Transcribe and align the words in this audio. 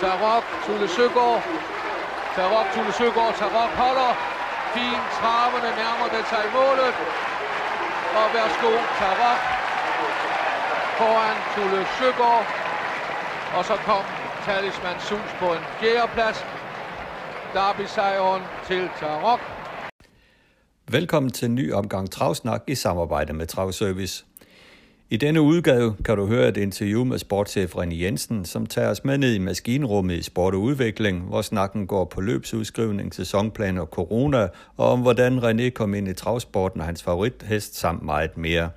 Tarok, 0.00 0.44
Tulle 0.66 0.88
Søgaard. 0.88 1.42
Tarok, 2.36 2.66
Tulle 2.74 2.92
Søgaard. 3.00 3.34
Tarok 3.40 3.70
holder. 3.82 4.12
Fin 4.74 5.00
traverne 5.18 5.70
nærmer 5.82 6.08
det 6.14 6.24
sig 6.32 6.44
målet. 6.56 6.94
Og 8.18 8.26
værsgo, 8.34 8.72
Tarok. 9.00 9.40
Foran 10.98 11.38
Tulle 11.54 11.82
Søgaard. 11.98 12.46
Og 13.56 13.64
så 13.64 13.76
kom 13.88 14.04
Talisman 14.44 14.98
Sus 15.00 15.30
på 15.40 15.46
en 15.56 15.64
fjerdeplads. 15.80 16.38
Derby-sejren 17.54 18.42
til 18.66 18.90
Tarok. 19.00 19.40
Velkommen 20.90 21.32
til 21.32 21.46
en 21.46 21.54
ny 21.54 21.72
omgang 21.72 22.10
Travsnak 22.10 22.62
i 22.66 22.74
samarbejde 22.74 23.32
med 23.32 23.46
Travservice. 23.46 24.24
I 25.10 25.16
denne 25.16 25.40
udgave 25.40 25.94
kan 26.04 26.16
du 26.16 26.26
høre 26.26 26.48
et 26.48 26.56
interview 26.56 27.04
med 27.04 27.18
sportschef 27.18 27.74
René 27.76 27.94
Jensen, 28.02 28.44
som 28.44 28.66
tager 28.66 28.90
os 28.90 29.04
med 29.04 29.18
ned 29.18 29.34
i 29.34 29.38
maskinrummet 29.38 30.14
i 30.14 30.22
Sport 30.22 30.54
og 30.54 30.60
Udvikling, 30.60 31.20
hvor 31.20 31.42
snakken 31.42 31.86
går 31.86 32.04
på 32.04 32.20
løbsudskrivning, 32.20 33.14
sæsonplaner 33.14 33.80
og 33.80 33.86
corona, 33.86 34.48
og 34.76 34.90
om 34.90 35.00
hvordan 35.00 35.38
René 35.38 35.70
kom 35.70 35.94
ind 35.94 36.08
i 36.08 36.14
travsporten 36.14 36.80
og 36.80 36.86
hans 36.86 37.02
favorithest 37.02 37.78
samt 37.78 38.02
meget 38.02 38.36
mere. 38.36 38.70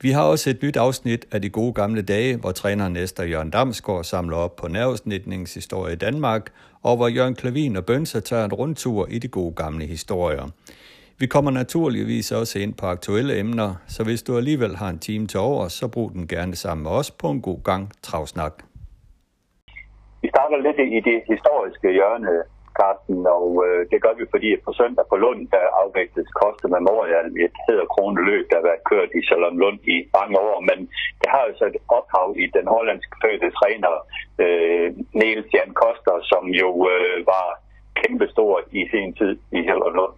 Vi 0.00 0.10
har 0.10 0.22
også 0.22 0.50
et 0.50 0.62
nyt 0.62 0.76
afsnit 0.76 1.26
af 1.30 1.42
de 1.42 1.48
gode 1.48 1.72
gamle 1.72 2.02
dage, 2.02 2.36
hvor 2.36 2.52
træner 2.52 2.88
næster 2.88 3.24
Jørgen 3.24 3.50
Damsgaard 3.50 4.04
samler 4.04 4.36
op 4.36 4.56
på 4.56 4.68
nervesnitningshistorie 4.68 5.92
i 5.92 5.96
Danmark, 5.96 6.52
og 6.82 6.96
hvor 6.96 7.08
Jørgen 7.08 7.34
Klavin 7.34 7.76
og 7.76 7.84
Bønser 7.84 8.20
tager 8.20 8.44
en 8.44 8.52
rundtur 8.52 9.06
i 9.10 9.18
de 9.18 9.28
gode 9.28 9.54
gamle 9.54 9.86
historier. 9.86 10.48
Vi 11.22 11.26
kommer 11.34 11.52
naturligvis 11.62 12.32
også 12.40 12.54
ind 12.64 12.74
på 12.80 12.86
aktuelle 12.96 13.32
emner, 13.42 13.70
så 13.94 14.00
hvis 14.06 14.22
du 14.26 14.30
alligevel 14.40 14.74
har 14.82 14.88
en 14.94 15.02
time 15.08 15.26
til 15.32 15.40
over, 15.50 15.64
så 15.78 15.84
brug 15.94 16.08
den 16.16 16.24
gerne 16.34 16.54
sammen 16.62 16.82
med 16.86 16.92
os 17.00 17.10
på 17.20 17.26
en 17.34 17.42
god 17.48 17.60
gang 17.70 17.82
travsnak. 18.06 18.54
Vi 20.22 20.28
starter 20.34 20.58
lidt 20.66 20.78
i 20.98 21.00
det 21.10 21.18
historiske 21.32 21.88
hjørne, 21.98 22.32
Carsten, 22.78 23.20
og 23.38 23.46
øh, 23.66 23.80
det 23.90 23.98
gør 24.04 24.14
vi, 24.18 24.24
fordi 24.34 24.48
på 24.66 24.70
søndag 24.80 25.04
på 25.10 25.16
Lund, 25.24 25.40
der 25.54 25.64
afvægtes 25.82 26.28
Koste 26.40 26.66
Memorial 26.76 27.28
et 27.44 27.56
hedder 27.68 27.86
kroneløb, 27.94 28.44
der 28.50 28.56
har 28.58 28.66
været 28.70 28.84
kørt 28.90 29.10
i 29.18 29.20
Salon 29.28 29.56
Lund 29.62 29.80
i 29.94 29.96
mange 30.18 30.36
år, 30.48 30.58
men 30.68 30.78
det 31.20 31.28
har 31.34 31.42
jo 31.48 31.52
så 31.58 31.64
et 31.70 31.78
ophav 31.96 32.28
i 32.44 32.46
den 32.56 32.66
hollandske 32.74 33.14
fødte 33.22 33.48
træner 33.58 33.94
øh, 34.44 34.86
Niels 35.20 35.48
Jan 35.54 35.72
Koster, 35.82 36.16
som 36.32 36.44
jo 36.62 36.70
øh, 36.92 37.16
var 37.32 37.46
kæmpestor 38.00 38.54
i 38.78 38.82
sin 38.92 39.10
tid 39.18 39.34
i 39.58 39.60
Salon 39.68 39.96
Lund. 40.00 40.14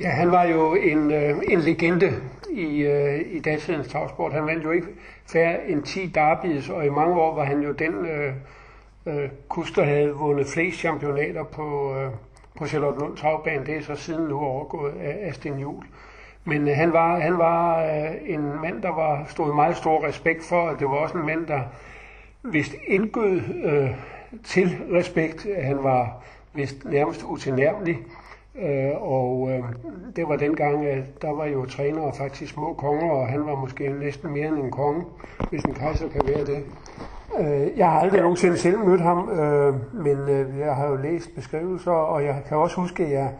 Ja, 0.00 0.08
han 0.08 0.32
var 0.32 0.44
jo 0.44 0.74
en, 0.74 1.12
øh, 1.12 1.38
en 1.48 1.60
legende 1.60 2.12
i, 2.50 2.82
øh, 2.82 3.20
i 3.30 3.38
datidens 3.40 3.88
travsport. 3.88 4.32
Han 4.32 4.46
vandt 4.46 4.64
jo 4.64 4.70
ikke 4.70 4.88
færre 5.26 5.68
end 5.68 5.82
10 5.82 6.06
derbies, 6.06 6.68
og 6.68 6.86
i 6.86 6.88
mange 6.88 7.20
år 7.20 7.34
var 7.34 7.44
han 7.44 7.60
jo 7.60 7.72
den 7.72 8.06
øh, 8.06 8.32
øh, 9.06 9.28
kus, 9.48 9.72
der 9.72 9.84
havde 9.84 10.12
vundet 10.12 10.46
flest 10.46 10.78
championater 10.78 11.44
på, 11.44 11.96
øh, 11.96 12.10
på 12.58 12.66
Charlotte 12.66 13.16
Travbane. 13.16 13.66
Det 13.66 13.76
er 13.76 13.82
så 13.82 13.94
siden 13.94 14.24
nu 14.24 14.38
overgået 14.38 14.94
af 15.00 15.28
Astin 15.28 15.58
Juhl. 15.58 15.86
Men 16.44 16.68
øh, 16.68 16.76
han 16.76 16.92
var, 16.92 17.20
han 17.20 17.38
var 17.38 17.84
øh, 17.84 18.10
en 18.24 18.60
mand, 18.60 18.82
der 18.82 18.94
var, 18.94 19.24
stod 19.28 19.54
meget 19.54 19.76
stor 19.76 20.06
respekt 20.06 20.44
for, 20.44 20.60
og 20.60 20.78
det 20.78 20.86
var 20.86 20.96
også 20.96 21.18
en 21.18 21.26
mand, 21.26 21.46
der 21.46 21.60
vist 22.42 22.74
indgød 22.86 23.40
øh, 23.64 23.90
til 24.44 24.78
respekt. 24.92 25.46
Han 25.62 25.82
var 25.82 26.22
vist 26.54 26.84
nærmest 26.84 27.22
utilnærmelig. 27.22 27.98
Øh, 28.62 29.02
og 29.02 29.50
øh, 29.50 29.64
det 30.16 30.28
var 30.28 30.36
dengang, 30.36 30.86
at 30.86 31.22
der 31.22 31.32
var 31.36 31.46
jo 31.46 31.66
trænere 31.66 32.12
faktisk 32.14 32.52
små 32.52 32.72
konger, 32.72 33.10
og 33.10 33.28
han 33.28 33.46
var 33.46 33.54
måske 33.54 33.88
næsten 33.88 34.32
mere 34.32 34.48
end 34.48 34.56
en 34.58 34.70
konge, 34.70 35.04
hvis 35.50 35.62
en 35.62 35.74
kejser 35.74 36.08
kan 36.08 36.22
være 36.26 36.44
det. 36.44 36.64
Øh, 37.38 37.78
jeg 37.78 37.90
har 37.90 38.00
aldrig 38.00 38.20
nogensinde 38.20 38.56
selv 38.56 38.78
mødt 38.78 39.00
ham, 39.00 39.28
øh, 39.28 39.74
men 39.94 40.18
øh, 40.28 40.58
jeg 40.58 40.74
har 40.74 40.88
jo 40.88 40.96
læst 40.96 41.34
beskrivelser, 41.34 41.90
og 41.90 42.24
jeg 42.24 42.42
kan 42.48 42.56
også 42.56 42.80
huske, 42.80 43.04
at 43.04 43.12
jeg 43.12 43.32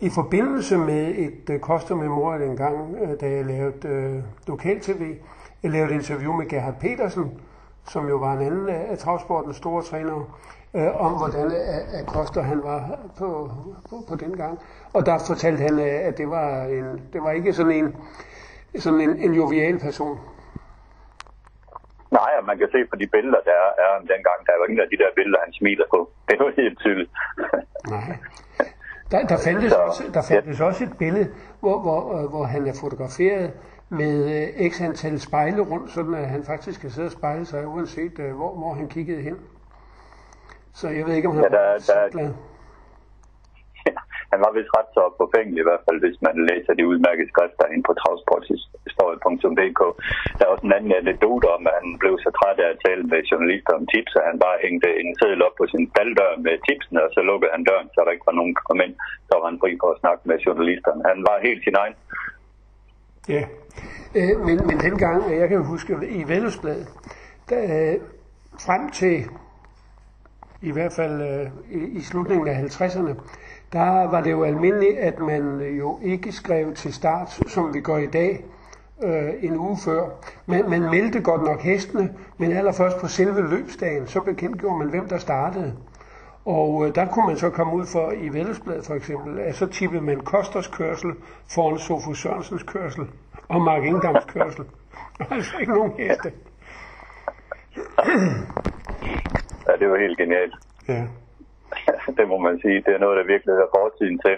i 0.00 0.08
forbindelse 0.08 0.78
med 0.78 1.14
et 1.16 1.50
øh, 1.50 1.60
kostermemorial 1.60 2.42
en 2.42 2.56
gang, 2.56 2.96
øh, 3.02 3.20
da 3.20 3.30
jeg 3.30 3.44
lavede 3.44 3.88
øh, 3.88 4.22
lokal-tv, 4.46 5.14
jeg 5.62 5.70
lavede 5.70 5.90
et 5.90 5.94
interview 5.94 6.32
med 6.32 6.48
Gerhard 6.48 6.74
Petersen, 6.80 7.30
som 7.88 8.08
jo 8.08 8.16
var 8.16 8.32
en 8.32 8.46
anden 8.46 8.68
af 8.68 8.98
travsportens 8.98 9.56
store 9.56 9.82
trænere, 9.82 10.24
øh, 10.76 11.04
om 11.04 11.12
hvordan 11.12 11.52
at 11.98 12.06
Koster 12.06 12.42
han 12.42 12.62
var 12.62 12.98
på, 13.18 13.50
på, 13.90 13.96
på 14.08 14.14
den 14.16 14.36
gang. 14.36 14.58
Og 14.92 15.06
der 15.06 15.18
fortalte 15.26 15.62
han, 15.62 15.78
at 15.78 16.18
det 16.18 16.30
var, 16.30 16.64
en, 16.64 17.08
det 17.12 17.22
var 17.22 17.30
ikke 17.30 17.52
sådan 17.52 17.72
en, 17.72 17.96
sådan 18.78 19.00
en, 19.00 19.16
en 19.16 19.34
jovial 19.34 19.78
person. 19.78 20.18
Nej, 22.10 22.30
og 22.38 22.44
man 22.44 22.58
kan 22.58 22.68
se 22.72 22.80
på 22.90 22.96
de 22.96 23.06
billeder, 23.06 23.40
der 23.50 23.56
er, 23.64 23.70
er 23.84 23.92
dengang, 23.98 24.38
der 24.46 24.52
er 24.52 24.58
jo 24.60 24.64
ingen 24.68 24.80
af 24.84 24.88
de 24.92 24.96
der 25.02 25.10
billeder, 25.18 25.38
han 25.44 25.52
smiler 25.52 25.84
på. 25.94 26.10
Det 26.26 26.32
er 26.40 26.44
jo 26.44 26.50
helt 26.56 26.78
tydeligt. 26.78 27.10
Nej. 27.88 28.16
Der, 29.10 29.26
der 29.26 29.36
fandtes, 29.44 29.72
så, 29.72 29.78
også, 29.78 30.02
der 30.14 30.22
fandtes 30.22 30.60
ja. 30.60 30.64
også 30.64 30.84
et 30.84 30.98
billede, 30.98 31.28
hvor, 31.60 31.80
hvor, 31.80 32.00
øh, 32.16 32.30
hvor 32.30 32.44
han 32.44 32.66
er 32.66 32.72
fotograferet 32.80 33.52
med 33.88 34.14
øh, 34.36 34.70
x 34.70 34.80
antal 34.80 35.20
spejle 35.20 35.62
rundt, 35.62 35.90
så 35.90 36.00
at 36.16 36.28
han 36.28 36.44
faktisk 36.44 36.80
kan 36.80 36.90
sidde 36.90 37.06
og 37.06 37.12
spejle 37.12 37.44
sig, 37.46 37.66
uanset 37.66 38.18
øh, 38.18 38.34
hvor, 38.34 38.54
hvor 38.54 38.72
han 38.74 38.88
kiggede 38.88 39.22
hen. 39.22 39.36
Så 40.78 40.86
jeg 40.96 41.02
ved 41.06 41.14
ikke, 41.18 41.28
om 41.30 41.36
han 41.36 41.44
ja, 41.44 41.50
der, 41.56 41.64
var 41.70 41.78
så 41.78 41.96
glad. 42.12 42.30
Ja, 43.88 43.94
han 44.32 44.40
var 44.44 44.52
vist 44.56 44.74
ret 44.78 44.90
så 44.96 45.02
forfængelig 45.20 45.60
i 45.60 45.68
hvert 45.68 45.84
fald, 45.86 45.98
hvis 46.04 46.18
man 46.26 46.36
læser 46.50 46.72
de 46.78 46.88
udmærkede 46.92 47.28
skrifter 47.32 47.66
ind 47.74 47.82
på 47.88 47.92
travsportshistorie.dk. 48.00 49.80
Der 50.36 50.44
er 50.44 50.52
også 50.54 50.66
en 50.66 50.76
anden 50.78 50.92
anekdote 51.02 51.46
om, 51.56 51.62
at 51.70 51.74
han 51.80 51.90
blev 52.02 52.14
så 52.24 52.30
træt 52.38 52.58
af 52.64 52.68
at 52.72 52.82
tale 52.86 53.02
med 53.12 53.20
journalister 53.30 53.72
om 53.78 53.86
tips, 53.92 54.12
at 54.18 54.28
han 54.30 54.38
bare 54.44 54.62
hængte 54.64 54.88
en 55.00 55.10
seddel 55.18 55.44
op 55.46 55.56
på 55.60 55.66
sin 55.72 55.84
baldør 55.94 56.32
med 56.46 56.54
tipsene, 56.66 57.00
og 57.06 57.10
så 57.14 57.20
lukkede 57.28 57.54
han 57.54 57.64
døren, 57.68 57.88
så 57.92 57.98
der 58.04 58.14
ikke 58.14 58.30
var 58.30 58.38
nogen, 58.40 58.54
der 58.56 58.68
kom 58.68 58.80
ind. 58.86 58.94
Så 59.28 59.32
var 59.38 59.46
han 59.50 59.60
fri 59.62 59.70
for 59.82 59.90
at 59.94 60.00
snakke 60.02 60.22
med 60.30 60.36
journalisterne. 60.46 61.00
Han 61.10 61.18
var 61.28 61.36
helt 61.48 61.62
sin 61.66 61.76
egen. 61.82 61.96
Ja, 63.34 63.42
øh, 64.18 64.34
men, 64.46 64.56
men 64.68 64.76
dengang, 64.86 65.18
jeg 65.42 65.48
kan 65.52 65.60
huske, 65.72 65.90
i 66.18 66.20
Vældesbladet, 66.32 66.88
der, 67.50 67.62
øh, 67.76 67.96
frem 68.66 68.82
til 69.00 69.16
i 70.64 70.70
hvert 70.70 70.92
fald 70.92 71.22
øh, 71.22 71.46
i, 71.70 71.98
i 71.98 72.00
slutningen 72.00 72.48
af 72.48 72.62
50'erne, 72.62 73.14
der 73.72 74.10
var 74.10 74.20
det 74.20 74.30
jo 74.30 74.44
almindeligt, 74.44 74.98
at 74.98 75.18
man 75.18 75.60
jo 75.60 75.98
ikke 76.02 76.32
skrev 76.32 76.74
til 76.74 76.94
start, 76.94 77.40
som 77.46 77.74
vi 77.74 77.80
gør 77.80 77.96
i 77.96 78.06
dag, 78.06 78.44
øh, 79.04 79.28
en 79.40 79.56
uge 79.56 79.78
før. 79.84 80.08
Man, 80.46 80.70
man 80.70 80.80
meldte 80.80 81.20
godt 81.20 81.42
nok 81.42 81.60
hestene, 81.60 82.14
men 82.38 82.52
allerførst 82.52 82.98
på 83.00 83.06
selve 83.08 83.48
løbsdagen, 83.50 84.06
så 84.06 84.20
bekendtgjorde 84.20 84.78
man, 84.78 84.88
hvem 84.88 85.08
der 85.08 85.18
startede. 85.18 85.74
Og 86.44 86.86
øh, 86.86 86.94
der 86.94 87.06
kunne 87.06 87.26
man 87.26 87.36
så 87.36 87.50
komme 87.50 87.74
ud 87.74 87.86
for 87.86 88.12
i 88.12 88.32
Vældesbladet 88.32 88.86
for 88.86 88.94
eksempel, 88.94 89.38
at 89.38 89.56
så 89.56 89.66
tippede 89.66 90.02
man 90.02 90.20
Kosters 90.20 90.66
kørsel 90.66 91.10
foran 91.50 91.78
Sofus 91.78 92.22
Sørensens 92.22 92.62
kørsel 92.62 93.04
og 93.48 93.60
Mark 93.60 93.82
Ingdams 93.82 94.24
kørsel. 94.24 94.64
altså 95.30 95.52
ikke 95.60 95.72
nogen 95.72 95.92
heste. 95.98 96.32
Ja, 99.66 99.72
det 99.80 99.90
var 99.90 99.98
helt 100.04 100.18
genialt. 100.18 100.54
Ja. 100.88 101.02
det 102.18 102.26
må 102.32 102.36
man 102.46 102.56
sige. 102.62 102.78
Det 102.86 102.92
er 102.94 103.02
noget, 103.04 103.16
der 103.18 103.32
virkelig 103.32 103.52
er 103.54 103.74
fortiden 103.78 104.18
til. 104.24 104.36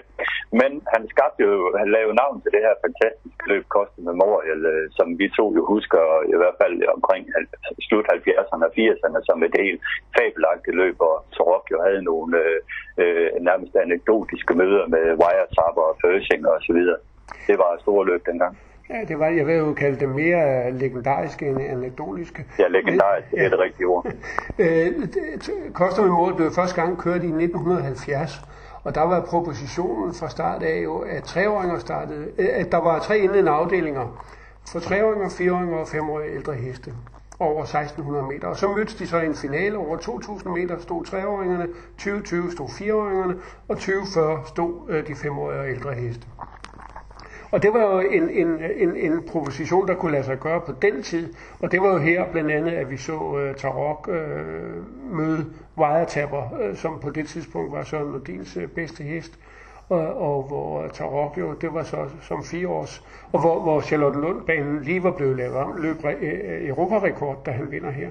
Men 0.59 0.71
han 0.93 1.01
skabte 1.13 1.41
jo, 1.47 1.53
han 1.81 1.89
lavede 1.97 2.19
navn 2.21 2.37
til 2.41 2.51
det 2.55 2.61
her 2.65 2.75
fantastiske 2.85 3.43
løb, 3.51 3.63
Koste 3.75 4.01
Memorial, 4.09 4.61
øh, 4.73 4.85
som 4.97 5.07
vi 5.19 5.25
to 5.37 5.45
jo 5.57 5.63
husker, 5.73 6.01
i 6.33 6.37
hvert 6.41 6.57
fald 6.61 6.75
omkring 6.95 7.23
slut 7.87 8.07
70'erne 8.15 8.65
og 8.67 8.73
80'erne, 8.77 9.19
som 9.27 9.43
et 9.47 9.55
helt 9.61 9.79
fabelagtigt 10.17 10.77
løb, 10.81 10.95
hvor 11.01 11.15
Torok 11.35 11.65
jo 11.73 11.77
havde 11.87 12.01
nogle 12.11 12.31
øh, 12.43 12.59
øh, 13.01 13.29
nærmest 13.49 13.73
anekdotiske 13.75 14.53
møder 14.61 14.85
med 14.95 15.05
wiretapper 15.21 15.83
og 15.89 15.97
Pershing 16.01 16.41
og 16.47 16.57
så 16.67 16.71
videre. 16.77 16.99
Det 17.47 17.55
var 17.61 17.69
et 17.73 17.81
stort 17.81 18.07
løb 18.07 18.21
dengang. 18.25 18.53
Ja, 18.89 19.03
det 19.07 19.19
var, 19.19 19.27
jeg 19.27 19.47
vil 19.47 19.55
jo 19.55 19.73
kalde 19.73 19.99
det 19.99 20.09
mere 20.09 20.71
legendariske 20.71 21.47
end 21.47 21.61
anekdotiske. 21.61 22.45
Ja, 22.59 22.67
legendarisk, 22.67 23.31
det 23.31 23.45
er 23.45 23.49
det 23.49 23.59
rigtige 23.59 23.87
ord. 23.87 24.05
Koster 25.73 26.01
med 26.01 26.11
mål 26.11 26.35
blev 26.35 26.51
første 26.51 26.81
gang 26.81 26.97
kørt 26.97 27.23
i 27.23 27.27
1970, 27.27 28.41
og 28.83 28.95
der 28.95 29.01
var 29.01 29.21
propositionen 29.21 30.13
fra 30.13 30.29
start 30.29 30.63
af 30.63 30.83
jo, 30.83 30.97
at 30.97 31.23
treåringer 31.23 31.79
startede, 31.79 32.31
at 32.37 32.71
der 32.71 32.77
var 32.77 32.99
tre 32.99 33.19
indledende 33.19 33.51
afdelinger 33.51 34.25
for 34.71 34.79
treåringer, 34.79 35.29
fireåringer 35.29 35.77
og 35.77 35.87
femårige 35.87 36.35
ældre 36.35 36.53
heste 36.53 36.93
over 37.39 37.61
1600 37.61 38.25
meter. 38.25 38.47
Og 38.47 38.57
så 38.57 38.67
mødtes 38.67 38.95
de 38.95 39.07
så 39.07 39.19
i 39.19 39.25
en 39.25 39.35
finale 39.35 39.77
over 39.77 39.97
2000 39.97 40.53
meter, 40.53 40.79
stod 40.79 41.05
treåringerne, 41.05 41.67
2020 41.91 42.51
stod 42.51 42.69
fireåringerne, 42.77 43.35
og 43.67 43.75
2040 43.77 44.43
stod 44.45 45.03
de 45.03 45.15
femårige 45.15 45.59
og 45.59 45.69
ældre 45.69 45.93
heste. 45.93 46.27
Og 47.51 47.63
det 47.63 47.73
var 47.73 47.93
jo 47.93 47.99
en, 47.99 48.29
en, 48.29 48.47
en, 48.77 48.95
en 48.95 49.23
proposition, 49.27 49.87
der 49.87 49.95
kunne 49.95 50.11
lade 50.11 50.23
sig 50.23 50.39
gøre 50.39 50.61
på 50.61 50.71
den 50.81 51.03
tid. 51.03 51.33
Og 51.59 51.71
det 51.71 51.81
var 51.81 51.93
jo 51.93 51.97
her 51.97 52.31
blandt 52.31 52.51
andet, 52.51 52.71
at 52.71 52.91
vi 52.91 52.97
så 52.97 53.13
uh, 53.13 53.55
Tarok 53.55 54.07
uh, 54.07 55.15
møde 55.15 55.45
Wiretapper, 55.77 56.43
uh, 56.69 56.75
som 56.75 56.99
på 56.99 57.09
det 57.09 57.27
tidspunkt 57.27 57.71
var 57.71 57.83
Søren 57.83 58.11
Nordins 58.11 58.57
uh, 58.57 58.63
bedste 58.63 59.03
hest. 59.03 59.39
Og, 59.89 59.99
og 59.99 60.43
hvor 60.43 60.87
Tarok 60.87 61.37
jo, 61.37 61.53
det 61.53 61.73
var 61.73 61.83
så 61.83 62.09
som 62.21 62.43
fire 62.43 62.67
års, 62.67 63.03
og 63.33 63.41
hvor, 63.41 63.59
hvor 63.59 63.81
Charlotte 63.81 64.19
Lundbanen 64.19 64.81
lige 64.83 65.03
var 65.03 65.11
blevet 65.11 65.37
lavet 65.37 65.55
om, 65.55 65.81
løb 65.81 65.97
uh, 66.03 66.11
Europarekord, 66.67 67.37
da 67.45 67.51
han 67.51 67.71
vinder 67.71 67.91
her. 67.91 68.09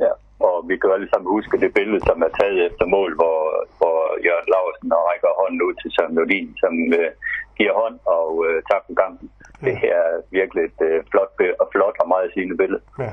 Ja, 0.00 0.10
og 0.40 0.68
vi 0.68 0.76
kan 0.76 0.90
alle 0.90 1.08
sammen 1.10 1.28
huske 1.36 1.60
det 1.60 1.74
billede, 1.74 2.00
som 2.06 2.22
er 2.22 2.32
taget 2.40 2.66
efter 2.66 2.86
mål, 2.86 3.14
hvor, 3.14 3.38
hvor 3.78 3.98
Jørgen 4.26 4.48
Larsen 4.52 4.92
rækker 5.08 5.30
hånden 5.40 5.62
ud 5.62 5.74
til 5.82 5.90
Søren 5.94 6.14
Nordin, 6.14 6.54
som 6.62 6.72
øh, 7.00 7.10
giver 7.58 7.74
hånd 7.82 7.98
og 8.16 8.44
øh, 8.46 8.62
tager 8.68 8.82
på 8.88 8.92
gangen. 9.00 9.30
Ja. 9.62 9.66
Det 9.66 9.76
her 9.84 9.96
er 9.96 10.20
virkelig 10.30 10.64
et 10.64 10.80
øh, 10.88 11.04
flot, 11.10 11.32
og 11.60 11.68
flot 11.72 11.96
og 12.00 12.08
meget 12.08 12.30
sigende 12.34 12.56
billede. 12.56 12.82
Ja. 12.98 13.12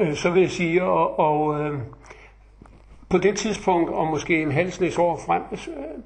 Øh, 0.00 0.14
så 0.14 0.30
vil 0.30 0.40
jeg 0.42 0.50
sige, 0.50 0.82
og, 0.82 1.18
og 1.18 1.60
øh, 1.60 1.78
på 3.10 3.18
det 3.18 3.36
tidspunkt, 3.36 3.90
og 3.90 4.06
måske 4.06 4.42
en 4.42 4.52
halv 4.52 4.72
år 4.98 5.16
frem, 5.26 5.42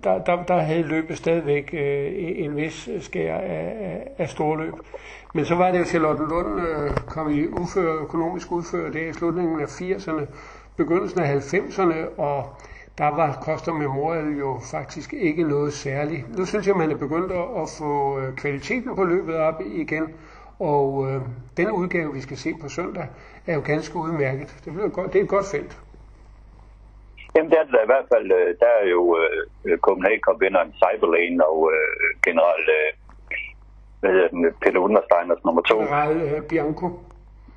der, 0.05 0.25
der, 0.25 0.45
der 0.45 0.59
havde 0.59 0.83
løbet 0.83 1.17
stadigvæk 1.17 1.71
øh, 1.73 2.13
en 2.17 2.57
vis 2.57 2.89
skær 3.01 3.35
af, 3.35 3.77
af, 3.81 4.09
af 4.19 4.29
storløb. 4.29 4.75
Men 5.35 5.45
så 5.45 5.55
var 5.55 5.71
det 5.71 5.79
jo 5.79 5.85
Charlottenlund 5.85 6.61
øh, 6.61 6.91
kom 6.91 7.31
i 7.31 7.47
udfør, 7.47 8.03
økonomisk 8.03 8.53
udfør 8.53 8.91
det 8.91 9.09
i 9.09 9.13
slutningen 9.13 9.61
af 9.61 9.67
80'erne, 9.67 10.27
begyndelsen 10.77 11.21
af 11.21 11.55
90'erne, 11.55 12.21
og 12.21 12.57
der 12.99 13.11
var 13.17 13.39
Costa 13.43 13.73
Memorial 13.73 14.39
jo 14.39 14.61
faktisk 14.71 15.13
ikke 15.13 15.43
noget 15.43 15.73
særligt. 15.73 16.39
Nu 16.39 16.45
synes 16.45 16.67
jeg, 16.67 16.77
man 16.77 16.91
er 16.91 16.97
begyndt 16.97 17.33
at 17.33 17.69
få 17.79 18.19
øh, 18.19 18.37
kvaliteten 18.37 18.97
på 18.97 19.05
løbet 19.05 19.37
op 19.37 19.61
igen, 19.61 20.15
og 20.59 21.11
øh, 21.11 21.21
den 21.57 21.71
udgave, 21.71 22.13
vi 22.13 22.21
skal 22.21 22.37
se 22.37 22.55
på 22.63 22.69
søndag, 22.69 23.07
er 23.47 23.55
jo 23.55 23.63
ganske 23.65 23.97
udmærket. 23.97 24.61
Det, 24.65 24.73
bliver 24.73 24.89
godt, 24.89 25.13
det 25.13 25.19
er 25.19 25.23
et 25.23 25.29
godt 25.29 25.47
felt. 25.47 25.79
Jamen, 27.35 27.51
det 27.51 27.59
er 27.59 27.65
det 27.65 27.81
i 27.85 27.91
hvert 27.93 28.07
fald. 28.13 28.33
Øh, 28.33 28.55
der 28.61 28.71
er 28.83 28.87
jo 28.89 29.19
øh, 29.65 29.79
Copenhagen 29.79 30.21
Cup-vinderen 30.27 30.73
Cyberlane 30.81 31.47
og 31.47 31.71
øh, 31.75 32.21
general 32.27 32.63
øh, 32.79 32.91
hvad 34.01 34.11
hedder 34.11 34.29
den, 34.29 34.43
Peter 34.63 34.81
Understeiners 34.81 35.45
nummer 35.45 35.63
to. 35.63 35.79
General 35.79 36.17
øh, 36.17 36.43
Bianco. 36.43 36.87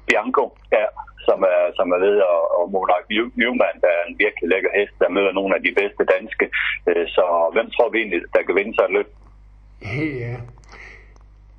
Bianco, 0.07 0.43
ja, 0.71 0.85
som 1.27 1.39
er, 1.53 1.61
som 1.77 1.87
er 1.95 1.99
ved, 2.05 2.17
og, 2.33 2.41
og 2.57 2.63
Monark 2.73 3.05
Newman, 3.39 3.77
der 3.83 3.91
er 3.97 4.03
en 4.09 4.15
virkelig 4.23 4.47
lækker 4.49 4.71
hest, 4.77 4.95
der 5.01 5.15
møder 5.17 5.31
nogle 5.39 5.55
af 5.55 5.61
de 5.65 5.73
bedste 5.79 6.03
danske. 6.15 6.45
Øh, 6.89 7.07
så 7.15 7.23
hvem 7.55 7.67
tror 7.75 7.89
vi 7.89 7.97
egentlig, 7.99 8.21
der 8.35 8.41
kan 8.43 8.55
vinde 8.55 8.73
sig 8.75 8.85
et 8.85 8.95
løb? 8.97 9.09
Ja, 10.23 10.35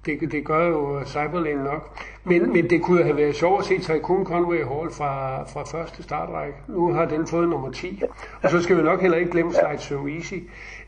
det, 0.07 0.33
det 0.33 0.45
gør 0.45 0.67
jo 0.67 1.05
Cyberlane 1.07 1.65
nok. 1.65 1.99
Men, 2.25 2.53
men 2.53 2.71
det 2.71 2.83
kunne 2.83 3.03
have 3.03 3.17
været 3.17 3.37
sjovt 3.37 3.61
at 3.61 3.65
se 3.67 3.79
Tycoon 3.81 4.27
Conway 4.27 4.65
Hall 4.65 4.91
fra, 4.99 5.43
fra 5.43 5.79
første 5.79 6.03
startrække. 6.03 6.59
Nu 6.69 6.93
har 6.93 7.05
den 7.05 7.27
fået 7.27 7.49
nummer 7.49 7.71
10. 7.71 8.03
Og 8.43 8.51
så 8.51 8.63
skal 8.63 8.77
vi 8.77 8.83
nok 8.83 9.01
heller 9.01 9.19
ikke 9.19 9.31
glemme 9.31 9.53
Slide 9.53 9.79
So 9.79 10.09
Easy. 10.09 10.35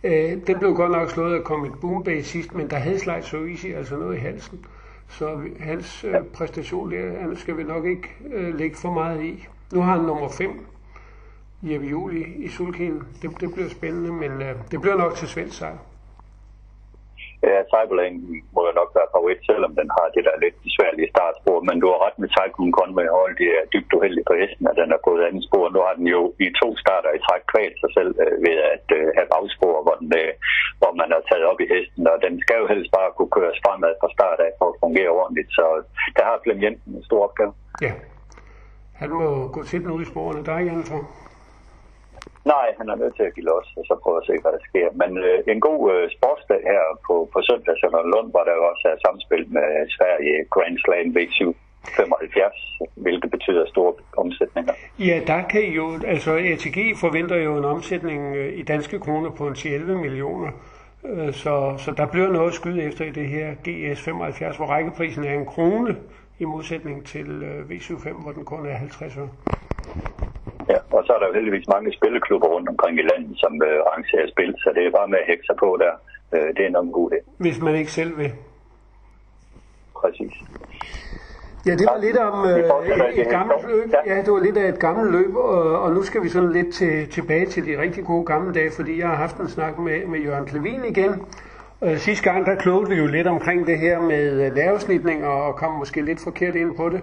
Øh, 0.05 0.46
den 0.46 0.58
blev 0.58 0.75
godt 0.75 0.93
nok 0.93 1.11
slået 1.11 1.38
af 1.38 1.43
Comet 1.43 1.72
Boombay 1.81 2.20
sidst, 2.20 2.55
men 2.55 2.70
der 2.70 2.76
havde 2.76 2.99
Slide 2.99 3.22
So 3.22 3.46
Easy 3.46 3.67
altså 3.67 3.96
noget 3.96 4.17
i 4.17 4.20
halsen. 4.20 4.67
Så 5.08 5.41
hans 5.61 6.05
øh, 6.05 6.25
præstation 6.25 6.93
der 6.93 7.35
skal 7.35 7.56
vi 7.56 7.62
nok 7.62 7.85
ikke 7.85 8.08
øh, 8.32 8.58
lægge 8.58 8.76
for 8.76 8.93
meget 8.93 9.25
i. 9.25 9.47
Nu 9.73 9.81
har 9.81 9.97
han 9.97 10.05
nummer 10.05 10.29
5, 10.29 10.67
Jeppe 11.62 11.87
Juli 11.87 12.44
i 12.44 12.49
Sulkin. 12.49 13.03
Det, 13.23 13.41
det 13.41 13.53
bliver 13.55 13.69
spændende, 13.69 14.12
men 14.12 14.31
øh, 14.43 14.55
det 14.70 14.81
bliver 14.81 14.97
nok 14.97 15.14
til 15.14 15.29
svensk 15.29 15.58
sejr. 15.58 15.76
Øh, 17.46 17.52
ja, 17.54 17.60
Cyberlane 17.72 18.19
må 18.54 18.60
jo 18.69 18.72
nok 18.81 18.90
være 18.98 19.12
favorit, 19.16 19.40
selvom 19.50 19.72
den 19.81 19.88
har 19.96 20.06
det 20.14 20.22
der 20.28 20.43
lidt 20.44 20.56
besværlige 20.66 21.12
startspor. 21.14 21.58
Men 21.69 21.76
du 21.82 21.87
har 21.93 21.98
ret 22.06 22.19
med 22.22 22.28
Tycoon 22.37 22.72
Conway 22.78 23.08
Hall. 23.14 23.32
Det 23.40 23.48
er 23.58 23.64
dybt 23.75 23.93
uheldigt 23.96 24.26
for 24.28 24.37
hesten, 24.43 24.64
at 24.70 24.76
den 24.82 24.90
er 24.96 25.06
gået 25.08 25.26
andet 25.28 25.44
spor. 25.48 25.64
Nu 25.75 25.81
har 25.87 25.94
den 26.00 26.06
jo 26.16 26.22
i 26.44 26.46
to 26.60 26.69
starter 26.82 27.10
i 27.14 27.25
træk 27.26 27.44
kvalt 27.52 27.76
sig 27.82 27.90
selv 27.96 28.10
øh, 28.25 28.34
ved 28.46 28.56
at 28.75 28.87
øh, 28.98 29.06
have 29.16 29.28
bagspor, 29.34 29.75
hvor, 29.84 29.96
den, 30.02 30.10
øh, 30.22 30.31
hvor 30.81 30.93
man 31.00 31.08
har 31.14 31.22
taget 31.31 31.44
op 31.50 31.60
i 31.64 31.66
hesten. 31.75 32.02
Og 32.12 32.19
den 32.26 32.34
skal 32.44 32.56
jo 32.62 32.66
helst 32.72 32.90
bare 32.98 33.10
kunne 33.16 33.32
køres 33.38 33.58
fremad 33.64 33.93
fra 34.00 34.08
start 34.16 34.38
af 34.46 34.50
for 34.58 34.66
at 34.72 34.81
fungere 34.84 35.10
ordentligt. 35.20 35.50
Så 35.58 35.64
der 36.16 36.25
har 36.28 36.37
Flem 36.44 36.58
Jensen 36.64 36.90
en 36.98 37.04
stor 37.08 37.20
opgave. 37.28 37.52
Ja. 37.87 37.93
Han 39.00 39.08
må 39.10 39.48
gå 39.56 39.60
til 39.70 39.78
den 39.82 39.90
ud 39.96 40.02
i 40.02 40.10
sporene. 40.12 40.40
Der 40.46 40.52
er 40.52 40.58
ikke 40.62 40.75
andet 40.75 40.88
for. 40.93 41.00
Nej, 42.54 42.66
han 42.78 42.87
er 42.93 42.96
nødt 43.02 43.16
til 43.16 43.28
at 43.28 43.34
give 43.34 43.48
los, 43.52 43.69
og 43.78 43.84
så 43.88 43.94
prøve 44.02 44.19
at 44.20 44.26
se, 44.28 44.34
hvad 44.43 44.52
der 44.56 44.62
sker. 44.69 44.88
Men 45.00 45.10
øh, 45.26 45.38
en 45.52 45.60
god 45.69 45.81
øh, 45.94 46.02
sportsdag 46.16 46.60
her 46.70 46.82
på, 47.06 47.14
på 47.32 47.38
søndag, 47.48 47.75
så 47.81 47.87
Lund, 48.12 48.28
hvor 48.32 48.44
der 48.48 48.54
også 48.70 48.84
er 48.93 48.98
samspil 49.06 49.44
med 49.56 49.69
Sverige 49.96 50.37
Grand 50.54 50.76
Slam 50.82 51.08
V7 51.16 51.40
75, 51.96 52.81
hvilket 52.94 53.31
betyder 53.31 53.64
store 53.66 53.93
omsætninger. 54.16 54.72
Ja, 54.98 55.20
der 55.26 55.43
kan 55.43 55.62
I 55.62 55.70
jo, 55.81 55.87
altså 56.06 56.31
ATG 56.52 56.78
forventer 57.00 57.37
jo 57.37 57.56
en 57.56 57.64
omsætning 57.64 58.37
øh, 58.37 58.58
i 58.58 58.62
danske 58.62 58.98
kroner 58.98 59.31
på 59.31 59.46
en 59.46 59.56
11 59.64 59.98
millioner. 59.98 60.50
Øh, 61.04 61.32
så, 61.32 61.75
så 61.78 61.90
der 61.96 62.06
bliver 62.06 62.28
noget 62.28 62.48
at 62.48 62.54
skyde 62.54 62.82
efter 62.82 63.04
i 63.04 63.10
det 63.10 63.28
her 63.28 63.46
GS75, 63.69 64.56
hvor 64.56 64.66
rækkeprisen 64.66 65.25
er 65.25 65.34
en 65.34 65.46
krone 65.46 65.96
i 66.38 66.44
modsætning 66.44 67.06
til 67.06 67.43
øh, 67.43 67.70
V75, 67.70 68.22
hvor 68.22 68.32
den 68.32 68.44
kun 68.44 68.66
er 68.66 68.75
50 68.75 69.16
år. 69.16 69.31
Så 71.06 71.11
er 71.14 71.19
der 71.19 71.26
jo 71.26 71.35
heldigvis 71.38 71.69
mange 71.75 71.93
spilleklubber 71.99 72.49
rundt 72.55 72.69
omkring 72.69 72.94
i 72.99 73.08
landet, 73.11 73.35
som 73.43 73.53
øh, 73.69 73.79
arrangerer 73.88 74.29
spil, 74.35 74.55
så 74.62 74.69
det 74.75 74.82
er 74.87 74.91
bare 74.99 75.08
med 75.08 75.19
at 75.19 75.26
hække 75.31 75.44
sig 75.47 75.56
på 75.64 75.69
der. 75.82 75.93
Øh, 76.35 76.49
det 76.56 76.62
er 76.67 76.70
nok 76.70 76.87
en 76.87 76.93
god 76.93 77.11
idé. 77.12 77.19
Hvis 77.38 77.61
man 77.61 77.75
ikke 77.75 77.93
selv 77.93 78.19
vil. 78.19 78.32
Præcis. 80.00 80.35
Ja, 81.67 81.73
det 81.81 81.87
var 81.93 82.00
lidt 82.00 82.17
om 82.17 82.49
øh, 82.49 82.58
et 83.23 83.29
gammelt 83.31 83.62
løb. 83.69 83.93
Ja, 84.06 84.17
det 84.25 84.32
var 84.32 84.41
lidt 84.41 84.56
af 84.56 84.69
et 84.69 84.81
gammelt 84.81 85.12
løb, 85.12 85.37
og, 85.37 85.81
og 85.81 85.93
nu 85.93 86.03
skal 86.03 86.23
vi 86.23 86.29
sådan 86.29 86.53
lidt 86.53 86.75
til, 86.75 87.08
tilbage 87.08 87.47
til 87.47 87.67
de 87.67 87.81
rigtig 87.81 88.05
gode 88.05 88.25
gamle 88.26 88.55
dage, 88.55 88.70
fordi 88.76 88.99
jeg 88.99 89.08
har 89.08 89.17
haft 89.17 89.37
en 89.37 89.49
snak 89.49 89.79
med, 89.79 90.06
med 90.06 90.19
Jørgen 90.20 90.47
Klevin 90.47 90.85
igen. 90.85 91.12
Øh, 91.85 91.97
sidste 91.97 92.31
gang, 92.31 92.47
der 92.47 92.55
klogede 92.55 92.91
vi 92.91 92.97
jo 92.97 93.06
lidt 93.06 93.26
omkring 93.26 93.67
det 93.67 93.79
her 93.79 94.00
med 94.00 94.50
lavesnitning, 94.50 95.26
og 95.26 95.56
kom 95.56 95.73
måske 95.73 96.03
lidt 96.03 96.20
forkert 96.25 96.55
ind 96.55 96.76
på 96.76 96.88
det. 96.88 97.00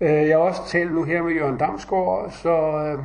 Øh, 0.00 0.28
jeg 0.28 0.38
har 0.38 0.44
også 0.44 0.60
talt 0.68 0.94
nu 0.94 1.02
her 1.02 1.22
med 1.22 1.32
Jørgen 1.32 1.58
Damsgaard, 1.58 2.30
så 2.30 2.50
øh, 2.50 2.98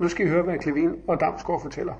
nu 0.00 0.08
skal 0.08 0.26
I 0.26 0.28
høre, 0.28 0.42
hvad 0.42 0.58
Klevin 0.58 1.02
og 1.08 1.20
Damsgaard 1.20 1.62
fortæller. 1.62 1.94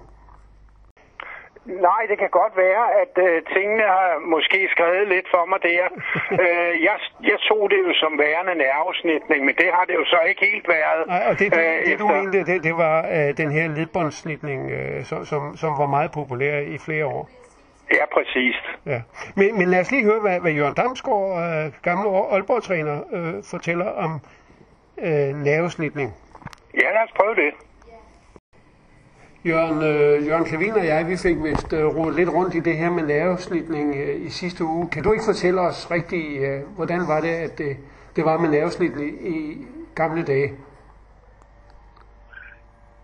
Nej, 1.67 2.03
det 2.11 2.19
kan 2.19 2.31
godt 2.31 2.57
være, 2.57 2.85
at 3.03 3.15
øh, 3.27 3.43
tingene 3.55 3.83
har 3.83 4.11
måske 4.35 4.69
skrevet 4.75 5.09
lidt 5.09 5.27
for 5.35 5.45
mig 5.51 5.61
der. 5.63 5.85
øh, 6.45 6.73
jeg, 6.89 6.97
jeg 7.31 7.39
så 7.49 7.69
det 7.71 7.81
jo 7.89 7.93
som 8.03 8.19
værende 8.19 8.55
nervesnitning, 8.55 9.45
men 9.45 9.55
det 9.55 9.69
har 9.77 9.85
det 9.85 9.95
jo 9.95 10.05
så 10.05 10.19
ikke 10.29 10.45
helt 10.53 10.69
været. 10.69 11.07
Nej, 11.07 11.23
og 11.29 11.39
det, 11.39 11.53
det, 11.53 11.59
øh, 11.59 11.87
det 11.87 11.99
du 11.99 12.07
mente, 12.07 12.39
det, 12.45 12.65
det 12.65 12.77
var 12.77 12.97
øh, 13.17 13.37
den 13.37 13.51
her 13.51 13.69
ledbåndsnitning, 13.69 14.71
øh, 14.71 15.05
som, 15.05 15.25
som, 15.25 15.57
som 15.57 15.71
var 15.79 15.87
meget 15.87 16.11
populær 16.13 16.59
i 16.59 16.79
flere 16.79 17.07
år. 17.07 17.31
Ja, 17.93 18.05
præcis. 18.17 18.57
Ja. 18.87 19.01
Men, 19.37 19.59
men 19.59 19.69
lad 19.69 19.81
os 19.81 19.91
lige 19.91 20.05
høre, 20.05 20.21
hvad, 20.21 20.41
hvad 20.41 20.53
Jørgen 20.53 20.75
Damsgaard, 20.75 21.31
øh, 21.45 21.73
gamle 21.83 22.09
Aalborg-træner, 22.35 22.97
øh, 23.13 23.35
fortæller 23.51 23.91
om 24.05 24.21
øh, 24.99 25.31
nervesnitning. 25.49 26.15
Ja, 26.83 26.89
lad 26.97 27.03
os 27.07 27.13
prøve 27.17 27.35
det. 27.35 27.51
Jørgen, 29.47 29.83
øh, 29.83 30.27
Jørgen 30.29 30.45
Klavin 30.45 30.73
og 30.73 30.87
jeg, 30.87 31.07
vi 31.09 31.17
fik 31.17 31.37
vist 31.43 31.73
øh, 31.73 31.87
rodet 31.97 32.15
lidt 32.17 32.31
rundt 32.37 32.55
i 32.55 32.61
det 32.61 32.77
her 32.77 32.91
med 32.91 33.03
nervesnitning 33.03 33.97
øh, 34.03 34.27
i 34.27 34.31
sidste 34.41 34.65
uge. 34.65 34.89
Kan 34.93 35.03
du 35.03 35.13
ikke 35.13 35.29
fortælle 35.31 35.61
os 35.61 35.91
rigtigt, 35.91 36.43
øh, 36.47 36.61
hvordan 36.77 37.01
var 37.13 37.21
det, 37.21 37.35
at 37.47 37.59
det, 37.59 37.77
det 38.17 38.25
var 38.25 38.37
med 38.39 38.49
nervesnitning 38.49 39.11
i 39.37 39.67
gamle 39.95 40.23
dage? 40.25 40.49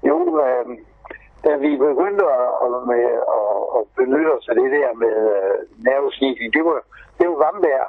Jo, 0.09 0.17
øh, 0.47 0.65
da 1.45 1.53
vi 1.65 1.71
begyndte 1.77 2.25
at, 2.41 2.49
at, 2.65 2.71
med, 2.91 3.05
at, 3.39 3.61
at 3.77 3.83
benytte 3.97 4.31
os 4.37 4.49
af 4.51 4.55
det 4.61 4.71
der 4.77 4.91
med 5.05 5.17
øh, 5.37 5.55
nervesnitning, 5.91 6.49
det 6.57 6.65
var, 6.65 6.79
det 7.19 7.27
var 7.31 7.39
Vamberg 7.45 7.87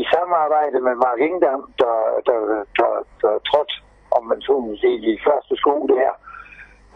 i 0.00 0.04
samarbejde 0.14 0.78
med 0.86 0.94
Mark 1.04 1.18
Ingdam, 1.28 1.62
der, 1.82 1.96
der, 2.26 2.38
der, 2.48 2.62
der, 2.78 2.90
der 3.22 3.32
trådte, 3.48 3.74
om 4.16 4.22
man 4.30 4.40
så 4.40 4.54
må 4.60 4.76
sige, 4.76 4.96
de 5.06 5.18
første 5.26 5.56
sko 5.56 5.86
der. 5.86 6.12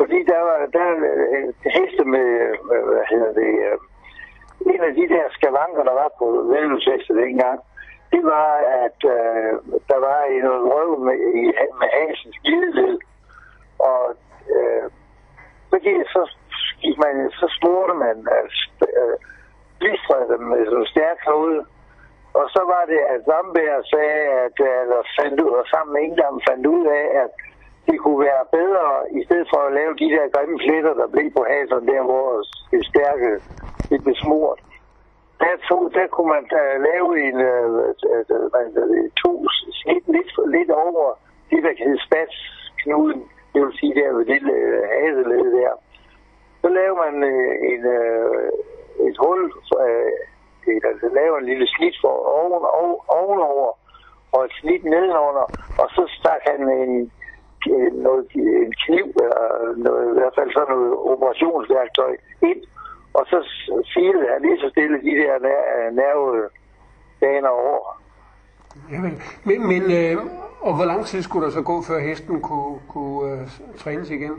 Fordi 0.01 0.19
der 0.33 0.41
var 0.49 0.59
der 0.79 0.91
uh, 1.11 1.55
heste 1.77 2.05
med, 2.15 2.27
øh, 2.75 2.85
hvad 2.91 3.05
hedder 3.13 3.33
det, 3.41 3.53
uh, 3.73 4.75
en 4.75 4.83
af 4.89 4.95
de 4.95 5.09
der 5.15 5.25
skavanker, 5.31 5.83
der 5.85 5.95
var 6.03 6.11
på 6.19 6.27
Veldelsheste 6.53 7.15
dengang, 7.15 7.61
det 8.13 8.23
var, 8.25 8.51
at 8.85 9.01
øh, 9.17 9.53
der 9.91 9.99
var 10.09 10.21
en 10.37 10.47
røv 10.73 10.91
med, 11.07 11.19
i, 11.43 11.45
med 11.81 11.89
hasens 11.97 12.39
gildeled. 12.45 12.99
Og 13.79 14.03
øh, 14.57 14.85
fordi 15.71 15.93
så 16.15 16.23
gik 16.83 16.99
man, 17.05 17.31
så 17.31 17.47
smurte 17.59 17.95
man, 17.95 18.17
altså, 18.39 18.71
øh, 18.83 19.13
øh 19.13 19.17
blistrede 19.81 20.29
dem 20.33 20.43
med 20.53 20.65
sådan 20.65 20.79
en 20.79 20.93
stærk 20.95 21.19
ud. 21.47 21.57
Og 22.41 22.47
så 22.55 22.63
var 22.73 22.85
det, 22.93 23.01
at 23.13 23.21
Zambia 23.29 23.77
sagde, 23.93 24.23
at, 24.45 24.57
eller 24.83 25.01
fandt 25.19 25.41
ud, 25.41 25.53
og 25.61 25.65
sammen 25.73 25.93
med 25.93 26.03
England 26.03 26.37
fandt 26.49 26.67
ud 26.67 26.87
af, 26.87 27.07
at 27.25 27.35
det 27.91 27.99
kunne 28.05 28.21
være 28.29 28.45
bedre, 28.59 28.89
i 29.19 29.25
stedet 29.27 29.47
for 29.53 29.61
at 29.67 29.73
lave 29.79 29.93
de 30.01 30.09
der 30.17 30.33
grimme 30.35 30.59
fletter, 30.67 30.95
der 31.01 31.07
blev 31.15 31.29
på 31.37 31.43
haseren, 31.53 31.87
der 31.93 32.03
hvor 32.09 32.27
det 32.71 32.87
stærke 32.93 33.31
det 33.91 33.99
blev 34.05 34.17
smurt. 34.25 34.61
Der, 35.41 35.55
tog, 35.69 35.83
der 35.95 36.07
kunne 36.07 36.31
man 36.37 36.45
uh, 36.61 36.75
lave 36.89 37.09
en 37.27 37.37
uh, 37.53 37.71
uh, 38.13 39.09
to 39.23 39.33
snit 39.81 40.05
lidt, 40.15 40.31
lidt 40.57 40.71
over 40.71 41.05
det, 41.51 41.61
der 41.63 41.73
hedder 41.85 42.03
spatsknuden 42.07 43.23
det 43.53 43.61
vil 43.63 43.79
sige 43.81 43.95
der 43.95 44.13
ved 44.17 44.25
det 44.25 44.43
uh, 44.43 44.83
haseled 44.95 45.53
der. 45.59 45.73
Så 46.61 46.69
laver 46.69 46.97
man 47.05 47.15
uh, 47.33 47.53
en, 47.73 47.83
uh, 47.99 49.07
et 49.09 49.17
hul, 49.23 49.41
uh, 49.79 50.13
et, 50.73 50.85
altså 50.91 51.09
laver 51.21 51.37
en 51.39 51.47
lille 51.51 51.67
snit 51.75 51.97
for 52.03 52.15
oven, 52.39 52.65
oven, 52.81 53.01
ovenover, 53.09 53.71
og 54.33 54.45
et 54.45 54.53
snit 54.61 54.85
nedenunder, 54.85 55.47
og 55.81 55.89
så 55.97 56.03
stak 56.19 56.43
han 56.51 56.61
en, 56.69 57.13
noget, 58.07 58.25
en 58.35 58.75
kniv, 58.85 59.07
eller 59.25 59.45
noget, 59.77 60.07
i 60.15 60.19
hvert 60.19 60.35
fald 60.39 60.51
sådan 60.53 60.75
noget 60.75 60.93
operationsværktøj 61.13 62.13
ind, 62.43 62.63
og 63.15 63.25
så 63.27 63.39
filede 63.95 64.27
han 64.33 64.43
lige 64.43 64.61
så 64.61 64.69
stille 64.71 64.97
de 65.07 65.13
der 65.23 65.35
nervebaner 66.01 67.49
over. 67.49 68.01
Jamen, 68.93 69.23
men, 69.45 69.69
men 69.69 69.83
øh, 69.99 70.17
og 70.61 70.77
hvor 70.77 70.85
lang 70.85 71.07
tid 71.07 71.23
skulle 71.23 71.47
der 71.47 71.53
så 71.53 71.63
gå, 71.63 71.83
før 71.83 71.99
hesten 71.99 72.41
kunne, 72.41 72.79
kunne 72.89 73.33
øh, 73.33 73.49
trænes 73.77 74.11
igen? 74.11 74.35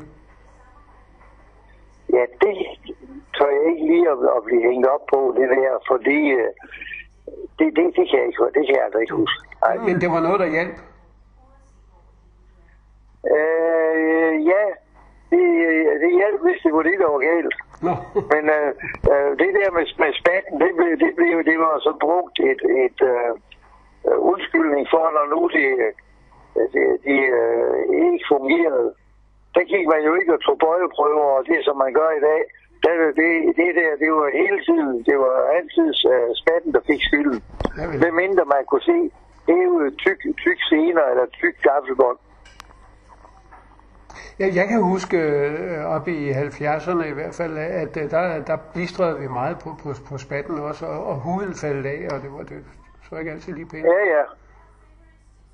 Ja, 2.13 2.23
det 2.41 2.55
tør 3.35 3.49
jeg 3.57 3.63
ikke 3.71 3.85
lige 3.91 4.09
at, 4.09 4.17
at 4.37 4.43
blive 4.45 4.61
hængt 4.69 4.87
op 4.87 5.05
på, 5.13 5.35
det 5.37 5.49
der, 5.49 5.71
fordi 5.91 6.19
øh, 6.39 6.49
det, 7.59 7.67
det, 7.75 7.85
det, 7.97 8.05
kan 8.09 8.19
jeg 8.19 8.27
ikke, 8.27 8.43
det 8.55 8.63
kan 8.67 8.75
jeg 8.75 8.85
altså 8.85 8.99
ikke 8.99 9.13
huske. 9.13 9.41
Ej. 9.63 9.77
Men 9.77 10.01
det 10.01 10.09
var 10.11 10.19
noget, 10.19 10.39
der 10.39 10.45
hjalp? 10.45 10.75
Øh, 13.35 14.33
ja, 14.51 14.63
det, 15.31 15.43
det 16.01 16.11
hjalp, 16.19 16.41
hvis 16.45 16.61
det 16.63 16.73
var 16.73 16.83
det, 16.89 16.99
der 16.99 17.09
var 17.15 17.21
galt. 17.31 17.55
Men 18.33 18.43
øh, 18.57 18.71
øh, 19.11 19.31
det 19.41 19.51
der 19.57 19.69
med, 19.77 19.85
med 20.03 20.11
spatten, 20.21 20.55
det, 20.63 20.71
blev, 20.77 20.91
det, 21.03 21.11
blev, 21.19 21.35
det 21.49 21.57
var 21.65 21.75
så 21.87 21.93
brugt 22.05 22.35
et, 22.51 22.61
et 22.85 22.99
øh, 23.13 23.31
undskyldning 24.31 24.85
for, 24.93 25.05
når 25.17 25.25
nu 25.33 25.41
det, 25.57 25.69
det, 26.73 26.85
det 27.07 27.21
øh, 27.41 27.79
ikke 28.05 28.25
fungerede. 28.33 28.89
Der 29.55 29.63
gik 29.73 29.85
man 29.93 30.01
jo 30.07 30.13
ikke 30.19 30.33
og 30.33 30.41
tog 30.41 30.57
bøjeprøver, 30.65 31.27
og 31.37 31.45
det 31.49 31.59
som 31.65 31.77
man 31.77 31.93
gør 31.93 32.09
i 32.19 32.21
dag, 32.29 32.41
det, 32.83 32.93
det, 33.19 33.31
det 33.59 33.71
der, 33.79 33.91
det 34.03 34.11
var 34.17 34.29
hele 34.41 34.59
tiden, 34.67 34.95
det 35.09 35.17
var 35.23 35.35
altid 35.57 35.89
uh, 36.13 36.29
spatten, 36.41 36.71
der 36.75 36.81
fik 36.89 37.01
skylden. 37.07 37.39
Hvem 38.01 38.13
mindre 38.13 38.45
man 38.53 38.63
kunne 38.69 38.85
se 38.91 38.99
hæve 39.47 39.91
tyk, 40.03 40.21
tyk 40.43 40.59
scener 40.67 41.05
eller 41.11 41.25
tyk 41.25 41.55
gaffelbånd. 41.67 42.17
Ja, 44.39 44.47
jeg 44.59 44.67
kan 44.67 44.81
huske 44.81 45.17
øh, 45.17 45.95
op 45.95 46.07
i 46.07 46.31
70'erne 46.31 47.05
i 47.11 47.15
hvert 47.19 47.35
fald, 47.39 47.57
at 47.57 47.97
øh, 48.01 48.11
der, 48.11 48.43
der 48.49 48.57
blistrede 48.73 49.19
vi 49.19 49.27
meget 49.27 49.57
på, 49.63 49.69
på, 49.83 49.89
på 50.09 50.17
spatten 50.17 50.59
også, 50.59 50.85
og, 50.85 50.99
og 51.05 51.15
huden 51.15 51.53
faldt 51.61 51.85
af, 51.85 52.01
og 52.13 52.17
det 52.23 52.31
var 52.37 52.43
det 52.51 52.59
så 53.09 53.15
ikke 53.19 53.31
altid 53.31 53.53
lige 53.53 53.69
pænt. 53.71 53.85
Ja, 53.85 53.99
ja. 54.15 54.23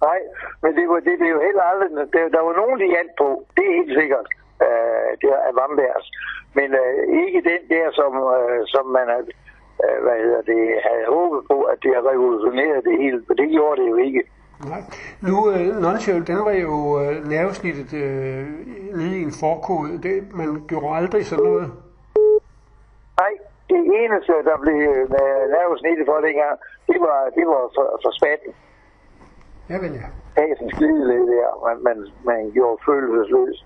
Nej, 0.08 0.20
men 0.62 0.72
det 0.78 0.86
var, 0.90 1.00
det, 1.08 1.14
det 1.20 1.28
er 1.28 1.36
jo 1.38 1.42
heller 1.48 1.64
aldrig, 1.72 1.90
der, 2.14 2.24
der 2.36 2.42
var 2.48 2.54
nogen, 2.62 2.80
der 2.80 2.94
hjalp 2.96 3.14
på, 3.24 3.30
det 3.56 3.64
er 3.70 3.74
helt 3.80 3.94
sikkert, 4.00 4.28
øh, 4.66 5.10
det 5.22 5.30
er 5.48 5.54
Vambergs. 5.60 6.08
Men 6.58 6.70
øh, 6.84 6.94
ikke 7.24 7.40
den 7.52 7.62
der, 7.74 7.86
som, 8.00 8.12
øh, 8.38 8.62
som 8.74 8.86
man 8.98 9.08
havde, 9.14 9.28
øh, 9.84 9.98
hvad 10.04 10.18
hedder 10.24 10.42
det, 10.52 10.62
havde 10.88 11.06
håbet 11.18 11.42
på, 11.52 11.58
at 11.72 11.78
det 11.84 11.92
har 11.96 12.04
revolutioneret 12.12 12.84
det 12.88 12.96
hele, 13.04 13.20
for 13.28 13.34
det 13.34 13.50
gjorde 13.56 13.82
det 13.82 13.90
jo 13.90 13.98
ikke. 14.08 14.22
Nej. 14.66 14.84
Nu, 15.22 15.52
øh, 15.52 15.82
Nonchalant, 15.82 16.28
den 16.28 16.40
var 16.46 16.52
jo 16.52 17.02
øh, 17.02 17.28
nervesnittet 17.28 17.94
øh, 17.94 18.46
nede 18.98 19.20
i 19.20 19.24
en 19.24 19.34
forkode. 19.40 20.02
Det, 20.04 20.36
man 20.36 20.64
gjorde 20.68 20.96
aldrig 20.96 21.26
sådan 21.26 21.44
noget. 21.44 21.72
Nej, 23.22 23.34
det 23.70 23.82
eneste, 24.02 24.34
der 24.50 24.58
blev 24.64 24.74
øh, 24.74 25.10
nervesnittet 25.58 26.06
for 26.06 26.20
dengang, 26.28 26.60
det 26.88 26.98
var, 27.02 27.20
det 27.38 27.48
var 27.48 27.62
for, 27.76 28.00
for 28.04 28.12
spatten. 28.20 28.52
Ja, 29.70 29.78
vel 29.78 29.94
ja. 30.02 30.08
Hasen 30.38 30.70
skide 30.70 31.28
der, 31.34 31.50
man, 31.66 31.84
man, 31.84 31.98
man 32.26 32.52
gjorde 32.52 32.78
følelsesløs. 32.86 33.66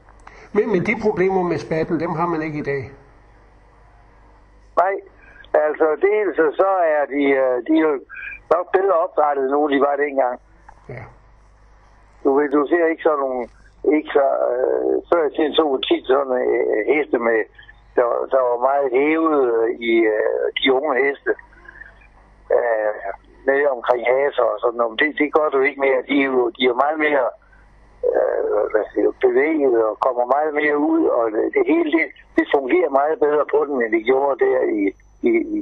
Men, 0.54 0.72
men 0.72 0.82
de 0.86 0.96
problemer 1.02 1.44
med 1.44 1.58
spatten, 1.58 2.00
dem 2.00 2.12
har 2.12 2.28
man 2.28 2.42
ikke 2.42 2.60
i 2.60 2.68
dag. 2.74 2.84
Nej, 4.82 4.96
altså 5.54 5.88
dels 6.08 6.36
så 6.62 6.72
er 6.98 7.06
de, 7.06 7.24
øh, 7.44 7.56
de 7.68 7.74
er 7.80 7.84
jo 7.90 8.00
nok 8.54 8.66
bedre 8.78 8.96
opdrettet 9.04 9.52
nu, 9.52 9.70
de 9.74 9.80
var 9.80 9.96
dengang. 9.96 10.40
Ja. 10.90 11.04
Du, 12.24 12.34
ved, 12.38 12.50
du 12.50 12.68
ser 12.68 12.86
ikke 12.86 13.04
sådan 13.04 13.20
nogle, 13.20 13.48
ikke 13.96 14.10
så, 14.18 14.28
øh, 14.52 14.96
før 15.10 15.28
i 15.28 15.36
tiden 15.36 15.54
så 15.54 15.80
tit 15.88 16.06
sådan 16.08 16.34
øh, 16.34 16.86
heste 16.94 17.20
med, 17.20 17.40
der, 17.96 18.08
der 18.34 18.42
var 18.50 18.60
meget 18.70 18.92
hævet 18.92 19.40
øh, 19.56 19.70
i 19.90 19.94
øh, 20.16 20.46
de 20.60 20.74
unge 20.74 20.94
heste. 21.04 21.32
Øh, 22.56 22.94
nede 23.48 23.68
omkring 23.78 24.04
haser 24.14 24.44
og 24.54 24.60
sådan 24.60 24.78
noget. 24.78 25.00
Det, 25.00 25.10
det 25.22 25.34
gør 25.34 25.50
du 25.50 25.60
ikke 25.62 25.80
mere. 25.80 26.08
De 26.10 26.16
er 26.22 26.26
jo, 26.26 26.50
de 26.58 26.64
er 26.66 26.82
meget 26.84 27.00
mere 27.06 27.28
øh, 28.08 28.64
hvad 28.72 28.86
siger, 28.94 29.12
bevæget 29.26 29.84
og 29.90 30.00
kommer 30.06 30.26
meget 30.36 30.54
mere 30.62 30.78
ud, 30.78 31.04
og 31.18 31.32
det, 31.32 31.44
det 31.56 31.64
hele 31.74 31.92
det, 31.98 32.06
det 32.38 32.46
fungerer 32.56 32.90
meget 33.00 33.20
bedre 33.26 33.46
på 33.54 33.60
den, 33.68 33.76
end 33.84 33.92
det 33.96 34.04
gjorde 34.06 34.46
der 34.46 34.60
i, 34.80 34.82
i, 35.30 35.32
i 35.58 35.60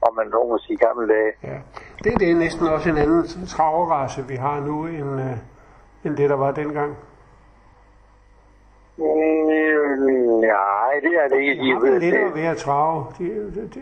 om 0.00 0.16
man 0.16 0.26
nogen 0.26 0.48
må 0.48 0.58
sige 0.58 0.76
gamle 0.76 1.08
dage. 1.08 1.32
Ja. 1.42 1.58
Det, 2.04 2.20
det 2.20 2.30
er 2.30 2.34
næsten 2.34 2.66
også 2.68 2.90
en 2.90 2.98
anden 2.98 3.24
traverrace, 3.46 4.28
vi 4.28 4.34
har 4.34 4.60
nu, 4.60 4.86
end, 4.86 5.20
øh, 5.20 5.36
end 6.04 6.16
det, 6.16 6.30
der 6.30 6.36
var 6.36 6.52
dengang. 6.52 6.96
Mm, 8.96 9.04
nej, 10.40 10.92
det 11.02 11.14
er 11.22 11.28
det 11.28 11.40
ikke. 11.40 11.62
De 11.62 11.72
har 11.72 11.98
lidt 11.98 12.14
at 12.14 12.34
være 12.34 12.54
trave. 12.54 13.06
De, 13.18 13.24
de, 13.54 13.68
de, 13.74 13.80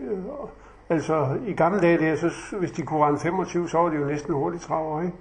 altså, 0.88 1.38
i 1.46 1.52
gamle 1.52 1.80
dage, 1.80 1.98
der, 1.98 2.16
så, 2.16 2.56
hvis 2.58 2.72
de 2.72 2.82
kunne 2.82 3.04
rende 3.04 3.20
25, 3.20 3.68
så 3.68 3.78
var 3.78 3.88
det 3.88 4.00
jo 4.00 4.04
næsten 4.04 4.34
hurtigt 4.34 4.62
traver, 4.62 5.02
ikke? 5.02 5.16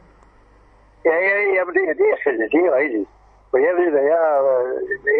Ja, 1.05 1.15
ja, 1.29 1.37
ja, 1.55 1.61
men 1.65 1.73
det, 1.75 1.81
det, 2.01 2.07
er, 2.13 2.31
det 2.53 2.61
er 2.65 2.75
rigtigt. 2.75 3.09
For 3.49 3.57
jeg 3.57 3.73
ved, 3.79 3.91
at 4.01 4.05
jeg, 4.13 4.21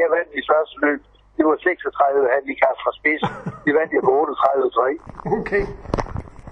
jeg 0.02 0.10
vandt 0.16 0.32
i 0.40 0.42
første 0.52 0.76
løb, 0.82 1.02
det 1.38 1.44
var 1.50 1.56
36 1.58 2.30
handicap 2.36 2.76
fra 2.84 2.92
spids. 3.00 3.24
De 3.66 3.70
vandt 3.78 3.92
jeg 3.94 4.02
på 4.10 4.12
38-3. 4.24 5.40
Okay. 5.40 5.64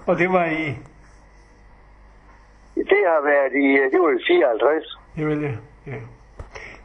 Og 0.08 0.14
det 0.20 0.28
var 0.36 0.44
i? 0.44 0.64
Det 2.92 3.02
har 3.12 3.20
været 3.30 3.52
i, 3.64 3.66
det 3.92 3.98
var 4.04 4.10
i 4.18 4.20
54. 4.26 4.98
Det 5.16 5.26
vil 5.28 5.40
jeg, 5.42 5.56
ja. 5.86 5.98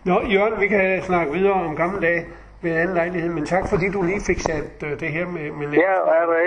Nå, 0.03 0.15
Jørgen, 0.35 0.61
vi 0.61 0.67
kan 0.67 1.01
snakke 1.01 1.33
videre 1.33 1.53
om 1.53 1.75
gamle 1.75 2.01
dage 2.07 2.25
ved 2.61 2.71
en 2.71 2.77
anden 2.77 2.95
lejlighed, 2.95 3.29
men 3.29 3.45
tak 3.45 3.63
fordi 3.69 3.85
du 3.95 4.01
lige 4.01 4.21
fik 4.29 4.39
sat 4.39 4.83
uh, 4.83 4.89
det 5.01 5.09
her 5.17 5.25
med... 5.35 5.51
med 5.51 5.67
ja, 5.85 5.95
er 6.19 6.25
der, 6.31 6.37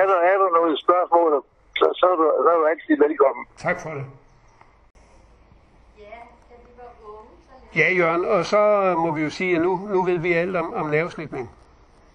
er, 0.00 0.06
der, 0.12 0.18
er 0.30 0.36
der 0.42 0.50
noget 0.58 0.80
spørgsmål, 0.84 1.30
så, 1.76 1.86
så, 2.00 2.06
er 2.12 2.16
du, 2.20 2.24
så 2.44 2.48
er 2.54 2.58
du 2.60 2.66
altid 2.72 2.96
velkommen. 3.06 3.44
Tak 3.56 3.76
for 3.82 3.90
det. 3.90 4.04
Ja, 7.76 7.94
Jørgen, 7.94 8.24
og 8.24 8.44
så 8.44 8.94
må 8.98 9.14
vi 9.14 9.22
jo 9.22 9.30
sige, 9.30 9.56
at 9.56 9.62
nu, 9.62 9.76
nu 9.92 10.02
ved 10.02 10.18
vi 10.18 10.32
alt 10.32 10.56
om, 10.56 10.74
om 10.74 10.86
nervesnitning. 10.86 11.50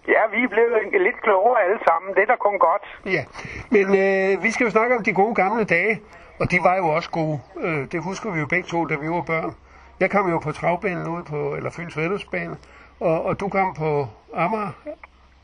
Ja, 0.08 0.20
vi 0.30 0.42
er 0.44 0.48
blevet 0.48 1.02
lidt 1.06 1.22
klogere 1.22 1.62
alle 1.64 1.78
sammen. 1.88 2.14
Det 2.14 2.22
er 2.22 2.26
da 2.26 2.36
kun 2.36 2.58
godt. 2.58 2.82
Ja, 3.06 3.24
men 3.70 3.86
øh, 3.86 4.42
vi 4.42 4.50
skal 4.50 4.64
jo 4.64 4.70
snakke 4.70 4.96
om 4.96 5.04
de 5.04 5.12
gode 5.12 5.34
gamle 5.34 5.64
dage, 5.64 6.00
og 6.40 6.50
de 6.50 6.58
var 6.62 6.76
jo 6.76 6.86
også 6.88 7.10
gode. 7.10 7.40
Øh, 7.60 7.92
det 7.92 8.02
husker 8.02 8.30
vi 8.30 8.40
jo 8.40 8.46
begge 8.46 8.68
to, 8.68 8.84
da 8.84 8.94
vi 8.94 9.08
var 9.08 9.22
børn. 9.22 9.54
Jeg 10.00 10.10
kom 10.10 10.30
jo 10.30 10.38
på 10.38 10.52
travbanen 10.52 11.08
ude 11.08 11.24
på, 11.24 11.54
eller 11.54 11.70
Fyns 11.70 11.96
Vældesbane, 11.96 12.56
og, 13.00 13.22
og 13.22 13.40
du 13.40 13.48
kom 13.48 13.74
på 13.74 14.06
Amager. 14.34 14.72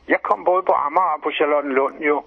Jeg 0.07 0.19
kom 0.23 0.45
både 0.45 0.63
på 0.63 0.71
Amager 0.71 1.13
og 1.15 1.21
på 1.23 1.31
Charlottenlund 1.31 1.99
jo. 1.99 2.23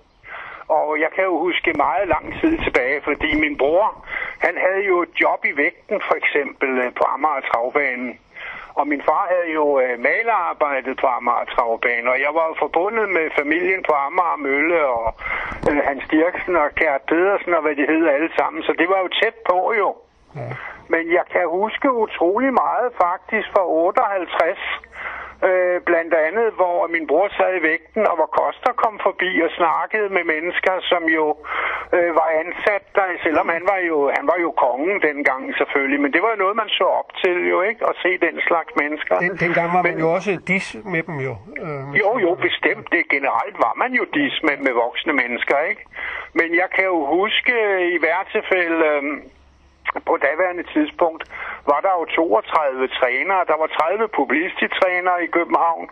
Og 0.68 1.00
jeg 1.00 1.10
kan 1.14 1.24
jo 1.24 1.38
huske 1.38 1.72
meget 1.72 2.08
lang 2.08 2.40
tid 2.40 2.58
tilbage, 2.64 3.00
fordi 3.04 3.40
min 3.40 3.58
bror, 3.58 4.06
han 4.38 4.54
havde 4.64 4.84
jo 4.86 5.02
et 5.02 5.14
job 5.20 5.44
i 5.44 5.56
vægten, 5.56 6.00
for 6.08 6.14
eksempel 6.14 6.70
øh, 6.78 6.92
på 6.98 7.04
Amager 7.14 7.40
Travbanen. 7.48 8.18
Og 8.78 8.88
min 8.88 9.02
far 9.08 9.26
havde 9.34 9.50
jo 9.58 9.80
øh, 9.80 9.98
malerarbejdet 10.08 10.94
på 11.00 11.06
Amager 11.06 11.46
Travbanen, 11.54 12.08
og 12.08 12.18
jeg 12.24 12.32
var 12.38 12.44
jo 12.50 12.54
forbundet 12.58 13.08
med 13.08 13.26
familien 13.40 13.82
på 13.88 13.92
Amager 14.06 14.36
Mølle 14.46 14.86
og 14.86 15.06
øh, 15.68 15.78
Hans 15.88 16.04
Dirksen 16.10 16.56
og 16.56 16.68
Kært 16.80 17.02
Pedersen 17.08 17.54
og 17.54 17.62
hvad 17.62 17.74
de 17.80 17.86
hed 17.92 18.06
alle 18.16 18.30
sammen. 18.38 18.62
Så 18.62 18.72
det 18.80 18.88
var 18.88 18.98
jo 19.04 19.08
tæt 19.20 19.36
på 19.50 19.58
jo. 19.82 19.90
Ja. 20.36 20.50
Men 20.88 21.02
jeg 21.12 21.24
kan 21.32 21.44
huske 21.48 21.92
utrolig 21.92 22.52
meget 22.52 22.88
faktisk 23.04 23.48
fra 23.54 23.64
58, 23.66 24.58
Øh, 25.44 25.80
blandt 25.90 26.14
andet, 26.26 26.46
hvor 26.58 26.86
min 26.94 27.06
bror 27.06 27.28
sad 27.38 27.52
i 27.58 27.62
vægten, 27.70 28.02
og 28.10 28.14
hvor 28.18 28.30
Koster 28.38 28.72
kom 28.82 28.94
forbi 29.08 29.30
og 29.46 29.50
snakkede 29.60 30.08
med 30.16 30.24
mennesker, 30.34 30.74
som 30.90 31.02
jo 31.18 31.26
øh, 31.96 32.10
var 32.20 32.28
ansat 32.42 32.84
der, 32.94 33.06
selvom 33.24 33.48
han 33.56 33.64
var, 33.72 33.78
jo, 33.90 33.98
han 34.18 34.26
var 34.30 34.38
jo 34.44 34.50
kongen 34.64 34.96
dengang 35.08 35.42
selvfølgelig, 35.58 36.00
men 36.04 36.12
det 36.14 36.20
var 36.22 36.30
jo 36.34 36.38
noget, 36.44 36.56
man 36.62 36.68
så 36.68 36.86
op 37.00 37.10
til 37.22 37.36
jo, 37.52 37.58
ikke? 37.62 37.80
At 37.90 37.94
se 38.02 38.10
den 38.26 38.36
slags 38.48 38.72
mennesker. 38.80 39.14
Den, 39.18 39.36
dengang 39.44 39.68
var 39.76 39.82
men, 39.82 39.92
man 39.92 40.00
jo 40.04 40.08
også 40.16 40.30
dis 40.52 40.66
med 40.94 41.02
dem 41.08 41.16
jo. 41.28 41.34
Øh, 41.64 41.84
jo, 42.02 42.10
jo, 42.24 42.30
bestemt. 42.48 42.86
Det 42.94 43.02
generelt 43.14 43.56
var 43.66 43.74
man 43.82 43.90
jo 44.00 44.04
dis 44.18 44.34
med, 44.46 44.56
med 44.66 44.72
voksne 44.84 45.12
mennesker, 45.22 45.58
ikke? 45.70 45.82
Men 46.38 46.48
jeg 46.62 46.68
kan 46.74 46.84
jo 46.84 46.98
huske 47.18 47.54
i 47.96 47.98
hvert 48.04 48.26
tilfælde... 48.34 48.86
Øh, 48.92 49.02
på 50.08 50.16
daværende 50.16 50.64
tidspunkt 50.74 51.22
var 51.70 51.80
der 51.86 51.92
jo 52.00 52.04
32 52.04 52.88
trænere. 52.88 53.44
Der 53.50 53.56
var 53.62 53.66
30 53.66 54.08
publicitytrænere 54.08 55.24
i 55.24 55.26
København, 55.26 55.88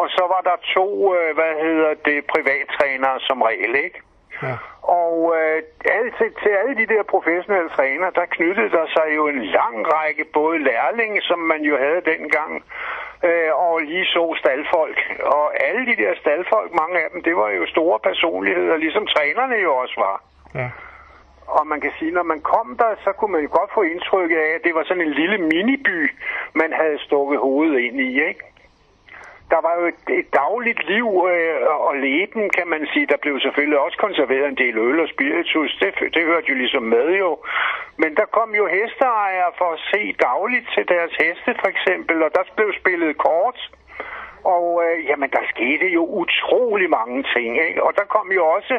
og 0.00 0.06
så 0.08 0.24
var 0.34 0.40
der 0.48 0.56
to, 0.76 1.14
øh, 1.16 1.34
hvad 1.38 1.54
hedder 1.66 1.94
det, 2.04 2.18
privattrænere 2.34 3.20
som 3.20 3.42
regel, 3.42 3.74
ikke? 3.86 4.00
Ja. 4.42 4.56
Og 4.82 5.34
øh, 5.38 5.62
alle, 5.96 6.10
til, 6.18 6.28
til 6.42 6.52
alle 6.60 6.74
de 6.80 6.86
der 6.94 7.02
professionelle 7.02 7.70
trænere, 7.76 8.12
der 8.14 8.26
knyttede 8.36 8.70
der 8.70 8.86
sig 8.96 9.08
jo 9.16 9.28
en 9.28 9.42
lang 9.58 9.76
række 9.94 10.24
både 10.24 10.58
lærlinge, 10.58 11.20
som 11.22 11.38
man 11.38 11.60
jo 11.62 11.76
havde 11.84 12.02
dengang, 12.12 12.64
øh, 13.28 13.50
og 13.54 13.80
lige 13.80 14.04
så 14.04 14.36
staldfolk. 14.38 14.98
Og 15.20 15.46
alle 15.66 15.86
de 15.86 15.96
der 16.02 16.12
staldfolk, 16.20 16.70
mange 16.82 16.96
af 17.04 17.08
dem, 17.12 17.22
det 17.22 17.36
var 17.36 17.50
jo 17.50 17.66
store 17.66 17.98
personligheder, 17.98 18.76
ligesom 18.76 19.06
trænerne 19.06 19.56
jo 19.66 19.76
også 19.76 19.94
var. 20.06 20.16
Ja. 20.54 20.68
Og 21.48 21.66
man 21.66 21.80
kan 21.80 21.92
sige, 21.98 22.10
når 22.10 22.22
man 22.22 22.40
kom 22.40 22.76
der, 22.76 22.94
så 23.04 23.12
kunne 23.12 23.32
man 23.32 23.42
jo 23.42 23.48
godt 23.58 23.70
få 23.74 23.82
indtryk 23.82 24.30
af, 24.30 24.48
at 24.54 24.64
det 24.64 24.74
var 24.74 24.84
sådan 24.84 25.02
en 25.02 25.12
lille 25.12 25.38
miniby, 25.38 26.10
man 26.54 26.72
havde 26.72 26.98
stukket 26.98 27.38
hovedet 27.38 27.78
ind 27.78 28.00
i, 28.00 28.10
ikke? 28.28 28.44
der 29.52 29.60
var 29.66 29.74
jo 29.80 29.84
et, 29.92 30.02
et 30.20 30.28
dagligt 30.42 30.80
liv 30.92 31.08
øh, 31.32 31.60
og 31.88 31.94
leben, 31.96 32.50
kan 32.50 32.68
man 32.68 32.82
sige. 32.92 33.06
Der 33.06 33.16
blev 33.24 33.40
selvfølgelig 33.40 33.78
også 33.78 33.98
konserveret 33.98 34.48
en 34.48 34.60
del 34.64 34.78
øl 34.78 35.00
og 35.00 35.08
spiritus. 35.08 35.70
Det, 35.80 35.90
det 36.14 36.22
hørte 36.30 36.48
jo 36.48 36.56
ligesom 36.62 36.82
med 36.82 37.08
jo. 37.22 37.30
Men 38.02 38.10
der 38.16 38.26
kom 38.36 38.50
jo 38.54 38.66
hesteejere 38.66 39.52
for 39.58 39.68
at 39.76 39.80
se 39.92 40.02
dagligt 40.28 40.68
til 40.74 40.84
deres 40.88 41.12
heste 41.20 41.50
for 41.60 41.68
eksempel, 41.74 42.22
og 42.22 42.30
der 42.34 42.42
blev 42.56 42.70
spillet 42.80 43.18
kort. 43.18 43.58
Og 44.54 44.66
øh, 44.84 44.96
jamen, 45.08 45.30
der 45.36 45.44
skete 45.54 45.86
jo 45.98 46.02
utrolig 46.22 46.88
mange 46.90 47.24
ting, 47.34 47.50
ikke? 47.68 47.82
Og 47.86 47.92
der 47.98 48.04
kom 48.14 48.32
jo 48.38 48.42
også 48.56 48.74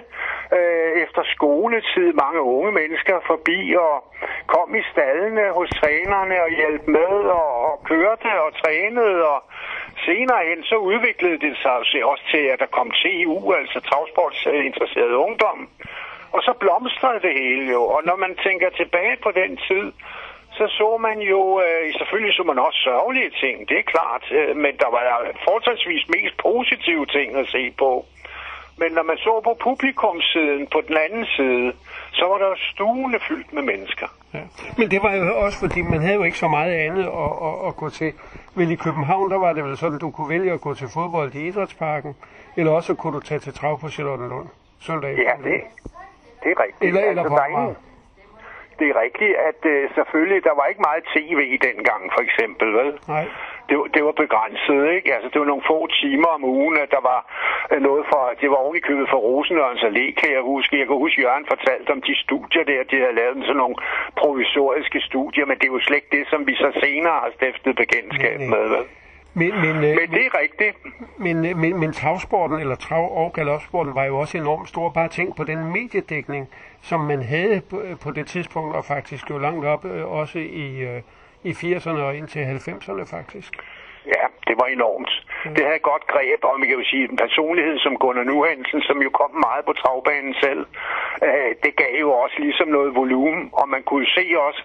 øh, 0.58 0.92
efter 1.04 1.22
skoletid 1.36 2.14
mange 2.24 2.42
unge 2.42 2.72
mennesker 2.72 3.16
forbi 3.32 3.60
og 3.88 3.96
kom 4.48 4.76
i 4.76 4.84
stallene 4.92 5.46
hos 5.58 5.70
trænerne 5.80 6.36
og 6.46 6.50
hjalp 6.60 6.84
med 6.88 7.16
og, 7.40 7.50
og 7.70 7.84
kørte 7.84 8.32
og 8.46 8.52
trænede. 8.62 9.18
Og 9.34 9.40
senere 10.06 10.42
hen 10.50 10.64
så 10.64 10.76
udviklede 10.76 11.40
det 11.46 11.54
sig 11.62 12.04
også 12.12 12.26
til, 12.32 12.44
at 12.54 12.60
der 12.60 12.76
kom 12.78 12.92
TU, 13.02 13.54
altså 13.54 13.80
travsportsinteresseret 13.90 15.14
ungdom. 15.26 15.60
Og 16.36 16.42
så 16.44 16.54
blomstrede 16.60 17.22
det 17.28 17.34
hele 17.42 17.72
jo. 17.72 17.82
Og 17.96 18.02
når 18.06 18.16
man 18.16 18.36
tænker 18.46 18.70
tilbage 18.70 19.18
på 19.24 19.32
den 19.32 19.52
tid, 19.68 19.86
så 20.58 20.66
så 20.80 20.98
man 21.08 21.18
jo, 21.34 21.42
øh, 21.66 21.94
selvfølgelig 21.98 22.34
så 22.36 22.44
man 22.44 22.60
også 22.60 22.80
sørgelige 22.90 23.32
ting, 23.44 23.56
det 23.70 23.78
er 23.80 23.88
klart, 23.96 24.24
øh, 24.38 24.56
men 24.64 24.74
der 24.82 24.90
var 24.96 25.04
forholdsvis 25.46 26.04
mest 26.16 26.36
positive 26.38 27.06
ting 27.06 27.28
at 27.42 27.48
se 27.56 27.64
på. 27.84 27.92
Men 28.82 28.92
når 28.92 29.04
man 29.04 29.18
så 29.18 29.42
på 29.44 29.54
publikumssiden 29.68 30.68
på 30.74 30.82
den 30.88 30.98
anden 31.06 31.26
side, 31.26 31.74
så 32.12 32.26
var 32.32 32.38
der 32.38 32.52
stuende 32.72 33.20
fyldt 33.28 33.54
med 33.54 33.64
mennesker. 33.72 34.08
Ja. 34.34 34.44
Men 34.78 34.92
det 34.92 35.00
var 35.04 35.14
jo 35.16 35.38
også, 35.46 35.60
fordi 35.60 35.82
man 35.82 36.02
havde 36.02 36.16
jo 36.16 36.24
ikke 36.24 36.38
så 36.38 36.48
meget 36.48 36.74
andet 36.74 37.04
at, 37.04 37.32
at, 37.48 37.68
at 37.68 37.76
gå 37.76 37.90
til. 37.90 38.14
Vel 38.56 38.72
i 38.72 38.76
København, 38.76 39.32
der 39.32 39.38
var 39.38 39.54
det 39.54 39.64
vel 39.64 39.78
sådan, 39.78 39.96
at 39.96 40.02
du 40.02 40.12
kunne 40.12 40.30
vælge 40.30 40.52
at 40.52 40.62
gå 40.62 40.74
til 40.74 40.88
fodbold 40.94 41.36
i 41.36 41.48
Idrætsparken, 41.48 42.16
eller 42.58 42.72
også 42.72 42.96
kunne 42.96 43.14
du 43.14 43.20
tage 43.20 43.40
til 43.40 43.54
trav 43.54 43.80
på 43.80 43.90
Charlottenlund. 43.90 44.48
Ja, 45.18 45.50
det, 45.50 45.62
det 46.44 46.52
er 46.52 46.64
rigtigt. 46.64 46.88
Eller, 46.88 47.02
eller 47.02 47.24
altså, 47.24 47.74
på 47.76 47.76
det 48.80 48.88
er 48.92 49.02
rigtigt, 49.06 49.34
at 49.50 49.62
øh, 49.74 49.82
selvfølgelig, 49.96 50.40
der 50.44 50.56
var 50.60 50.66
ikke 50.72 50.82
meget 50.90 51.04
tv 51.16 51.40
i 51.56 51.58
dengang, 51.68 52.02
for 52.16 52.22
eksempel, 52.28 52.68
vel? 52.80 52.90
Nej. 53.08 53.26
Det, 53.70 53.78
det 53.94 54.02
var 54.08 54.16
begrænset, 54.24 54.82
ikke? 54.96 55.14
Altså, 55.16 55.30
det 55.32 55.40
var 55.42 55.50
nogle 55.52 55.70
få 55.72 55.80
timer 56.02 56.30
om 56.38 56.44
ugen, 56.44 56.78
at 56.84 56.92
der 56.96 57.04
var 57.12 57.20
øh, 57.72 57.82
noget 57.90 58.04
for, 58.12 58.22
det 58.42 58.50
var 58.50 58.60
ovenikøbet 58.66 59.08
for 59.10 59.20
Rosenørns 59.28 59.84
Allé, 59.90 60.06
kan 60.22 60.30
jeg 60.36 60.42
huske. 60.42 60.80
Jeg 60.80 60.88
kan 60.88 60.96
huske, 61.06 61.22
Jørgen 61.22 61.46
fortalte 61.54 61.90
om 61.96 62.02
de 62.08 62.16
studier 62.26 62.64
der, 62.72 62.90
de 62.92 62.96
havde 63.04 63.20
lavet 63.22 63.46
sådan 63.46 63.62
nogle 63.64 63.78
provisoriske 64.22 65.00
studier, 65.10 65.46
men 65.46 65.58
det 65.58 65.66
er 65.68 65.76
jo 65.78 65.80
slet 65.88 66.02
ikke 66.02 66.16
det, 66.18 66.26
som 66.32 66.48
vi 66.48 66.56
så 66.56 66.70
senere 66.84 67.18
har 67.24 67.32
stiftet 67.38 67.76
bekendtskab 67.76 68.40
med, 68.40 68.64
vel? 68.76 68.86
Men, 69.38 69.51
men, 69.62 69.75
øh, 69.75 69.82
men 69.82 70.12
det 70.12 70.25
er 70.25 70.39
rigtigt. 70.41 70.77
Men, 71.17 71.46
øh, 71.46 71.58
men, 71.58 71.79
men 71.79 71.94
travsporten, 71.94 72.60
eller 72.60 72.75
trav- 72.75 73.17
og 73.17 73.34
galopsporten, 73.34 73.96
var 73.96 74.03
jo 74.03 74.17
også 74.20 74.38
enormt 74.38 74.70
stor. 74.70 74.89
Bare 74.89 75.08
tænk 75.08 75.36
på 75.36 75.44
den 75.44 75.72
mediedækning, 75.74 76.50
som 76.82 77.00
man 77.00 77.22
havde 77.22 77.62
på, 77.70 77.82
øh, 77.82 78.00
på 78.00 78.12
det 78.12 78.27
tidspunkt, 78.27 78.75
og 78.75 78.86
faktisk 78.86 79.29
jo 79.29 79.38
langt 79.38 79.65
op, 79.65 79.86
også 79.86 80.39
i, 80.39 81.00
i 81.44 81.51
80'erne 81.51 81.89
og 81.89 82.15
indtil 82.15 82.39
90'erne 82.39 83.03
faktisk. 83.03 83.53
Ja, 84.16 84.24
det 84.48 84.56
var 84.62 84.68
enormt. 84.78 85.12
Mm. 85.46 85.54
Det 85.56 85.64
havde 85.70 85.84
godt 85.92 86.06
greb, 86.14 86.42
man 86.60 86.68
kan 86.68 86.78
jo 86.82 86.86
sige, 86.92 87.04
en 87.12 87.18
personlighed 87.26 87.78
som 87.86 87.94
Gunnar 88.02 88.24
Nuhansen, 88.24 88.82
som 88.82 88.98
jo 89.06 89.10
kom 89.20 89.32
meget 89.48 89.64
på 89.66 89.74
travbanen 89.82 90.34
selv, 90.46 90.62
øh, 91.28 91.52
det 91.64 91.74
gav 91.82 91.94
jo 92.06 92.12
også 92.24 92.38
ligesom 92.40 92.68
noget 92.78 92.96
volumen, 93.02 93.44
og 93.60 93.66
man 93.70 93.84
kunne 93.90 94.08
se 94.18 94.26
også, 94.48 94.62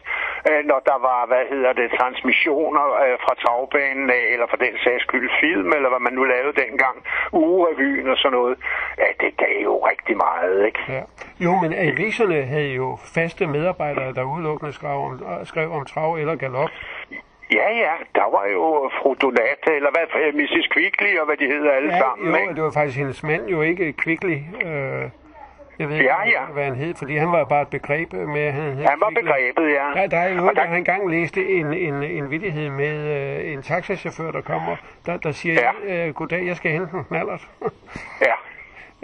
øh, 0.48 0.60
når 0.70 0.80
der 0.90 0.98
var, 1.08 1.20
hvad 1.30 1.44
hedder 1.52 1.72
det, 1.80 1.86
transmissioner 1.98 2.86
øh, 3.04 3.16
fra 3.24 3.34
travbanen, 3.42 4.06
øh, 4.16 4.32
eller 4.32 4.46
for 4.52 4.58
den 4.66 4.74
sags 4.84 5.02
skyld 5.06 5.30
film, 5.40 5.68
eller 5.76 5.88
hvad 5.92 6.02
man 6.06 6.14
nu 6.18 6.24
lavede 6.34 6.60
dengang, 6.64 6.96
ugerevyen 7.32 8.08
og 8.12 8.16
sådan 8.16 8.36
noget, 8.38 8.54
ja, 9.02 9.08
det 9.22 9.30
gav 9.42 9.56
jo 9.68 9.74
rigtig 9.90 10.16
meget, 10.16 10.66
ikke? 10.68 10.80
Ja. 10.88 11.02
Jo, 11.46 11.52
men 11.62 11.72
aviserne 11.86 12.42
havde 12.42 12.72
jo 12.82 12.98
faste 13.14 13.46
medarbejdere, 13.46 14.12
der 14.12 14.32
udelukkende 14.34 14.72
skrev 14.72 14.98
om, 15.08 15.12
skrev 15.44 15.72
om 15.72 15.84
trav 15.84 16.14
eller 16.14 16.34
galop. 16.36 16.70
Ja, 17.58 17.68
ja, 17.84 17.92
der 18.14 18.30
var 18.36 18.44
jo 18.52 18.90
fru 19.02 19.14
Donate, 19.22 19.70
eller 19.76 19.90
hvad, 19.90 20.32
Mrs. 20.32 20.68
Quickly, 20.74 21.18
og 21.18 21.26
hvad 21.26 21.36
de 21.36 21.46
hedder 21.46 21.72
alle 21.72 21.92
ja, 21.94 21.98
sammen, 21.98 22.28
jo, 22.28 22.36
ikke? 22.36 22.54
det 22.54 22.62
var 22.62 22.70
faktisk 22.70 22.98
hendes 22.98 23.22
mand 23.22 23.46
jo 23.48 23.62
ikke 23.62 23.94
Quickly. 24.02 24.36
Øh, 24.64 25.08
jeg 25.78 25.88
ved 25.88 25.96
ja, 25.96 26.22
ikke, 26.22 26.38
ja. 26.38 26.44
hvad 26.52 26.64
han 26.64 26.74
hed, 26.74 26.94
fordi 26.94 27.16
han 27.16 27.32
var 27.32 27.44
bare 27.44 27.62
et 27.62 27.68
begreb 27.68 28.12
med, 28.12 28.50
han 28.50 28.62
hed 28.62 28.84
Han 28.84 29.00
var 29.00 29.08
Quickly. 29.10 29.22
begrebet, 29.24 29.72
ja. 29.74 30.00
Der, 30.00 30.06
der 30.06 30.16
er 30.18 30.34
jo, 30.34 30.46
der, 30.46 30.52
der 30.52 30.74
engang 30.74 31.10
læste 31.10 31.48
en, 31.48 31.72
en, 31.74 32.02
en 32.02 32.30
vittighed 32.30 32.70
med 32.70 32.94
øh, 33.44 33.52
en 33.52 33.62
taxachauffør, 33.62 34.30
der 34.30 34.40
kommer, 34.40 34.76
der, 35.06 35.16
der 35.16 35.32
siger, 35.32 35.72
Ja. 35.88 36.06
øh, 36.08 36.14
goddag, 36.14 36.46
jeg 36.46 36.56
skal 36.56 36.70
hente 36.70 36.96
en 36.96 37.04
knallert. 37.04 37.48
Ja, 38.20 38.34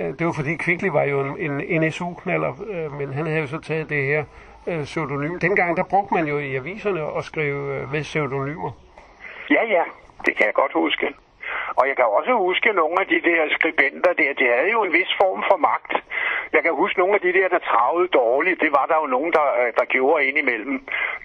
Øh, 0.00 0.06
det 0.18 0.26
var 0.26 0.32
fordi 0.32 0.56
Kvickly 0.56 0.88
var 0.88 1.02
jo 1.04 1.20
en, 1.20 1.60
en 1.60 1.82
NSU-knaller, 1.82 2.52
øh, 2.70 2.92
men 2.92 3.12
han 3.12 3.26
havde 3.26 3.40
jo 3.40 3.46
så 3.46 3.60
taget 3.60 3.88
det 3.90 4.04
her 4.04 4.24
øh, 4.68 4.84
pseudonym. 4.84 5.38
Dengang 5.38 5.76
der 5.76 5.82
brugte 5.82 6.14
man 6.14 6.26
jo 6.26 6.38
i 6.38 6.54
aviserne 6.54 7.18
at 7.18 7.24
skrive 7.24 7.74
øh, 7.74 7.92
med 7.92 8.02
pseudonymer. 8.02 8.70
ja, 9.50 9.64
ja, 9.64 9.82
det 10.26 10.36
kan 10.36 10.46
jeg 10.46 10.54
godt 10.54 10.72
huske. 10.72 11.14
Og 11.78 11.84
jeg 11.88 11.96
kan 11.96 12.08
også 12.18 12.32
huske 12.46 12.68
nogle 12.82 12.96
af 13.02 13.06
de 13.12 13.20
der 13.30 13.40
skribenter 13.56 14.12
der, 14.20 14.30
de 14.40 14.44
havde 14.54 14.70
jo 14.76 14.80
en 14.84 14.92
vis 14.98 15.12
form 15.22 15.40
for 15.50 15.58
magt. 15.70 15.92
Jeg 16.56 16.62
kan 16.62 16.74
huske 16.82 16.98
nogle 16.98 17.14
af 17.14 17.22
de 17.26 17.32
der, 17.38 17.48
der 17.54 17.58
travede 17.70 18.08
dårligt, 18.20 18.60
det 18.64 18.70
var 18.78 18.86
der 18.90 18.96
jo 19.02 19.06
nogen, 19.16 19.32
der, 19.38 19.46
øh, 19.60 19.70
der 19.78 19.84
gjorde 19.94 20.24
indimellem. 20.28 20.76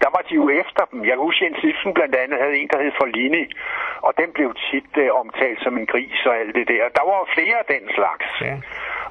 Der 0.04 0.10
var 0.16 0.22
de 0.28 0.34
jo 0.42 0.46
efter 0.62 0.84
dem. 0.92 1.00
Jeg 1.08 1.14
kan 1.16 1.26
huske, 1.28 1.46
Jens 1.46 1.64
Ibsen 1.70 1.94
blandt 1.98 2.16
andet 2.16 2.38
havde 2.44 2.58
en, 2.62 2.70
der 2.74 2.80
hed 2.84 2.92
Forlini, 3.00 3.46
og 4.08 4.12
den 4.22 4.30
blev 4.38 4.50
tit 4.68 4.94
uh, 5.04 5.20
omtalt 5.22 5.60
som 5.66 5.74
en 5.80 5.86
gris 5.86 6.20
og 6.30 6.36
alt 6.42 6.56
det 6.56 6.68
der. 6.74 6.84
Der 6.98 7.04
var 7.10 7.16
jo 7.22 7.26
flere 7.38 7.58
af 7.64 7.68
den 7.76 7.84
slags. 7.98 8.28
Ja. 8.42 8.56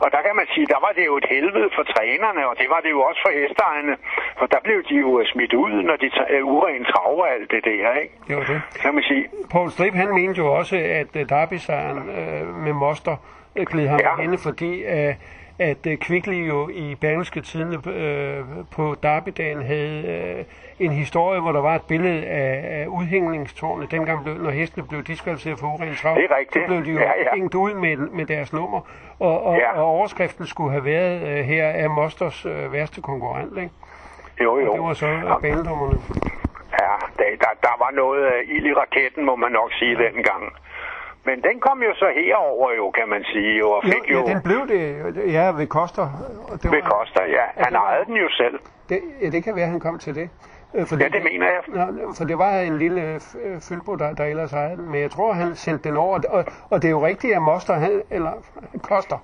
Og 0.04 0.08
der 0.14 0.20
kan 0.26 0.34
man 0.40 0.46
sige, 0.54 0.66
der 0.74 0.80
var 0.86 0.92
det 0.98 1.04
jo 1.10 1.14
et 1.22 1.28
helvede 1.34 1.68
for 1.76 1.84
trænerne, 1.94 2.42
og 2.50 2.54
det 2.60 2.68
var 2.74 2.80
det 2.84 2.90
jo 2.96 3.00
også 3.08 3.20
for 3.24 3.32
hesteejerne, 3.40 3.94
for 4.38 4.46
der 4.46 4.60
blev 4.66 4.78
de 4.88 4.94
jo 5.04 5.10
øh, 5.20 5.26
smidt 5.32 5.54
ud, 5.64 5.74
når 5.88 5.96
de 6.02 6.08
uh, 6.16 6.54
uren 6.54 6.84
traver 6.92 7.24
alt 7.34 7.50
det 7.50 7.64
der, 7.64 7.92
ikke? 8.02 8.14
Var 8.28 8.44
det. 8.52 8.62
Kan 8.82 8.94
man 8.94 9.04
sige. 9.10 9.24
Poul 9.52 9.70
Strip, 9.70 9.94
han 9.94 10.10
mente 10.20 10.38
jo 10.44 10.46
også, 10.60 10.76
at 11.00 11.30
Derby-sejren 11.32 12.08
øh, 12.08 12.54
med 12.64 12.72
Moster 12.72 13.16
øh, 13.56 13.66
gled 13.66 13.88
ham 13.88 14.00
Ja. 14.00 14.16
henne, 14.22 14.38
fordi 14.38 14.82
øh, 14.82 15.14
at 15.58 15.86
øh, 15.86 15.96
Kvickly 15.98 16.48
jo 16.48 16.68
i 16.68 16.94
Berlingske 17.00 17.40
Tidene 17.40 17.78
øh, 17.92 18.40
på 18.76 18.96
Derby-dagen 19.02 19.62
havde 19.62 20.02
øh, 20.38 20.44
en 20.86 20.92
historie, 20.92 21.40
hvor 21.40 21.52
der 21.52 21.60
var 21.60 21.74
et 21.74 21.82
billede 21.88 22.24
af, 22.26 22.80
af 22.80 22.86
udhængningstårnet. 22.86 23.90
Dengang, 23.90 24.24
blev, 24.24 24.34
når 24.34 24.50
hestene 24.50 24.86
blev 24.86 25.02
diskvalificeret 25.02 25.58
for 25.58 25.66
uren 25.66 25.94
trav, 25.94 26.16
så 26.52 26.58
blev 26.66 26.84
de 26.84 26.90
jo 26.90 26.98
Ja, 26.98 27.04
ja. 27.04 27.34
hængt 27.34 27.54
ud 27.54 27.74
med, 27.74 27.96
med 27.96 28.26
deres 28.26 28.52
nummer. 28.52 28.80
Og, 29.20 29.46
og, 29.46 29.56
Ja. 29.56 29.80
og 29.80 29.84
overskriften 29.84 30.46
skulle 30.46 30.70
have 30.72 30.84
været, 30.84 31.38
øh, 31.38 31.44
her 31.44 31.64
er 31.64 31.88
Mosters 31.88 32.46
øh, 32.46 32.72
værste 32.72 33.00
konkurrent, 33.02 33.56
ikke? 33.58 33.70
Jo, 34.42 34.58
jo. 34.58 34.70
Og 34.70 34.74
det 34.76 34.82
var 34.82 34.92
så 34.94 35.06
øh, 35.06 35.40
banedommerne. 35.42 35.98
Ja, 36.80 36.92
der, 37.18 37.24
der, 37.40 37.52
der 37.62 37.74
var 37.78 37.90
noget 37.94 38.26
uh, 38.26 38.54
ild 38.56 38.66
i 38.66 38.72
raketten, 38.72 39.24
må 39.24 39.36
man 39.36 39.52
nok 39.52 39.72
sige 39.72 39.96
dengang. 39.96 40.42
Men 41.24 41.42
den 41.42 41.60
kom 41.60 41.82
jo 41.82 41.94
så 41.94 42.08
herover 42.14 42.72
jo, 42.76 42.90
kan 42.90 43.08
man 43.08 43.24
sige, 43.24 43.64
og 43.66 43.82
fik 43.84 44.10
jo, 44.10 44.18
Jo, 44.18 44.26
ja, 44.28 44.32
den 44.34 44.42
blev 44.42 44.60
det, 44.68 45.32
ja, 45.32 45.52
ved 45.52 45.66
Koster. 45.66 46.06
Det 46.62 46.70
ved 46.70 46.82
Koster, 46.82 47.22
ja. 47.24 47.44
Han 47.56 47.64
det 47.72 47.72
var- 47.80 47.86
ejede 47.88 48.04
den 48.04 48.16
jo 48.16 48.28
selv. 48.30 48.58
Det, 48.88 49.00
ja, 49.22 49.28
det 49.30 49.44
kan 49.44 49.54
være, 49.54 49.64
at 49.64 49.70
han 49.70 49.80
kom 49.80 49.98
til 49.98 50.14
det. 50.14 50.30
Øh, 50.74 50.86
Fordi 50.86 51.02
Ja, 51.02 51.08
det 51.08 51.22
mener 51.22 51.46
jeg. 51.46 51.60
Nå, 51.66 52.14
for 52.16 52.24
det 52.24 52.38
var 52.38 52.50
en 52.60 52.78
lille 52.78 53.20
øh, 53.44 53.60
fylbo, 53.60 53.94
der, 53.94 54.14
der 54.14 54.24
ellers 54.24 54.52
ejede 54.52 54.76
den. 54.76 54.90
Men 54.90 55.00
jeg 55.00 55.10
tror, 55.10 55.32
han 55.32 55.54
sendte 55.54 55.88
den 55.88 55.96
over. 55.96 56.20
Og, 56.28 56.44
og 56.70 56.82
det 56.82 56.88
er 56.88 56.92
jo 56.92 57.06
rigtigt, 57.06 57.34
at 57.34 57.42
Moster, 57.42 57.74
han, 57.74 58.02
eller 58.10 58.32
Koster, 58.82 59.18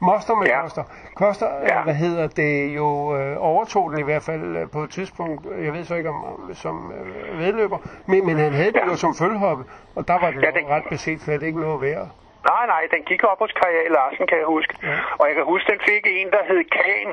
Moster 0.00 0.34
med 0.34 0.46
Ja. 0.46 0.62
Koster. 0.62 0.82
Koster, 1.14 1.46
ja. 1.46 1.76
Ja. 1.76 1.82
hvad 1.82 1.94
hedder 1.94 2.26
det, 2.26 2.76
jo 2.76 3.16
øh, 3.16 3.36
overtog 3.38 3.90
den 3.90 3.98
i 3.98 4.02
hvert 4.02 4.22
fald 4.22 4.56
øh, 4.56 4.70
på 4.70 4.80
et 4.80 4.90
tidspunkt. 4.90 5.46
Jeg 5.64 5.72
ved 5.72 5.84
så 5.84 5.94
ikke 5.94 6.08
om, 6.08 6.24
om 6.24 6.54
som 6.54 6.92
øh, 6.98 7.38
vedløber. 7.38 7.78
Men, 8.06 8.26
men 8.26 8.36
han 8.38 8.52
havde 8.52 8.72
den 8.72 8.80
Ja. 8.84 8.90
jo 8.90 8.96
som 8.96 9.14
følgehoppe. 9.14 9.64
Og 9.96 10.08
der 10.08 10.18
var 10.20 10.30
den 10.30 10.40
Ja, 10.40 10.50
det- 10.50 10.66
ret 10.68 10.84
beset 10.90 11.20
slet 11.20 11.42
ikke 11.42 11.60
noget 11.60 11.80
værd. 11.82 12.08
Nej, 12.52 12.66
nej, 12.66 12.82
den 12.90 13.02
gik 13.06 13.24
op 13.24 13.38
hos 13.38 13.52
Karja 13.52 13.88
Larsen, 13.88 14.26
kan 14.26 14.38
jeg 14.38 14.46
huske. 14.46 14.74
Ja. 14.82 14.94
Og 15.18 15.26
jeg 15.28 15.34
kan 15.34 15.44
huske, 15.44 15.72
den 15.72 15.80
fik 15.88 16.06
en, 16.10 16.30
der 16.30 16.42
hed 16.48 16.64
Kan. 16.78 17.08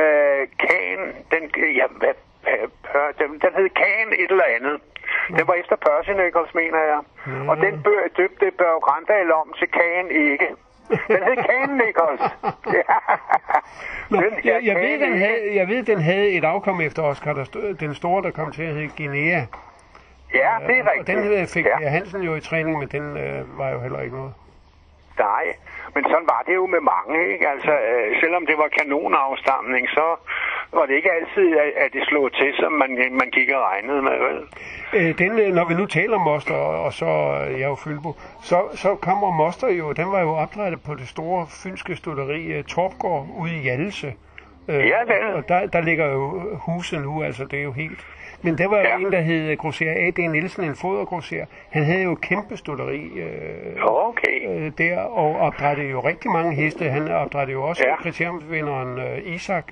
Øh, 0.00 0.48
kan, 0.66 0.98
den, 1.32 1.42
ja, 1.80 1.86
hvad, 2.00 2.08
øh, 2.08 2.14
den, 3.18 3.30
den 3.44 3.52
hed 3.56 3.68
Kan 3.68 4.06
et 4.22 4.30
eller 4.30 4.44
andet. 4.56 4.80
Den 5.38 5.46
var 5.48 5.54
efter 5.54 5.76
Percy 5.76 6.10
Nichols, 6.10 6.54
mener 6.54 6.78
jeg. 6.92 7.00
Og 7.50 7.56
den 7.56 7.82
bør, 7.82 8.02
døbte 8.16 8.50
Børge 8.58 8.80
Grandal 8.80 9.32
om 9.32 9.52
til 9.58 9.68
Kan 9.68 10.10
ikke. 10.10 10.48
Den 11.08 11.22
hed 11.28 11.36
Kan 11.48 11.68
Nichols. 11.82 12.20
Ja. 12.78 12.92
Den 14.16 14.32
jeg, 14.44 14.60
jeg, 14.64 14.76
ved, 14.76 15.00
den 15.06 15.18
havde, 15.18 15.54
jeg 15.54 15.68
ved, 15.68 15.82
den 15.82 16.00
havde 16.00 16.28
et 16.28 16.44
afkom 16.44 16.80
efter 16.80 17.02
Oscar, 17.02 17.32
der 17.32 17.44
stod, 17.44 17.74
den 17.74 17.94
store, 17.94 18.22
der 18.22 18.30
kom 18.30 18.52
til 18.52 18.62
at 18.62 18.74
hedde 18.74 18.90
Guinea. 18.96 19.40
Ja, 20.34 20.50
det 20.66 20.78
er 20.78 20.82
Og 20.82 20.90
rigtigt. 20.92 21.06
den 21.06 21.32
øh, 21.32 21.46
fik 21.46 21.66
ja. 21.66 21.80
ja. 21.80 21.88
Hansen 21.88 22.22
jo 22.22 22.34
i 22.34 22.40
træning, 22.40 22.78
men 22.78 22.88
den 22.88 23.16
øh, 23.16 23.58
var 23.58 23.70
jo 23.70 23.80
heller 23.80 24.00
ikke 24.00 24.16
noget. 24.16 24.32
Nej, 25.28 25.44
men 25.94 26.02
sådan 26.10 26.28
var 26.34 26.42
det 26.46 26.54
jo 26.60 26.66
med 26.74 26.82
mange, 26.94 27.32
ikke? 27.32 27.48
Altså, 27.54 27.72
øh, 27.90 28.20
selvom 28.20 28.46
det 28.46 28.56
var 28.62 28.68
kanonafstamning, 28.78 29.84
så 29.88 30.06
var 30.72 30.86
det 30.86 30.94
ikke 30.94 31.12
altid, 31.18 31.48
at 31.84 31.90
det 31.92 32.02
slog 32.08 32.32
til, 32.32 32.50
som 32.60 32.72
man, 32.72 32.90
man 33.20 33.30
gik 33.36 33.48
og 33.56 33.62
regnede 33.70 34.02
med, 34.02 34.16
vel? 34.26 34.38
Øh, 34.96 35.18
den, 35.18 35.32
øh, 35.38 35.48
når 35.58 35.64
vi 35.68 35.74
nu 35.74 35.86
taler 35.86 36.16
om 36.16 36.24
Moster, 36.30 36.54
og 36.54 36.92
så 36.92 37.06
øh, 37.06 37.52
jeg 37.58 37.64
er 37.66 37.72
jo 37.74 37.74
Fylbo, 37.84 38.10
så, 38.42 38.58
så 38.74 38.90
kommer 38.94 39.30
Moster 39.30 39.68
jo, 39.68 39.92
den 39.92 40.12
var 40.12 40.20
jo 40.20 40.32
opdrettet 40.44 40.80
på 40.82 40.94
det 40.94 41.08
store 41.08 41.46
fynske 41.62 41.96
studeri 41.96 42.58
uh, 42.58 42.64
Torpgård 42.64 43.26
ude 43.40 43.56
i 43.56 43.62
Hjallese. 43.66 44.14
Uh, 44.68 44.74
ja, 44.74 45.00
vel. 45.12 45.34
Og 45.34 45.48
der, 45.48 45.66
der 45.66 45.80
ligger 45.80 46.06
jo 46.06 46.22
huset 46.66 47.02
nu, 47.02 47.22
altså 47.22 47.44
det 47.44 47.58
er 47.58 47.62
jo 47.62 47.72
helt... 47.72 48.00
Men 48.42 48.58
der 48.58 48.68
var 48.68 48.78
ja. 48.78 48.96
en, 48.96 49.12
der 49.12 49.20
hed 49.20 49.56
Grosser 49.56 49.90
A.D. 49.90 50.18
Nielsen, 50.18 50.64
en 50.64 50.76
fodergrosser. 50.76 51.44
Han 51.70 51.84
havde 51.84 52.02
jo 52.02 52.14
kæmpe 52.14 52.56
studeri 52.56 53.02
øh, 53.20 53.76
okay. 53.84 54.48
øh, 54.48 54.72
der, 54.78 55.00
og 55.00 55.36
opdrættede 55.36 55.88
jo 55.88 56.00
rigtig 56.00 56.30
mange 56.30 56.54
heste. 56.54 56.84
Han 56.84 57.12
opdrættede 57.12 57.52
jo 57.52 57.62
også 57.62 57.84
ja. 57.86 57.96
kriteriumsvinderen 57.96 58.98
øh, 58.98 59.34
Isak. 59.34 59.64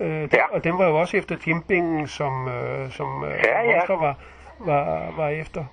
Øh, 0.00 0.08
der, 0.08 0.26
ja. 0.32 0.44
Og 0.50 0.64
den 0.64 0.78
var 0.78 0.88
jo 0.88 1.00
også 1.00 1.16
efter 1.16 1.36
Jimpingen, 1.46 2.06
som, 2.06 2.48
øh, 2.48 2.90
som 2.90 3.24
øh, 3.24 3.30
ja, 3.44 3.62
ja. 3.62 3.80
var 3.88 4.14
var, 4.58 5.12
var 5.16 5.28
efter. 5.28 5.64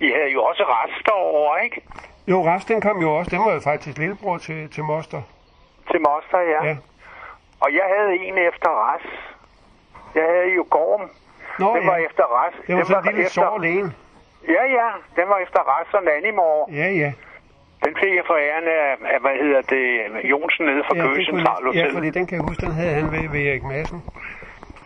I 0.00 0.10
havde 0.10 0.32
jo 0.32 0.42
også 0.44 0.62
Rast 0.62 1.06
derovre, 1.06 1.64
ikke? 1.64 1.82
Jo, 2.28 2.46
Rast 2.46 2.68
den 2.68 2.80
kom 2.80 3.00
jo 3.00 3.16
også. 3.18 3.30
Den 3.30 3.44
var 3.44 3.52
jo 3.54 3.60
faktisk 3.60 3.98
lillebror 3.98 4.38
til, 4.38 4.70
til 4.70 4.84
Moster. 4.84 5.22
Til 5.90 6.00
Moster, 6.00 6.38
ja. 6.38 6.64
ja. 6.68 6.76
Og 7.60 7.72
jeg 7.72 7.84
havde 7.96 8.26
en 8.26 8.38
efter 8.38 8.68
Rast. 8.68 9.14
Jeg 10.14 10.22
havde 10.22 10.54
jo 10.54 10.66
Gorm. 10.70 11.10
Nå, 11.58 11.68
den 11.76 11.82
ja. 11.82 11.90
var 11.90 11.96
efter 12.08 12.24
Rast. 12.36 12.56
Det 12.66 12.74
var 12.74 12.82
den 12.82 12.86
sådan 12.86 13.08
en 13.08 13.14
lille 13.14 13.26
efter... 13.26 13.48
alene. 13.60 13.88
Ja, 14.56 14.64
ja. 14.78 14.88
Den 15.18 15.26
var 15.32 15.38
efter 15.46 15.60
Rast 15.72 15.94
og 15.98 16.02
Nanimor. 16.08 16.70
Ja, 16.80 16.88
ja. 17.02 17.10
Den 17.84 17.92
fik 18.00 18.12
jeg 18.18 18.24
for 18.30 18.36
æren 18.48 18.66
af, 18.78 18.86
af, 19.14 19.18
hvad 19.24 19.36
hedder 19.42 19.62
det, 19.74 19.84
Jonsen 20.32 20.64
nede 20.66 20.82
fra 20.88 20.96
ja, 20.96 21.02
Køge 21.02 21.24
Central 21.30 21.60
Ja, 21.74 21.86
fordi 21.96 22.10
den 22.10 22.26
kan 22.26 22.34
jeg 22.38 22.44
huske, 22.48 22.60
den 22.66 22.74
havde 22.80 22.94
han 23.00 23.06
ved, 23.14 23.24
ved 23.34 23.42
Erik 23.50 23.64
Madsen. 23.72 23.98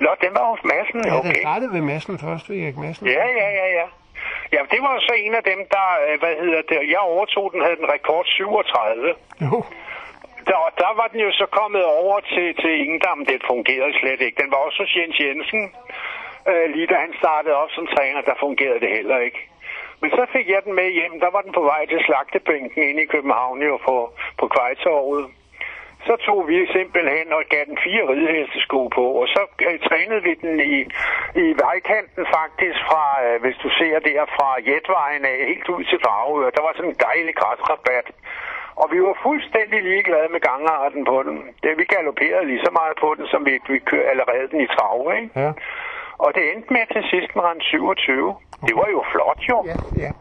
Nå, 0.05 0.11
den 0.25 0.33
var 0.39 0.45
hos 0.53 0.63
Madsen, 0.73 1.01
ja, 1.05 1.19
okay. 1.19 1.29
den 1.29 1.37
startede 1.47 1.71
ved 1.77 1.83
Madsen 1.91 2.19
først, 2.25 2.45
ved 2.51 2.57
Erik 2.65 2.79
Madsen. 2.85 3.07
Ja, 3.07 3.27
ja, 3.41 3.49
ja, 3.61 3.67
ja. 3.79 3.87
Ja, 4.55 4.61
det 4.73 4.81
var 4.87 4.95
så 5.09 5.15
en 5.25 5.35
af 5.41 5.45
dem, 5.51 5.61
der, 5.75 5.87
øh, 6.07 6.15
hvad 6.23 6.35
hedder 6.45 6.63
det, 6.71 6.79
jeg 6.95 7.03
overtog 7.15 7.47
den, 7.53 7.61
havde 7.65 7.79
den 7.83 7.89
rekord 7.95 8.25
37. 8.27 9.15
Jo. 9.45 9.57
Der, 10.49 10.61
der 10.83 10.91
var 11.01 11.09
den 11.13 11.21
jo 11.27 11.31
så 11.41 11.47
kommet 11.59 11.85
over 11.85 12.17
til, 12.33 12.47
til 12.63 12.73
Ingdam, 12.87 13.21
det 13.31 13.39
fungerede 13.51 13.93
slet 14.01 14.21
ikke. 14.27 14.43
Den 14.43 14.51
var 14.53 14.61
også 14.67 14.79
hos 14.83 14.97
Jens 14.97 15.19
Jensen, 15.25 15.63
øh, 16.51 16.67
lige 16.75 16.87
da 16.87 16.95
han 16.95 17.15
startede 17.19 17.55
op 17.63 17.71
som 17.71 17.87
træner, 17.87 18.21
der 18.21 18.35
fungerede 18.41 18.81
det 18.81 18.91
heller 18.99 19.19
ikke. 19.19 19.41
Men 20.01 20.11
så 20.11 20.27
fik 20.33 20.49
jeg 20.49 20.61
den 20.65 20.75
med 20.75 20.89
hjem, 20.99 21.21
der 21.21 21.31
var 21.31 21.43
den 21.43 21.53
på 21.53 21.63
vej 21.63 21.87
til 21.87 22.01
slagtebænken 22.07 22.83
inde 22.83 23.03
i 23.03 23.13
København 23.15 23.63
jo 23.63 23.77
på, 23.77 23.97
på 24.39 24.49
Kvejtorvet. 24.49 25.25
Så 26.07 26.17
tog 26.27 26.49
vi 26.49 26.67
simpelthen 26.77 27.33
og 27.33 27.43
gav 27.53 27.65
den 27.71 27.79
fire 27.85 28.03
ridehestesko 28.11 28.89
på, 28.89 29.05
og 29.21 29.27
så 29.29 29.43
øh, 29.69 29.79
trænede 29.89 30.23
vi 30.23 30.35
den 30.35 30.61
i, 30.61 30.79
i 31.45 31.47
vejkanten 31.65 32.25
faktisk 32.37 32.79
fra, 32.89 33.05
øh, 33.25 33.41
hvis 33.43 33.57
du 33.63 33.69
ser 33.79 33.99
der 33.99 34.25
fra 34.37 34.49
Jetvejen 34.67 35.25
af, 35.25 35.39
helt 35.51 35.69
ud 35.69 35.85
til 35.85 35.99
Dragør. 36.05 36.51
Der 36.51 36.63
var 36.63 36.73
sådan 36.77 36.91
en 36.91 37.03
dejlig 37.09 37.35
græsrabat. 37.41 38.07
Og 38.83 38.87
vi 38.93 38.99
var 39.03 39.15
fuldstændig 39.23 39.83
ligeglade 39.83 40.29
med 40.35 40.41
gangarten 40.41 41.05
på 41.05 41.23
den. 41.23 41.37
Det, 41.63 41.79
vi 41.79 41.85
galopperede 41.85 42.47
lige 42.47 42.65
så 42.67 42.71
meget 42.81 42.97
på 43.01 43.09
den, 43.19 43.27
som 43.27 43.47
vi, 43.47 43.53
vi 43.69 43.79
kørte 43.79 44.11
allerede 44.13 44.49
den 44.51 44.61
i 44.61 44.67
trav, 44.67 45.13
ikke? 45.17 45.41
Ja. 45.41 45.53
Og 46.25 46.31
det 46.37 46.43
endte 46.53 46.73
med 46.77 46.85
til 46.95 47.03
sidst 47.13 47.31
med 47.37 47.45
27. 47.61 48.29
Okay. 48.29 48.67
Det 48.69 48.75
var 48.81 48.89
jo 48.97 49.01
flot, 49.13 49.41
jo. 49.51 49.59
Ja, 49.73 49.79
ja. 50.05 50.13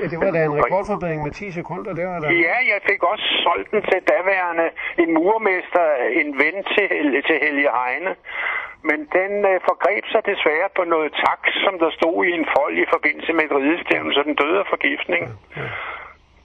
Ja, 0.00 0.06
det 0.12 0.18
var 0.22 0.30
da 0.36 0.40
en 0.44 0.56
rekordforbedring 0.60 1.22
med 1.26 1.32
10 1.32 1.50
sekunder, 1.60 1.90
det 1.98 2.06
var 2.10 2.18
der. 2.20 2.28
Ja, 2.46 2.56
jeg 2.72 2.80
fik 2.90 3.00
også 3.12 3.26
solgt 3.44 3.70
den 3.72 3.82
til 3.90 4.00
daværende 4.12 4.66
en 5.02 5.10
murmester, 5.18 5.86
en 6.20 6.30
ven 6.42 6.56
til, 6.74 6.88
til 7.26 7.36
Helge 7.44 7.70
Heine. 7.78 8.12
Men 8.88 8.98
den 9.18 9.32
øh, 9.50 9.56
forgreb 9.68 10.04
sig 10.12 10.22
desværre 10.30 10.68
på 10.78 10.82
noget 10.94 11.10
tak, 11.26 11.40
som 11.64 11.74
der 11.82 11.90
stod 11.98 12.18
i 12.28 12.30
en 12.38 12.46
fold 12.56 12.76
i 12.84 12.86
forbindelse 12.94 13.32
med 13.36 13.44
et 13.48 13.54
ridestævn, 13.58 14.12
så 14.16 14.22
den 14.28 14.34
døde 14.42 14.58
af 14.62 14.66
forgiftning. 14.74 15.22
Ja, 15.26 15.60
ja. 15.60 15.68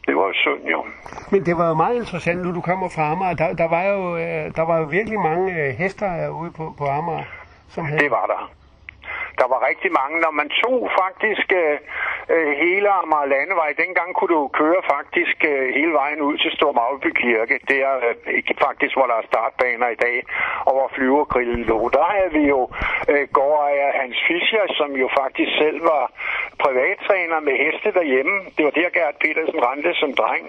Det 0.07 0.13
var 0.17 0.25
jo 0.31 0.35
synd, 0.45 0.63
jo. 0.75 0.79
Men 1.31 1.41
det 1.47 1.55
var 1.57 1.67
jo 1.71 1.75
meget 1.83 1.95
interessant, 2.03 2.39
nu 2.45 2.49
du 2.59 2.61
kommer 2.61 2.87
fra 2.95 3.03
Amager. 3.11 3.35
Der, 3.41 3.47
der, 3.61 3.69
var, 3.75 3.83
jo, 3.93 4.01
øh, 4.23 4.45
der 4.57 4.65
var 4.69 4.77
jo 4.81 4.85
virkelig 4.97 5.19
mange 5.29 5.45
øh, 5.59 5.69
hester 5.81 6.09
ude 6.41 6.51
på, 6.57 6.63
på 6.79 6.85
Amager. 6.99 7.25
Som 7.73 7.85
havde... 7.85 7.99
Det 8.03 8.11
var 8.11 8.25
der 8.33 8.58
der 9.39 9.47
var 9.53 9.59
rigtig 9.69 9.91
mange. 9.99 10.15
Når 10.25 10.33
man 10.41 10.49
tog 10.63 10.79
faktisk 11.01 11.47
øh, 11.61 11.77
øh 12.35 12.51
hele 12.63 12.89
Amager 12.99 13.31
Landevej, 13.33 13.71
dengang 13.83 14.09
kunne 14.15 14.33
du 14.35 14.41
køre 14.61 14.81
faktisk 14.93 15.37
øh, 15.51 15.65
hele 15.77 15.93
vejen 16.01 16.21
ud 16.27 16.35
til 16.43 16.51
Stor 16.57 16.71
Kirke. 17.21 17.59
der 17.71 17.87
øh, 18.07 18.33
ikke 18.37 18.55
faktisk, 18.65 18.93
hvor 18.95 19.07
der 19.11 19.17
er 19.21 19.29
startbaner 19.31 19.89
i 19.95 19.99
dag, 20.05 20.17
og 20.67 20.71
hvor 20.75 20.89
flyvergrillen 20.95 21.63
lå. 21.71 21.79
Der 21.97 22.05
havde 22.13 22.31
vi 22.39 22.43
jo 22.53 22.61
øh, 23.11 23.25
gårdejer 23.37 23.89
Hans 24.01 24.17
Fischer, 24.27 24.65
som 24.79 24.89
jo 25.03 25.07
faktisk 25.21 25.51
selv 25.63 25.79
var 25.91 26.05
privattræner 26.63 27.39
med 27.39 27.55
heste 27.63 27.89
derhjemme. 27.99 28.35
Det 28.55 28.65
var 28.65 28.71
der 28.71 28.89
Gert 28.97 29.15
Petersen 29.21 29.59
rendte 29.67 29.93
som 29.93 30.11
dreng. 30.21 30.45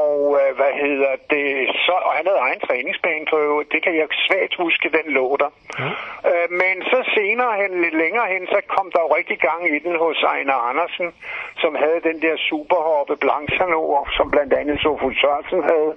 Og 0.00 0.38
øh, 0.40 0.50
hvad 0.58 0.72
hedder 0.84 1.12
det? 1.34 1.48
Så, 1.86 1.94
og 2.06 2.12
han 2.18 2.26
havde 2.26 2.44
egen 2.46 2.60
træningsbane 2.66 3.26
for 3.30 3.38
øvrigt. 3.48 3.72
Det 3.72 3.82
kan 3.82 3.94
jeg 4.00 4.06
svagt 4.26 4.54
huske, 4.64 4.96
den 4.98 5.06
lå 5.18 5.36
der. 5.42 5.50
Ja. 5.80 5.90
Øh, 6.30 6.48
men 6.62 6.74
så 6.92 6.98
senere 7.16 7.52
hen, 7.62 7.82
lidt 7.84 7.96
længere 8.04 8.28
hen, 8.34 8.46
så 8.54 8.58
kom 8.74 8.86
der 8.94 9.00
jo 9.06 9.14
rigtig 9.18 9.38
gang 9.48 9.62
i 9.76 9.78
den 9.86 9.96
hos 10.04 10.22
Ejner 10.22 10.58
Andersen, 10.70 11.08
som 11.62 11.72
havde 11.74 12.00
den 12.08 12.18
der 12.22 12.36
superhoppe 12.36 13.16
Blanchanor, 13.16 14.08
som 14.16 14.30
blandt 14.30 14.52
andet 14.60 14.80
Sofus 14.82 15.16
Sørensen 15.20 15.62
havde. 15.72 15.92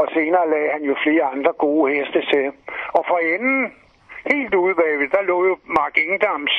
Og 0.00 0.06
senere 0.16 0.50
lagde 0.50 0.70
han 0.74 0.82
jo 0.90 0.94
flere 1.04 1.24
andre 1.34 1.52
gode 1.52 1.84
heste 1.94 2.20
til. 2.32 2.46
Og 2.96 3.02
for 3.08 3.18
enden 3.34 3.72
helt 4.32 4.54
ude 4.54 4.74
bagved, 4.74 5.08
der 5.08 5.22
lå 5.22 5.46
jo 5.48 5.54
Mark 5.64 5.94
Ingdams 6.04 6.54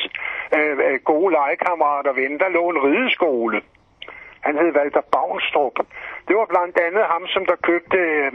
øh, 0.56 0.78
øh 0.86 0.98
gode 1.10 1.30
legekammerater 1.36 2.12
ven. 2.12 2.38
Der 2.38 2.48
lå 2.48 2.62
en 2.70 2.82
rideskole. 2.86 3.60
Han 4.46 4.54
hed 4.60 4.70
Walter 4.78 5.04
Bavnstrup. 5.14 5.76
Det 6.28 6.34
var 6.40 6.46
blandt 6.54 6.76
andet 6.86 7.04
ham, 7.12 7.22
som 7.34 7.42
der 7.50 7.56
købte 7.70 7.98
øh, 7.98 8.32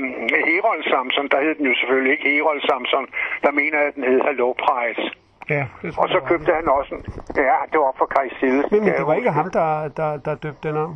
Herold 0.49 0.83
Samson. 0.91 1.25
Der 1.33 1.39
hed 1.45 1.53
den 1.59 1.65
jo 1.71 1.73
selvfølgelig 1.79 2.11
ikke 2.15 2.27
Herold 2.35 2.61
Samson. 2.69 3.05
Der 3.45 3.51
mener 3.59 3.77
jeg, 3.81 3.87
at 3.91 3.95
den 3.95 4.03
hed 4.11 4.21
Hello 4.27 4.47
Price. 4.65 5.03
Ja, 5.49 5.63
det 5.81 5.89
og 6.01 6.07
så 6.09 6.19
købte 6.29 6.49
han 6.59 6.65
også 6.69 6.91
en... 6.95 7.03
Ja, 7.35 7.57
det 7.71 7.79
var 7.85 7.93
for 7.97 8.07
Kai 8.15 8.29
Side. 8.39 8.63
Men, 8.71 8.83
men 8.83 8.93
det 8.99 9.05
var 9.09 9.13
ikke 9.13 9.31
ham, 9.31 9.49
der, 9.59 9.69
der, 9.99 10.11
der 10.25 10.35
døbte 10.35 10.67
den 10.67 10.77
om? 10.77 10.91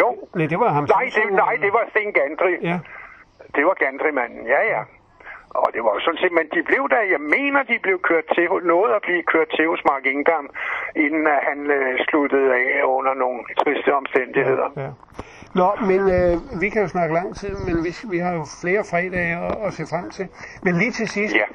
Jo. 0.00 0.08
Nej, 0.34 0.46
det 0.46 0.58
var 0.60 0.68
ham. 0.68 0.84
Nej, 0.98 1.06
det, 1.16 1.24
nej, 1.44 1.54
det 1.64 1.72
var 1.72 1.84
Sten 1.90 2.12
Gantry. 2.12 2.54
Ja. 2.70 2.78
Det 3.56 3.62
var 3.66 3.74
Gantry-manden, 3.84 4.46
ja, 4.46 4.60
ja. 4.74 4.82
Og 5.60 5.68
det 5.74 5.82
var 5.84 5.92
sådan 6.06 6.20
set, 6.22 6.32
men 6.38 6.46
de 6.54 6.60
blev 6.70 6.82
der, 6.94 7.02
jeg 7.14 7.22
mener, 7.36 7.60
de 7.62 7.78
blev 7.86 7.98
kørt 8.10 8.26
til, 8.34 8.44
nåede 8.72 8.92
at 8.98 9.02
blive 9.08 9.22
kørt 9.32 9.48
til 9.56 9.64
hos 9.72 9.82
Mark 9.90 10.04
Ingdam, 10.12 10.46
inden 11.04 11.26
at 11.36 11.40
han 11.48 11.58
øh, 11.78 11.92
sluttede 12.08 12.48
af 12.54 12.82
under 12.98 13.14
nogle 13.14 13.40
triste 13.62 13.90
omstændigheder. 14.00 14.68
Ja, 14.76 14.82
ja. 14.82 14.90
Nå, 15.60 15.68
men 15.90 16.00
øh, 16.16 16.60
vi 16.62 16.68
kan 16.68 16.82
jo 16.82 16.88
snakke 16.88 17.14
lang 17.14 17.36
tid, 17.36 17.54
men 17.66 17.84
vi, 17.84 17.90
vi 18.10 18.18
har 18.18 18.32
jo 18.40 18.44
flere 18.62 18.82
fredage 18.90 19.36
at, 19.48 19.56
at 19.66 19.72
se 19.72 19.82
frem 19.92 20.10
til. 20.10 20.26
Men 20.64 20.74
lige 20.74 20.90
til 20.90 21.08
sidst, 21.08 21.34
ja. 21.34 21.46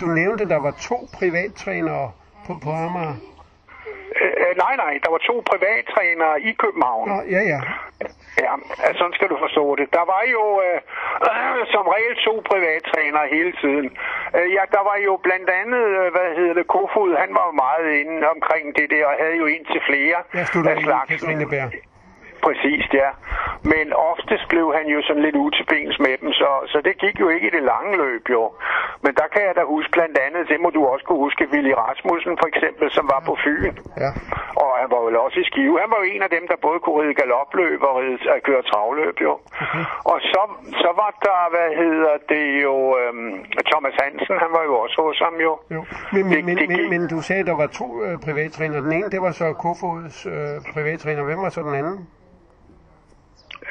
du 0.00 0.06
nævnte, 0.06 0.44
at 0.44 0.50
der 0.50 0.60
var 0.66 0.70
to 0.70 1.08
privattrænere 1.18 2.10
på, 2.46 2.52
på 2.64 2.70
Amager. 2.70 3.14
Øh, 4.22 4.32
øh, 4.42 4.52
nej, 4.64 4.74
nej, 4.84 4.92
der 5.04 5.10
var 5.14 5.20
to 5.30 5.36
privattrænere 5.50 6.34
i 6.48 6.52
København. 6.62 7.08
Nå, 7.08 7.18
ja, 7.34 7.42
ja. 7.52 7.60
Ja, 8.44 8.54
altså, 8.86 8.98
sådan 9.00 9.16
skal 9.18 9.28
du 9.32 9.36
forstå 9.44 9.64
det. 9.78 9.86
Der 9.98 10.04
var 10.12 10.22
jo 10.36 10.44
øh, 10.66 10.78
øh, 11.28 11.60
som 11.74 11.84
regel 11.94 12.14
to 12.26 12.34
privattrænere 12.50 13.26
hele 13.36 13.52
tiden. 13.62 13.86
Øh, 14.36 14.46
ja, 14.56 14.62
der 14.76 14.82
var 14.88 14.96
jo 15.08 15.12
blandt 15.26 15.48
andet, 15.60 15.84
øh, 16.00 16.06
hvad 16.14 16.28
hedder 16.38 16.54
det, 16.58 16.66
Kofod, 16.74 17.10
han 17.22 17.30
var 17.38 17.44
jo 17.50 17.54
meget 17.66 17.86
inde 18.00 18.16
omkring 18.34 18.66
det 18.78 18.86
der, 18.94 19.02
og 19.10 19.14
havde 19.22 19.36
jo 19.42 19.46
ind 19.54 19.64
til 19.72 19.80
flere 19.88 20.18
ja, 20.34 20.44
af 20.72 20.76
slagsen. 20.84 21.28
Præcis, 22.46 22.84
ja. 23.00 23.10
Men 23.72 23.86
oftest 24.10 24.44
blev 24.52 24.66
han 24.78 24.86
jo 24.94 24.98
sådan 25.02 25.22
lidt 25.22 25.36
utilbens 25.36 25.96
med 26.06 26.14
dem, 26.20 26.32
så, 26.32 26.50
så 26.72 26.78
det 26.86 26.94
gik 27.04 27.20
jo 27.20 27.28
ikke 27.28 27.46
i 27.46 27.54
det 27.56 27.62
lange 27.72 27.96
løb, 27.96 28.24
jo. 28.36 28.42
Men 29.04 29.12
der 29.20 29.26
kan 29.32 29.42
jeg 29.48 29.54
da 29.58 29.62
huske 29.74 29.90
blandt 29.96 30.16
andet, 30.26 30.48
det 30.52 30.58
må 30.64 30.68
du 30.70 30.80
også 30.92 31.04
kunne 31.06 31.22
huske, 31.26 31.48
Willy 31.52 31.72
Rasmussen 31.82 32.34
for 32.40 32.48
eksempel, 32.52 32.86
som 32.96 33.04
var 33.12 33.20
på 33.28 33.34
Fyn. 33.44 33.74
Ja. 34.04 34.10
Og 34.64 34.70
han 34.80 34.88
var 34.94 35.00
vel 35.06 35.16
også 35.24 35.38
i 35.40 35.44
Skive. 35.50 35.80
Han 35.84 35.90
var 35.92 35.98
jo 36.02 36.06
en 36.14 36.22
af 36.26 36.30
dem, 36.36 36.44
der 36.50 36.56
både 36.66 36.78
kunne 36.80 36.98
ride 37.02 37.14
galopløb 37.20 37.80
og 37.88 37.94
ride, 38.00 38.18
at 38.30 38.36
øh, 38.36 38.42
køre 38.48 38.62
travløb, 38.70 39.16
jo. 39.26 39.32
Okay. 39.64 39.84
Og 40.12 40.18
så, 40.32 40.42
så 40.82 40.90
var 41.00 41.10
der, 41.26 41.40
hvad 41.54 41.68
hedder 41.82 42.14
det 42.32 42.46
jo, 42.66 42.74
øhm, 43.00 43.34
Thomas 43.70 43.94
Hansen, 44.02 44.36
han 44.44 44.50
var 44.56 44.62
jo 44.68 44.74
også 44.84 44.98
hos 45.06 45.18
ham, 45.26 45.34
jo. 45.46 45.52
jo. 45.76 45.80
Men, 46.12 46.22
det, 46.32 46.44
men, 46.44 46.56
det, 46.58 46.68
men, 46.68 46.90
men, 46.92 47.08
du 47.14 47.20
sagde, 47.28 47.40
at 47.40 47.46
der 47.46 47.56
var 47.62 47.66
to 47.80 47.86
øh, 48.04 48.14
privattræner. 48.26 48.80
Den 48.80 48.92
ene, 48.92 49.10
det 49.14 49.20
var 49.26 49.32
så 49.40 49.46
Kofods 49.64 50.26
øh, 50.26 50.56
privattræner. 50.74 51.22
Hvem 51.24 51.38
var 51.38 51.48
så 51.48 51.62
den 51.62 51.74
anden? 51.74 52.08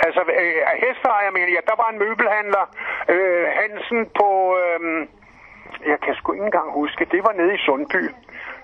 Altså, 0.06 0.21
øh, 0.41 0.62
hesteejer, 0.86 1.32
mener 1.32 1.54
jeg, 1.58 1.63
der 1.71 1.75
var 1.82 1.89
en 1.93 1.99
møbelhandler, 1.99 2.65
øh, 3.13 3.45
Hansen 3.60 4.02
på, 4.19 4.30
øh, 4.62 5.08
jeg 5.91 5.99
kan 6.06 6.15
sgu 6.15 6.34
ikke 6.34 6.45
engang 6.45 6.71
huske, 6.71 7.06
det 7.12 7.21
var 7.23 7.34
nede 7.39 7.54
i 7.54 7.63
Sundby. 7.65 8.04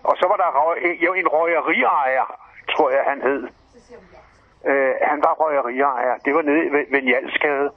Og 0.04 0.14
så 0.20 0.26
var 0.32 0.38
der 0.44 0.50
jo 1.06 1.14
en 1.14 1.28
røgeriejer, 1.28 2.28
tror 2.72 2.90
jeg, 2.90 3.04
han 3.08 3.22
hed. 3.22 3.42
Øh, 4.66 4.94
han 5.02 5.20
var 5.26 5.34
røgeriejer. 5.34 6.16
Det 6.26 6.36
var 6.36 6.42
nede 6.42 6.72
ved, 6.74 6.86
ved 6.92 7.02
Njalskade. 7.02 7.72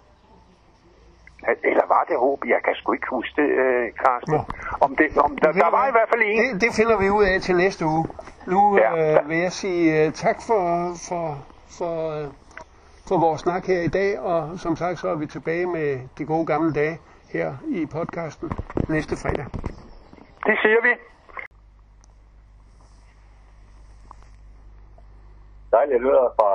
Eller 1.64 1.86
var 1.86 2.04
det 2.08 2.18
håb? 2.18 2.44
Jeg 2.46 2.60
kan 2.64 2.74
sgu 2.74 2.92
ikke 2.92 3.06
huske 3.10 3.42
det, 3.42 3.48
øh, 3.48 3.92
Carsten. 3.92 4.34
Nå. 4.34 4.40
Om 4.80 4.96
det, 4.96 5.18
om 5.18 5.38
der, 5.38 5.52
der 5.52 5.70
var 5.70 5.88
i 5.88 5.90
hvert 5.90 6.08
fald 6.08 6.22
en. 6.24 6.54
Det, 6.54 6.60
det 6.60 6.70
finder 6.76 6.96
vi 6.98 7.10
ud 7.10 7.24
af 7.24 7.40
til 7.40 7.56
næste 7.56 7.84
uge. 7.84 8.04
Nu 8.46 8.78
ja. 8.78 9.18
øh, 9.20 9.28
vil 9.28 9.38
jeg 9.38 9.52
sige 9.52 10.06
uh, 10.06 10.12
tak 10.12 10.36
for, 10.46 10.62
for, 11.08 11.24
for, 11.78 11.94
uh, 12.08 12.24
for 13.08 13.18
vores 13.26 13.40
snak 13.40 13.64
her 13.66 13.80
i 13.88 13.92
dag, 13.98 14.10
og 14.18 14.58
som 14.64 14.76
sagt 14.76 14.98
så 14.98 15.08
er 15.08 15.18
vi 15.22 15.26
tilbage 15.26 15.66
med 15.66 15.88
de 16.18 16.24
gode 16.32 16.46
gamle 16.46 16.72
dage 16.72 16.98
her 17.34 17.48
i 17.78 17.86
podcasten 17.96 18.48
næste 18.88 19.14
fredag. 19.22 19.46
Det 20.46 20.56
siger 20.62 20.80
vi. 20.86 20.92
Dejligt 25.76 25.96
at 26.00 26.02
høre 26.08 26.26
fra, 26.38 26.50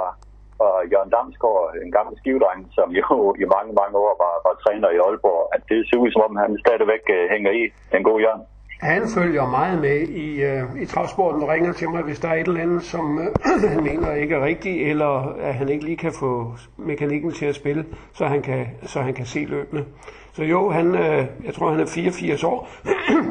fra 0.58 0.70
Jørgen 0.92 1.12
Damsgaard, 1.16 1.76
en 1.86 1.92
gammel 1.98 2.14
skivedreng, 2.20 2.60
som 2.78 2.88
jo 3.00 3.06
i 3.44 3.46
mange, 3.56 3.72
mange 3.82 3.96
år 4.06 4.14
var, 4.24 4.34
var 4.46 4.56
træner 4.64 4.90
i 4.90 5.00
Aalborg, 5.06 5.44
at 5.56 5.62
det 5.70 5.80
ser 5.90 5.98
ud 6.04 6.12
som 6.12 6.22
om, 6.28 6.36
han 6.44 6.52
stadigvæk 6.66 7.04
uh, 7.16 7.24
hænger 7.34 7.52
i 7.62 7.64
den 7.94 8.04
gode 8.04 8.24
Jørgen. 8.26 8.46
Han 8.84 9.02
følger 9.18 9.46
meget 9.50 9.82
med 9.82 10.02
i, 10.08 10.46
uh, 10.46 10.82
i 10.82 10.86
travsporten 10.86 11.44
og 11.44 11.50
ringer 11.50 11.74
til 11.74 11.90
mig, 11.90 12.04
hvis 12.04 12.20
der 12.20 12.28
er 12.28 12.34
et 12.34 12.48
eller 12.48 12.62
andet, 12.62 12.84
som 12.84 13.18
uh, 13.18 13.24
han 13.74 13.84
mener 13.84 14.14
ikke 14.14 14.36
er 14.36 14.46
rigtigt, 14.46 14.90
eller 14.90 15.36
at 15.40 15.54
han 15.54 15.70
ikke 15.70 15.86
lige 15.86 15.98
kan 15.98 16.14
få 16.20 16.54
mekanikken 16.78 17.32
til 17.32 17.46
at 17.46 17.56
spille, 17.56 17.86
så 18.14 18.26
han 18.26 18.42
kan, 18.42 18.68
så 18.84 19.02
han 19.02 19.14
kan 19.14 19.26
se 19.26 19.40
løbende. 19.40 19.86
Så 20.34 20.44
jo, 20.44 20.70
han, 20.70 20.88
uh, 20.88 21.46
jeg 21.46 21.54
tror, 21.54 21.70
han 21.70 21.80
er 21.80 21.86
84 21.86 22.44
år, 22.44 22.70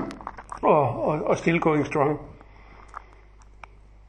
og, 0.75 1.05
og, 1.05 1.21
og 1.25 1.39
still 1.39 1.61
going 1.61 1.87
strong. 1.87 2.21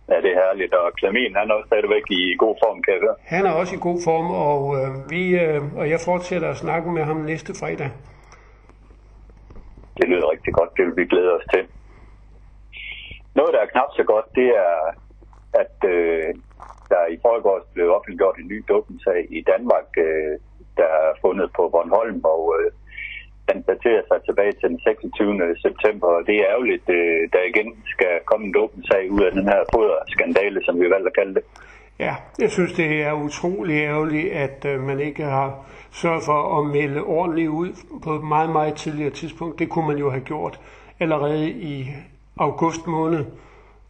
Ja, 0.09 0.15
det 0.15 0.31
er 0.31 0.39
herligt, 0.43 0.73
og 0.73 0.93
Klamin, 0.93 1.35
han 1.35 1.49
er 1.49 1.53
også 1.53 1.67
stadigvæk 1.67 2.03
i 2.09 2.35
god 2.37 2.55
form, 2.63 2.81
kan 2.83 2.93
jeg 2.93 3.01
høre. 3.01 3.15
Han 3.19 3.45
er 3.45 3.51
også 3.51 3.75
i 3.75 3.79
god 3.81 3.99
form, 4.03 4.27
og, 4.31 4.61
øh, 4.77 5.09
vi, 5.09 5.39
øh, 5.39 5.61
og 5.77 5.89
jeg 5.89 5.99
fortsætter 6.05 6.49
at 6.49 6.57
snakke 6.57 6.91
med 6.91 7.03
ham 7.03 7.17
næste 7.17 7.53
fredag. 7.59 7.89
Det 9.97 10.05
lyder 10.09 10.31
rigtig 10.33 10.53
godt, 10.53 10.75
det 10.77 10.83
vil 10.85 10.97
vi 10.97 11.05
glæde 11.05 11.33
os 11.37 11.47
til. 11.53 11.63
Noget, 13.35 13.53
der 13.53 13.61
er 13.61 13.71
knap 13.73 13.91
så 13.99 14.03
godt, 14.03 14.27
det 14.39 14.49
er, 14.65 14.75
at 15.63 15.77
øh, 15.95 16.29
der 16.91 17.03
i 17.15 17.17
forgårs 17.25 17.65
blev 17.73 17.87
offentliggjort 17.97 18.37
en 18.37 18.47
ny 18.53 18.59
dopingssag 18.69 19.21
i 19.39 19.41
Danmark, 19.51 19.87
øh, 20.05 20.33
der 20.79 20.89
er 21.03 21.11
fundet 21.25 21.49
på 21.57 21.63
Bornholm, 21.73 22.21
og 22.33 22.41
øh, 22.57 22.71
den 23.49 23.59
daterer 23.71 24.03
sig 24.09 24.19
tilbage 24.27 24.53
til 24.59 24.69
den 24.69 24.79
26. 24.79 25.55
september, 25.65 26.07
og 26.17 26.21
det 26.27 26.35
er 26.35 26.49
ærgerligt, 26.53 26.87
øh, 26.99 27.21
der 27.33 27.43
igen 27.51 27.69
skal 27.93 28.13
komme 28.29 28.45
en 28.45 28.53
dopingssag 28.53 29.03
ud 29.11 29.23
af 29.27 29.31
den 29.37 29.45
her 29.51 29.61
foderskandale, 29.73 30.59
som 30.65 30.75
vi 30.81 30.89
valgte 30.93 31.11
at 31.11 31.17
kalde 31.19 31.35
det. 31.37 31.43
Ja, 31.99 32.13
jeg 32.39 32.51
synes, 32.51 32.73
det 32.73 33.03
er 33.03 33.13
utrolig 33.13 33.75
ærgerligt, 33.91 34.31
at 34.45 34.65
øh, 34.71 34.79
man 34.79 34.99
ikke 34.99 35.23
har 35.23 35.49
sørge 35.93 36.21
for 36.21 36.59
at 36.59 36.65
melde 36.65 37.03
ordentligt 37.03 37.49
ud 37.49 37.69
på 38.03 38.15
et 38.15 38.23
meget, 38.23 38.49
meget 38.49 38.73
tidligere 38.73 39.09
tidspunkt. 39.09 39.59
Det 39.59 39.69
kunne 39.69 39.87
man 39.87 39.97
jo 39.97 40.09
have 40.09 40.23
gjort 40.23 40.59
allerede 40.99 41.49
i 41.49 41.87
august 42.37 42.87
måned. 42.87 43.25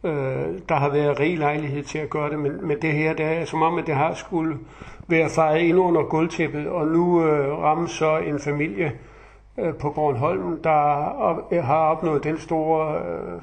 Øh, 0.04 0.46
der 0.68 0.74
har 0.74 0.88
været 0.88 1.20
rig 1.20 1.38
lejlighed 1.38 1.82
til 1.82 1.98
at 1.98 2.10
gøre 2.10 2.30
det, 2.30 2.38
men, 2.38 2.66
men 2.66 2.82
det 2.82 2.92
her, 2.92 3.14
det 3.14 3.26
er 3.26 3.44
som 3.44 3.62
om, 3.62 3.78
at 3.78 3.86
det 3.86 3.94
har 3.94 4.14
skulle 4.14 4.58
være 5.08 5.30
fejret 5.30 5.60
ind 5.60 5.78
under 5.78 6.02
gulvtæppet, 6.02 6.68
og 6.68 6.86
nu 6.86 7.24
øh, 7.24 7.58
rammer 7.58 7.86
så 7.86 8.18
en 8.18 8.40
familie 8.40 8.92
øh, 9.58 9.74
på 9.74 9.90
Bornholm, 9.90 10.62
der 10.62 10.70
op, 11.18 11.52
øh, 11.52 11.64
har 11.64 11.90
opnået 11.90 12.24
den 12.24 12.38
store 12.38 12.98
øh, 12.98 13.40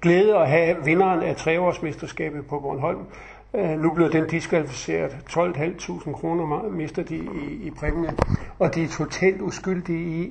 glæde 0.00 0.36
at 0.36 0.48
have 0.48 0.76
vinderen 0.84 1.22
af 1.22 1.36
treårsmesterskabet 1.36 2.46
på 2.46 2.60
Bornholm. 2.60 3.00
Øh, 3.54 3.80
nu 3.80 3.94
blev 3.94 4.12
den 4.12 4.28
diskvalificeret. 4.28 5.10
12.500 5.30 6.12
kroner 6.12 6.68
mister 6.70 7.02
de 7.02 7.16
i, 7.16 7.66
i 7.66 7.70
præmie, 7.70 8.10
og 8.58 8.74
de 8.74 8.84
er 8.84 8.88
totalt 8.88 9.40
uskyldige 9.40 10.24
i, 10.24 10.28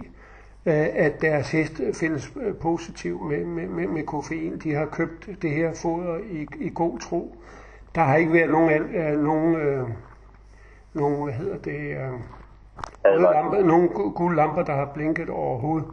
øh, 0.65 0.87
at 0.93 1.21
deres 1.21 1.51
hest 1.51 1.81
findes 1.93 2.31
øh, 2.41 2.55
positiv 2.55 3.23
med, 3.23 3.45
med, 3.45 3.67
med, 3.67 3.87
med 3.87 4.03
koffein. 4.03 4.57
De 4.57 4.73
har 4.73 4.85
købt 4.85 5.29
det 5.41 5.51
her 5.51 5.73
foder 5.73 6.17
i, 6.31 6.47
i 6.59 6.71
god 6.75 6.99
tro. 6.99 7.35
Der 7.95 8.01
har 8.01 8.15
ikke 8.15 8.33
været 8.33 8.49
nogen, 8.49 8.71
øh, 8.95 9.23
nogen, 9.23 9.55
øh, 9.55 9.87
nogen 10.93 11.23
hvad 11.23 11.33
hedder 11.33 11.57
det, 11.57 11.79
øh, 11.79 12.11
røde 13.05 13.21
lamper, 13.21 13.63
nogle 13.63 13.89
gule 13.89 14.35
lamper, 14.35 14.63
der 14.63 14.75
har 14.75 14.91
blinket 14.93 15.29
overhovedet. 15.29 15.87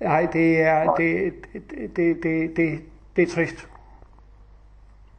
Nej, 0.00 0.26
det 0.32 0.60
er, 0.60 0.94
det, 0.94 1.32
det, 1.52 1.96
det, 1.96 2.22
det, 2.22 2.56
det, 2.56 2.80
det 3.16 3.22
er 3.22 3.26
trist. 3.26 3.68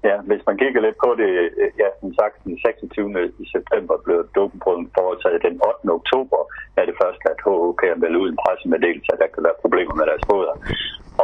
Ja, 0.07 0.15
hvis 0.29 0.43
man 0.47 0.57
kigger 0.61 0.81
lidt 0.81 0.97
på 1.05 1.09
det, 1.21 1.31
øh, 1.61 1.71
ja, 1.81 1.89
som 2.01 2.11
sagt, 2.19 2.35
den 2.43 2.55
26. 2.59 3.31
september 3.55 3.95
blev 4.05 4.17
dopingprøven 4.35 4.87
foretaget 4.97 5.45
den 5.47 5.55
8. 5.69 5.89
oktober, 5.99 6.39
er 6.79 6.85
det 6.85 6.95
først, 7.01 7.21
at 7.31 7.39
HOK 7.45 7.75
kan 7.81 7.99
meldt 8.01 8.19
ud 8.21 8.27
en 8.29 8.41
pressemeddelelse, 8.43 9.09
at 9.13 9.21
der 9.21 9.33
kan 9.33 9.45
være 9.47 9.61
problemer 9.63 9.95
med 9.97 10.05
deres 10.11 10.25
foder. 10.29 10.55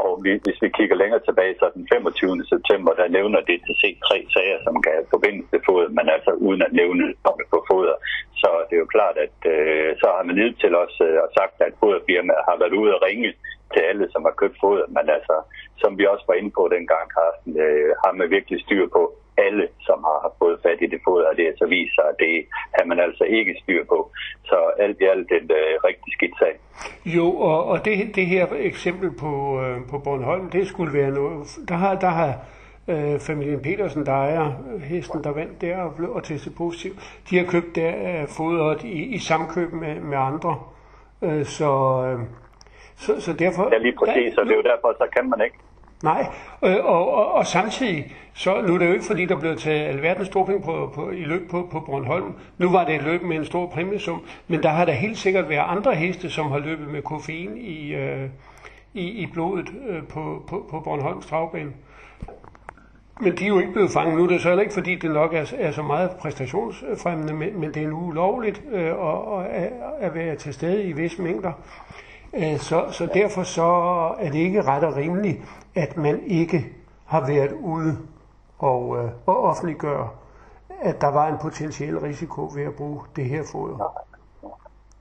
Og 0.02 0.10
hvis 0.46 0.60
vi 0.64 0.70
kigger 0.78 0.96
længere 1.02 1.24
tilbage, 1.28 1.56
så 1.60 1.66
den 1.78 1.86
25. 1.94 2.46
september, 2.54 2.92
der 3.00 3.16
nævner 3.18 3.40
DTC 3.48 3.84
tre 4.08 4.18
sager, 4.34 4.60
som 4.66 4.76
kan 4.86 4.96
forbindes 5.14 5.46
til 5.52 5.62
foder, 5.68 5.90
men 5.98 6.06
altså 6.16 6.32
uden 6.48 6.62
at 6.68 6.74
nævne 6.80 7.06
på 7.54 7.60
foder. 7.70 7.96
Så 8.42 8.50
det 8.68 8.76
er 8.76 8.84
jo 8.86 8.94
klart, 8.96 9.18
at 9.26 9.38
øh, 9.54 9.90
så 10.02 10.08
har 10.16 10.24
man 10.28 10.36
ned 10.42 10.52
til 10.64 10.72
os 10.84 10.96
øh, 11.08 11.18
og 11.26 11.30
sagt, 11.38 11.56
at 11.68 11.74
foderfirmaet 11.82 12.48
har 12.50 12.56
været 12.62 12.80
ude 12.82 12.92
at 12.96 13.04
ringe 13.08 13.30
til 13.74 13.84
alle, 13.90 14.06
som 14.14 14.22
har 14.28 14.36
købt 14.42 14.58
foder, 14.64 14.86
men 14.96 15.06
altså, 15.18 15.36
som 15.82 15.92
vi 15.98 16.04
også 16.14 16.26
var 16.28 16.36
inde 16.40 16.52
på 16.58 16.64
dengang, 16.76 17.06
Carsten, 17.16 17.52
øh, 17.66 17.90
har 18.04 18.12
man 18.20 18.30
virkelig 18.30 18.60
styr 18.66 18.86
på 18.98 19.04
alle, 19.38 19.68
som 19.88 19.98
har 20.04 20.36
fået 20.40 20.60
fat 20.64 20.80
i 20.82 20.88
det 20.94 21.02
foder, 21.08 21.28
og 21.30 21.36
det 21.38 21.46
er 21.48 21.54
så 21.58 21.66
viser 21.66 21.94
sig, 21.96 22.06
at 22.12 22.18
det 22.20 22.36
har 22.76 22.86
man 22.86 23.00
altså 23.00 23.24
ikke 23.24 23.56
styr 23.64 23.84
på. 23.94 24.12
Så 24.46 24.58
alt 24.80 24.98
i 25.02 25.06
alt 25.14 25.32
en 25.32 25.52
øh, 25.52 25.74
rigtig 25.88 26.14
skidt 26.14 26.36
sag. 26.40 26.56
Jo, 27.06 27.28
og, 27.50 27.66
og 27.66 27.86
det, 27.86 28.16
det 28.16 28.26
her 28.26 28.48
eksempel 28.72 29.12
på, 29.24 29.62
øh, 29.62 29.78
på 29.90 29.98
Bornholm, 30.00 30.50
det 30.50 30.68
skulle 30.68 30.94
være 30.94 31.12
noget, 31.12 31.48
der 31.68 31.76
har, 31.76 31.96
der 32.00 32.10
har 32.10 32.34
øh, 32.88 33.20
familien 33.20 33.62
Petersen, 33.62 34.06
der 34.06 34.12
ejer 34.12 34.52
hesten, 34.84 35.24
der 35.24 35.34
vandt 35.34 35.62
der 35.62 35.78
og, 35.78 35.96
blev, 35.96 36.12
og 36.12 36.24
testet 36.24 36.56
positiv, 36.58 36.92
de 37.30 37.38
har 37.38 37.46
købt 37.46 37.76
der 37.76 38.22
øh, 38.22 38.28
fodret 38.28 38.84
i, 38.84 39.16
i 39.16 39.18
samkøb 39.18 39.74
med, 39.74 39.96
med 40.00 40.18
andre. 40.18 40.60
Øh, 41.22 41.46
så, 41.46 41.72
øh, 42.08 42.20
så, 43.06 43.22
så 43.22 43.34
derfor... 43.34 43.70
Ja, 43.72 43.78
lige 43.78 43.96
præcis, 44.00 44.38
og 44.38 44.46
det 44.46 44.52
er 44.52 44.56
jo 44.56 44.62
derfor, 44.62 44.96
så 44.98 45.08
kan 45.16 45.30
man 45.30 45.42
ikke. 45.46 45.58
Nej, 46.04 46.26
øh, 46.64 46.86
og, 46.86 47.14
og, 47.14 47.32
og 47.34 47.46
samtidig, 47.46 48.16
så 48.34 48.62
nu 48.62 48.74
er 48.74 48.78
det 48.78 48.88
jo 48.88 48.94
ikke 48.94 49.06
fordi, 49.06 49.26
der 49.26 49.40
blev 49.40 49.58
taget 49.58 49.88
alverdens 49.88 50.30
doping 50.30 50.64
på, 50.64 50.92
på, 50.96 51.10
i 51.10 51.24
løb 51.24 51.50
på, 51.52 51.68
på 51.72 51.80
Bornholm. 51.80 52.34
Nu 52.58 52.72
var 52.72 52.86
det 52.86 52.96
et 52.96 53.04
løb 53.04 53.22
med 53.22 53.38
en 53.38 53.46
stor 53.46 53.68
præmiesum, 53.68 54.22
men 54.48 54.64
der 54.64 54.70
har 54.70 54.86
der 54.86 54.92
helt 54.92 55.18
sikkert 55.18 55.50
været 55.50 55.64
andre 55.68 55.96
heste, 55.96 56.30
som 56.30 56.52
har 56.52 56.60
løbet 56.60 56.88
med 56.88 57.02
koffein 57.02 57.58
i, 57.58 57.94
øh, 57.94 58.30
i, 58.94 59.08
i 59.08 59.28
blodet 59.34 59.70
øh, 59.88 60.04
på, 60.08 60.44
på, 60.48 60.66
på 60.70 60.80
Bornholms 60.80 61.26
travbane. 61.26 61.72
Men 63.20 63.38
de 63.38 63.44
er 63.44 63.48
jo 63.48 63.60
ikke 63.60 63.72
blevet 63.72 63.92
fanget 63.92 64.18
nu. 64.18 64.28
Det 64.28 64.36
er 64.36 64.40
så 64.40 64.60
ikke, 64.60 64.74
fordi 64.74 64.96
det 64.96 65.12
nok 65.12 65.34
er, 65.34 65.54
er 65.58 65.72
så 65.72 65.82
meget 65.82 66.12
præstationsfremmende, 66.12 67.34
men, 67.34 67.60
men 67.60 67.74
det 67.74 67.84
er 67.84 67.88
nu 67.88 67.98
ulovligt 67.98 68.62
øh, 68.72 68.86
at, 68.86 69.46
at, 69.50 69.72
at 70.00 70.16
være 70.16 70.36
til 70.36 70.54
stede 70.54 70.84
i 70.84 70.92
visse 70.92 71.22
mængder. 71.22 71.52
Øh, 72.36 72.58
så, 72.58 72.80
så 72.92 73.06
derfor 73.14 73.44
så 73.44 73.70
er 74.20 74.30
det 74.32 74.40
ikke 74.40 74.62
ret 74.62 74.84
og 74.84 74.96
rimeligt, 74.96 75.38
at 75.76 75.98
man 75.98 76.24
ikke 76.24 76.60
har 77.06 77.28
været 77.28 77.52
ude 77.52 77.98
og, 78.60 78.98
øh, 78.98 79.12
og 79.26 79.38
offentliggøre, 79.50 80.10
at 80.82 81.02
der 81.02 81.12
var 81.12 81.28
en 81.28 81.38
potentiel 81.42 82.00
risiko 82.00 82.42
ved 82.56 82.64
at 82.64 82.76
bruge 82.76 83.02
det 83.16 83.26
her 83.26 83.44
foder. 83.52 83.78
Nej, 83.78 83.96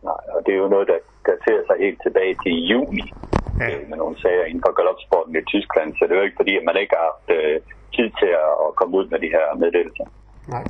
nej 0.03 0.23
og 0.35 0.47
det 0.47 0.55
er 0.55 0.59
jo 0.59 0.69
noget, 0.69 0.89
der 0.89 0.99
daterer 1.27 1.63
sig 1.67 1.77
helt 1.79 2.01
tilbage 2.03 2.35
til 2.43 2.53
juni 2.73 3.15
ja. 3.61 3.77
Øh, 3.77 3.89
med 3.91 3.97
nogle 3.97 4.17
sager 4.23 4.45
inden 4.45 4.63
for 4.67 4.73
galopsporten 4.79 5.37
i 5.37 5.45
Tyskland, 5.45 5.95
så 5.97 6.05
det 6.05 6.13
er 6.13 6.21
jo 6.21 6.29
ikke 6.29 6.41
fordi, 6.43 6.57
at 6.57 6.65
man 6.65 6.77
ikke 6.77 6.95
har 6.97 7.05
haft 7.11 7.29
øh, 7.39 7.61
tid 7.97 8.09
til 8.21 8.31
at 8.67 8.75
komme 8.79 8.97
ud 8.99 9.07
med 9.13 9.19
de 9.25 9.31
her 9.37 9.55
meddelelser. 9.63 10.07
Nej. 10.49 10.67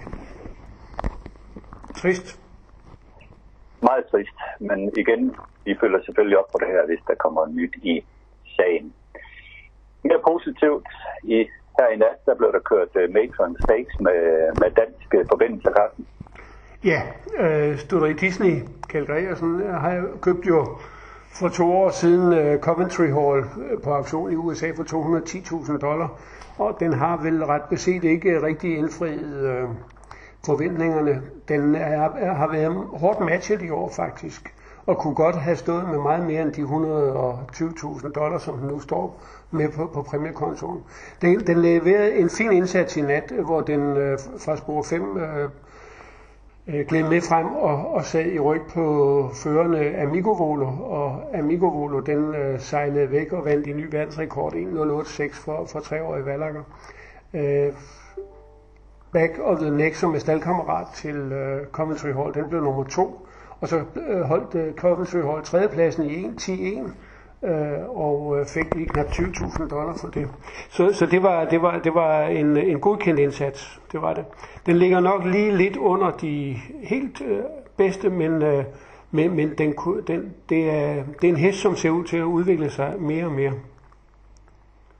Trist. 1.96 2.41
Meget 3.88 4.04
trist, 4.10 4.36
men 4.68 4.78
igen, 5.02 5.22
vi 5.64 5.72
følger 5.80 6.00
selvfølgelig 6.02 6.38
op 6.38 6.50
på 6.52 6.58
det 6.62 6.68
her, 6.74 6.86
hvis 6.86 7.02
der 7.08 7.14
kommer 7.14 7.46
nyt 7.46 7.74
i 7.82 7.94
sagen. 8.56 8.94
Mere 10.04 10.20
positivt, 10.30 10.88
i, 11.24 11.36
her 11.78 11.88
i 11.94 11.96
nat, 11.96 12.18
der 12.26 12.34
blev 12.34 12.52
der 12.52 12.62
kørt 12.70 12.92
øh, 12.96 13.08
uh, 13.08 13.14
Matron 13.14 13.56
Stakes 13.62 13.96
med, 14.06 14.20
med 14.60 14.70
danske 14.80 15.18
øh, 15.18 15.24
forbindelser, 15.32 15.70
Carsten. 15.78 16.06
Ja, 16.84 17.00
øh, 17.38 17.78
Studeri 17.78 18.12
Disney, 18.12 18.54
Kjeld 18.88 19.06
Gregersen, 19.06 19.52
har 19.84 20.08
købt 20.20 20.46
jo 20.46 20.58
for 21.40 21.48
to 21.48 21.72
år 21.72 21.90
siden 21.90 22.26
uh, 22.40 22.60
Coventry 22.60 23.08
Hall 23.18 23.38
på 23.84 23.90
auktion 23.90 24.32
i 24.32 24.36
USA 24.36 24.70
for 24.76 24.82
210.000 24.82 25.78
dollar, 25.78 26.08
og 26.58 26.76
den 26.80 26.92
har 26.92 27.22
vel 27.22 27.44
ret 27.44 27.66
beset 27.70 28.04
ikke 28.04 28.42
rigtig 28.42 28.76
indfriet 28.76 29.34
øh, 29.50 29.68
forventningerne. 30.46 31.22
Den 31.48 31.74
er, 31.74 32.08
er, 32.10 32.34
har 32.34 32.52
været 32.52 32.86
hårdt 32.92 33.20
matchet 33.20 33.62
i 33.62 33.70
år 33.70 33.88
faktisk, 33.88 34.54
og 34.86 34.98
kunne 34.98 35.14
godt 35.14 35.36
have 35.36 35.56
stået 35.56 35.88
med 35.88 35.98
meget 35.98 36.26
mere 36.26 36.42
end 36.42 36.52
de 36.52 36.62
120.000 36.62 38.12
dollars, 38.12 38.42
som 38.42 38.58
den 38.58 38.68
nu 38.68 38.80
står 38.80 39.22
med 39.50 39.68
på, 39.68 39.86
på 39.86 40.02
præmiekontoen. 40.02 40.80
Den, 41.22 41.46
den 41.46 41.62
leverede 41.62 42.14
en 42.16 42.30
fin 42.30 42.52
indsats 42.52 42.96
i 42.96 43.00
nat, 43.00 43.32
hvor 43.44 43.60
den 43.60 43.80
øh, 43.96 44.18
fra 44.38 44.56
spor 44.56 44.82
5 44.82 45.16
øh, 45.16 45.48
øh, 46.66 46.86
gled 46.86 47.08
med 47.08 47.20
frem 47.20 47.46
og, 47.46 47.94
og 47.94 48.04
sad 48.04 48.26
i 48.26 48.38
ryg 48.38 48.62
på 48.74 49.30
førende 49.34 49.96
Amigovolo, 49.96 50.66
og 50.82 51.22
Amigovolo 51.34 52.00
den 52.00 52.34
øh, 52.34 52.60
sejlede 52.60 53.10
væk 53.10 53.32
og 53.32 53.44
vandt 53.44 53.66
en 53.66 53.76
ny 53.76 53.88
verdensrekord 53.90 54.52
1.08.6 54.52 55.44
for, 55.44 55.64
for 55.66 55.80
tre 55.80 56.02
år 56.02 56.16
i 56.16 56.24
Valakker. 56.24 56.62
Øh, 57.34 57.72
Back 59.12 59.38
of 59.42 59.58
the 59.58 59.70
Neck, 59.70 59.94
som 59.94 60.14
er 60.14 60.18
staldkammerat 60.18 60.86
til 60.94 61.16
øh, 61.16 61.66
Coventry 61.66 62.08
Hall, 62.08 62.34
den 62.34 62.48
blev 62.48 62.62
nummer 62.62 62.84
to, 62.84 63.26
og 63.60 63.68
så 63.68 63.76
øh, 64.08 64.20
holdt 64.20 64.54
øh, 64.54 64.74
Coventry 64.74 65.18
Hall 65.18 65.42
tredjepladsen 65.44 66.10
i 66.10 66.24
1.10.1, 66.24 67.46
øh, 67.46 67.90
og 67.90 68.38
øh, 68.40 68.46
fik 68.46 68.74
lige 68.74 68.88
knap 68.88 69.06
20.000 69.06 69.68
dollar 69.68 69.94
for 70.00 70.08
det. 70.08 70.28
Så, 70.70 70.92
så 70.92 71.06
det 71.06 71.22
var, 71.22 71.44
det 71.44 71.62
var, 71.62 71.78
det 71.78 71.94
var 71.94 72.22
en, 72.22 72.56
en 72.56 72.80
godkendt 72.80 73.20
indsats, 73.20 73.80
det 73.92 74.02
var 74.02 74.14
det. 74.14 74.24
Den 74.66 74.76
ligger 74.76 75.00
nok 75.00 75.24
lige 75.24 75.56
lidt 75.56 75.76
under 75.76 76.10
de 76.10 76.56
helt 76.82 77.20
øh, 77.20 77.38
bedste, 77.76 78.10
men, 78.10 78.42
øh, 78.42 78.64
men, 79.10 79.36
men 79.36 79.54
den, 79.58 79.74
den, 80.06 80.34
det, 80.48 80.70
er, 80.70 81.04
det 81.20 81.28
er 81.28 81.32
en 81.32 81.36
hest, 81.36 81.58
som 81.58 81.76
ser 81.76 81.90
ud 81.90 82.04
til 82.04 82.16
at 82.16 82.24
udvikle 82.24 82.70
sig 82.70 82.94
mere 82.98 83.24
og 83.24 83.32
mere. 83.32 83.52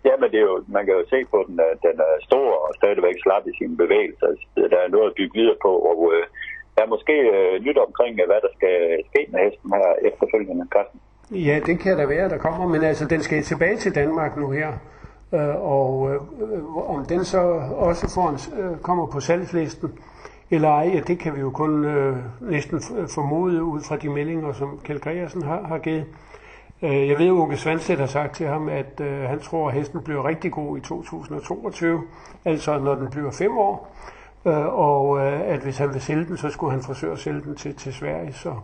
Ja, 0.09 0.15
men 0.21 0.29
det 0.33 0.39
er 0.39 0.47
jo, 0.53 0.57
man 0.77 0.85
kan 0.87 0.95
jo 1.01 1.05
se 1.15 1.19
på 1.33 1.39
den, 1.49 1.57
at 1.73 1.79
den 1.87 1.97
øh, 2.07 2.13
er 2.15 2.19
stor 2.29 2.49
og 2.67 2.71
stadigvæk 2.81 3.17
slap 3.25 3.45
i 3.51 3.53
sine 3.59 3.77
bevægelser. 3.83 4.27
Altså, 4.33 4.47
der 4.73 4.79
er 4.85 4.89
noget 4.95 5.09
at 5.11 5.17
bygge 5.19 5.35
videre 5.41 5.59
på, 5.67 5.73
og 5.91 5.99
øh, 6.15 6.25
der 6.75 6.83
er 6.83 6.91
måske 6.95 7.17
øh, 7.37 7.55
nyt 7.67 7.79
omkring, 7.87 8.13
øh, 8.21 8.27
hvad 8.31 8.41
der 8.47 8.53
skal 8.59 8.75
ske 9.11 9.21
med 9.33 9.39
hesten 9.45 9.71
her 9.79 9.91
efterfølgende, 10.09 10.67
Carsten. 10.75 11.01
Ja, 11.49 11.57
det 11.69 11.77
kan 11.81 11.99
der 11.99 12.07
være, 12.07 12.29
der 12.29 12.39
kommer, 12.47 12.65
men 12.75 12.83
altså, 12.91 13.05
den 13.15 13.21
skal 13.21 13.43
tilbage 13.43 13.77
til 13.77 13.95
Danmark 13.95 14.37
nu 14.37 14.51
her. 14.51 14.71
Øh, 15.35 15.57
og 15.77 15.93
øh, 16.13 16.91
om 16.95 17.05
den 17.05 17.25
så 17.25 17.41
også 17.89 18.05
får 18.15 18.29
en, 18.33 18.39
øh, 18.61 18.79
kommer 18.79 19.07
på 19.07 19.21
salgslisten, 19.21 19.89
eller 20.51 20.69
ej, 20.69 20.91
ja, 20.95 21.01
det 21.01 21.19
kan 21.19 21.35
vi 21.35 21.41
jo 21.41 21.51
kun 21.51 21.85
øh, 21.85 22.17
næsten 22.41 22.81
formode 23.15 23.65
ud 23.65 23.81
fra 23.89 23.97
de 23.97 24.09
meldinger, 24.09 24.53
som 24.53 24.81
Kjeld 24.85 25.01
Gregersen 25.01 25.43
har, 25.43 25.63
har 25.63 25.79
givet. 25.79 26.07
Øh, 26.85 27.09
jeg 27.09 27.19
ved, 27.19 27.27
at 27.27 27.31
Uke 27.33 27.57
Svanstedt 27.57 28.01
har 28.01 28.07
sagt 28.07 28.37
til 28.37 28.47
ham, 28.47 28.69
at 28.69 29.01
øh, 29.01 29.23
han 29.23 29.41
tror, 29.41 29.69
at 29.69 29.75
hesten 29.75 30.03
bliver 30.05 30.29
rigtig 30.29 30.53
god 30.53 30.79
i 30.79 30.81
2022, 30.81 32.03
altså 32.45 32.79
når 32.79 32.95
den 32.95 33.11
bliver 33.11 33.31
fem 33.31 33.59
år, 33.59 33.97
øh, 34.47 34.67
og 34.67 35.19
øh, 35.19 35.41
at 35.55 35.61
hvis 35.61 35.79
han 35.79 35.93
vil 35.93 36.01
sælge 36.01 36.25
den, 36.25 36.37
så 36.37 36.51
skulle 36.51 36.73
han 36.73 36.83
forsøge 36.83 37.13
at 37.13 37.19
sælge 37.19 37.41
den 37.41 37.57
til, 37.57 37.77
til 37.77 37.95
Sverige. 37.95 38.33
Så 38.33 38.55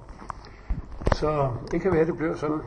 så 1.21 1.31
det 1.71 1.79
kan 1.83 1.93
være, 1.93 2.07
det 2.07 2.17
bliver 2.17 2.35
sådan. 2.35 2.63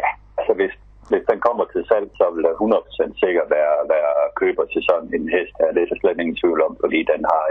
Ja, 0.00 0.08
altså 0.38 0.52
hvis, 0.58 0.72
hvis 1.10 1.24
den 1.30 1.40
kommer 1.46 1.64
til 1.72 1.82
salg, 1.88 2.08
så 2.20 2.24
vil 2.34 2.44
der 2.44 2.54
100% 2.54 3.24
sikkert 3.24 3.48
være, 3.56 3.76
være 3.94 4.12
køber 4.40 4.64
til 4.72 4.82
sådan 4.88 5.08
en 5.16 5.28
hest 5.36 5.54
her. 5.60 5.72
Det 5.74 5.82
er 5.82 5.88
så 5.92 5.98
slet 6.00 6.20
ingen 6.20 6.36
tvivl 6.42 6.60
om, 6.66 6.76
fordi 6.82 6.98
den 7.12 7.20
har 7.32 7.42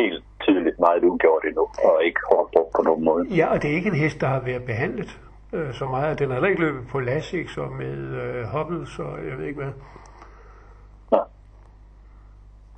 helt 0.00 0.24
tydeligt 0.44 0.78
meget 0.86 1.04
ugjort 1.10 1.44
endnu, 1.48 1.64
og 1.88 2.04
ikke 2.04 2.20
hårdt 2.30 2.50
brugt 2.54 2.72
på 2.76 2.82
nogen 2.82 3.04
måde. 3.04 3.22
Ja, 3.40 3.46
og 3.52 3.62
det 3.62 3.70
er 3.70 3.74
ikke 3.74 3.92
en 3.94 4.00
hest, 4.04 4.20
der 4.20 4.26
har 4.26 4.40
været 4.40 4.64
behandlet 4.64 5.10
øh, 5.52 5.74
så 5.74 5.86
meget. 5.86 6.18
Den 6.18 6.28
har 6.28 6.34
heller 6.34 6.48
ikke 6.48 6.60
løbet 6.60 6.88
på 6.88 7.00
Lasix 7.00 7.58
og 7.58 7.72
med 7.72 7.98
øh, 8.22 8.44
Hubbles 8.44 8.98
og 8.98 9.18
jeg 9.28 9.38
ved 9.38 9.44
ikke 9.46 9.62
hvad. 9.62 9.72
Ja. 11.12 11.18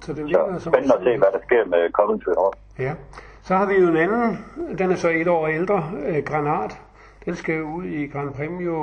Så 0.03 0.13
det 0.13 0.31
så 0.63 0.71
spændende 0.71 0.95
at 0.95 1.03
se, 1.03 1.19
hvad 1.19 1.29
der 1.33 1.39
sker 1.47 1.65
med 1.65 1.93
Coventry 1.93 2.33
Hall. 2.39 2.55
Ja. 2.89 2.95
Så 3.43 3.57
har 3.57 3.67
vi 3.67 3.75
jo 3.75 3.89
en 3.89 3.97
anden, 3.97 4.45
den 4.79 4.91
er 4.91 4.97
så 4.97 5.09
et 5.09 5.29
år 5.29 5.47
ældre, 5.47 5.91
øh, 6.07 6.25
Granat. 6.25 6.81
Den 7.25 7.37
skal 7.37 7.63
ud 7.63 7.85
i 7.85 8.07
Gran 8.07 8.33
Premio 8.33 8.75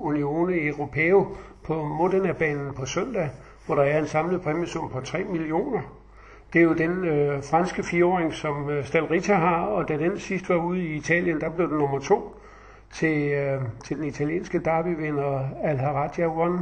Unione 0.00 0.66
Europeo 0.66 1.36
på 1.66 1.82
Modena-banen 1.84 2.74
på 2.74 2.86
søndag, 2.86 3.30
hvor 3.66 3.74
der 3.74 3.82
er 3.82 3.98
en 3.98 4.06
samlet 4.06 4.42
præmiesum 4.42 4.90
på 4.90 5.00
3 5.00 5.24
millioner. 5.24 5.80
Det 6.52 6.58
er 6.58 6.64
jo 6.64 6.72
den 6.72 7.04
øh, 7.04 7.42
franske 7.42 7.82
fireåring, 7.82 8.34
som 8.34 8.70
øh, 8.70 8.84
Stalrita 8.84 9.34
har, 9.34 9.64
og 9.64 9.88
da 9.88 9.96
den 9.96 10.18
sidst 10.18 10.48
var 10.48 10.56
ude 10.56 10.80
i 10.84 10.94
Italien, 10.94 11.40
der 11.40 11.50
blev 11.50 11.68
den 11.68 11.78
nummer 11.78 11.98
to 11.98 12.39
til, 12.92 13.32
øh, 13.32 13.62
til 13.84 13.96
den 13.96 14.04
italienske 14.04 14.58
derbyvinder 14.58 15.48
Al-Haraja 15.62 16.26
One. 16.26 16.58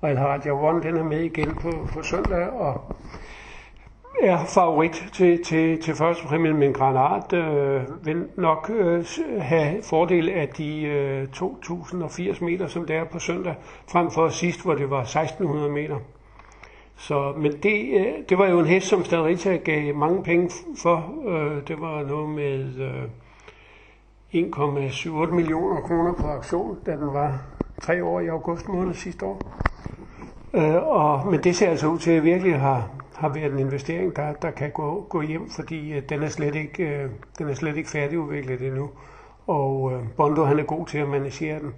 Og 0.00 0.10
Al-Haraja 0.10 0.50
One, 0.50 0.82
den 0.82 0.96
er 0.96 1.04
med 1.04 1.20
igen 1.20 1.54
på, 1.54 1.70
på 1.92 2.02
søndag, 2.02 2.48
og 2.48 2.94
er 4.22 4.44
favorit 4.44 5.04
til, 5.12 5.44
til, 5.44 5.82
til 5.82 5.94
første 5.94 6.26
præmien, 6.26 6.56
men 6.56 6.72
Granat 6.72 7.32
øh, 7.32 8.06
vil 8.06 8.26
nok 8.36 8.70
øh, 8.74 9.04
have 9.40 9.82
fordel 9.82 10.28
af 10.28 10.48
de 10.48 10.82
øh, 10.82 11.26
2080 11.28 12.40
meter, 12.40 12.66
som 12.66 12.86
det 12.86 12.96
er 12.96 13.04
på 13.04 13.18
søndag, 13.18 13.54
frem 13.88 14.10
for 14.10 14.28
sidst, 14.28 14.62
hvor 14.62 14.74
det 14.74 14.90
var 14.90 15.00
1600 15.00 15.70
meter. 15.70 15.96
Så, 16.96 17.32
men 17.36 17.52
det, 17.52 18.00
øh, 18.00 18.06
det 18.28 18.38
var 18.38 18.48
jo 18.48 18.58
en 18.58 18.66
hest, 18.66 18.86
som 18.86 19.04
Stadrita 19.04 19.56
gav 19.56 19.94
mange 19.94 20.22
penge 20.22 20.50
for. 20.82 21.14
Øh, 21.26 21.68
det 21.68 21.80
var 21.80 22.02
noget 22.02 22.28
med 22.28 22.80
øh, 22.80 23.02
1,78 24.34 25.30
millioner 25.30 25.80
kroner 25.80 26.12
på 26.12 26.26
aktion, 26.26 26.78
da 26.86 26.92
den 26.92 27.14
var 27.14 27.42
tre 27.80 28.04
år 28.04 28.20
i 28.20 28.26
august 28.26 28.68
måned 28.68 28.94
sidste 28.94 29.26
år. 29.26 29.42
Øh, 30.54 30.74
og, 30.74 31.26
men 31.26 31.44
det 31.44 31.56
ser 31.56 31.70
altså 31.70 31.86
ud 31.86 31.98
til 31.98 32.10
at 32.10 32.24
virkelig 32.24 32.60
har, 32.60 32.90
har 33.14 33.28
været 33.28 33.52
en 33.52 33.58
investering, 33.58 34.16
der, 34.16 34.32
der 34.32 34.50
kan 34.50 34.70
gå, 34.70 35.06
gå 35.08 35.20
hjem, 35.20 35.50
fordi 35.50 35.92
øh, 35.92 36.02
den, 36.08 36.22
er 36.22 36.28
slet 36.28 36.54
ikke, 36.54 36.82
øh, 36.82 37.10
den 37.38 37.48
er 37.48 37.54
slet 37.54 37.76
ikke 37.76 37.90
færdigudviklet 37.90 38.62
endnu. 38.62 38.90
Og 39.46 39.92
øh, 39.92 40.02
Bondo 40.16 40.44
han 40.44 40.58
er 40.58 40.64
god 40.64 40.86
til 40.86 40.98
at 40.98 41.08
managere 41.08 41.60
den. 41.60 41.74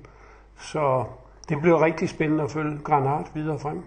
Så 0.59 1.05
det 1.49 1.61
bliver 1.61 1.83
rigtig 1.83 2.09
spændende 2.09 2.45
at 2.45 2.51
følge 2.51 2.79
Granat 2.79 3.31
videre 3.35 3.59
frem. 3.59 3.83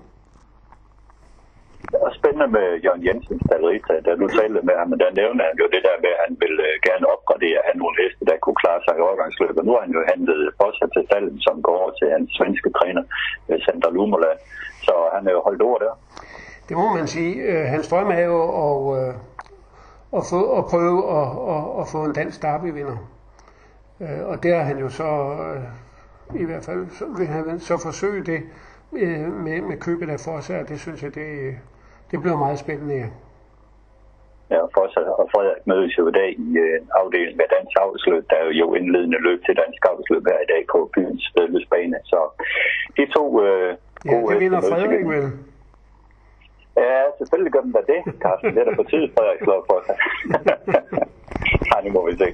Det 2.43 2.51
med 2.51 2.69
Jørgen 2.85 3.05
Jensen 3.07 3.39
Stallerita, 3.45 3.93
da 4.05 4.11
du 4.21 4.25
talte 4.27 4.59
med 4.69 4.75
ham, 4.81 4.89
der 5.03 5.09
nævnte 5.21 5.41
han 5.49 5.55
jo 5.61 5.67
det 5.75 5.81
der 5.87 5.97
med, 6.03 6.11
at 6.15 6.21
han 6.25 6.33
ville 6.43 6.63
øh, 6.69 6.75
gerne 6.87 7.05
opgradere 7.13 7.59
han 7.67 7.75
nogle 7.81 7.95
heste, 8.01 8.23
der 8.29 8.37
kunne 8.43 8.59
klare 8.63 8.81
sig 8.85 8.93
i 8.97 9.05
overgangsløbet. 9.07 9.65
Nu 9.65 9.71
har 9.75 9.81
han 9.85 9.93
jo 9.97 10.01
handlet 10.11 10.41
også 10.65 10.83
til 10.93 11.03
Stallen, 11.07 11.37
som 11.47 11.55
går 11.65 11.75
over 11.81 11.91
til 11.99 12.07
hans 12.15 12.27
svenske 12.37 12.69
træner, 12.77 13.03
øh, 13.49 13.57
Sandra 13.65 13.89
Lumola. 13.95 14.31
Så 14.87 14.93
han 15.15 15.27
er 15.27 15.31
jo 15.37 15.41
holdt 15.47 15.61
ord 15.69 15.79
der. 15.85 15.93
Det 16.67 16.75
må 16.81 16.87
man 16.97 17.07
sige. 17.15 17.33
Øh, 17.49 17.65
hans 17.73 17.87
drøm 17.91 18.09
er 18.19 18.25
jo 18.33 18.39
at, 18.65 19.15
at, 20.17 20.23
få, 20.31 20.39
at 20.59 20.63
prøve 20.71 20.99
at, 21.19 21.27
at, 21.55 21.63
at 21.81 21.85
få 21.93 21.99
en 22.07 22.13
dansk 22.19 22.37
derbyvinder. 22.41 22.97
Og 24.31 24.43
der 24.43 24.53
har 24.57 24.65
han 24.71 24.77
jo 24.85 24.89
så, 24.89 25.09
i 26.43 26.45
hvert 26.45 26.65
fald, 26.65 26.81
så 26.99 27.05
vil 27.17 27.27
han 27.27 27.59
så 27.59 27.75
forsøge 27.87 28.23
det 28.31 28.41
med, 29.45 29.61
med 29.61 29.77
købet 29.77 30.09
af 30.09 30.19
Fossa, 30.19 30.63
det 30.63 30.79
synes 30.79 31.03
jeg, 31.03 31.15
det, 31.15 31.29
det 32.13 32.21
bliver 32.21 32.37
meget 32.45 32.59
spændende. 32.59 32.95
Ja. 33.03 33.09
Ja, 34.53 34.61
Fossa 34.75 34.99
og 35.21 35.25
Frederik 35.33 35.63
mødes 35.71 35.93
jo 35.99 36.03
i 36.11 36.15
dag 36.19 36.29
i 36.47 36.49
øh, 36.63 36.73
en 36.79 36.87
afdeling 36.99 37.35
med 37.41 37.47
dansk 37.55 37.75
afsløb. 37.85 38.23
Der 38.31 38.37
er 38.43 38.49
jo 38.61 38.67
indledende 38.79 39.19
løb 39.27 39.39
til 39.45 39.53
dansk 39.63 39.81
afsløb 39.91 40.23
her 40.31 40.39
i 40.45 40.49
dag 40.53 40.61
på 40.73 40.79
byens 40.93 41.25
vedløbsbane. 41.35 41.97
Så 42.11 42.19
de 42.97 43.03
to 43.15 43.23
øh, 43.45 43.69
gode... 44.11 44.25
Ja, 44.27 44.33
det 44.33 44.39
vinder 44.43 44.61
Frederik 44.61 45.05
vel. 45.13 45.25
Ja, 46.83 46.95
selvfølgelig 47.17 47.51
gør 47.53 47.63
den 47.67 47.71
da 47.77 47.81
det, 47.93 48.01
Carsten. 48.23 48.49
Det 48.55 48.59
er 48.61 48.67
da 48.69 48.75
på 48.81 48.85
tid, 48.91 49.03
Frederik 49.15 49.41
slår 49.45 49.61
for 49.69 49.79
sig. 49.87 49.97
Nej, 51.71 51.79
nu 51.85 51.89
må 51.95 52.01
vi 52.09 52.13
se. 52.23 52.29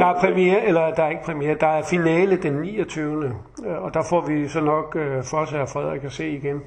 Der 0.00 0.06
er 0.12 0.20
premiere, 0.24 0.60
eller 0.68 0.94
der 0.96 1.02
er 1.04 1.10
ikke 1.14 1.26
premiere, 1.30 1.54
der 1.64 1.72
er 1.78 1.82
finale 1.94 2.36
den 2.36 2.52
29. 2.52 3.24
Øh, 3.66 3.84
og 3.84 3.94
der 3.94 4.02
får 4.10 4.20
vi 4.30 4.48
så 4.48 4.60
nok 4.60 4.88
for 5.30 5.44
sig, 5.44 5.60
at 5.60 5.68
Frederik 5.74 6.04
at 6.04 6.12
se 6.12 6.26
igen. 6.28 6.62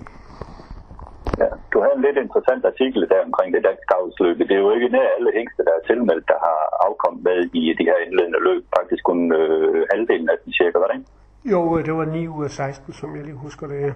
Ja, 1.41 1.50
du 1.74 1.78
har 1.84 1.91
en 1.95 2.02
lidt 2.08 2.17
interessant 2.26 2.65
artikel 2.71 3.02
der 3.12 3.26
omkring 3.28 3.50
det 3.56 3.63
danske 3.69 3.93
afsløb. 4.00 4.38
Det 4.38 4.56
er 4.56 4.63
jo 4.65 4.71
ikke 4.76 4.89
nær 4.95 5.08
alle 5.17 5.32
hængste, 5.38 5.65
der 5.67 5.74
er 5.76 5.88
tilmeldt, 5.89 6.28
der 6.28 6.39
har 6.48 6.60
afkommet 6.88 7.24
med 7.24 7.38
i 7.62 7.63
de 7.80 7.88
her 7.89 7.98
indledende 8.06 8.41
løb. 8.48 8.63
Faktisk 8.78 9.04
kun 9.10 9.19
øh, 9.39 9.88
halvdelen 9.91 10.30
af 10.30 10.38
den 10.43 10.54
cirka, 10.54 10.78
var 10.80 10.88
det 10.88 10.98
ikke? 11.00 11.10
Jo, 11.52 11.62
det 11.88 11.93
var 12.00 12.06
9 12.06 12.28
ud 12.28 12.43
af 12.43 12.52
16, 12.52 12.93
som 12.93 13.15
jeg 13.15 13.24
lige 13.26 13.43
husker 13.48 13.67
det. 13.67 13.93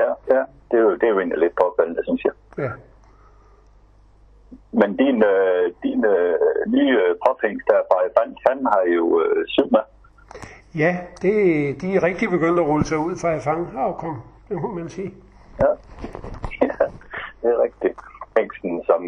Ja, 0.00 0.10
ja 0.34 0.42
det 0.68 0.76
er 0.80 0.84
jo, 0.86 0.94
det 0.94 1.02
er 1.02 1.12
jo 1.14 1.18
egentlig 1.18 1.38
lidt 1.38 1.54
påfaldende, 1.62 2.02
synes 2.04 2.24
jeg. 2.24 2.34
Ja. 2.58 2.72
Men 4.80 4.96
din, 4.96 5.22
øh, 5.32 5.72
din 5.82 6.04
øh, 6.04 6.34
nye 6.76 6.98
påhæng 7.24 7.60
der 7.68 7.80
fra 7.88 7.98
Fandt, 8.16 8.38
han 8.48 8.58
har 8.72 8.82
jo 8.96 9.04
øh, 9.22 9.46
syv 9.48 9.68
med. 9.70 9.84
Ja, 10.82 10.96
det, 11.22 11.32
de 11.80 11.96
er 11.96 12.02
rigtig 12.02 12.30
begyndt 12.30 12.58
at 12.60 12.66
rulle 12.66 12.84
sig 12.84 12.98
ud 12.98 13.16
fra 13.16 13.38
Fang 13.38 13.68
afkom, 13.76 14.16
det 14.48 14.56
må 14.62 14.68
man 14.72 14.88
sige. 14.88 15.14
Ja, 15.62 15.70
ja 16.62 16.84
det 17.40 17.48
er 17.54 17.62
rigtigt. 17.66 17.98
Hængsten, 18.38 18.72
som, 18.88 19.02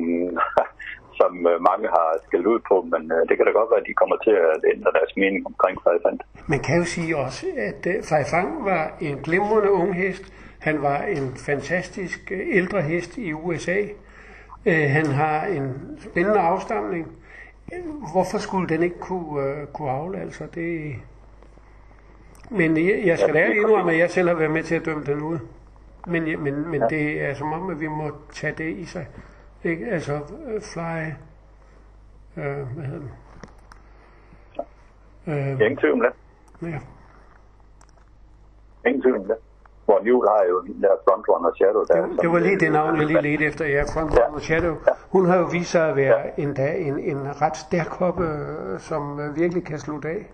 som 1.21 1.33
øh, 1.51 1.57
mange 1.71 1.87
har 1.97 2.09
skældt 2.27 2.47
ud 2.47 2.61
på, 2.69 2.77
men 2.93 3.03
øh, 3.13 3.21
det 3.29 3.35
kan 3.37 3.47
da 3.47 3.53
godt 3.59 3.71
være, 3.71 3.81
at 3.81 3.89
de 3.91 4.01
kommer 4.01 4.17
til 4.27 4.35
at 4.53 4.61
ændre 4.75 4.91
deres 4.99 5.13
mening 5.17 5.47
omkring 5.47 5.77
Fejfang. 5.85 6.21
Man 6.47 6.61
kan 6.67 6.79
jo 6.79 6.85
sige 6.85 7.17
også, 7.17 7.47
at 7.69 7.81
uh, 7.87 8.05
Fejfang 8.11 8.65
var 8.65 8.85
en 9.01 9.17
glimrende 9.27 9.71
ung 9.73 9.95
hest, 9.95 10.25
han 10.59 10.83
var 10.83 11.03
en 11.03 11.35
fantastisk 11.47 12.33
øh, 12.33 12.41
ældre 12.59 12.83
hest 12.83 13.19
i 13.19 13.33
USA. 13.33 13.79
Øh, 14.67 14.91
han 14.91 15.07
har 15.07 15.47
en 15.47 15.99
spændende 16.01 16.41
afstamning. 16.41 17.07
Hvorfor 18.13 18.39
skulle 18.39 18.69
den 18.69 18.83
ikke 18.83 18.99
kunne, 18.99 19.43
øh, 19.43 19.67
kunne 19.67 19.91
afle? 19.91 20.21
Altså, 20.21 20.45
det... 20.55 20.95
Men 22.51 22.77
jeg, 22.77 23.03
jeg 23.05 23.19
skal 23.19 23.35
da 23.35 23.47
indrømme, 23.47 23.93
at 23.93 23.99
jeg 23.99 24.11
selv 24.11 24.29
har 24.29 24.35
været 24.35 24.51
med 24.51 24.63
til 24.63 24.75
at 24.75 24.85
dømme 24.85 25.05
den 25.05 25.23
ud. 25.23 25.39
Men, 26.09 26.43
men, 26.43 26.71
men 26.71 26.83
det 26.91 27.23
er 27.23 27.35
som 27.35 27.53
om, 27.53 27.71
at 27.71 27.81
vi 27.81 27.87
må 27.87 28.11
tage 28.33 28.55
det 28.59 28.71
i 28.71 28.85
sig. 28.85 29.09
Ikke? 29.65 29.87
Altså 29.87 30.13
øh, 30.47 30.61
fly... 30.61 31.07
Øh, 32.37 32.67
hvad 32.75 32.85
hedder 32.85 32.99
den? 32.99 33.11
Øh, 35.27 35.51
Ingen 35.51 35.77
tvivl 35.77 35.93
om 35.93 36.01
det. 36.01 36.13
Ja. 36.69 36.79
Ingen 38.89 39.03
tvivl 39.03 39.17
om 39.17 39.25
det. 39.25 39.37
Hvor 39.85 40.01
New 40.05 40.21
har 40.21 40.45
jo 40.49 40.61
den 40.61 40.83
der 40.83 40.89
frontrunner 41.09 41.51
Shadow. 41.55 41.85
Der, 41.85 42.07
det, 42.07 42.21
det 42.23 42.31
var 42.31 42.39
lige 42.39 42.59
det 42.61 42.73
navn, 42.73 42.97
jeg 42.97 43.07
lige 43.07 43.21
ledte 43.23 43.45
efter. 43.45 43.65
Ja, 43.65 43.83
frontrunner 43.83 44.33
ja. 44.33 44.39
Shadow. 44.39 44.77
Hun 45.13 45.27
har 45.27 45.37
jo 45.39 45.45
vist 45.53 45.71
sig 45.71 45.89
at 45.89 45.97
være 45.97 46.19
ja. 46.19 46.43
endda 46.43 46.75
en, 46.75 46.99
en 46.99 47.43
ret 47.43 47.57
stærk 47.57 47.89
hoppe, 47.89 48.25
øh, 48.25 48.81
som 48.81 49.21
øh, 49.21 49.37
virkelig 49.37 49.65
kan 49.65 49.79
slutte 49.79 50.09
af. 50.09 50.31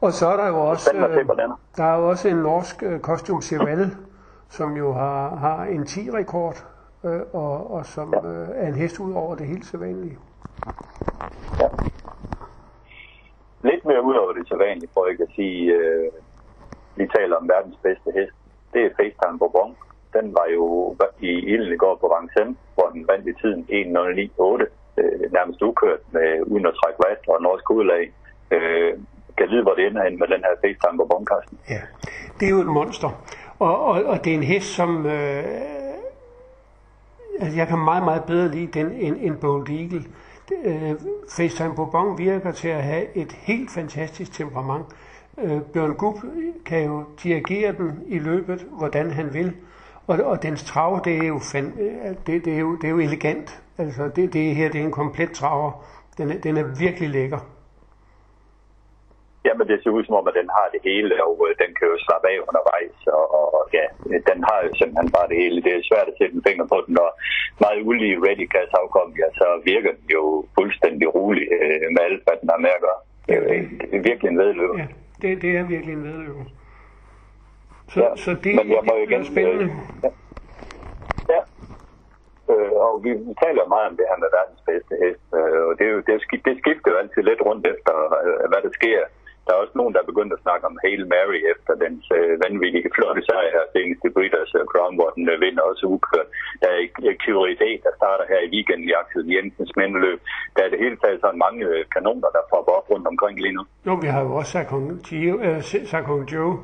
Og 0.00 0.12
så 0.12 0.26
er 0.26 0.36
der 0.36 0.48
jo 0.48 0.60
også, 0.60 0.90
der 1.76 1.84
er 1.84 1.98
jo 1.98 2.08
også 2.08 2.28
en 2.28 2.36
norsk 2.36 2.82
uh, 2.82 3.00
Costume 3.00 3.42
Cheval, 3.42 3.96
som 4.48 4.76
jo 4.76 4.92
har, 4.92 5.36
har 5.36 5.64
en 5.64 5.82
10-rekord, 5.82 6.66
øh, 7.04 7.20
og, 7.32 7.70
og 7.70 7.86
som 7.86 8.14
ja. 8.14 8.28
øh, 8.28 8.48
er 8.54 8.68
en 8.68 8.74
hest 8.74 9.00
ud 9.00 9.12
over 9.12 9.34
det 9.34 9.46
helt 9.46 9.66
sædvanlige. 9.66 10.18
Ja. 11.60 11.68
Lidt 13.62 13.84
mere 13.84 14.02
ud 14.02 14.14
over 14.14 14.32
det 14.32 14.48
sædvanlige, 14.48 14.90
for 14.94 15.06
jeg 15.06 15.16
kan 15.16 15.28
sige, 15.34 15.72
øh, 15.72 16.10
vi 16.96 17.06
taler 17.16 17.36
om 17.36 17.48
verdens 17.48 17.78
bedste 17.82 18.10
hest. 18.14 18.36
Det 18.72 18.84
er 18.84 18.90
FaceTime 18.96 19.38
Bourbon. 19.38 19.76
Den 20.12 20.34
var 20.34 20.46
jo 20.54 20.96
i 21.20 21.30
ilden 21.52 21.72
i 21.72 21.76
går 21.76 21.96
på 21.96 22.16
5, 22.38 22.56
hvor 22.74 22.88
den 22.88 23.08
vandt 23.08 23.26
i 23.26 23.34
tiden 23.40 23.60
1.09.8, 23.70 24.66
øh, 25.00 25.32
nærmest 25.32 25.62
ukørt 25.62 26.00
med 26.10 26.42
uden 26.46 26.66
at 26.66 26.74
trække 26.80 27.00
vat 27.06 27.28
og 27.28 27.42
norsk 27.42 27.70
udlag. 27.70 28.12
Øh, 28.50 28.98
kan 29.38 29.48
vide, 29.50 29.62
hvor 29.62 29.74
det 29.74 29.86
ender 29.86 30.04
hen 30.04 30.18
med 30.18 30.26
den 30.26 30.40
her 30.46 30.54
FaceTime 30.62 30.98
på 30.98 31.24
Carsten. 31.30 31.58
Ja, 31.68 31.80
det 32.40 32.46
er 32.46 32.50
jo 32.50 32.60
et 32.60 32.66
monster. 32.66 33.10
Og, 33.58 33.84
og, 33.84 34.04
og 34.04 34.24
det 34.24 34.30
er 34.30 34.36
en 34.36 34.42
hest, 34.42 34.74
som... 34.74 35.06
Øh, 35.06 35.44
altså 37.40 37.56
jeg 37.56 37.68
kan 37.68 37.78
meget, 37.78 38.04
meget 38.04 38.24
bedre 38.24 38.48
lide 38.48 38.66
den 38.66 38.92
end, 38.92 39.16
end 39.20 39.36
Bold 39.36 39.70
Eagle. 39.70 40.04
Øh, 40.64 40.94
FaceTime 41.30 41.74
Bourbon 41.74 42.18
virker 42.18 42.52
til 42.52 42.68
at 42.68 42.82
have 42.82 43.16
et 43.16 43.32
helt 43.32 43.70
fantastisk 43.70 44.32
temperament. 44.32 44.86
Øh, 45.38 45.60
Bjørn 45.60 45.94
Gub 45.94 46.16
kan 46.66 46.84
jo 46.84 47.04
dirigere 47.22 47.72
den 47.72 48.02
i 48.06 48.18
løbet, 48.18 48.66
hvordan 48.70 49.10
han 49.10 49.34
vil. 49.34 49.52
Og, 50.06 50.18
og 50.24 50.42
dens 50.42 50.64
trav, 50.64 51.00
det 51.04 51.18
er 51.18 51.26
jo, 51.26 51.38
fan, 51.38 51.72
øh, 51.80 52.14
det, 52.26 52.44
det 52.44 52.54
er 52.54 52.58
jo, 52.58 52.76
det 52.76 52.84
er 52.84 52.90
jo 52.90 52.98
elegant. 52.98 53.62
Altså 53.78 54.08
det, 54.16 54.32
det 54.32 54.56
her, 54.56 54.70
det 54.70 54.80
er 54.80 54.84
en 54.84 54.92
komplet 54.92 55.30
traver. 55.30 55.84
Den 56.18 56.30
er, 56.30 56.38
den 56.38 56.56
er 56.56 56.64
virkelig 56.78 57.08
lækker. 57.08 57.38
Jamen, 59.46 59.68
det 59.70 59.78
ser 59.78 59.90
ud 59.96 60.04
som 60.04 60.18
om, 60.20 60.28
at 60.30 60.38
den 60.40 60.48
har 60.58 60.66
det 60.74 60.80
hele, 60.90 61.14
og 61.26 61.34
øh, 61.46 61.52
den 61.62 61.70
kan 61.76 61.86
jo 61.92 61.96
slappe 62.06 62.26
af 62.32 62.38
undervejs, 62.48 62.96
og, 63.18 63.26
og 63.38 63.64
ja, 63.78 63.86
den 64.30 64.38
har 64.48 64.58
jo 64.64 64.70
simpelthen 64.78 65.10
bare 65.16 65.28
det 65.30 65.38
hele. 65.42 65.62
Det 65.66 65.72
er 65.74 65.88
svært 65.90 66.08
at 66.10 66.18
sætte 66.18 66.34
en 66.36 66.46
finger 66.48 66.66
på 66.72 66.78
den, 66.86 66.94
og 67.04 67.10
meget 67.64 67.86
ulige 67.88 68.16
ready 68.26 68.46
cash 68.54 68.72
afkom, 68.80 69.10
ja, 69.20 69.28
så 69.40 69.46
virker 69.72 69.92
den 69.98 70.06
jo 70.16 70.22
fuldstændig 70.58 71.06
rolig 71.16 71.46
øh, 71.56 71.86
med 71.94 72.02
alt, 72.08 72.22
hvad 72.26 72.36
den 72.40 72.48
har 72.52 72.60
med 72.64 72.72
at 72.76 72.82
gøre. 72.86 73.00
Det 73.26 73.34
er, 73.36 73.42
det 73.90 73.96
er 73.98 74.04
virkelig 74.10 74.28
en 74.30 74.38
vedløber. 74.42 74.76
Ja, 74.82 74.88
det, 75.22 75.42
det 75.42 75.50
er 75.58 75.64
virkelig 75.74 75.94
en 75.98 76.04
vedløber. 76.08 76.44
Så, 77.92 78.00
ja, 78.04 78.16
så 78.24 78.30
det, 78.44 78.52
men 78.58 78.66
jeg 78.76 78.82
må 78.88 78.94
det 78.96 79.04
igen, 79.08 79.24
spændende. 79.32 79.64
Øh, 79.64 79.70
ja. 80.04 80.10
ja. 81.34 81.40
Øh, 82.52 82.72
og 82.86 82.92
vi 83.04 83.10
taler 83.44 83.72
meget 83.74 83.86
om 83.90 83.96
det 83.98 84.06
her 84.10 84.18
med 84.24 84.30
verdens 84.38 84.62
bedste 84.70 84.94
hest, 85.02 85.24
øh, 85.38 85.60
og 85.68 85.72
det, 85.78 85.84
er 85.88 85.92
jo, 85.96 86.00
det, 86.08 86.14
det 86.46 86.54
skifter 86.62 86.88
jo 86.92 86.96
altid 87.02 87.22
lidt 87.30 87.42
rundt 87.48 87.64
efter, 87.74 87.94
øh, 88.26 88.44
hvad 88.50 88.60
der 88.66 88.72
sker 88.80 89.00
der 89.48 89.54
er 89.54 89.62
også 89.64 89.76
nogen, 89.80 89.92
der 89.94 90.00
er 90.00 90.10
begyndt 90.12 90.32
at 90.36 90.44
snakke 90.46 90.64
om 90.70 90.76
Hail 90.84 91.02
Mary 91.14 91.40
efter 91.52 91.72
den 91.84 91.94
øh, 92.16 92.32
vanvittige 92.44 92.90
flotte 92.96 93.22
sejr 93.28 93.50
her 93.56 93.64
senest 93.74 94.02
i 94.08 94.10
Breeders 94.16 94.52
uh, 94.58 94.64
Crown, 94.72 94.94
hvor 94.98 95.10
den 95.16 95.24
øh, 95.32 95.40
vinder 95.44 95.62
også 95.70 95.84
ukørt. 95.94 96.28
Der 96.62 96.68
er 96.76 97.14
Curiosité, 97.24 97.70
der 97.84 97.92
starter 98.00 98.24
her 98.32 98.40
i 98.46 98.48
weekenden 98.54 98.88
i 98.90 98.92
Axel 99.00 99.24
Jensens 99.34 99.72
mændeløb. 99.78 100.20
Der 100.56 100.62
er 100.64 100.70
det 100.72 100.78
hele 100.84 100.96
taget 101.02 101.18
sådan 101.20 101.40
mange 101.46 101.60
øh, 101.70 101.80
kanoner, 101.94 102.30
der 102.36 102.42
får 102.50 102.62
op 102.78 102.90
rundt 102.92 103.06
omkring 103.12 103.36
lige 103.44 103.56
nu. 103.58 103.62
Jo, 103.86 103.94
vi 104.04 104.08
har 104.14 104.22
jo 104.26 104.30
også 104.40 104.52
Sakon, 104.52 105.00
Gio, 105.06 105.34
øh, 105.46 106.32
Joe 106.32 106.54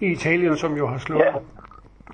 i 0.00 0.06
Italien, 0.16 0.56
som 0.56 0.72
jo 0.80 0.86
har 0.86 0.98
slået 0.98 1.20
ja. 1.20 1.32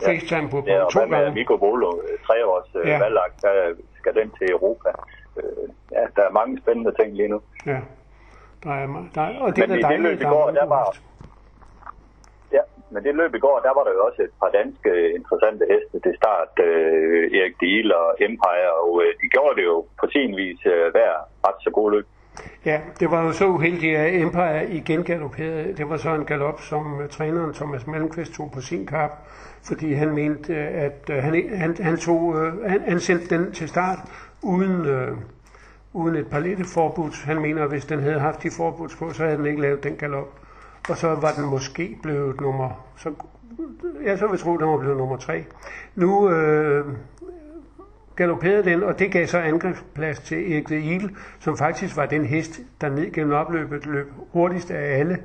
FaceTime 0.06 0.48
på, 0.50 0.60
på 0.60 0.66
ja, 0.66 0.84
to 0.92 1.00
gange. 1.00 1.16
Ja, 1.18 1.30
Mico 1.30 1.54
Volo, 1.54 1.90
øh, 2.04 2.18
tre 2.26 2.46
års 2.46 2.70
øh, 2.74 2.88
ja. 2.88 2.98
valglagt, 2.98 3.42
der 3.42 3.54
skal 3.98 4.14
den 4.14 4.30
til 4.38 4.46
Europa. 4.50 4.90
Øh, 5.38 5.66
ja, 5.92 6.04
der 6.16 6.22
er 6.28 6.32
mange 6.40 6.58
spændende 6.62 6.92
ting 7.00 7.16
lige 7.16 7.28
nu. 7.28 7.40
Ja. 7.66 7.80
Der 8.64 8.74
er, 8.82 8.86
der 9.14 9.22
er, 9.22 9.40
og 9.40 9.56
det 9.56 9.68
men 9.68 9.84
er 9.84 9.90
i 9.90 9.92
det 9.92 10.00
løb 10.00 10.20
i 10.20 10.24
går, 10.24 10.50
der 10.50 10.66
var, 10.66 10.96
ja, 12.52 12.62
men 12.90 13.04
det 13.04 13.14
løb 13.14 13.34
i 13.34 13.38
går, 13.38 13.58
der 13.66 13.72
var 13.76 13.84
der 13.84 13.92
jo 13.96 14.04
også 14.08 14.22
et 14.22 14.34
par 14.42 14.50
danske 14.58 14.90
interessante 15.18 15.64
heste 15.72 15.96
til 16.06 16.14
start. 16.20 16.52
Øh, 16.66 17.38
Erik 17.38 17.54
Diel 17.60 17.94
og 17.94 18.08
Empire, 18.28 18.72
og 18.84 19.02
øh, 19.04 19.10
de 19.20 19.26
gjorde 19.34 19.56
det 19.58 19.64
jo 19.72 19.78
på 20.00 20.06
sin 20.14 20.36
vis 20.36 20.60
øh, 20.66 20.86
hver 20.94 21.12
ret 21.46 21.58
så 21.60 21.70
god 21.70 21.90
løb. 21.92 22.06
Ja, 22.64 22.80
det 23.00 23.10
var 23.10 23.22
jo 23.24 23.32
så 23.32 23.46
uheldigt, 23.46 23.96
at 23.96 24.22
Empire 24.22 24.70
igen 24.70 25.04
galopperede. 25.04 25.76
Det 25.76 25.88
var 25.88 25.96
så 25.96 26.14
en 26.14 26.24
galop, 26.24 26.60
som 26.60 27.00
uh, 27.00 27.08
træneren 27.08 27.54
Thomas 27.54 27.86
Malmqvist 27.86 28.34
tog 28.34 28.50
på 28.54 28.60
sin 28.60 28.86
kap, 28.86 29.10
fordi 29.68 29.92
han 29.92 30.14
mente, 30.14 30.54
at 30.56 31.10
uh, 31.10 31.16
han, 31.16 31.48
han, 31.48 31.76
han, 31.80 31.96
tog, 31.96 32.36
han, 32.66 32.80
han 32.80 33.00
sendte 33.00 33.36
den 33.36 33.52
til 33.52 33.68
start 33.68 33.98
uden, 34.42 34.80
uh, 34.80 35.18
uden 35.92 36.16
et 36.16 36.26
paletteforbud. 36.26 37.24
Han 37.24 37.40
mener, 37.40 37.62
at 37.62 37.68
hvis 37.68 37.84
den 37.84 38.00
havde 38.00 38.20
haft 38.20 38.42
de 38.42 38.50
forbuds 38.50 38.96
på, 38.96 39.12
så 39.12 39.24
havde 39.24 39.36
den 39.36 39.46
ikke 39.46 39.62
lavet 39.62 39.84
den 39.84 39.96
galop. 39.96 40.40
Og 40.88 40.96
så 40.96 41.14
var 41.14 41.32
den 41.32 41.44
måske 41.44 41.98
blevet 42.02 42.40
nummer... 42.40 42.86
Så, 42.96 43.12
ja, 44.04 44.16
så 44.16 44.26
vil 44.26 44.38
tro, 44.38 44.54
at 44.54 44.60
den 44.60 44.68
var 44.68 44.78
blevet 44.78 44.96
nummer 44.96 45.16
tre. 45.16 45.44
Nu 45.94 46.30
øh, 46.30 46.86
galopperede 48.16 48.64
den, 48.64 48.82
og 48.82 48.98
det 48.98 49.12
gav 49.12 49.26
så 49.26 49.38
angrebsplads 49.38 50.20
til 50.20 50.52
Erik 50.52 50.68
de 50.68 50.80
Ile, 50.80 51.10
som 51.40 51.56
faktisk 51.56 51.96
var 51.96 52.06
den 52.06 52.24
hest, 52.24 52.60
der 52.80 52.88
ned 52.88 53.12
gennem 53.12 53.32
opløbet 53.32 53.86
løb 53.86 54.12
hurtigst 54.32 54.70
af 54.70 54.98
alle. 54.98 55.18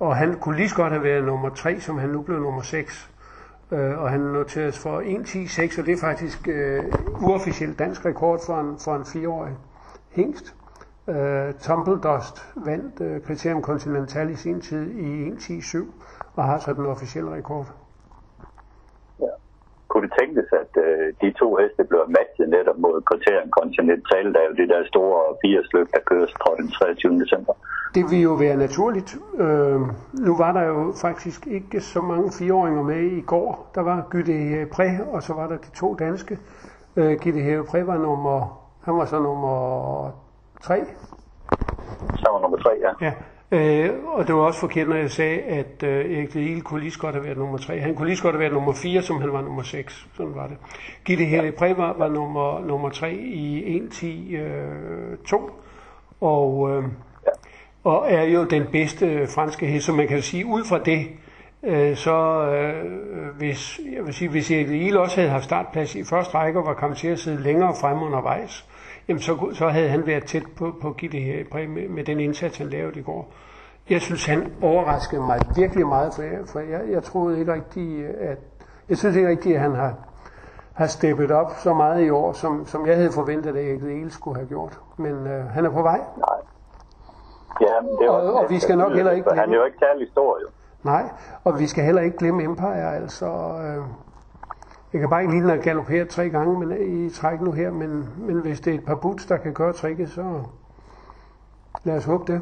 Og 0.00 0.16
han 0.16 0.34
kunne 0.34 0.56
lige 0.56 0.68
så 0.68 0.76
godt 0.76 0.92
have 0.92 1.04
været 1.04 1.24
nummer 1.24 1.48
3, 1.48 1.80
som 1.80 1.98
han 1.98 2.08
nu 2.08 2.22
blev 2.22 2.40
nummer 2.40 2.62
6. 2.62 3.10
Øh, 3.72 3.98
og 3.98 4.10
han 4.10 4.20
noteres 4.20 4.78
for 4.78 5.00
1.10.6, 5.00 5.80
og 5.80 5.86
det 5.86 5.92
er 5.92 6.00
faktisk 6.00 6.48
øh, 6.48 6.82
uofficielt 7.20 7.78
dansk 7.78 8.04
rekord 8.04 8.40
for 8.46 8.60
en, 8.60 8.78
for 8.84 8.96
en 8.96 9.04
fireårig 9.04 9.52
hængst. 10.16 10.54
Uh, 11.06 11.14
Tumbledust 11.64 12.36
vandt 12.56 13.00
uh, 13.00 13.26
Criterium 13.26 13.62
Continental 13.62 14.30
i 14.30 14.34
sin 14.34 14.60
tid 14.60 14.90
i 14.90 15.28
1.10.7 15.28 15.78
og 16.36 16.44
har 16.44 16.58
så 16.58 16.72
den 16.72 16.86
officielle 16.86 17.30
rekord. 17.34 17.66
Ja. 19.20 19.32
Kunne 19.88 20.08
det 20.08 20.14
tænkes, 20.20 20.44
at 20.52 20.72
uh, 20.76 21.06
de 21.22 21.32
to 21.40 21.56
heste 21.56 21.84
blev 21.84 22.00
matchet 22.08 22.48
netop 22.48 22.78
mod 22.78 23.02
Criterium 23.02 23.50
Continental, 23.50 24.32
der 24.34 24.40
er 24.40 24.48
jo 24.50 24.54
det 24.54 24.68
der 24.68 24.86
store 24.86 25.36
80 25.42 25.72
løb, 25.72 25.88
der 25.94 26.00
køres 26.06 26.32
fra 26.32 26.56
den 26.56 26.70
23. 26.70 27.20
december? 27.20 27.52
Det 27.94 28.04
vil 28.10 28.20
jo 28.20 28.32
være 28.32 28.56
naturligt. 28.56 29.16
Uh, 29.32 29.80
nu 30.26 30.36
var 30.36 30.52
der 30.52 30.62
jo 30.62 30.92
faktisk 31.00 31.46
ikke 31.46 31.80
så 31.80 32.00
mange 32.00 32.32
fireåringer 32.38 32.82
med 32.82 33.02
i 33.02 33.20
går. 33.20 33.70
Der 33.74 33.80
var 33.80 34.06
Gytte 34.10 34.66
Præ, 34.72 34.88
og 35.12 35.22
så 35.22 35.34
var 35.34 35.46
der 35.48 35.56
de 35.56 35.70
to 35.76 35.94
danske. 35.94 36.38
Uh, 36.96 37.12
Gytte 37.12 37.64
Præ 37.70 37.82
var 37.82 37.98
nummer 37.98 38.63
han 38.84 38.96
var 38.96 39.04
så 39.04 39.18
nummer 39.18 40.10
tre. 40.62 40.76
Så 42.16 42.28
var 42.32 42.40
nummer 42.40 42.58
tre, 42.58 42.70
ja. 42.80 43.06
Ja, 43.06 43.12
øh, 43.50 43.90
og 44.04 44.26
det 44.26 44.34
var 44.34 44.40
også 44.40 44.60
forkert, 44.60 44.88
når 44.88 44.96
jeg 44.96 45.10
sagde, 45.10 45.40
at 45.40 45.82
øh, 45.82 46.16
Erik 46.16 46.34
Lille 46.34 46.60
kunne 46.60 46.80
lige 46.80 46.92
så 46.92 46.98
godt 46.98 47.14
have 47.14 47.24
været 47.24 47.38
nummer 47.38 47.58
3. 47.58 47.80
Han 47.80 47.94
kunne 47.94 48.06
lige 48.06 48.16
så 48.16 48.22
godt 48.22 48.34
have 48.34 48.40
været 48.40 48.52
nummer 48.52 48.72
4, 48.72 49.02
som 49.02 49.20
han 49.20 49.32
var 49.32 49.42
nummer 49.42 49.62
6. 49.62 50.06
Sådan 50.16 50.34
var 50.34 50.46
det. 50.46 50.56
Gitte 51.04 51.24
Hele 51.24 51.52
Præ 51.52 51.74
var, 51.76 51.94
var 51.98 52.08
nummer, 52.08 52.60
nummer 52.60 52.88
3 52.88 53.12
i 53.14 53.78
1.10.2. 53.78 54.36
Øh, 54.36 55.18
2. 55.26 55.50
og, 56.20 56.70
øh, 56.70 56.84
ja. 57.26 57.30
og 57.84 58.12
er 58.12 58.22
jo 58.22 58.44
den 58.44 58.66
bedste 58.72 59.26
franske 59.26 59.66
hest, 59.66 59.86
så 59.86 59.92
man 59.92 60.08
kan 60.08 60.22
sige, 60.22 60.46
ud 60.46 60.64
fra 60.64 60.78
det, 60.78 61.06
øh, 61.62 61.96
så 61.96 62.46
øh, 62.46 63.36
hvis, 63.36 63.80
jeg 63.96 64.06
vil 64.06 64.14
sige, 64.14 64.30
hvis 64.30 64.50
Erik 64.50 64.68
Lille 64.68 65.00
også 65.00 65.16
havde 65.16 65.30
haft 65.30 65.44
startplads 65.44 65.94
i 65.94 66.04
første 66.04 66.34
række 66.34 66.58
og 66.58 66.66
var 66.66 66.74
kommet 66.74 66.98
til 66.98 67.08
at 67.08 67.18
sidde 67.18 67.42
længere 67.42 67.74
frem 67.80 68.02
undervejs, 68.02 68.68
jamen 69.08 69.20
så, 69.20 69.50
så 69.52 69.68
havde 69.68 69.88
han 69.88 70.06
været 70.06 70.24
tæt 70.24 70.42
på, 70.56 70.72
på 70.82 70.88
at 70.88 70.96
give 70.96 71.12
det 71.12 71.22
her 71.22 71.44
præg 71.52 71.70
med, 71.70 71.88
med 71.88 72.04
den 72.04 72.20
indsats, 72.20 72.58
han 72.58 72.66
lavede 72.66 73.00
i 73.00 73.02
går. 73.02 73.32
Jeg 73.90 74.00
synes, 74.00 74.26
han 74.26 74.52
overraskede 74.62 75.20
mig 75.20 75.40
virkelig 75.56 75.86
meget, 75.86 76.14
for 76.14 76.22
jeg, 76.22 76.38
for 76.46 76.60
jeg, 76.60 76.80
jeg 76.90 77.02
troede 77.02 77.38
ikke 77.40 77.52
rigtigt, 77.52 78.06
at... 78.06 78.38
Jeg 78.88 78.98
synes 78.98 79.16
ikke 79.16 79.28
rigtigt, 79.28 79.54
at 79.54 79.60
han 79.60 79.74
har, 79.74 79.94
har 80.74 80.86
steppet 80.86 81.30
op 81.30 81.50
så 81.58 81.74
meget 81.74 82.06
i 82.06 82.10
år, 82.10 82.32
som, 82.32 82.66
som 82.66 82.86
jeg 82.86 82.96
havde 82.96 83.12
forventet, 83.12 83.56
at 83.56 83.66
Erik 83.66 83.82
Lille 83.82 84.10
skulle 84.10 84.36
have 84.36 84.48
gjort. 84.48 84.80
Men 84.96 85.26
øh, 85.26 85.44
han 85.46 85.64
er 85.64 85.70
på 85.70 85.82
vej. 85.82 85.98
Nej. 85.98 86.38
Ja, 87.60 87.74
det 88.00 88.08
og, 88.08 88.34
og 88.34 88.50
vi 88.50 88.58
skal 88.58 88.78
nok 88.78 88.92
heller 88.92 89.12
ikke 89.12 89.24
glemme... 89.24 89.40
Han 89.40 89.52
er 89.52 89.56
jo 89.56 89.64
ikke 89.64 89.78
særlig 89.78 90.08
stor, 90.10 90.38
jo. 90.42 90.48
Nej, 90.82 91.02
og 91.44 91.58
vi 91.58 91.66
skal 91.66 91.84
heller 91.84 92.02
ikke 92.02 92.16
glemme 92.16 92.42
Empire, 92.42 92.96
altså... 92.96 93.26
Øh, 93.26 93.84
jeg 94.94 95.00
kan 95.00 95.10
bare 95.10 95.22
ikke 95.22 95.34
lide, 95.34 95.52
at 95.52 95.62
galopere 95.62 96.04
tre 96.04 96.28
gange 96.28 96.58
men, 96.58 96.72
øh, 96.72 97.06
i 97.06 97.10
træk 97.10 97.40
nu 97.40 97.52
her, 97.52 97.70
men, 97.70 97.90
men 98.26 98.36
hvis 98.42 98.60
det 98.60 98.70
er 98.70 98.78
et 98.78 98.86
par 98.86 98.98
boots, 99.02 99.26
der 99.26 99.36
kan 99.36 99.54
gøre 99.54 99.72
tricket, 99.72 100.08
så 100.08 100.24
lad 101.84 101.96
os 101.96 102.04
håbe 102.04 102.32
det. 102.32 102.40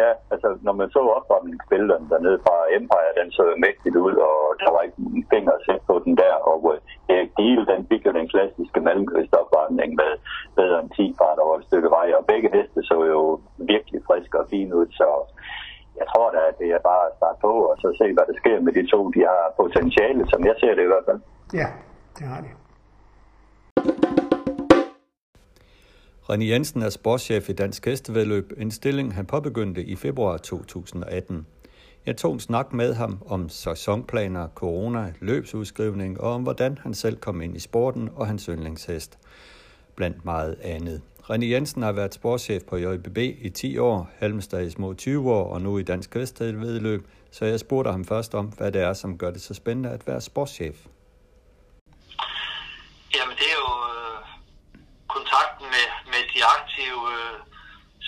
Ja, 0.00 0.10
altså 0.32 0.48
når 0.66 0.74
man 0.80 0.88
så 0.90 1.00
opvarmningsbillederne 1.18 2.08
dernede 2.12 2.38
fra 2.46 2.56
Empire, 2.78 3.16
den 3.20 3.30
så 3.38 3.44
mægtigt 3.66 3.96
ud, 4.06 4.14
og 4.28 4.38
der 4.62 4.70
var 4.74 4.82
ikke 4.82 4.98
en 4.98 5.26
finger 5.34 5.52
at 5.52 5.64
sætte 5.66 5.84
på 5.90 5.96
den 6.04 6.14
der, 6.22 6.34
og 6.50 6.64
uh, 6.64 7.14
Erik 7.14 7.30
Diel, 7.38 7.66
den 7.72 7.86
fik 7.90 8.06
jo 8.06 8.12
den 8.12 8.28
klassiske 8.28 8.80
mellemkvistopvarmning 8.80 9.90
med 10.00 10.12
bedre 10.58 10.80
end 10.80 10.90
10 10.90 11.14
grader 11.18 11.42
over 11.46 11.58
et 11.58 11.68
stykke 11.68 11.90
vej, 11.98 12.08
og 12.18 12.26
begge 12.32 12.48
heste 12.56 12.80
så 12.90 12.98
jo 13.12 13.40
virkelig 13.72 14.00
friske 14.08 14.40
og 14.40 14.46
fine 14.50 14.76
ud, 14.80 14.86
så 15.00 15.08
jeg 16.00 16.06
tror 16.12 16.28
da, 16.36 16.40
at 16.50 16.56
det 16.62 16.68
er 16.76 16.82
bare 16.90 17.04
at 17.08 17.12
starte 17.18 17.38
på, 17.46 17.52
og 17.70 17.74
så 17.82 17.86
se, 18.00 18.06
hvad 18.16 18.24
der 18.28 18.36
sker 18.42 18.56
med 18.66 18.72
de 18.78 18.82
to. 18.92 19.00
De 19.16 19.20
har 19.30 19.42
potentiale, 19.62 20.22
som 20.32 20.40
jeg 20.48 20.54
ser 20.60 20.72
det 20.76 20.82
i 20.88 20.90
hvert 20.92 21.06
fald. 21.08 21.20
Ja, 21.60 21.68
det 22.18 22.26
har 22.32 22.40
de. 22.44 22.50
René 26.30 26.44
Jensen 26.52 26.82
er 26.82 26.90
sportschef 26.90 27.48
i 27.48 27.52
Dansk 27.52 27.86
Hestevedløb, 27.86 28.52
en 28.56 28.70
stilling 28.70 29.14
han 29.14 29.26
påbegyndte 29.26 29.82
i 29.82 29.96
februar 29.96 30.36
2018. 30.36 31.46
Jeg 32.06 32.16
tog 32.16 32.32
en 32.32 32.40
snak 32.40 32.72
med 32.72 32.94
ham 32.94 33.22
om 33.26 33.48
sæsonplaner, 33.48 34.48
corona, 34.54 35.12
løbsudskrivning 35.20 36.20
og 36.20 36.32
om 36.32 36.42
hvordan 36.42 36.78
han 36.82 36.94
selv 36.94 37.16
kom 37.16 37.40
ind 37.40 37.56
i 37.56 37.60
sporten 37.60 38.10
og 38.16 38.26
hans 38.26 38.46
yndlingshest, 38.46 39.18
blandt 39.96 40.24
meget 40.24 40.56
andet. 40.62 41.02
René 41.30 41.46
Jensen 41.52 41.82
har 41.82 41.92
været 41.92 42.14
sportschef 42.14 42.62
på 42.70 42.76
JBB 42.76 43.18
i 43.18 43.50
10 43.50 43.78
år, 43.78 44.10
Halmstad 44.20 44.66
i 44.66 44.70
små 44.70 44.94
20 44.94 45.32
år 45.38 45.46
og 45.54 45.58
nu 45.66 45.78
i 45.78 45.82
Dansk 45.82 46.14
Hestevedløb, 46.14 47.02
så 47.36 47.44
jeg 47.44 47.58
spurgte 47.60 47.90
ham 47.90 48.04
først 48.12 48.32
om, 48.40 48.46
hvad 48.58 48.70
det 48.72 48.80
er, 48.88 48.94
som 49.02 49.18
gør 49.20 49.30
det 49.36 49.42
så 49.42 49.54
spændende 49.54 49.90
at 49.96 50.02
være 50.08 50.20
sportschef. 50.30 50.76
Jamen 53.16 53.36
det 53.40 53.48
er 53.54 53.58
jo 53.66 53.72
øh, 53.94 54.18
kontakten 55.14 55.66
med, 55.74 55.86
med 56.12 56.22
de 56.32 56.38
aktive 56.56 57.02
øh, 57.16 57.36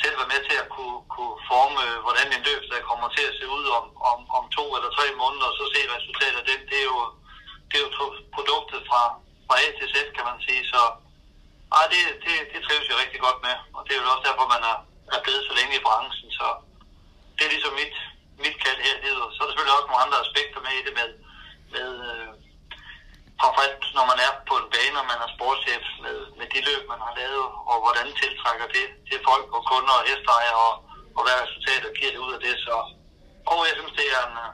selv 0.01 0.15
være 0.21 0.33
med 0.35 0.41
til 0.49 0.57
at 0.63 0.69
kunne, 0.77 0.99
kunne 1.15 1.37
forme, 1.51 1.79
øh, 1.87 1.97
hvordan 2.05 2.27
en 2.37 2.43
løbsdag 2.49 2.81
kommer 2.91 3.09
til 3.17 3.25
at 3.31 3.35
se 3.41 3.47
ud 3.59 3.67
om, 3.79 3.85
om, 4.13 4.19
om 4.39 4.45
to 4.57 4.65
eller 4.77 4.91
tre 4.99 5.07
måneder, 5.23 5.47
og 5.51 5.57
så 5.59 5.65
se 5.75 5.81
resultatet 5.97 6.39
af 6.43 6.47
den. 6.51 6.61
Det 6.71 6.79
er 6.83 6.89
jo, 6.93 7.01
det 7.69 7.77
er 7.79 7.85
jo 7.87 7.91
produktet 8.37 8.81
fra, 8.91 9.03
fra 9.47 9.55
A 9.65 9.67
til 9.79 9.89
Z, 9.93 9.97
kan 10.17 10.25
man 10.31 10.39
sige. 10.47 10.63
Så 10.75 10.83
ej, 11.77 11.85
det, 11.93 12.01
det, 12.25 12.35
det 12.53 12.61
trives 12.67 12.89
jeg 12.91 13.01
rigtig 13.03 13.21
godt 13.27 13.39
med, 13.47 13.57
og 13.77 13.81
det 13.85 13.93
er 13.93 14.01
jo 14.01 14.13
også 14.15 14.27
derfor, 14.29 14.55
man 14.55 14.63
er, 14.71 14.77
er 15.15 15.21
blevet 15.25 15.43
så 15.49 15.53
længe 15.59 15.75
i 15.77 15.85
branchen. 15.87 16.31
Så 16.39 16.47
det 17.37 17.43
er 17.45 17.55
ligesom 17.55 17.75
mit, 17.83 17.97
mit 18.45 18.57
kald 18.65 18.81
her. 18.87 18.95
Så 19.35 19.39
er 19.41 19.47
der 19.47 19.53
selvfølgelig 19.53 19.77
også 19.77 19.91
nogle 19.91 20.05
andre 20.05 20.23
aspekter 20.25 20.61
med 20.67 20.75
i 20.77 20.85
det 20.87 20.95
med, 21.01 21.09
med 21.75 21.89
øh, 22.11 22.31
alt 23.65 23.85
når 23.97 24.05
man 24.13 24.19
er 24.27 24.33
på 24.49 24.55
en 24.61 24.71
bane, 24.75 25.01
og 25.03 25.07
man 25.13 25.21
er 25.25 25.35
sportschef 25.37 25.85
med, 26.05 26.17
med 26.39 26.47
de 26.53 26.61
løb, 26.69 26.83
man 26.93 27.01
har 27.07 27.13
lavet, 27.21 27.47
og 27.71 27.77
hvordan 27.85 28.09
tiltrækker 28.23 28.67
det 28.77 28.87
til 29.09 29.19
folk 29.29 29.49
og 29.57 29.63
kunder 29.71 29.95
og 30.01 30.07
hesteejere, 30.09 30.61
og, 30.69 30.75
og 31.17 31.21
hvad 31.25 31.37
resultater 31.45 31.97
giver 31.99 32.13
det 32.15 32.25
ud 32.27 32.33
af 32.37 32.41
det. 32.47 32.55
Så, 32.67 32.75
og 33.53 33.59
jeg 33.69 33.75
synes, 33.79 33.95
det 34.01 34.07
er 34.17 34.23
en, 34.29 34.37
øh, 34.45 34.51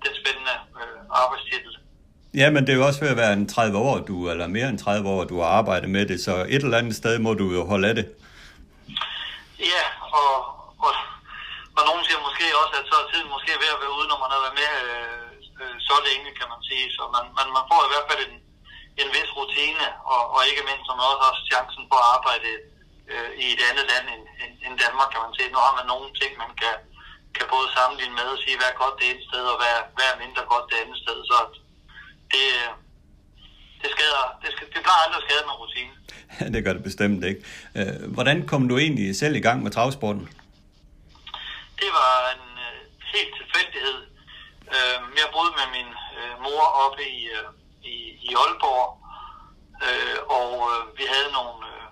det 0.00 0.06
er 0.08 0.14
en 0.14 0.22
spændende 0.22 0.56
øh, 0.80 1.00
arbejdstitel. 1.22 1.72
Ja, 2.40 2.46
men 2.54 2.60
det 2.64 2.72
er 2.72 2.78
jo 2.80 2.86
også 2.88 3.00
ved 3.04 3.14
at 3.14 3.22
være 3.24 3.32
en 3.38 3.48
30 3.48 3.78
år, 3.88 3.96
du, 4.08 4.16
eller 4.32 4.46
mere 4.56 4.68
end 4.68 4.78
30 4.78 5.08
år, 5.14 5.22
du 5.32 5.36
har 5.42 5.50
arbejdet 5.60 5.88
med 5.96 6.04
det, 6.10 6.18
så 6.26 6.34
et 6.54 6.62
eller 6.64 6.80
andet 6.82 6.96
sted 7.00 7.14
må 7.26 7.30
du 7.40 7.46
jo 7.56 7.62
holde 7.72 7.88
af 7.90 7.94
det. 8.00 8.06
Ja, 9.72 9.84
og, 10.20 10.32
og, 10.86 10.92
og 11.76 11.82
nogen 11.88 12.02
siger 12.06 12.20
måske 12.28 12.46
også, 12.62 12.74
at 12.80 12.86
så 12.90 12.96
er 13.02 13.06
tiden 13.12 13.28
måske 13.34 13.52
ved 13.62 13.70
at 13.74 13.80
være 13.82 13.96
ude, 13.98 14.08
når 14.10 14.18
man 14.24 14.30
har 14.34 14.40
været 14.44 14.58
med 14.62 14.72
øh, 14.86 15.26
øh, 15.60 15.76
så 15.88 15.96
længe, 16.08 16.28
kan 16.38 16.48
man 16.52 16.60
sige. 16.68 16.86
Så 16.96 17.02
man, 17.14 17.24
man, 17.38 17.48
man 17.56 17.64
får 17.70 17.80
i 17.84 17.90
hvert 17.92 18.08
fald 18.10 18.22
en, 18.28 18.36
en 19.02 19.08
vis 19.16 19.30
rutine, 19.38 19.86
og, 20.12 20.22
og 20.34 20.40
ikke 20.50 20.66
mindst 20.68 20.86
når 20.86 20.96
man 20.98 21.10
også 21.12 21.24
har 21.28 21.34
chancen 21.52 21.84
på 21.90 21.96
at 22.00 22.08
arbejde 22.16 22.50
øh, 23.12 23.30
i 23.44 23.46
et 23.54 23.62
andet 23.68 23.86
land 23.92 24.06
end, 24.14 24.24
end, 24.42 24.52
end 24.64 24.74
Danmark, 24.84 25.08
kan 25.12 25.24
man 25.24 25.36
sige. 25.36 25.52
Nu 25.54 25.60
har 25.66 25.74
man 25.78 25.86
nogle 25.92 26.08
ting, 26.20 26.32
man 26.44 26.52
kan, 26.62 26.76
kan 27.36 27.46
både 27.54 27.68
sammenligne 27.76 28.16
med 28.18 28.28
og 28.34 28.40
sige, 28.44 28.56
hvad 28.58 28.68
er 28.70 28.80
godt 28.82 28.98
det 29.00 29.06
ene 29.10 29.24
sted, 29.28 29.44
og 29.52 29.56
hvad, 29.60 29.74
hvad 29.96 30.06
er 30.10 30.22
mindre 30.24 30.42
godt 30.52 30.66
det 30.70 30.78
andet 30.82 31.00
sted. 31.04 31.18
Så 31.32 31.38
det, 32.34 32.46
det, 33.82 33.90
skader, 33.94 34.24
det, 34.42 34.50
skal, 34.54 34.66
det 34.74 34.80
plejer 34.86 35.02
aldrig 35.04 35.20
at 35.22 35.26
skade 35.28 35.44
med 35.48 35.54
rutine. 35.62 35.92
det 36.54 36.64
gør 36.64 36.72
det 36.72 36.84
bestemt 36.90 37.24
ikke. 37.30 37.42
Øh, 37.78 38.12
hvordan 38.14 38.46
kom 38.50 38.62
du 38.68 38.74
egentlig 38.84 39.16
selv 39.16 39.34
i 39.36 39.44
gang 39.46 39.58
med 39.62 39.70
travsporten? 39.76 40.24
Det 41.82 41.90
var 42.00 42.14
en 42.34 42.46
øh, 42.66 42.78
helt 43.14 43.32
tilfældighed. 43.40 43.98
Øh, 44.76 44.98
jeg 45.20 45.28
boede 45.34 45.52
med 45.60 45.66
min 45.76 45.90
øh, 46.18 46.34
mor 46.44 46.64
oppe 46.84 47.02
i, 47.18 47.18
øh, 47.36 47.48
i, 47.92 47.96
i 48.28 48.30
Aalborg, 48.42 48.88
øh, 49.86 50.18
og 50.38 50.50
øh, 50.70 50.80
vi 50.98 51.04
havde 51.14 51.30
nogle 51.38 51.60
øh, 51.72 51.86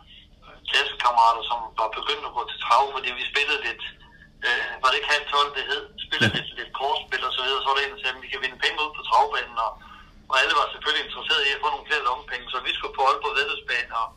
klassekammerater, 0.70 1.43
som 1.51 1.59
var 1.80 1.89
begyndt 1.99 2.28
at 2.28 2.37
gå 2.37 2.43
til 2.51 2.59
trav, 2.64 2.85
fordi 2.95 3.09
vi 3.20 3.24
spillede 3.32 3.61
lidt, 3.68 3.85
øh, 4.47 4.70
var 4.80 4.89
det 4.89 4.99
ikke 4.99 5.14
halv 5.14 5.26
12, 5.30 5.57
det 5.59 5.64
hed, 5.70 5.82
spillede 6.07 6.32
lidt, 6.37 6.51
lidt 6.59 6.72
kortspil 6.78 7.22
og 7.28 7.32
så 7.37 7.41
videre, 7.45 7.61
så 7.62 7.68
var 7.68 7.76
det 7.76 7.85
en, 7.85 7.95
der 7.95 8.01
sagde, 8.01 8.16
at 8.16 8.24
vi 8.24 8.32
kan 8.32 8.43
vinde 8.45 8.62
penge 8.64 8.78
ud 8.85 8.91
på 8.97 9.03
travbanen, 9.09 9.59
og, 9.66 9.72
og 10.31 10.35
alle 10.41 10.55
var 10.61 10.66
selvfølgelig 10.72 11.05
interesserede 11.07 11.47
i 11.49 11.55
at 11.57 11.62
få 11.62 11.68
nogle 11.75 11.89
flere 11.89 12.07
lommepenge, 12.09 12.47
så 12.53 12.59
vi 12.66 12.72
skulle 12.77 12.97
på 12.99 13.03
Aalborg 13.09 13.37
Vældesbane 13.39 13.93
og, 14.03 14.09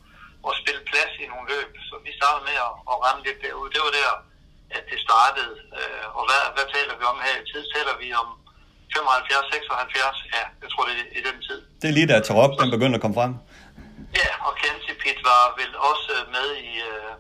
og 0.48 0.52
spille 0.62 0.82
plads 0.90 1.14
i 1.24 1.26
nogle 1.34 1.46
løb, 1.54 1.70
så 1.88 1.94
vi 2.06 2.12
startede 2.20 2.44
med 2.50 2.58
at, 2.68 2.74
at 2.92 2.96
ramme 3.04 3.22
lidt 3.28 3.40
derude. 3.46 3.70
Det 3.76 3.82
var 3.86 3.94
der, 4.02 4.12
at 4.78 4.84
det 4.92 5.00
startede, 5.08 5.54
øh, 5.80 6.06
og 6.18 6.24
hvad, 6.28 6.42
hvad 6.56 6.68
taler 6.76 6.94
vi 7.00 7.04
om 7.12 7.18
her 7.26 7.36
i 7.42 7.46
tid? 7.52 7.62
Taler 7.76 7.96
vi 8.02 8.08
om 8.22 8.30
75, 8.96 9.46
76, 9.54 10.18
ja, 10.36 10.44
jeg 10.64 10.70
tror 10.72 10.84
det 10.90 10.96
er 11.02 11.08
i 11.20 11.22
den 11.28 11.38
tid. 11.48 11.60
Det 11.82 11.88
er 11.90 11.96
lige 11.98 12.08
da 12.12 12.16
Tarok, 12.28 12.52
den 12.62 12.70
begynder 12.76 12.98
at 13.00 13.04
komme 13.06 13.18
frem. 13.20 13.34
Ja, 14.22 14.30
og 14.48 14.52
Kenzie 14.62 14.96
Pitt 15.02 15.20
var 15.32 15.44
vel 15.62 15.72
også 15.90 16.14
med 16.36 16.48
i 16.70 16.72
uh, 16.92 17.12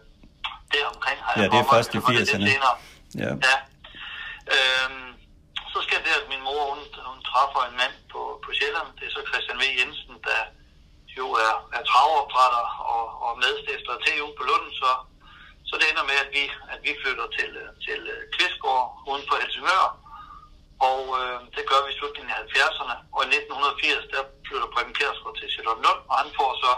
det 0.73 0.81
omkring. 0.93 1.17
Ja, 1.38 1.43
det 1.53 1.59
er 1.63 1.67
først 1.75 1.91
i 1.95 1.97
80'erne. 1.97 2.47
Ja. 3.23 3.31
ja. 3.49 3.57
Øhm, 4.55 5.07
så 5.78 5.84
sker 5.88 6.01
det, 6.07 6.13
at 6.21 6.30
min 6.34 6.45
mor, 6.47 6.61
hun, 6.71 6.82
hun 7.09 7.19
træffer 7.30 7.61
en 7.63 7.80
mand 7.82 7.95
på, 8.13 8.21
på 8.43 8.49
Sjælland. 8.57 8.89
Det 8.97 9.05
er 9.05 9.13
så 9.15 9.21
Christian 9.30 9.59
V. 9.61 9.63
Jensen, 9.80 10.15
der 10.28 10.41
jo 11.19 11.25
er, 11.47 11.53
er 11.78 11.84
travopdrætter 11.91 12.65
og, 12.95 13.05
og 13.25 13.32
medstifter 13.43 13.91
af 13.95 14.01
TU 14.05 14.28
på 14.38 14.43
Lunden, 14.49 14.73
så, 14.82 14.89
så 15.69 15.73
det 15.80 15.86
ender 15.88 16.05
med, 16.11 16.17
at 16.25 16.30
vi, 16.38 16.43
at 16.73 16.80
vi 16.86 16.91
flytter 17.01 17.28
til, 17.38 17.51
til 17.86 17.99
øh, 18.13 18.21
Kvistgård 18.36 18.86
uden 19.09 19.23
for 19.28 19.36
Helsingør, 19.41 19.84
og 20.89 21.01
øh, 21.19 21.39
det 21.55 21.63
gør 21.69 21.80
vi 21.86 21.89
i 21.91 21.97
slutningen 21.97 22.34
af 22.34 22.39
70'erne. 22.55 22.95
Og 23.15 23.19
i 23.23 23.28
1980, 23.28 24.13
der 24.13 24.21
flytter 24.47 24.67
Preben 24.73 24.95
Kjærsgaard 24.97 25.38
til 25.38 25.51
Charlottenlund, 25.53 26.01
og 26.09 26.15
han 26.21 26.30
får 26.39 26.51
så 26.63 26.71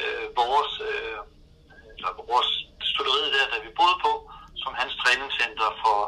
øh, 0.00 0.26
vores, 0.40 0.72
øh, 0.88 1.18
eller 1.96 2.12
vores 2.32 2.50
studeriet 2.92 3.30
der, 3.36 3.46
der 3.52 3.64
vi 3.66 3.70
boede 3.80 3.98
på, 4.06 4.12
som 4.62 4.72
hans 4.80 4.94
træningscenter 5.02 5.68
for, 5.82 5.98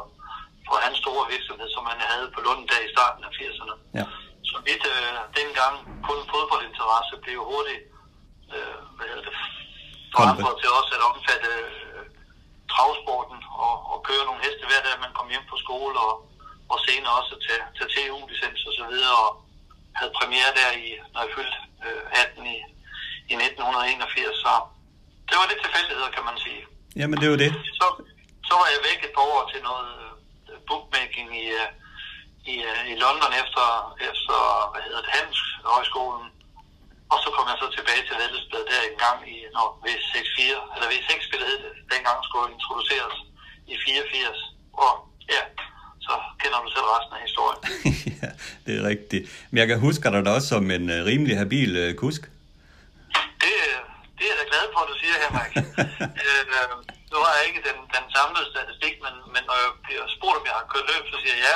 for 0.69 0.77
hans 0.85 0.97
store 1.03 1.23
virksomhed, 1.33 1.69
som 1.75 1.83
han 1.91 1.99
havde 2.11 2.27
på 2.35 2.39
der 2.69 2.79
i 2.87 2.93
starten 2.95 3.21
af 3.27 3.31
80'erne. 3.39 3.75
Ja. 3.99 4.05
Så 4.49 4.55
vidt 4.67 4.85
øh, 4.95 5.15
dengang 5.39 5.75
kun 6.07 6.19
fodboldinteresse 6.31 7.13
blev 7.23 7.37
hurtigt 7.51 7.83
øh, 8.55 8.77
hvad 8.95 9.07
hedder 9.11 9.25
det, 9.27 9.35
forandret 10.15 10.55
til 10.61 10.69
også 10.79 10.91
at 10.97 11.03
omfatte 11.11 11.51
øh, 11.65 12.03
travsporten 12.71 13.39
og, 13.65 13.75
og 13.91 13.97
køre 14.09 14.23
nogle 14.29 14.43
heste 14.45 14.63
hver 14.69 14.81
dag, 14.85 14.95
man 15.05 15.13
kom 15.17 15.27
hjem 15.33 15.45
på 15.51 15.57
skole 15.65 15.97
og 16.07 16.13
og 16.73 16.77
senere 16.87 17.13
også 17.19 17.35
til, 17.45 17.59
til 17.77 17.85
TU-licens 17.93 18.61
og 18.69 18.73
så 18.79 18.85
videre, 18.91 19.15
og 19.25 19.31
havde 19.97 20.17
premiere 20.19 20.51
der 20.59 20.69
i, 20.85 20.87
når 21.13 21.19
jeg 21.25 21.31
fyldte 21.35 21.57
øh, 21.85 22.23
18 22.25 22.55
i, 22.55 22.57
i 23.31 23.35
1981, 23.35 24.43
så 24.43 24.51
det 25.27 25.35
var 25.39 25.45
lidt 25.51 25.61
tilfældigheder, 25.65 26.09
kan 26.17 26.25
man 26.29 26.37
sige. 26.45 26.61
Jamen, 26.99 27.17
det 27.21 27.27
var 27.31 27.39
det. 27.45 27.51
Så, 27.79 27.85
så 28.47 28.53
var 28.59 28.67
jeg 28.73 28.81
væk 28.89 28.99
et 29.07 29.13
par 29.17 29.25
år 29.33 29.41
til 29.51 29.61
noget 29.69 29.89
øh, 30.03 30.08
bookmaking 30.69 31.29
i, 31.43 31.45
øh, 31.61 31.69
i, 32.53 32.55
øh, 32.69 32.81
i 32.93 32.95
London 33.03 33.31
efter, 33.43 33.65
efter 34.09 34.37
hvad 34.71 34.81
hedder 34.87 35.01
det, 35.05 35.11
Handelshøjskolen, 35.17 36.27
og 37.11 37.17
så 37.23 37.27
kom 37.35 37.45
jeg 37.51 37.57
så 37.63 37.67
tilbage 37.77 38.03
til 38.07 38.15
Vældesbad 38.21 38.63
der 38.69 38.81
en 38.91 38.97
gang 39.05 39.19
i, 39.35 39.37
når 39.55 39.67
V6-4, 39.85 40.41
eller 40.73 40.87
V6 40.93 41.11
spillet 41.27 41.47
hed 41.51 41.59
det, 41.65 41.73
dengang 41.93 42.17
skulle 42.27 42.47
introduceres 42.57 43.15
i 43.71 43.75
84. 43.85 44.39
Og 44.83 44.93
ja, 45.33 45.41
så 46.05 46.13
kender 46.41 46.59
du 46.63 46.69
selv 46.75 46.87
resten 46.95 47.13
af 47.17 47.21
historien. 47.27 47.61
ja, 48.21 48.29
det 48.65 48.73
er 48.79 48.83
rigtigt. 48.93 49.23
Men 49.51 49.57
jeg 49.61 49.67
kan 49.67 49.79
huske 49.87 50.03
dig 50.13 50.25
da 50.25 50.31
også 50.37 50.49
som 50.53 50.71
en 50.77 50.85
uh, 50.95 50.99
rimelig 51.11 51.35
habil 51.43 51.71
kusk. 52.03 52.21
Det, 53.43 53.53
det 54.17 54.23
er 54.25 54.31
jeg 54.31 54.37
da 54.41 54.45
glad 54.51 54.65
for, 54.73 54.79
at 54.83 54.89
du 54.91 54.95
siger, 55.01 55.15
Henrik. 55.23 55.53
øh, 56.27 56.98
nu 57.11 57.17
har 57.25 57.33
jeg 57.37 57.45
ikke 57.49 57.65
den, 57.69 57.77
den 57.95 58.05
samlede 58.15 58.51
statistik, 58.53 58.95
men, 59.05 59.13
men 59.33 59.43
når 59.49 59.57
jeg 59.63 59.71
bliver 59.85 60.05
spurgt, 60.15 60.39
om 60.39 60.47
jeg 60.49 60.57
har 60.59 60.71
kørt 60.71 60.89
løb, 60.91 61.03
så 61.07 61.17
siger 61.23 61.37
jeg 61.37 61.45
ja, 61.49 61.55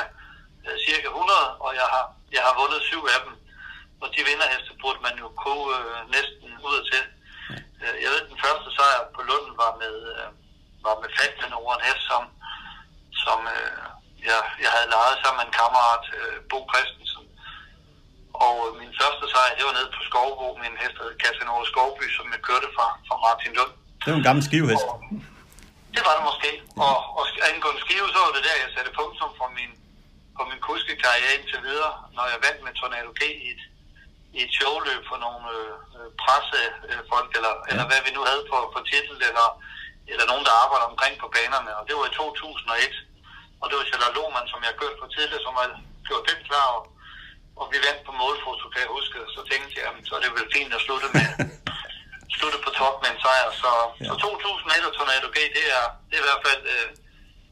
øh, 0.66 0.76
cirka 0.86 1.08
100, 1.08 1.64
og 1.64 1.70
jeg 1.80 1.88
har, 1.94 2.04
jeg 2.36 2.42
har 2.46 2.54
vundet 2.60 2.88
syv 2.90 3.02
af 3.14 3.20
dem. 3.24 3.34
Og 4.02 4.08
de 4.14 4.22
vinderheste 4.30 4.70
burde 4.82 5.00
man 5.06 5.16
jo 5.22 5.28
koge 5.44 5.68
øh, 5.78 6.00
næsten 6.16 6.48
ud 6.68 6.78
til. 6.90 7.02
Ja. 7.82 7.90
Jeg 8.04 8.10
ved, 8.12 8.20
den 8.30 8.38
første 8.44 8.68
sejr 8.76 9.00
på 9.16 9.20
Lunden 9.28 9.54
var 9.62 9.72
med, 9.82 9.94
øh, 10.14 10.28
var 10.86 10.96
med 11.02 11.10
Fatman 11.16 11.58
over 11.60 11.72
en 11.74 11.86
hest, 11.88 12.02
som, 12.10 12.22
som 13.24 13.38
øh, 13.56 13.86
jeg, 14.28 14.38
jeg 14.64 14.70
havde 14.76 14.92
lejet 14.96 15.16
sammen 15.20 15.38
med 15.40 15.46
en 15.48 15.58
kammerat, 15.60 16.04
øh, 16.18 16.36
Bo 16.50 16.58
Christensen. 16.72 17.24
Og 18.44 18.54
min 18.80 18.92
første 19.00 19.24
sejr, 19.32 19.56
det 19.56 19.64
var 19.68 19.74
nede 19.78 19.90
på 19.96 20.00
Skovbo 20.08 20.46
med 20.60 20.68
en 20.72 20.80
hest, 20.82 20.94
der 20.98 21.04
hed 21.06 21.16
Casanova 21.22 21.64
Skovby, 21.72 22.06
som 22.16 22.26
jeg 22.34 22.40
kørte 22.48 22.68
fra, 22.76 22.86
fra 23.08 23.16
Martin 23.24 23.52
Lund. 23.58 23.72
Det 24.02 24.08
var 24.12 24.18
en 24.22 24.28
gammel 24.28 24.44
skivehest. 24.48 24.88
Og, 24.92 24.98
Det 25.94 26.02
var 26.06 26.14
det 26.16 26.24
måske. 26.30 26.50
Og, 26.86 26.96
og 27.18 27.24
angående 27.50 27.80
skive, 27.84 28.08
så 28.14 28.18
var 28.24 28.32
det 28.36 28.46
der, 28.48 28.62
jeg 28.62 28.70
satte 28.74 28.96
punktum 28.98 29.32
for 29.40 29.48
min, 29.58 29.72
på 30.36 30.42
min 30.50 30.60
kuskekarriere 30.66 31.34
indtil 31.36 31.60
videre, 31.68 31.94
når 32.16 32.24
jeg 32.32 32.38
vandt 32.46 32.60
med 32.64 32.72
Tornado 32.74 33.10
G 33.20 33.22
i 33.46 33.48
et, 33.54 33.62
i 34.36 34.38
et 34.44 34.52
showløb 34.58 35.02
for 35.10 35.18
nogle 35.26 35.46
øh, 35.96 36.08
pressefolk, 36.22 37.30
eller, 37.38 37.54
ja. 37.56 37.68
eller 37.70 37.84
hvad 37.88 38.00
vi 38.06 38.10
nu 38.16 38.22
havde 38.30 38.44
på, 38.50 38.56
på 38.74 38.80
titel, 38.90 39.16
eller, 39.28 39.48
eller 40.12 40.26
nogen, 40.30 40.46
der 40.48 40.60
arbejder 40.62 40.86
omkring 40.92 41.14
på 41.22 41.28
banerne. 41.36 41.72
Og 41.78 41.82
det 41.86 41.94
var 41.98 42.06
i 42.10 42.14
2001. 42.14 42.94
Og 43.60 43.66
det 43.68 43.76
var 43.78 43.88
Charlotte 43.90 44.16
Lohmann, 44.16 44.48
som 44.52 44.60
jeg 44.66 44.78
kørte 44.80 45.00
på 45.00 45.06
tidligere, 45.16 45.44
som 45.46 45.58
havde 45.60 45.74
gjort 46.08 46.28
den 46.30 46.40
klar. 46.48 46.68
Og, 46.76 46.82
og 47.60 47.64
vi 47.72 47.78
vandt 47.86 48.02
på 48.08 48.12
målfoto, 48.22 48.64
kan 48.72 48.84
jeg 48.84 48.94
huske. 48.96 49.18
Så 49.34 49.40
tænkte 49.50 49.74
jeg, 49.76 49.84
jamen, 49.86 50.04
så 50.06 50.12
er 50.16 50.22
det 50.22 50.36
vel 50.38 50.54
fint 50.56 50.76
at 50.76 50.84
slutte 50.86 51.08
med, 51.16 51.28
slutte 52.36 52.58
på 52.64 52.70
top 52.80 52.94
med 53.02 53.10
en 53.14 53.20
sejr. 53.24 53.48
Så, 53.62 53.70
ja. 54.00 54.06
så 54.08 54.14
2001 54.22 54.88
og 54.88 54.92
Tornado 54.96 55.28
G, 55.36 55.38
det 55.56 55.66
er, 55.78 55.84
det 56.08 56.14
er 56.16 56.22
i 56.24 56.28
hvert 56.28 56.44
fald 56.46 56.62
øh, 56.74 56.88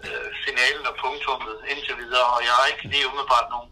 øh, 0.05 0.29
finalen 0.47 0.85
og 0.91 0.95
punktummet 1.05 1.57
indtil 1.73 1.95
videre. 2.03 2.29
Og 2.35 2.41
jeg 2.47 2.55
har 2.59 2.67
ikke 2.73 2.85
lige 2.93 3.09
umiddelbart 3.11 3.49
nogen 3.55 3.71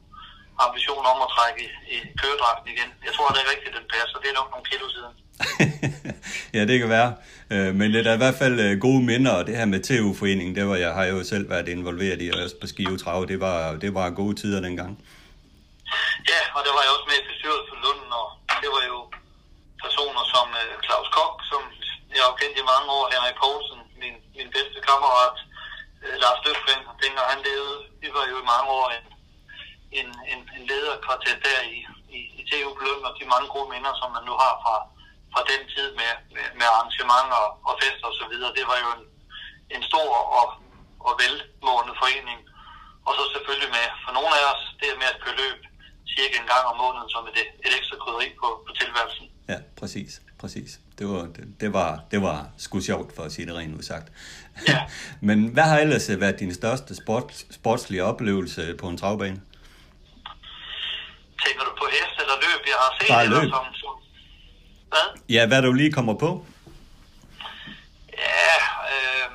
ambition 0.64 1.04
om 1.12 1.18
at 1.26 1.30
trække 1.36 1.60
i, 1.94 1.96
køredragten 2.20 2.68
igen. 2.74 2.90
Jeg 3.06 3.12
tror, 3.16 3.26
det 3.34 3.40
er 3.44 3.48
rigtigt, 3.54 3.72
den 3.78 3.86
passer. 3.94 4.16
Det 4.22 4.28
er 4.30 4.36
nok 4.40 4.48
nogle 4.52 4.66
kilo 4.72 4.86
siden. 4.96 5.14
ja, 6.56 6.62
det 6.70 6.76
kan 6.80 6.90
være. 6.98 7.10
Øh, 7.54 7.70
men 7.78 7.86
det 7.92 8.06
er 8.06 8.18
i 8.18 8.22
hvert 8.24 8.38
fald 8.42 8.56
øh, 8.66 8.72
gode 8.86 9.02
minder, 9.10 9.32
og 9.38 9.46
det 9.46 9.56
her 9.56 9.68
med 9.74 9.80
TU-foreningen, 9.88 10.54
det 10.56 10.64
var 10.68 10.76
jeg 10.86 10.92
har 10.98 11.06
jo 11.12 11.18
selv 11.32 11.50
været 11.50 11.68
involveret 11.68 12.22
i, 12.22 12.26
også 12.44 12.56
på 12.60 12.66
Skive 12.72 12.98
Trav, 12.98 13.26
det 13.32 13.40
var, 13.40 13.58
det 13.84 13.94
var 13.94 14.10
gode 14.10 14.34
tider 14.40 14.60
dengang. 14.68 14.92
Ja, 16.32 16.42
og 16.56 16.60
der 16.66 16.72
var 16.76 16.82
jeg 16.84 16.92
også 16.96 17.06
med 17.10 17.18
i 17.22 17.24
bestyrelsen 17.30 17.66
for 17.70 17.76
Lunden, 17.84 18.10
og 18.20 18.26
det 18.62 18.70
var 18.76 18.82
jo 18.92 18.98
personer 19.84 20.24
som 20.34 20.46
uh, 20.62 20.74
Claus 20.84 21.08
Kok, 21.16 21.34
som 21.50 21.62
jeg 22.16 22.22
har 22.26 22.38
kendt 22.40 22.60
i 22.60 22.70
mange 22.72 22.88
år, 22.98 23.12
Henrik 23.14 23.36
Poulsen, 23.42 23.80
min, 24.02 24.16
min 24.38 24.50
bedste 24.56 24.78
kammerat, 24.88 25.36
uh, 26.02 26.14
Lars 26.22 26.40
Løfgren, 26.44 26.82
dengang 27.02 27.28
han 27.32 27.44
levede, 27.48 27.78
vi 28.02 28.08
var 28.16 28.24
jo 28.30 28.36
i 28.40 28.50
mange 28.52 28.68
år 28.80 28.88
en, 28.98 29.06
en, 30.00 30.08
en, 30.32 30.40
en 30.56 30.64
lederkvartet 30.70 31.38
der 31.46 31.60
i, 31.76 31.78
i, 32.16 32.20
i 32.40 32.42
TU 32.48 32.70
Lunden, 32.84 33.08
og 33.08 33.14
de 33.18 33.32
mange 33.34 33.48
gode 33.54 33.68
minder, 33.72 33.92
som 34.00 34.08
man 34.16 34.24
nu 34.28 34.34
har 34.42 34.54
fra, 34.62 34.76
fra 35.32 35.42
den 35.50 35.62
tid 35.74 35.88
med, 36.00 36.12
med, 36.34 36.46
med 36.58 36.66
arrangementer 36.74 37.42
og 37.68 37.74
fester 37.80 38.06
og 38.10 38.16
så 38.20 38.24
videre. 38.30 38.56
Det 38.58 38.64
var 38.70 38.78
jo 38.84 38.88
en, 38.96 39.04
en 39.74 39.82
stor 39.90 40.10
og, 40.40 40.48
og 41.06 41.12
velmående 41.20 41.94
forening. 42.02 42.40
Og 43.06 43.12
så 43.16 43.22
selvfølgelig 43.34 43.70
med, 43.76 43.86
for 44.04 44.12
nogle 44.18 44.32
af 44.40 44.44
os, 44.52 44.62
det 44.80 45.00
med 45.00 45.08
at 45.12 45.20
køre 45.22 45.40
løb 45.42 45.60
cirka 46.14 46.36
en 46.38 46.50
gang 46.52 46.64
om 46.70 46.76
måneden 46.82 47.10
som 47.14 47.22
et, 47.30 47.36
et 47.66 47.72
ekstra 47.78 47.96
krydderi 48.02 48.28
på, 48.40 48.48
på 48.66 48.70
tilværelsen. 48.80 49.26
Ja, 49.50 49.58
præcis. 49.76 50.20
Præcis. 50.40 50.80
Det 50.98 51.08
var, 51.08 51.20
det, 51.20 51.44
det 51.60 51.72
var, 51.72 52.00
det 52.10 52.22
var 52.22 52.46
sgu 52.58 52.80
sjovt, 52.80 53.16
for 53.16 53.22
at 53.22 53.32
sige 53.32 53.46
det 53.46 53.54
rent 53.54 53.76
udsagt. 53.76 54.12
Ja. 54.68 54.78
Men 55.28 55.48
hvad 55.48 55.62
har 55.62 55.78
ellers 55.78 56.10
været 56.20 56.40
din 56.40 56.54
største 56.54 56.96
sport, 56.96 57.44
sportslige 57.50 58.04
oplevelse 58.04 58.74
på 58.80 58.88
en 58.88 58.98
travbane? 58.98 59.40
Tænker 61.44 61.64
du 61.64 61.70
på 61.78 61.86
hest 61.92 62.20
eller 62.20 62.36
løb? 62.44 62.60
Jeg 62.66 62.78
har 62.82 62.96
set 63.00 63.08
Bare 63.08 63.26
løb. 63.26 63.42
Eller 63.42 63.50
som, 63.50 63.74
som, 63.74 63.94
hvad? 64.88 65.20
Ja, 65.28 65.46
hvad 65.46 65.62
du 65.62 65.72
lige 65.72 65.92
kommer 65.92 66.14
på? 66.14 66.46
Ja, 68.18 68.56
øh... 68.92 69.26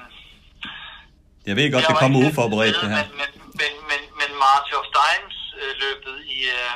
Jeg 1.45 1.55
ved 1.55 1.71
godt, 1.71 1.85
det 1.87 1.97
kommer 1.97 2.29
uforberedt, 2.29 2.75
det 2.81 2.89
her. 2.89 3.03
Men, 3.03 3.11
men, 3.21 3.31
men, 3.61 3.73
men, 3.89 4.01
men 4.19 4.29
March 4.45 4.69
of 4.79 4.85
Dimes 4.99 5.37
øh, 5.61 5.71
løbet 5.83 6.15
i, 6.37 6.39
øh, 6.57 6.73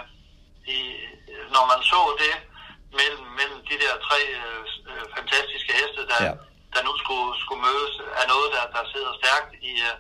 i, 0.75 0.79
når 1.53 1.63
man 1.71 1.79
så 1.91 2.01
det 2.23 2.48
mellem, 2.99 3.23
mellem 3.39 3.59
de 3.69 3.75
der 3.83 3.93
tre 4.07 4.19
øh, 4.39 4.61
øh, 4.89 5.03
fantastiske 5.15 5.71
heste, 5.79 6.01
der, 6.11 6.19
ja. 6.27 6.33
der 6.73 6.81
nu 6.87 6.93
skulle, 7.01 7.29
skulle 7.43 7.61
mødes, 7.67 7.93
er 8.21 8.25
noget, 8.33 8.47
der, 8.55 8.63
der 8.75 8.83
sidder 8.93 9.11
stærkt 9.21 9.51
i, 9.71 9.73
øh, 9.89 9.95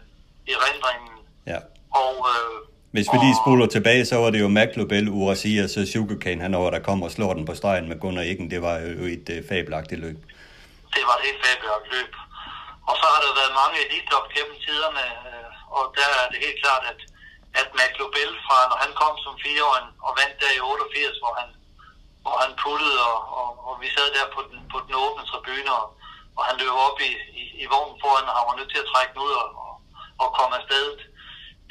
i 0.51 0.53
rendringen. 0.65 1.13
Ja. 1.51 1.59
Og 2.03 2.13
øh, 2.33 2.57
hvis 2.95 3.07
vi 3.13 3.17
lige 3.25 3.37
spoler 3.43 3.67
tilbage, 3.75 4.03
så 4.11 4.15
var 4.23 4.29
det 4.33 4.39
jo 4.45 4.49
Maglobel, 4.57 5.05
Urasi 5.19 5.51
og 5.63 5.69
så 5.73 5.81
Sugarcane, 5.91 6.41
han 6.45 6.53
over, 6.59 6.69
der 6.75 6.81
kommer 6.89 7.05
og 7.07 7.13
slår 7.17 7.33
den 7.37 7.45
på 7.49 7.55
stregen 7.61 7.85
med 7.89 7.97
Gunnar 8.01 8.25
Eggen. 8.29 8.47
Det 8.53 8.61
var 8.67 8.75
jo 8.99 9.03
et 9.15 9.27
uh, 9.33 9.39
fabelagtigt 9.49 9.99
løb. 10.05 10.17
Det 10.95 11.03
var 11.07 11.15
et 11.19 11.23
helt 11.27 11.41
fabelagtigt 11.45 11.93
løb. 11.97 12.11
Og 12.89 12.95
så 13.01 13.05
har 13.13 13.19
der 13.25 13.31
været 13.39 13.53
mange 13.61 13.77
elitop 13.85 14.25
gennem 14.35 14.55
tiderne, 14.65 15.05
øh, 15.29 15.77
og 15.77 15.83
der 15.97 16.09
er 16.21 16.27
det 16.31 16.39
helt 16.45 16.59
klart, 16.63 16.83
at, 16.91 16.99
at 17.61 17.67
Maglobel 17.79 18.31
fra, 18.45 18.57
når 18.71 18.77
han 18.83 18.91
kom 19.01 19.13
som 19.25 19.33
fireårig 19.43 19.85
og 20.05 20.11
vandt 20.19 20.35
der 20.41 20.51
i 20.57 20.61
88, 20.61 21.21
hvor 21.21 21.33
han, 21.39 21.47
hvor 22.23 22.35
han 22.43 22.51
puttede, 22.63 22.99
og, 23.11 23.19
og, 23.39 23.49
og 23.67 23.73
vi 23.81 23.87
sad 23.95 24.07
der 24.15 24.25
på 24.35 24.41
den, 24.49 24.59
på 24.71 24.77
den 24.85 24.93
åbne 25.03 25.23
tribune, 25.31 25.71
og, 25.79 25.85
og 26.37 26.41
han 26.47 26.55
løb 26.61 26.73
op 26.87 26.97
i, 27.09 27.11
i, 27.41 27.43
i 27.63 27.65
vognen 27.73 27.97
foran, 28.01 28.29
og 28.29 28.35
han 28.37 28.47
var 28.49 28.57
nødt 28.57 28.71
til 28.71 28.83
at 28.83 28.89
trække 28.91 29.13
den 29.13 29.21
ud 29.27 29.33
og, 29.43 29.49
og, 29.65 29.73
og 30.23 30.27
komme 30.37 30.55
afsted 30.59 30.85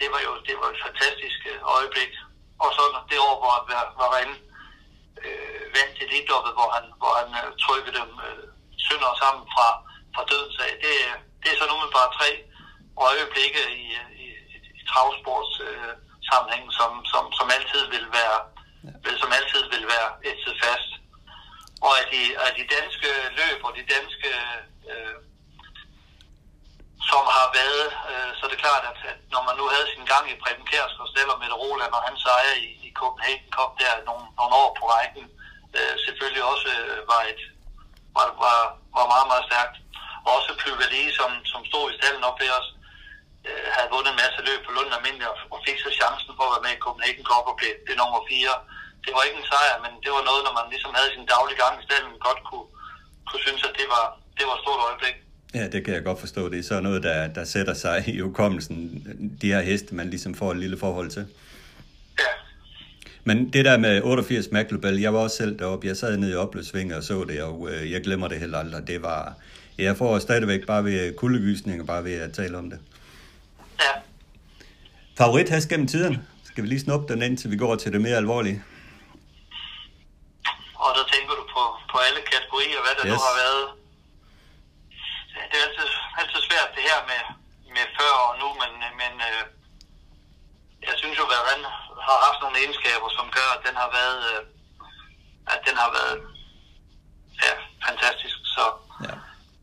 det 0.01 0.09
var 0.15 0.21
jo 0.27 0.33
det 0.47 0.55
var 0.61 0.69
et 0.71 0.83
fantastisk 0.87 1.41
øh, 1.53 1.59
øjeblik. 1.77 2.13
Og 2.63 2.69
så 2.77 2.83
det 3.11 3.19
år, 3.29 3.37
hvor 3.43 3.55
Varenne 4.01 4.37
øh, 5.25 5.63
vandt 5.77 5.97
elitloppet, 6.05 6.53
hvor 6.59 6.69
han, 6.77 6.85
hvor 7.01 7.13
han 7.21 7.29
øh, 7.41 7.51
trykkede 7.65 7.97
dem 8.01 8.11
øh, 8.29 8.45
sønder 8.87 9.13
sammen 9.23 9.45
fra, 9.55 9.69
fra 10.15 10.23
dødens 10.31 10.59
af. 10.67 10.73
Det, 10.85 10.95
øh, 11.09 11.17
det 11.43 11.49
er 11.51 11.59
så 11.59 11.67
nu 11.67 11.77
bare 11.99 12.17
tre 12.19 12.31
øjeblikke 13.09 13.63
i, 13.83 13.85
øh, 14.01 14.09
i, 14.25 14.27
i 14.81 14.83
travsports 14.91 15.55
øh, 15.69 15.93
sammenhæng, 16.31 16.65
som, 16.79 16.91
som, 17.13 17.25
som 17.39 17.47
altid 17.57 17.83
vil 17.95 18.07
være 18.19 18.37
vil 19.05 19.17
som 19.23 19.33
altid 19.39 19.63
vil 19.73 19.85
være 19.95 20.09
et 20.29 20.39
fast. 20.65 20.91
Og 21.87 21.93
at 22.01 22.07
de, 22.13 22.23
at 22.47 22.53
de 22.59 22.65
danske 22.77 23.11
løb 23.41 23.59
og 23.67 23.73
de 23.79 23.85
danske 23.95 24.31
øh, 24.91 25.17
som 27.11 27.25
har 27.37 27.47
været, 27.61 27.87
øh, 28.11 28.31
så 28.39 28.43
det 28.49 28.57
er 28.57 28.65
klart, 28.67 28.85
at, 28.91 28.99
at 29.11 29.19
når 29.35 29.43
man 29.49 29.57
nu 29.61 29.65
havde 29.75 29.89
sin 29.95 30.07
gang 30.13 30.25
i 30.29 30.41
Preben 30.43 30.67
Kjærsgaard 30.71 31.11
Stell 31.11 31.33
og 31.35 31.41
Mette 31.41 31.57
Roland 31.63 31.93
og 31.99 32.03
han 32.07 32.17
sejr 32.25 32.55
i, 32.67 32.69
i 32.87 32.89
Copenhagen 33.01 33.49
Cup 33.57 33.73
der 33.81 34.05
nogle, 34.09 34.25
nogle 34.39 34.55
år 34.63 34.71
på 34.79 34.85
rækken, 34.95 35.25
øh, 35.77 35.95
selvfølgelig 36.05 36.45
også 36.53 36.69
øh, 36.79 36.99
var, 37.13 37.23
et, 37.33 37.43
var, 38.17 38.27
var, 38.45 38.59
var 38.97 39.07
meget, 39.15 39.29
meget 39.33 39.49
stærkt. 39.51 39.77
Og 40.27 40.31
også 40.39 40.51
Plyvali, 40.61 41.03
som, 41.19 41.31
som 41.53 41.61
stod 41.71 41.85
i 41.89 41.97
stallen 41.99 42.29
op 42.29 42.39
ved 42.43 42.51
os, 42.59 42.69
øh, 43.49 43.67
havde 43.75 43.93
vundet 43.95 44.11
en 44.13 44.21
masse 44.23 44.41
løb 44.49 44.61
på 44.65 44.71
Lund 44.77 44.95
Almindelig 44.97 45.29
og, 45.33 45.37
og 45.55 45.59
fik 45.67 45.79
så 45.85 45.91
chancen 46.01 46.33
for 46.37 46.45
at 46.47 46.53
være 46.55 46.65
med 46.67 46.73
i 46.77 46.85
Copenhagen 46.85 47.25
Cup 47.31 47.47
og 47.51 47.57
blev, 47.59 47.73
det 47.89 47.95
nummer 48.01 48.21
4. 48.29 48.55
Det 49.09 49.17
var 49.17 49.25
ikke 49.29 49.39
en 49.43 49.49
sejr, 49.53 49.75
men 49.85 49.93
det 50.05 50.11
var 50.17 50.23
noget, 50.31 50.43
når 50.47 50.55
man 50.61 50.67
ligesom 50.73 50.93
havde 50.99 51.11
sin 51.15 51.27
daglige 51.35 51.59
gang 51.63 51.75
i 51.81 51.85
stallen, 51.89 52.13
godt 52.29 52.41
kunne, 52.49 52.69
kunne 53.29 53.43
synes, 53.47 53.63
at 53.69 53.75
det 53.81 53.87
var, 53.95 54.05
det 54.39 54.45
var 54.49 54.55
et 54.59 54.63
stort 54.65 54.81
øjeblik. 54.89 55.17
Ja, 55.55 55.65
det 55.75 55.85
kan 55.85 55.95
jeg 55.95 56.05
godt 56.05 56.21
forstå. 56.21 56.49
Det 56.49 56.59
er 56.59 56.63
sådan 56.63 56.83
noget, 56.83 57.03
der, 57.03 57.29
der 57.39 57.45
sætter 57.45 57.75
sig 57.75 57.97
i 58.09 58.21
hukommelsen. 58.21 58.79
De 59.43 59.47
her 59.47 59.61
heste, 59.61 59.95
man 59.95 60.11
ligesom 60.11 60.35
får 60.35 60.51
et 60.51 60.57
lille 60.65 60.79
forhold 60.79 61.11
til. 61.11 61.27
Ja. 62.19 62.33
Men 63.25 63.53
det 63.53 63.65
der 63.65 63.77
med 63.79 64.03
88 64.03 64.53
McLobel, 64.53 65.01
jeg 65.01 65.15
var 65.15 65.21
også 65.21 65.37
selv 65.37 65.59
deroppe. 65.59 65.87
Jeg 65.87 65.97
sad 65.97 66.17
nede 66.17 66.33
i 66.33 66.35
Opløsvinge 66.35 66.97
og 66.97 67.03
så 67.03 67.25
det, 67.25 67.43
og 67.43 67.69
øh, 67.71 67.93
jeg 67.93 68.01
glemmer 68.03 68.29
det 68.29 68.39
heller 68.39 68.59
aldrig. 68.59 68.87
Det 68.87 69.03
var... 69.03 69.35
Jeg 69.79 69.97
får 69.97 70.19
stadigvæk 70.19 70.67
bare 70.67 70.85
ved 70.85 71.17
kuldegysninger, 71.17 71.85
bare 71.85 72.05
ved 72.05 72.15
at 72.15 72.33
tale 72.33 72.59
om 72.59 72.71
det. 72.71 72.79
Ja. 73.81 73.93
Favorit 75.19 75.49
her 75.49 75.61
gennem 75.71 75.87
tiden? 75.87 76.27
Skal 76.45 76.65
vi 76.65 76.69
lige 76.69 76.81
snuppe 76.81 77.13
den 77.13 77.23
ind, 77.23 77.39
til 77.39 77.51
vi 77.51 77.57
går 77.57 77.77
til 77.77 77.93
det 77.93 78.01
mere 78.01 78.17
alvorlige? 78.17 78.63
Og 80.75 80.91
der 80.97 81.05
tænker 81.13 81.35
du 81.41 81.45
på, 81.55 81.63
på 81.93 81.99
alle 82.59 82.75
kategorier, 82.75 82.81
hvad 82.85 82.95
der 82.99 83.05
yes. 83.07 83.13
nu 83.13 83.19
har 83.29 83.35
været 83.45 83.65
det 85.51 85.57
er 85.59 85.65
altid, 85.67 85.89
altid 86.21 86.41
svært 86.49 86.71
det 86.77 86.85
her 86.91 87.01
med, 87.11 87.23
med 87.77 87.87
før 87.99 88.15
og 88.27 88.33
nu, 88.43 88.49
men, 88.61 88.73
men 89.01 89.13
øh, 89.29 89.43
jeg 90.89 90.95
synes 91.01 91.17
jo, 91.21 91.25
at 91.37 91.43
Rennes 91.49 91.77
har 92.07 92.19
haft 92.27 92.39
nogle 92.43 92.57
egenskaber, 92.63 93.09
som 93.19 93.27
gør, 93.39 93.49
at 93.57 93.63
den 93.67 93.77
har 93.83 93.91
været, 93.99 94.21
øh, 94.33 94.41
at 95.55 95.61
den 95.67 95.77
har 95.83 95.91
været 95.99 96.17
ja, 97.45 97.53
fantastisk. 97.87 98.37
Så 98.57 98.65
ja. 99.07 99.15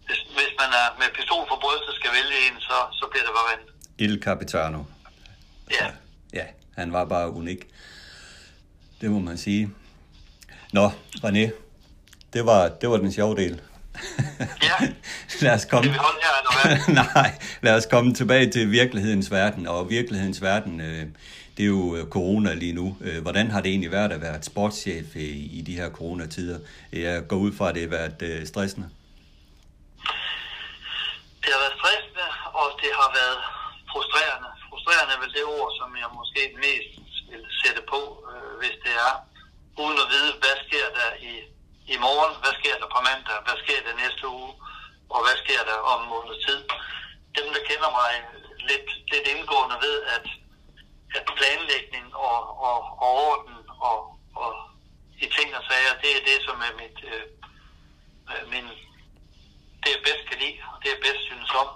hvis, 0.08 0.20
hvis 0.38 0.54
man 0.62 0.72
er 0.82 0.88
med 1.00 1.10
pistol 1.18 1.43
for 1.50 1.58
brystet 1.64 1.93
skal 2.00 2.12
vælge 2.18 2.38
en, 2.46 2.56
så, 2.68 2.78
så 3.00 3.04
bliver 3.12 3.26
det 3.28 3.34
bare 3.38 3.48
Rennes. 3.52 3.72
Il 4.04 4.16
Capitano. 4.28 4.80
Ja. 5.78 5.88
Ja, 6.39 6.46
han 6.80 6.93
var 6.93 7.06
bare 7.06 7.28
unik. 7.41 7.62
Det 9.02 9.08
må 9.12 9.20
man 9.20 9.38
sige. 9.38 9.64
Nå, 10.74 10.86
René, 11.24 11.46
det 12.36 12.46
var, 12.46 12.70
det 12.82 12.90
var 12.90 12.98
den 12.98 13.12
sjove 13.12 13.36
del. 13.36 13.62
Ja, 14.70 14.78
lad 15.46 15.54
os 15.54 15.66
komme... 15.66 15.90
det 15.92 16.00
holde 16.00 16.20
her, 16.26 16.34
eller 16.40 16.54
hvad? 16.56 16.96
Nej, 17.14 17.32
lad 17.62 17.76
os 17.76 17.88
komme 17.92 18.14
tilbage 18.14 18.52
til 18.52 18.72
virkelighedens 18.72 19.32
verden. 19.32 19.68
Og 19.68 19.90
virkelighedens 19.90 20.42
verden, 20.42 20.82
øh, 20.82 21.06
det 21.58 21.64
er 21.64 21.72
jo 21.78 21.96
øh, 21.96 22.04
corona 22.16 22.54
lige 22.54 22.74
nu. 22.74 22.98
Øh, 23.02 23.22
hvordan 23.22 23.52
har 23.52 23.62
det 23.62 23.70
egentlig 23.70 23.92
været 23.92 24.12
at 24.12 24.22
være 24.22 24.44
sportschef 24.44 25.16
i 25.58 25.64
de 25.68 25.78
her 25.80 25.90
coronatider? 25.90 26.60
Jeg 26.94 27.28
går 27.28 27.36
ud 27.46 27.52
fra, 27.58 27.70
at 27.70 27.76
det 27.76 27.84
har 27.84 27.94
været 27.98 28.48
stressende. 28.48 28.88
Det 31.42 31.50
har 31.56 31.62
været 31.66 31.78
stressende, 31.82 32.28
og 32.62 32.68
det 32.82 32.92
har 33.02 33.10
været 33.20 33.40
frustrerende. 33.92 34.50
Frustrerende 34.70 35.12
er 35.16 35.20
vel 35.24 35.34
det 35.38 35.46
ord, 35.58 35.70
som 35.80 35.90
jeg 36.02 36.10
måske 36.20 36.42
mest 36.66 36.92
vil 37.32 37.44
sætte 37.64 37.82
på, 37.94 38.02
hvis 38.60 38.76
det 38.86 38.94
er, 39.08 39.14
uden 39.84 39.98
at 40.04 40.08
vide, 40.14 40.32
hvad 40.42 40.56
sker 40.68 40.88
der 41.00 41.10
i 41.32 41.34
i 41.94 41.98
morgen, 42.06 42.34
hvad 42.42 42.54
sker 42.60 42.76
der 42.82 42.90
på 42.96 43.00
mandag, 43.10 43.38
hvad 43.46 43.58
sker 43.64 43.80
der 43.86 44.02
næste 44.04 44.26
uge, 44.28 44.52
og 45.14 45.20
hvad 45.26 45.36
sker 45.44 45.62
der 45.70 45.78
om 45.92 45.98
en 46.02 46.10
måneds 46.14 46.42
tid. 46.46 46.60
dem, 47.38 47.48
der 47.56 47.62
kender 47.70 47.90
mig 48.00 48.12
lidt, 48.70 48.88
lidt 49.12 49.28
indgående 49.34 49.78
ved, 49.86 49.96
at, 50.16 50.26
at 51.18 51.24
planlægning 51.40 52.08
og, 52.16 52.40
og, 52.70 52.80
og 53.04 53.10
orden 53.28 53.58
og, 53.90 53.98
og 54.42 54.52
i 55.26 55.28
ting 55.38 55.50
og 55.58 55.64
sager, 55.70 56.02
det 56.04 56.12
er 56.18 56.28
det, 56.30 56.40
som 56.48 56.58
er 56.68 56.74
mit, 56.82 56.98
øh, 57.12 57.26
min, 58.52 58.68
det 59.82 59.90
jeg 59.96 60.06
bedst 60.08 60.24
kan 60.30 60.40
lide, 60.44 60.60
og 60.72 60.78
det 60.82 60.90
jeg 60.94 61.04
bedst 61.08 61.24
synes 61.30 61.52
om. 61.64 61.70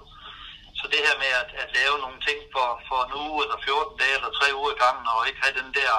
Så 0.79 0.83
det 0.93 1.05
her 1.07 1.15
med 1.23 1.31
at, 1.41 1.49
at 1.63 1.69
lave 1.79 1.95
nogle 2.03 2.19
ting 2.27 2.39
for, 2.55 2.67
for 2.87 2.99
en 3.05 3.13
uge, 3.23 3.39
eller 3.43 3.59
14 3.65 3.97
dage, 4.01 4.15
eller 4.17 4.31
3 4.31 4.55
uger 4.59 4.73
i 4.75 4.81
gangen, 4.83 5.05
og 5.13 5.27
ikke 5.27 5.43
have 5.45 5.59
den 5.61 5.71
der 5.79 5.91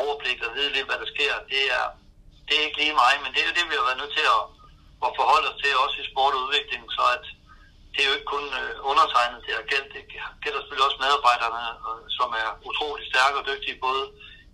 overblik 0.00 0.40
og 0.46 0.54
vide 0.56 0.72
lidt, 0.72 0.88
hvad 0.88 0.98
der 1.02 1.08
sker, 1.14 1.34
det 1.52 1.62
er, 1.78 1.84
det 2.50 2.58
er 2.58 2.66
ikke 2.66 2.80
lige 2.82 3.00
mig, 3.04 3.14
men 3.22 3.30
det 3.32 3.40
er 3.40 3.48
jo 3.48 3.58
det, 3.58 3.66
vi 3.70 3.76
har 3.78 3.88
været 3.88 4.02
nødt 4.02 4.16
til 4.18 4.26
at, 4.36 4.42
at 5.06 5.10
forholde 5.18 5.48
os 5.50 5.60
til, 5.62 5.82
også 5.84 5.96
i 6.02 6.10
sport 6.12 6.34
og 6.36 6.42
udvikling, 6.44 6.82
så 6.96 7.02
at 7.16 7.24
det 7.92 8.00
er 8.00 8.08
jo 8.08 8.16
ikke 8.16 8.32
kun 8.36 8.46
øh, 8.60 8.72
undertegnet, 8.90 9.44
det 9.46 9.52
har 9.58 9.70
gældt, 9.72 9.90
det 9.96 10.04
gælder 10.42 10.60
selvfølgelig 10.60 10.88
også 10.88 11.02
medarbejderne, 11.04 11.62
som 12.18 12.28
er 12.42 12.48
utrolig 12.68 13.04
stærke 13.12 13.36
og 13.40 13.46
dygtige, 13.50 13.82
både 13.86 14.02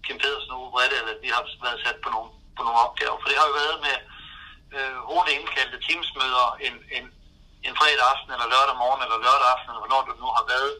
Kim 0.04 0.18
Pedersen 0.22 0.54
og 0.54 0.60
Uwe 0.62 0.82
eller 0.84 0.98
eller 1.00 1.24
vi 1.24 1.30
har 1.36 1.42
været 1.66 1.82
sat 1.84 1.98
på 2.04 2.08
nogle, 2.14 2.30
på 2.56 2.60
nogle 2.66 2.82
opgaver. 2.86 3.18
For 3.20 3.28
det 3.28 3.38
har 3.40 3.46
jo 3.50 3.60
været 3.62 3.78
med 3.86 3.96
øh, 4.76 4.96
hurtigt 5.10 5.36
indkaldte 5.38 5.78
teamsmøder 5.86 6.46
en, 6.66 6.74
en, 6.96 7.04
en 7.66 7.74
fredag 7.80 8.06
aften, 8.12 8.30
eller 8.34 8.48
lørdag 8.54 8.76
morgen, 8.82 9.02
eller 9.04 9.18
lørdag 9.26 9.48
aften, 9.54 9.68
eller 9.70 9.82
hvornår 9.84 10.02
du 10.08 10.12
nu 10.22 10.28
har 10.38 10.44
været, 10.54 10.72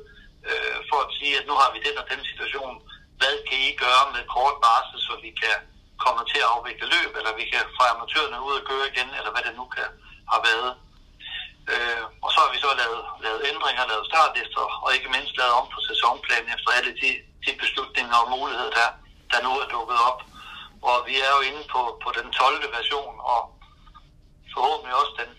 øh, 0.48 0.76
for 0.88 0.98
at 1.04 1.10
sige, 1.18 1.34
at 1.40 1.46
nu 1.50 1.54
har 1.60 1.70
vi 1.74 1.78
den 1.86 1.96
og 2.02 2.06
den 2.12 2.22
situation. 2.30 2.74
Hvad 3.20 3.34
kan 3.48 3.58
I 3.68 3.70
gøre 3.84 4.04
med 4.14 4.22
kort 4.36 4.56
varsel, 4.66 4.98
så 5.06 5.12
vi 5.24 5.30
kan 5.42 5.56
kommer 6.04 6.22
til 6.30 6.40
at 6.42 6.50
afvikle 6.54 6.86
løb, 6.94 7.10
eller 7.18 7.32
vi 7.40 7.44
kan 7.52 7.62
få 7.76 7.82
amatørerne 7.92 8.44
ud 8.46 8.54
og 8.60 8.66
køre 8.70 8.90
igen, 8.92 9.10
eller 9.18 9.30
hvad 9.32 9.44
det 9.46 9.54
nu 9.60 9.64
kan 9.76 9.88
have 10.32 10.42
været. 10.50 10.72
Øh, 11.72 12.02
og 12.24 12.28
så 12.32 12.38
har 12.42 12.50
vi 12.54 12.58
så 12.64 12.70
lavet, 12.82 13.02
lavet 13.24 13.40
ændringer, 13.50 13.90
lavet 13.92 14.08
startlister, 14.10 14.64
og 14.84 14.88
ikke 14.96 15.12
mindst 15.14 15.34
lavet 15.40 15.54
om 15.60 15.66
på 15.74 15.80
sæsonplanen 15.88 16.48
efter 16.56 16.70
alle 16.78 16.92
de, 17.02 17.10
de 17.44 17.52
beslutninger 17.62 18.16
og 18.22 18.30
muligheder, 18.36 18.72
der, 18.80 18.88
der 19.30 19.38
nu 19.46 19.52
er 19.62 19.68
dukket 19.76 19.98
op. 20.10 20.20
Og 20.88 20.96
vi 21.08 21.14
er 21.26 21.30
jo 21.36 21.40
inde 21.50 21.62
på, 21.74 21.80
på 22.04 22.08
den 22.18 22.28
12. 22.32 22.78
version, 22.78 23.14
og 23.32 23.40
forhåbentlig 24.54 24.94
også 25.02 25.14
den, 25.22 25.30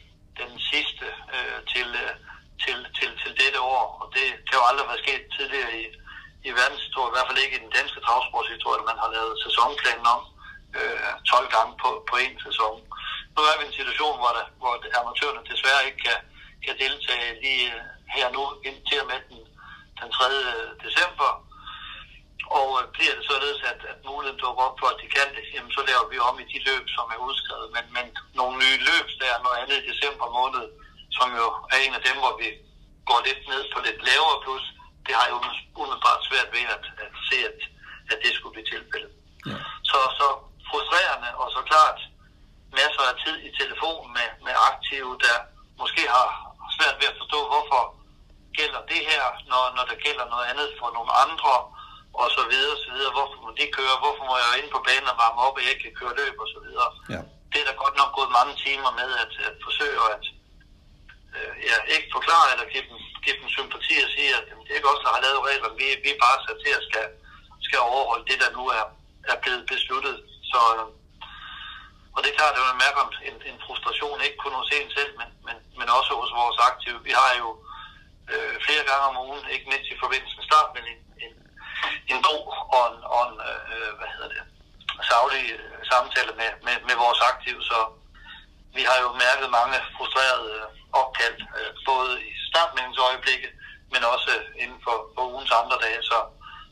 den 0.42 0.52
sidste 0.72 1.06
øh, 1.36 1.60
til, 1.74 1.88
øh, 2.04 2.14
til, 2.64 2.78
til, 2.98 3.10
til 3.22 3.32
dette 3.42 3.60
år. 3.76 3.86
Og 4.02 4.06
det 4.16 4.28
kan 4.48 4.60
jo 4.60 4.64
aldrig 4.70 4.88
være 4.92 5.04
sket 5.06 5.24
tidligere 5.36 5.72
i, 5.82 5.84
i 6.48 6.50
verdenshistorien, 6.60 7.12
i 7.12 7.16
hvert 7.16 7.30
fald 7.30 7.44
ikke 7.44 7.58
i 7.58 7.64
den 7.66 7.76
danske 7.80 8.00
travsportshistorie, 8.06 8.82
at 8.82 8.90
man 8.92 9.02
har 9.04 9.10
lavet 9.16 9.42
sæsonplanen 9.46 10.08
om 10.16 10.22
øh, 10.80 11.12
12 11.32 11.50
gange 11.56 11.74
på, 11.84 11.90
på 12.10 12.16
en 12.26 12.36
sæson. 12.46 12.76
Nu 13.36 13.40
er 13.50 13.56
vi 13.58 13.64
i 13.64 13.68
en 13.68 13.80
situation, 13.80 14.16
hvor, 14.22 14.32
der, 14.38 14.46
hvor 14.62 14.74
amatørerne 15.00 15.50
desværre 15.52 15.86
ikke 15.88 16.02
kan, 16.08 16.20
kan 16.66 16.76
deltage 16.84 17.28
lige 17.44 17.68
øh, 17.76 17.82
her 18.16 18.28
nu 18.36 18.44
indtil 18.70 19.02
med 19.12 19.20
den, 19.28 19.40
den 20.00 20.10
3. 20.12 20.26
december. 20.86 21.32
Og 22.60 22.70
øh, 22.80 22.84
bliver 22.96 23.14
det 23.18 23.26
således, 23.32 23.60
at, 23.72 23.80
at 23.92 23.98
muligheden 24.10 24.42
dukker 24.44 24.64
op 24.68 24.78
for, 24.80 24.88
at 24.94 25.00
de 25.02 25.08
kan 25.18 25.28
det, 25.36 25.44
jamen 25.54 25.72
så 25.78 25.82
laver 25.90 26.06
vi 26.12 26.18
om 26.30 26.36
i 26.44 26.46
de 26.54 26.60
løb, 26.70 26.86
som 26.96 27.06
er 27.16 27.20
udskrevet. 27.28 27.68
Men, 27.76 27.86
men 27.96 28.06
nogle 28.40 28.56
nye 28.64 28.80
løb, 28.90 29.08
der 29.22 29.28
er 29.36 29.44
noget 29.46 29.58
andet 29.62 29.78
i 29.80 29.90
december 29.92 30.28
måned, 30.40 30.66
som 31.18 31.28
jo 31.40 31.48
er 31.74 31.80
en 31.86 31.98
af 31.98 32.04
dem, 32.08 32.18
hvor 32.24 32.34
vi 32.42 32.48
går 33.10 33.20
lidt 33.28 33.42
ned 33.52 33.62
på 33.74 33.78
lidt 33.88 34.00
lavere 34.10 34.38
plus, 34.44 34.66
det 35.06 35.14
har 35.20 35.28
jo 35.34 35.38
umiddelbart 35.82 36.22
svært 36.30 36.50
ved 36.56 36.66
at, 36.76 36.84
at 37.04 37.12
se, 37.30 37.38
at, 37.50 37.60
at 38.12 38.18
det 38.24 38.32
skulle 38.34 38.56
blive 38.56 38.72
tilfældet. 38.74 39.12
Ja. 39.50 39.58
Så, 39.90 40.00
så 40.20 40.28
frustrerende, 40.70 41.30
og 41.42 41.48
så 41.56 41.62
klart 41.72 42.00
masser 42.80 43.04
af 43.12 43.16
tid 43.24 43.38
i 43.48 43.50
telefon 43.62 44.02
med, 44.18 44.28
med 44.46 44.56
aktive, 44.70 45.12
der 45.26 45.36
måske 45.82 46.04
har 46.16 46.28
svært 46.78 46.96
ved 47.00 47.08
at 47.12 47.20
forstå, 47.22 47.40
hvorfor 47.52 47.82
gælder 48.60 48.82
det 48.94 49.02
her, 49.12 49.24
når, 49.52 49.64
når 49.78 49.86
der 49.92 49.98
gælder 50.06 50.26
noget 50.34 50.46
andet 50.52 50.70
for 50.80 50.90
nogle 50.98 51.12
andre, 51.24 51.54
og 52.22 52.28
så 52.38 52.44
videre, 52.52 52.74
og 52.78 52.82
så 52.86 52.90
videre. 52.96 53.12
Hvorfor 53.18 53.38
må 53.44 53.50
de 53.60 53.66
køre? 53.78 53.96
Hvorfor 54.04 54.24
må 54.30 54.36
jeg 54.42 54.60
ind 54.60 54.70
på 54.76 54.82
banen 54.88 55.12
og 55.14 55.18
varme 55.24 55.40
op, 55.46 55.56
og 55.58 55.62
jeg 55.64 55.72
ikke 55.74 55.86
kan 55.88 56.00
køre 56.02 56.18
løb, 56.22 56.36
og 56.44 56.50
så 56.54 56.60
videre. 56.66 56.90
Ja. 57.14 57.22
Det 57.52 57.58
er 57.62 57.68
der 57.70 57.84
godt 57.84 57.96
nok 58.02 58.12
gået 58.18 58.38
mange 58.40 58.54
timer 58.66 58.92
med 59.00 59.10
at, 59.24 59.32
at 59.48 59.56
forsøge 59.68 59.98
at 60.16 60.24
øh, 61.36 61.54
ja, 61.70 61.76
ikke 61.96 62.10
forklare 62.18 62.48
eller 62.54 62.68
give 62.74 62.86
dem, 62.90 62.98
give 63.24 63.38
dem 63.42 63.50
sympati 63.58 63.96
og 64.06 64.10
sige, 64.16 64.32
at 64.40 64.46
det 64.66 64.72
er 64.72 64.78
ikke 64.80 64.92
os, 64.94 65.04
der 65.04 65.12
har 65.16 65.26
lavet 65.26 65.46
reglerne. 65.48 65.78
Vi, 65.80 65.86
vi 66.04 66.10
er 66.14 66.24
bare 66.26 66.38
sat 66.46 66.58
til 66.64 66.74
at 66.80 66.84
skal, 66.88 67.06
skal 67.68 67.80
overholde 67.92 68.26
det, 68.30 68.38
der 68.44 68.50
nu 68.58 68.64
er, 68.80 68.86
er 69.32 69.38
blevet 69.44 69.64
besluttet. 69.74 70.16
Så, 70.52 70.60
øhm, 70.76 70.94
og 72.14 72.20
det 72.22 72.30
er 72.30 72.40
klart, 72.40 72.58
at 72.60 72.68
man 72.70 72.84
mærker 72.86 73.04
en, 73.30 73.38
en 73.52 73.60
frustration, 73.66 74.26
ikke 74.26 74.42
kun 74.44 74.60
hos 74.60 74.72
en 74.78 74.90
selv, 74.98 75.12
men, 75.20 75.30
men, 75.48 75.58
men 75.80 75.88
også 75.98 76.12
hos 76.22 76.32
vores 76.42 76.58
aktive. 76.70 77.00
Vi 77.10 77.14
har 77.22 77.32
jo 77.42 77.50
øh, 78.34 78.56
flere 78.66 78.84
gange 78.90 79.06
om 79.10 79.18
ugen, 79.26 79.44
ikke 79.54 79.70
mindst 79.72 79.90
i 79.92 80.02
forbindelse 80.04 80.36
med 80.38 80.46
start, 80.50 80.70
men 80.76 80.84
en, 80.94 81.02
en, 81.26 81.34
en 82.12 82.20
god 82.30 82.44
og 82.76 82.84
en, 82.92 82.98
og 83.14 83.22
en 83.28 83.36
øh, 83.50 83.92
hvad 83.98 84.10
hedder 84.14 84.30
det, 84.34 84.44
savlig 85.12 85.44
øh, 85.58 85.78
samtale 85.92 86.32
med, 86.40 86.52
med, 86.66 86.76
med 86.88 86.96
vores 87.04 87.22
aktive, 87.32 87.62
så 87.72 87.80
vi 88.78 88.84
har 88.90 88.98
jo 89.04 89.10
mærket 89.26 89.48
mange 89.60 89.78
frustrerede 89.96 90.50
øh, 90.58 90.68
opkald, 91.02 91.38
øh, 91.58 91.72
både 91.90 92.12
i 92.30 92.32
startmeldingsøjeblikket, 92.50 93.52
men 93.94 94.02
også 94.14 94.30
øh, 94.38 94.64
inden 94.64 94.80
for, 94.86 94.98
for 95.14 95.24
ugens 95.32 95.52
andre 95.62 95.78
dage. 95.86 96.02
Så, 96.10 96.18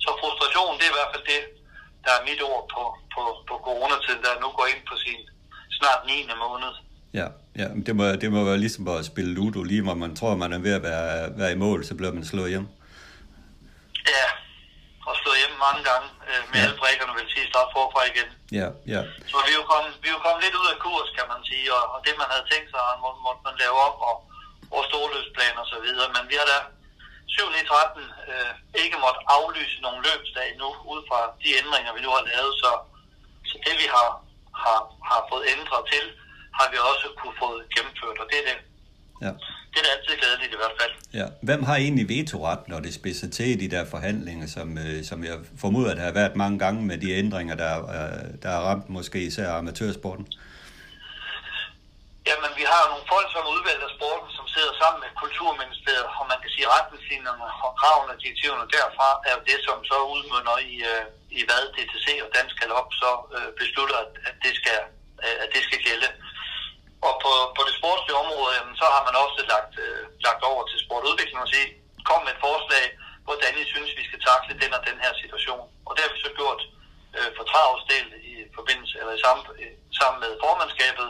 så 0.03 0.09
frustration, 0.21 0.77
det 0.77 0.85
er 0.85 0.93
i 0.93 0.99
hvert 0.99 1.13
fald 1.13 1.25
det, 1.33 1.41
der 2.05 2.13
er 2.19 2.23
mit 2.29 2.41
ord 2.51 2.63
på, 2.73 2.81
på, 3.13 3.21
på 3.49 3.55
coronatiden, 3.67 4.21
der 4.25 4.33
nu 4.43 4.47
går 4.57 4.67
ind 4.73 4.81
på 4.89 4.95
sin 5.03 5.19
snart 5.77 6.01
9. 6.05 6.13
måned. 6.45 6.71
Ja, 7.19 7.27
ja 7.61 7.67
det, 7.85 7.93
må, 7.95 8.03
det 8.23 8.29
må 8.35 8.39
være 8.49 8.63
ligesom 8.65 8.87
at 8.87 9.05
spille 9.11 9.31
Ludo, 9.37 9.61
lige 9.71 9.83
hvor 9.87 9.97
man 10.03 10.15
tror, 10.19 10.35
man 10.43 10.53
er 10.57 10.61
ved 10.65 10.73
at 10.79 10.83
være, 10.89 11.09
være 11.41 11.51
i 11.55 11.61
mål, 11.65 11.79
så 11.89 11.93
bliver 11.99 12.13
man 12.17 12.25
slået 12.31 12.49
hjem. 12.53 12.67
Ja, 14.15 14.27
og 15.07 15.13
slået 15.21 15.37
hjem 15.41 15.55
mange 15.65 15.81
gange 15.89 16.07
øh, 16.29 16.41
med 16.51 16.59
ja. 16.59 16.63
alle 16.63 16.77
brækkerne, 16.81 17.13
vil 17.17 17.27
sige, 17.33 17.45
starte 17.51 17.71
forfra 17.75 18.01
igen. 18.11 18.29
Ja, 18.59 18.67
ja. 18.93 19.01
Så 19.31 19.37
vi 19.45 19.51
er 19.53 19.59
jo 19.61 19.65
kommet, 19.73 19.91
vi 20.01 20.07
er 20.09 20.15
jo 20.17 20.21
kommet 20.25 20.41
lidt 20.45 20.55
ud 20.61 20.67
af 20.73 20.77
kurs, 20.85 21.09
kan 21.17 21.27
man 21.33 21.41
sige, 21.49 21.67
og, 21.77 21.83
og 21.93 21.97
det 22.05 22.13
man 22.21 22.27
havde 22.33 22.45
tænkt 22.51 22.69
sig, 22.73 22.81
må, 23.03 23.09
måtte 23.25 23.41
man 23.47 23.55
lave 23.63 23.77
op, 23.87 23.97
og, 24.09 24.15
og 24.75 24.81
storløbsplan 24.89 25.55
og 25.61 25.67
så 25.73 25.77
videre, 25.85 26.07
men 26.15 26.23
vi 26.31 26.35
har 26.39 26.47
da 26.53 26.57
7. 27.27 27.41
13 27.67 28.01
øh, 28.31 28.51
ikke 28.83 28.97
måtte 29.03 29.19
aflyse 29.37 29.77
nogle 29.85 29.99
løbsdage 30.07 30.53
nu, 30.61 30.69
ud 30.93 31.01
fra 31.09 31.19
de 31.43 31.49
ændringer, 31.61 31.91
vi 31.97 32.01
nu 32.05 32.11
har 32.17 32.23
lavet, 32.31 32.53
så, 32.63 32.71
så 33.49 33.55
det 33.65 33.75
vi 33.81 33.87
har, 33.95 34.09
har, 34.63 34.79
har 35.09 35.21
fået 35.31 35.45
ændret 35.55 35.81
til, 35.93 36.05
har 36.57 36.67
vi 36.71 36.77
også 36.91 37.07
kunne 37.19 37.35
få 37.43 37.49
gennemført, 37.75 38.17
og 38.21 38.27
det 38.31 38.37
er 38.41 38.45
det. 38.51 38.57
Ja. 39.25 39.31
Det 39.71 39.77
er 39.81 39.85
da 39.87 39.91
altid 39.97 40.13
glædeligt 40.21 40.53
i 40.53 40.59
hvert 40.61 40.75
fald. 40.81 40.93
Ja. 41.19 41.27
Hvem 41.41 41.63
har 41.63 41.75
egentlig 41.75 42.09
vetoret, 42.09 42.59
når 42.67 42.79
det 42.79 42.93
spidser 42.93 43.29
til 43.29 43.47
i 43.55 43.55
de 43.63 43.75
der 43.75 43.85
forhandlinger, 43.85 44.47
som, 44.47 44.77
øh, 44.77 45.03
som 45.03 45.23
jeg 45.23 45.37
formoder, 45.57 45.91
at 45.91 45.97
der 45.97 46.03
har 46.03 46.11
været 46.11 46.35
mange 46.35 46.59
gange 46.59 46.81
med 46.89 46.97
de 46.97 47.11
ændringer, 47.11 47.55
der, 47.55 47.73
øh, 47.97 48.25
der 48.43 48.49
har 48.49 48.61
ramt 48.69 48.89
måske 48.89 49.19
især 49.23 49.51
amatørsporten? 49.51 50.27
Jamen, 52.29 52.51
vi 52.59 52.65
har 52.71 52.79
jo 52.83 52.87
nogle 52.93 53.11
folk, 53.13 53.27
som 53.31 53.41
er 53.47 53.53
udvalgt 53.55 53.83
af 53.87 53.91
sporten, 53.97 54.29
som 54.37 54.45
sidder 54.55 54.73
sammen 54.81 54.99
med 55.03 55.11
Kulturministeriet, 55.21 56.07
og 56.19 56.25
man 56.31 56.39
kan 56.41 56.51
sige, 56.55 56.71
retningslinjerne 56.75 57.45
og 57.67 57.73
kravene 57.81 58.13
og 58.13 58.21
direktiverne 58.23 58.71
derfra 58.75 59.09
er 59.27 59.33
jo 59.37 59.41
det, 59.49 59.59
som 59.67 59.77
så 59.91 59.97
udmønder 60.15 60.57
i, 60.71 60.73
øh, 60.91 61.05
i 61.37 61.39
hvad 61.47 61.63
DTC 61.75 62.07
og 62.25 62.29
Dansk 62.35 62.55
Galop 62.59 62.89
så 63.01 63.11
øh, 63.35 63.49
beslutter, 63.59 63.97
at, 64.05 64.11
at, 64.29 64.35
det 64.45 64.53
skal, 64.59 64.79
øh, 65.23 65.35
at 65.43 65.49
det 65.55 65.61
skal 65.67 65.79
gælde. 65.87 66.09
Og 67.07 67.13
på, 67.23 67.31
på 67.57 67.61
det 67.67 67.77
sportslige 67.79 68.21
område, 68.23 68.51
jamen, 68.57 68.75
så 68.81 68.85
har 68.93 69.01
man 69.07 69.15
også 69.23 69.39
lagt, 69.53 69.73
øh, 69.85 70.01
lagt 70.27 70.43
over 70.51 70.63
til 70.67 70.77
sportudvikling 70.85 71.39
og 71.41 71.51
sige, 71.53 71.67
kom 72.07 72.21
med 72.23 72.33
et 72.35 72.43
forslag, 72.47 72.85
hvordan 73.27 73.53
I 73.61 73.65
synes, 73.73 73.91
vi 73.99 74.03
skal 74.09 74.21
takle 74.29 74.59
den 74.61 74.71
og 74.77 74.81
den 74.89 74.97
her 75.03 75.13
situation. 75.21 75.65
Og 75.87 75.91
det 75.93 76.01
har 76.03 76.13
vi 76.13 76.21
så 76.25 76.31
gjort 76.39 76.61
øh, 77.17 77.29
for 77.37 77.43
travsdel 77.51 78.07
i 78.31 78.35
forbindelse, 78.57 78.95
eller 78.99 79.13
i 79.17 79.21
sammen, 79.25 79.43
øh, 79.61 79.73
sammen 79.99 80.19
med 80.23 80.31
formandskabet, 80.45 81.09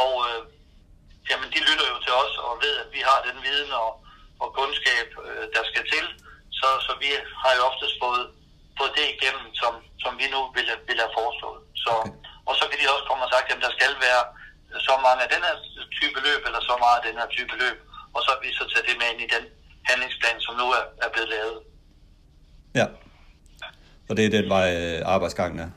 og 0.00 0.10
øh, 0.28 0.40
jamen, 1.30 1.48
de 1.54 1.60
lytter 1.68 1.86
jo 1.92 1.98
til 2.06 2.14
os 2.22 2.34
og 2.46 2.52
ved, 2.64 2.74
at 2.82 2.88
vi 2.96 3.00
har 3.08 3.18
den 3.28 3.38
viden 3.46 3.72
og, 3.84 3.90
og 4.42 4.48
kundskab, 4.58 5.08
øh, 5.26 5.44
der 5.54 5.62
skal 5.70 5.84
til. 5.92 6.06
Så, 6.58 6.68
så 6.86 6.92
vi 7.02 7.10
har 7.42 7.52
jo 7.56 7.62
oftest 7.70 7.94
fået, 8.02 8.24
fået 8.78 8.92
det 8.98 9.06
igennem, 9.14 9.46
som, 9.60 9.72
som 10.02 10.12
vi 10.20 10.26
nu 10.34 10.40
vil, 10.56 10.68
vil 10.88 11.02
have 11.04 11.16
foreslået. 11.20 11.62
Så. 11.84 11.92
Og 12.48 12.54
så 12.58 12.64
kan 12.68 12.78
de 12.80 12.92
også 12.94 13.06
komme 13.08 13.24
og 13.26 13.32
sagt, 13.34 13.46
at 13.52 13.64
der 13.66 13.72
skal 13.78 13.92
være 14.06 14.22
så 14.88 14.94
mange 15.06 15.20
af 15.24 15.30
den 15.34 15.42
her 15.46 15.56
type 15.98 16.18
løb, 16.26 16.40
eller 16.48 16.60
så 16.68 16.74
meget 16.84 16.98
af 17.00 17.04
den 17.08 17.16
her 17.20 17.28
type 17.36 17.54
løb. 17.62 17.76
Og 18.14 18.20
så 18.24 18.28
har 18.32 18.40
vi 18.44 18.48
så 18.60 18.64
taget 18.70 18.86
det 18.88 18.96
med 19.00 19.08
ind 19.12 19.20
i 19.26 19.28
den 19.34 19.44
handlingsplan, 19.88 20.38
som 20.46 20.54
nu 20.60 20.66
er, 20.78 20.84
er 21.04 21.10
blevet 21.14 21.30
lavet. 21.36 21.58
Ja, 22.80 22.86
og 24.08 24.12
det 24.16 24.24
er 24.24 24.30
den 24.38 24.48
vej 24.54 24.66
øh, 24.80 25.14
arbejdsgangen 25.14 25.58
er. 25.64 25.70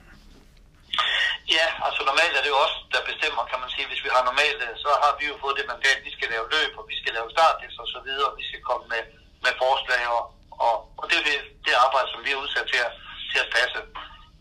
Ja, 1.51 1.67
altså 1.85 2.01
normalt 2.09 2.35
er 2.35 2.43
det 2.43 2.53
jo 2.55 2.59
også, 2.65 2.77
der 2.93 3.09
bestemmer, 3.11 3.43
kan 3.51 3.59
man 3.63 3.69
sige. 3.73 3.89
Hvis 3.91 4.03
vi 4.05 4.09
har 4.15 4.23
normalt, 4.29 4.59
øh, 4.67 4.73
så 4.83 4.89
har 5.03 5.13
vi 5.19 5.25
jo 5.31 5.35
fået 5.43 5.57
det 5.59 5.71
mandat, 5.73 6.05
vi 6.07 6.11
skal 6.17 6.29
lave 6.33 6.51
løb, 6.55 6.71
og 6.79 6.85
vi 6.91 6.95
skal 7.01 7.13
lave 7.17 7.33
startlist 7.35 7.77
og 7.83 7.87
så 7.93 7.99
videre, 8.07 8.29
og 8.29 8.37
vi 8.39 8.45
skal 8.49 8.61
komme 8.69 8.85
med, 8.93 9.03
med 9.45 9.53
forslag, 9.63 10.03
og, 10.17 10.23
og, 10.65 10.75
og 10.99 11.03
det 11.09 11.17
er 11.19 11.25
det, 11.29 11.39
det 11.65 11.81
arbejde, 11.85 12.09
som 12.11 12.21
vi 12.25 12.31
er 12.31 12.41
udsat 12.43 12.67
til 12.71 12.79
at, 12.87 12.91
til 13.31 13.39
at 13.43 13.51
passe. 13.57 13.79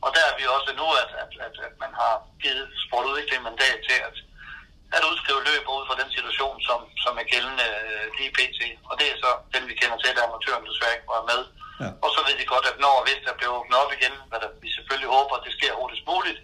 Og 0.04 0.10
der 0.16 0.22
er 0.26 0.34
vi 0.38 0.44
også 0.56 0.70
nu, 0.80 0.86
at, 1.02 1.10
at, 1.22 1.32
at, 1.46 1.54
at 1.68 1.74
man 1.84 1.92
har 2.00 2.14
givet 2.42 2.66
sportudvikling 2.84 3.42
mandat 3.42 3.78
til 3.88 3.98
at, 4.08 4.16
at 4.96 5.06
udskrive 5.10 5.42
løb 5.50 5.64
ud 5.76 5.84
fra 5.88 6.00
den 6.02 6.10
situation, 6.16 6.56
som, 6.68 6.80
som 7.04 7.12
er 7.22 7.30
gældende 7.32 7.66
øh, 7.90 8.06
lige 8.18 8.34
pt. 8.36 8.60
Og 8.90 8.94
det 9.00 9.06
er 9.08 9.16
så 9.24 9.30
den, 9.54 9.64
vi 9.70 9.74
kender 9.80 9.98
til, 9.98 10.16
der 10.16 10.26
amatøren 10.26 10.68
desværre 10.70 10.96
ikke 10.96 11.14
var 11.16 11.24
med. 11.32 11.40
Ja. 11.82 11.88
Og 12.04 12.08
så 12.14 12.20
ved 12.26 12.34
de 12.40 12.52
godt, 12.54 12.66
at 12.70 12.78
når 12.84 12.96
hvis 13.06 13.20
der 13.26 13.38
bliver 13.38 13.52
åbnet 13.58 13.80
op 13.82 13.92
igen, 13.98 14.14
hvad 14.30 14.40
der, 14.42 14.50
vi 14.64 14.68
selvfølgelig 14.76 15.10
håber, 15.16 15.34
at 15.36 15.44
det 15.46 15.52
sker 15.58 15.72
hurtigst 15.80 16.06
muligt, 16.12 16.40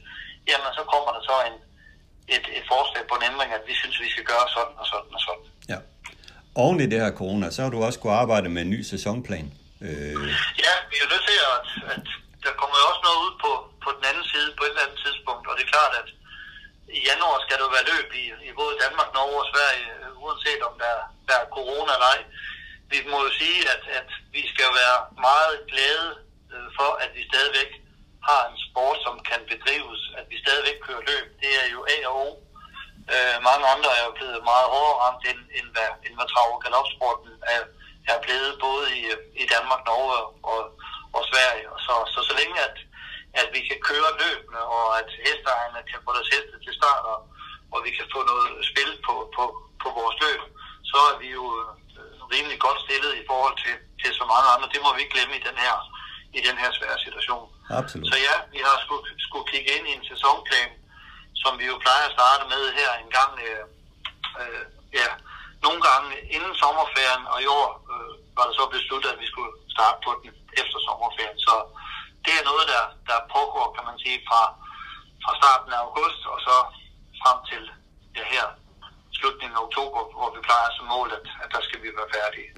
så 1.28 1.34
en, 1.48 1.56
et, 2.36 2.44
et 2.58 2.64
forslag 2.72 3.02
på 3.08 3.14
en 3.18 3.24
ændring, 3.30 3.50
at 3.58 3.64
vi 3.70 3.74
synes, 3.80 3.96
vi 4.04 4.10
skal 4.14 4.24
gøre 4.32 4.46
sådan 4.56 4.74
og 4.82 4.86
sådan 4.92 5.10
og 5.16 5.20
sådan. 5.26 5.46
Ja. 5.72 5.78
Oven 6.62 6.80
i 6.84 6.86
det 6.92 6.98
her 7.04 7.12
corona, 7.20 7.46
så 7.54 7.58
har 7.62 7.70
du 7.74 7.78
også 7.86 7.98
kunne 8.00 8.20
arbejde 8.24 8.48
med 8.54 8.62
en 8.62 8.70
ny 8.74 8.80
sæsonplan. 8.92 9.46
Øh... 9.86 10.22
Ja, 10.64 10.74
vi 10.90 10.96
er 11.02 11.08
nødt 11.12 11.24
til 11.30 11.38
at, 11.54 11.66
at 11.94 12.06
der 12.44 12.52
kommer 12.60 12.76
jo 12.80 12.84
også 12.90 13.02
noget 13.08 13.20
ud 13.26 13.34
på, 13.44 13.50
på 13.84 13.88
den 13.96 14.04
anden 14.10 14.26
side 14.32 14.48
på 14.56 14.62
et 14.64 14.72
eller 14.72 14.84
andet 14.86 15.00
tidspunkt, 15.04 15.44
og 15.48 15.54
det 15.56 15.64
er 15.64 15.74
klart, 15.76 15.92
at 16.02 16.08
i 16.98 17.00
januar 17.10 17.38
skal 17.44 17.58
der 17.60 17.74
være 17.76 17.88
løb 17.92 18.08
i, 18.22 18.24
i 18.48 18.50
både 18.60 18.74
Danmark, 18.84 19.08
Norge 19.16 19.38
og 19.42 19.48
Sverige, 19.52 19.86
uanset 20.24 20.60
om 20.68 20.74
der, 20.84 20.94
der 21.28 21.36
er 21.42 21.52
corona 21.56 21.90
eller 21.96 22.10
ej. 22.14 22.20
Vi 22.92 22.98
må 23.10 23.16
jo 23.26 23.30
sige, 23.40 23.60
at, 23.74 23.82
at 24.00 24.08
vi 24.36 24.42
skal 24.52 24.70
være 24.80 24.98
meget 25.28 25.56
glade 25.72 26.08
øh, 26.54 26.68
for, 26.78 26.90
at 27.04 27.10
vi 27.16 27.22
stadigvæk 27.32 27.70
har 28.28 28.40
en 28.50 28.58
sport, 28.66 28.98
som 29.06 29.14
kan 29.30 29.40
bedrives, 29.52 30.02
at 30.18 30.24
vi 30.30 30.36
stadigvæk 30.44 30.78
kører 30.86 31.08
løb. 31.10 31.26
Det 31.42 31.50
er 31.62 31.66
jo 31.74 31.80
A 31.94 31.96
og 32.08 32.14
O. 32.26 32.28
Øh, 33.14 33.36
mange 33.48 33.64
andre 33.74 33.90
er 33.98 34.04
jo 34.08 34.12
blevet 34.18 34.48
meget 34.50 34.68
hårdere 34.72 35.00
ramt, 35.02 35.22
end, 35.30 35.40
end 35.58 35.68
hvad, 35.74 35.90
end 36.06 36.14
hvad 36.16 36.28
trav- 36.32 36.54
og 36.56 36.62
galopsporten 36.64 37.32
er, 37.54 37.62
er 38.12 38.18
blevet, 38.24 38.52
både 38.66 38.84
i, 38.98 39.02
i 39.42 39.44
Danmark, 39.54 39.80
Norge 39.88 40.16
og, 40.52 40.60
og 41.16 41.22
Sverige. 41.30 41.66
Så, 41.86 41.94
så 42.12 42.18
så 42.28 42.32
længe 42.40 42.56
at, 42.68 42.76
at 43.40 43.48
vi 43.54 43.60
kan 43.68 43.78
køre 43.88 44.18
løbende, 44.22 44.60
og 44.76 44.86
at 45.00 45.10
hesteejerne 45.26 45.80
kan 45.90 46.00
få 46.04 46.10
deres 46.16 46.32
heste 46.34 46.56
til 46.64 46.74
start, 46.80 47.04
og, 47.12 47.18
og 47.74 47.78
vi 47.86 47.90
kan 47.98 48.06
få 48.14 48.20
noget 48.30 48.48
spil 48.70 48.90
på, 49.06 49.14
på, 49.36 49.44
på 49.82 49.88
vores 49.98 50.16
løb, 50.24 50.42
så 50.90 50.98
er 51.10 51.16
vi 51.22 51.28
jo 51.38 51.44
øh, 51.60 51.72
rimelig 52.34 52.58
godt 52.66 52.80
stillet 52.86 53.12
i 53.20 53.24
forhold 53.30 53.56
til, 53.64 53.76
til 54.02 54.10
så 54.20 54.24
mange 54.32 54.48
andre. 54.54 54.72
Det 54.74 54.80
må 54.82 54.90
vi 54.92 55.00
ikke 55.02 55.14
glemme 55.16 55.34
i 55.36 55.46
den 55.48 55.56
her, 55.64 55.74
i 56.38 56.40
den 56.46 56.56
her 56.62 56.70
svære 56.78 56.98
situation. 57.06 57.46
Absolut. 57.70 58.06
Så 58.12 58.16
ja, 58.28 58.36
vi 58.54 58.60
har 58.66 58.76
skulle, 58.84 59.04
skulle 59.26 59.46
kigge 59.52 59.70
ind 59.76 59.84
i 59.90 59.92
en 59.98 60.04
sæsonplan, 60.10 60.70
som 61.42 61.52
vi 61.60 61.64
jo 61.72 61.76
plejer 61.84 62.04
at 62.06 62.16
starte 62.18 62.44
med 62.52 62.62
her 62.78 62.90
en 63.02 63.10
gang, 63.18 63.32
øh, 63.46 63.64
øh, 64.40 64.64
ja, 65.00 65.08
nogle 65.66 65.80
gange 65.88 66.10
inden 66.36 66.54
sommerferien, 66.62 67.22
og 67.32 67.38
i 67.44 67.46
år 67.58 67.66
øh, 67.92 68.12
var 68.36 68.44
det 68.48 68.54
så 68.58 68.64
besluttet, 68.76 69.08
at 69.14 69.20
vi 69.22 69.26
skulle 69.32 69.52
starte 69.76 69.98
på 70.04 70.10
den 70.22 70.30
efter 70.62 70.78
sommerferien. 70.86 71.38
Så 71.46 71.54
det 72.24 72.34
er 72.36 72.48
noget, 72.50 72.66
der, 72.74 72.84
der 73.10 73.18
pågår, 73.36 73.66
kan 73.76 73.84
man 73.90 73.98
sige, 74.04 74.18
fra, 74.28 74.42
fra 75.24 75.32
starten 75.40 75.70
af 75.76 75.80
august 75.86 76.20
og 76.32 76.38
så 76.46 76.56
frem 77.20 77.38
til 77.50 77.62
ja, 78.16 78.24
her 78.34 78.46
slutningen 79.18 79.56
af 79.58 79.64
oktober, 79.68 80.00
hvor 80.18 80.30
vi 80.34 80.40
plejer 80.48 80.70
som 80.76 80.86
mål, 80.94 81.08
at, 81.18 81.24
at 81.42 81.48
der 81.54 81.62
skal 81.66 81.78
vi 81.82 81.88
være 81.98 82.12
færdige. 82.18 82.50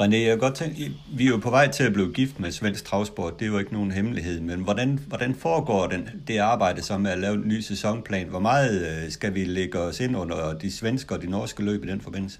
René, 0.00 0.18
jeg 0.30 0.38
godt 0.38 0.56
tænke, 0.62 0.76
vi 1.18 1.24
er 1.26 1.32
jo 1.34 1.40
på 1.46 1.50
vej 1.50 1.66
til 1.76 1.84
at 1.88 1.92
blive 1.96 2.12
gift 2.18 2.36
med 2.42 2.50
svensk 2.52 2.82
travsport, 2.84 3.32
det 3.38 3.44
er 3.46 3.52
jo 3.54 3.58
ikke 3.62 3.76
nogen 3.78 3.92
hemmelighed, 3.98 4.40
men 4.40 4.58
hvordan, 4.66 4.90
hvordan 5.10 5.32
foregår 5.44 5.82
den, 5.94 6.02
det 6.28 6.38
arbejde, 6.38 6.80
som 6.82 7.06
er 7.06 7.12
at 7.16 7.22
lave 7.24 7.34
en 7.34 7.48
ny 7.52 7.60
sæsonplan? 7.70 8.28
Hvor 8.34 8.44
meget 8.50 8.74
øh, 8.88 9.12
skal 9.16 9.30
vi 9.34 9.42
lægge 9.58 9.78
os 9.88 10.00
ind 10.04 10.14
under 10.22 10.58
de 10.62 10.70
svenske 10.78 11.14
og 11.14 11.20
de 11.22 11.30
norske 11.36 11.62
løb 11.68 11.80
i 11.84 11.90
den 11.92 12.00
forbindelse? 12.06 12.38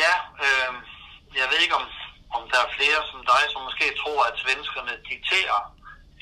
Ja, 0.00 0.12
øh, 0.46 0.70
jeg 1.40 1.46
ved 1.50 1.58
ikke, 1.64 1.76
om, 1.80 1.86
om 2.36 2.42
der 2.52 2.60
er 2.66 2.70
flere 2.78 3.00
som 3.10 3.20
dig, 3.32 3.42
som 3.52 3.60
måske 3.68 3.86
tror, 4.02 4.20
at 4.30 4.34
svenskerne 4.44 4.94
dikterer 5.12 5.58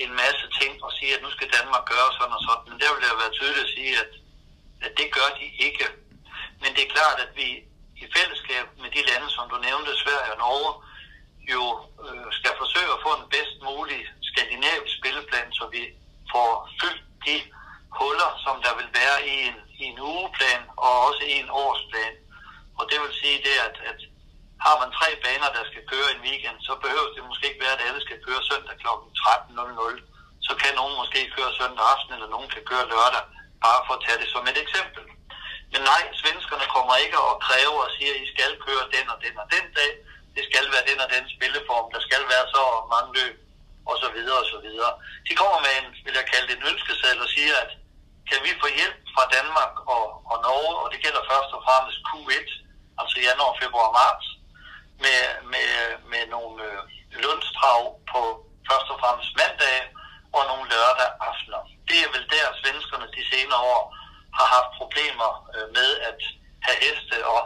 en 0.04 0.12
masse 0.22 0.46
ting 0.60 0.72
og 0.86 0.90
siger, 0.98 1.12
at 1.16 1.22
nu 1.26 1.30
skal 1.36 1.48
Danmark 1.58 1.84
gøre 1.94 2.10
sådan 2.18 2.36
og 2.38 2.42
sådan. 2.46 2.66
Men 2.70 2.78
der 2.82 2.90
vil 2.94 3.08
jeg 3.10 3.16
være 3.22 3.36
tydeligt 3.38 3.66
at 3.66 3.72
sige, 3.76 3.92
at, 4.04 4.12
at 4.86 4.92
det 4.98 5.08
gør 5.16 5.28
de 5.38 5.46
ikke. 5.66 5.86
Men 6.62 6.70
det 6.74 6.82
er 6.84 6.94
klart, 6.96 7.18
at 7.26 7.32
vi 7.40 7.48
i 8.04 8.06
fællesskab 8.16 8.66
med 8.82 8.90
de 8.96 9.02
lande, 9.10 9.28
som 9.36 9.44
du 9.52 9.56
nævnte, 9.68 10.00
Sverige 10.02 10.32
og 10.34 10.40
Norge, 10.44 10.72
jo 11.52 11.62
øh, 12.04 12.26
skal 12.38 12.54
forsøge 12.62 12.90
at 12.94 13.02
få 13.06 13.10
en 13.16 13.30
bedst 13.34 13.56
mulig 13.68 14.00
skandinavisk 14.30 14.94
spilleplan, 14.98 15.50
så 15.58 15.64
vi 15.74 15.82
får 16.32 16.48
fyldt 16.80 17.04
de 17.26 17.36
huller, 17.98 18.30
som 18.44 18.56
der 18.64 18.72
vil 18.78 18.90
være 19.00 19.18
i 19.32 19.34
en, 19.48 19.58
i 19.80 19.82
en 19.92 19.98
ugeplan 20.12 20.62
og 20.84 20.92
også 21.06 21.22
i 21.32 21.34
en 21.42 21.50
årsplan. 21.64 22.14
Og 22.78 22.84
det 22.90 22.98
vil 23.02 23.20
sige 23.22 23.38
det, 23.46 23.56
at, 23.68 23.76
at 23.90 23.98
har 24.66 24.76
man 24.82 24.90
tre 24.98 25.08
baner, 25.24 25.50
der 25.56 25.64
skal 25.70 25.84
køre 25.92 26.08
en 26.14 26.24
weekend, 26.26 26.58
så 26.68 26.72
behøver 26.84 27.08
det 27.16 27.28
måske 27.30 27.48
ikke 27.48 27.64
være, 27.64 27.76
at 27.78 27.86
alle 27.86 28.00
skal 28.06 28.18
køre 28.26 28.42
søndag 28.50 28.76
kl. 28.82 28.88
13.00. 28.88 30.46
Så 30.46 30.52
kan 30.62 30.72
nogen 30.80 30.94
måske 31.00 31.20
køre 31.36 31.52
søndag 31.60 31.84
aften, 31.94 32.12
eller 32.16 32.30
nogen 32.34 32.48
kan 32.54 32.64
køre 32.70 32.90
lørdag, 32.92 33.24
bare 33.66 33.80
for 33.86 33.94
at 33.96 34.02
tage 34.04 34.20
det 34.22 34.28
som 34.34 34.44
et 34.50 34.58
eksempel. 34.64 35.04
Men 35.72 35.82
nej, 35.92 36.02
svenskerne 36.20 36.66
kommer 36.74 36.94
ikke 37.04 37.18
og 37.28 37.34
kræver 37.46 37.80
og 37.86 37.92
siger, 37.96 38.12
at 38.14 38.22
I 38.24 38.26
skal 38.34 38.52
køre 38.66 38.84
den 38.94 39.06
og 39.12 39.18
den 39.24 39.34
og 39.42 39.46
den 39.54 39.66
dag. 39.78 39.90
Det 40.36 40.42
skal 40.50 40.66
være 40.74 40.88
den 40.90 40.98
og 41.04 41.08
den 41.14 41.24
spilleform. 41.34 41.86
Der 41.94 42.00
skal 42.06 42.22
være 42.32 42.46
så 42.54 42.62
mange 42.94 43.10
løb, 43.18 43.36
og 43.90 43.94
så 44.02 44.08
videre 44.16 44.38
og 44.44 44.48
så 44.52 44.58
videre. 44.66 44.92
De 45.28 45.32
kommer 45.40 45.58
med 45.66 45.72
en, 45.78 45.88
vil 46.04 46.18
jeg 46.20 46.26
kalde 46.32 46.48
det 46.48 46.56
en 46.56 46.68
ønskeseddel 46.70 47.24
og 47.26 47.30
siger, 47.36 47.54
at 47.64 47.70
kan 48.30 48.40
vi 48.46 48.50
få 48.62 48.68
hjælp 48.78 49.00
fra 49.14 49.24
Danmark 49.36 49.74
og, 49.94 50.04
og 50.30 50.36
Norge, 50.46 50.74
og 50.82 50.86
det 50.92 51.02
gælder 51.04 51.22
først 51.32 51.50
og 51.56 51.62
fremmest 51.66 51.98
Q1, 52.08 52.48
altså 53.00 53.16
januar, 53.28 53.58
februar, 53.62 53.90
marts, 54.00 54.28
med, 55.04 55.20
med, 55.52 55.70
med 56.12 56.22
nogle 56.34 56.56
øh, 56.68 56.78
lønstrav 57.24 57.80
på 58.12 58.20
først 58.68 58.88
og 58.92 58.98
fremmest 59.02 59.32
mandag 59.40 59.78
og 60.36 60.42
nogle 60.50 60.66
lørdag 60.74 61.10
aftener. 61.28 61.62
Det 61.88 61.98
er 62.04 62.08
vel 62.14 62.26
der, 62.34 62.46
svenskerne 62.62 63.06
de 63.16 63.22
senere 63.32 63.62
år 63.74 63.82
har 64.38 64.46
haft 64.56 64.70
problemer 64.80 65.30
øh, 65.54 65.66
med 65.76 65.90
at 66.10 66.20
have 66.66 66.78
heste 66.84 67.16
og, 67.34 67.42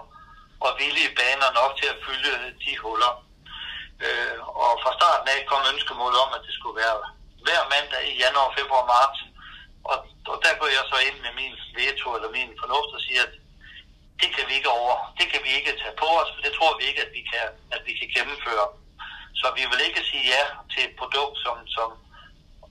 og 0.64 0.70
villige 0.82 1.14
baner 1.20 1.48
nok 1.60 1.72
til 1.80 1.88
at 1.92 2.00
fylde 2.04 2.32
de 2.64 2.72
huller. 2.84 3.12
Øh, 4.06 4.38
og 4.64 4.72
fra 4.82 4.92
starten 4.98 5.28
af 5.34 5.40
kom 5.50 5.62
ønskemålet 5.72 6.18
om, 6.24 6.30
at 6.36 6.42
det 6.46 6.54
skulle 6.58 6.80
være 6.84 6.96
hver 7.46 7.62
mandag 7.72 8.02
i 8.10 8.14
januar, 8.24 8.56
februar, 8.58 8.84
marts. 8.94 9.20
Og, 9.90 9.98
og 10.32 10.36
der 10.44 10.52
går 10.60 10.70
jeg 10.76 10.84
så 10.92 10.98
ind 11.08 11.18
med 11.24 11.32
min 11.40 11.54
veto 11.78 12.06
eller 12.16 12.30
min 12.38 12.50
fornuft 12.60 12.90
og 12.96 13.02
siger, 13.06 13.22
at 13.28 13.34
det 14.20 14.28
kan 14.34 14.44
vi 14.48 14.54
ikke 14.58 14.72
over, 14.80 14.94
det 15.18 15.26
kan 15.32 15.40
vi 15.46 15.50
ikke 15.58 15.78
tage 15.80 15.96
på 16.02 16.08
os, 16.20 16.30
for 16.34 16.40
det 16.46 16.52
tror 16.54 16.78
vi 16.78 16.84
ikke, 16.90 17.02
at 17.06 17.12
vi 17.18 17.22
kan, 17.32 17.46
at 17.76 17.82
vi 17.88 17.92
kan 18.00 18.08
gennemføre. 18.16 18.66
Så 19.40 19.46
vi 19.58 19.62
vil 19.70 19.86
ikke 19.88 20.02
sige 20.10 20.26
ja 20.34 20.44
til 20.72 20.82
et 20.88 20.94
produkt, 21.00 21.36
som, 21.44 21.56
som, 21.76 21.88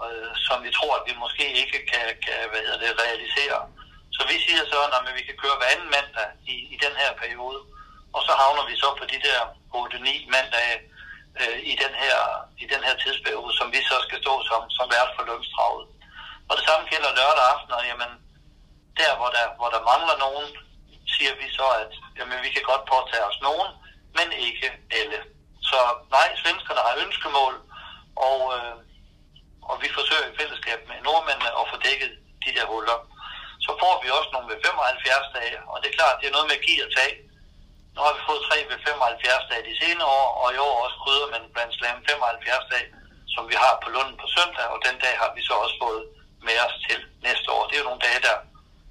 øh, 0.05 0.31
som 0.47 0.57
vi 0.65 0.71
tror, 0.77 0.93
at 0.99 1.05
vi 1.09 1.13
måske 1.23 1.45
ikke 1.61 1.79
kan, 1.91 2.05
kan 2.25 2.37
hvad 2.51 2.61
hedder 2.65 2.81
det, 2.83 3.01
realisere. 3.03 3.59
Så 4.17 4.21
vi 4.31 4.35
siger 4.45 4.63
så, 4.73 4.79
at 4.97 5.15
vi 5.19 5.23
kan 5.27 5.37
køre 5.43 5.57
hver 5.57 5.73
anden 5.73 5.89
mandag 5.95 6.29
i, 6.53 6.55
i 6.73 6.77
den 6.85 6.93
her 7.01 7.11
periode, 7.21 7.59
og 8.15 8.21
så 8.27 8.31
havner 8.41 8.63
vi 8.69 8.75
så 8.83 8.89
på 8.99 9.05
de 9.11 9.19
der 9.27 9.39
8-9 9.73 10.31
mandage 10.35 10.77
øh, 11.41 11.57
i, 11.71 11.73
den 11.83 11.93
her, 12.03 12.17
i 12.63 12.65
den 12.73 12.81
her 12.87 12.95
tidsperiode, 13.03 13.53
som 13.59 13.67
vi 13.75 13.81
så 13.89 13.97
skal 14.05 14.19
stå 14.23 14.33
som, 14.49 14.61
som 14.77 14.85
vært 14.95 15.11
for 15.15 15.23
lønstravet. 15.29 15.85
Og 16.49 16.53
det 16.57 16.65
samme 16.67 16.83
gælder 16.91 17.17
lørdag 17.19 17.45
aften, 17.53 17.71
og 17.77 17.83
jamen, 17.91 18.11
der 18.99 19.11
hvor 19.19 19.29
der, 19.37 19.45
hvor 19.57 19.69
der 19.75 19.87
mangler 19.91 20.17
nogen, 20.25 20.47
siger 21.15 21.33
vi 21.41 21.47
så, 21.59 21.67
at 21.83 21.93
jamen, 22.17 22.37
vi 22.45 22.49
kan 22.55 22.65
godt 22.71 22.83
påtage 22.93 23.27
os 23.31 23.39
nogen, 23.47 23.69
men 24.17 24.27
ikke 24.47 24.67
alle. 24.99 25.19
Så 25.69 25.79
nej, 26.15 26.27
svenskerne 26.43 26.81
har 26.87 26.95
ønskemål, 27.03 27.53
og, 28.29 28.39
øh, 28.55 28.75
og 29.69 29.75
vi 29.83 29.87
forsøger 29.97 30.27
i 30.27 30.37
fællesskab 30.39 30.79
med 30.89 30.97
nordmændene 31.07 31.51
at 31.59 31.69
få 31.71 31.75
dækket 31.85 32.11
de 32.45 32.51
der 32.57 32.65
huller. 32.73 32.97
Så 33.65 33.71
får 33.81 33.95
vi 34.03 34.07
også 34.17 34.29
nogle 34.33 34.49
ved 34.51 34.59
75 34.65 35.27
dage, 35.37 35.57
og 35.71 35.75
det 35.81 35.87
er 35.89 35.97
klart, 35.99 36.19
det 36.19 36.27
er 36.27 36.35
noget 36.35 36.49
med 36.49 36.59
at 36.59 36.65
give 36.67 36.85
og 36.85 36.91
tage. 36.97 37.15
Nu 37.93 37.99
har 38.05 38.13
vi 38.17 38.21
fået 38.29 38.45
tre 38.47 38.57
ved 38.69 38.77
75 38.85 39.49
dage 39.49 39.67
de 39.69 39.79
senere 39.81 40.09
år, 40.21 40.29
og 40.41 40.47
i 40.55 40.57
år 40.67 40.75
også 40.85 40.97
krydder 41.03 41.27
man 41.33 41.43
blandt 41.53 41.73
Slam 41.77 41.97
75 42.09 42.65
dage, 42.73 42.87
som 43.33 43.43
vi 43.51 43.55
har 43.63 43.73
på 43.83 43.87
Lunden 43.95 44.17
på 44.21 44.27
søndag, 44.35 44.65
og 44.73 44.77
den 44.87 44.97
dag 45.03 45.13
har 45.21 45.29
vi 45.35 45.41
så 45.49 45.53
også 45.63 45.77
fået 45.83 46.03
med 46.47 46.57
os 46.65 46.75
til 46.87 46.99
næste 47.27 47.47
år. 47.55 47.63
Det 47.67 47.73
er 47.75 47.81
jo 47.83 47.89
nogle 47.89 48.05
dage, 48.07 48.21
der, 48.27 48.35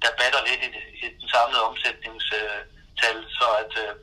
der 0.03 0.11
batter 0.19 0.41
lidt 0.47 0.61
i, 0.67 0.69
det, 0.75 0.83
i 1.03 1.05
den 1.19 1.27
samlede 1.33 1.63
omsætningstal, 1.69 3.17
så 3.39 3.47
at 3.61 3.73
uh, 3.83 3.93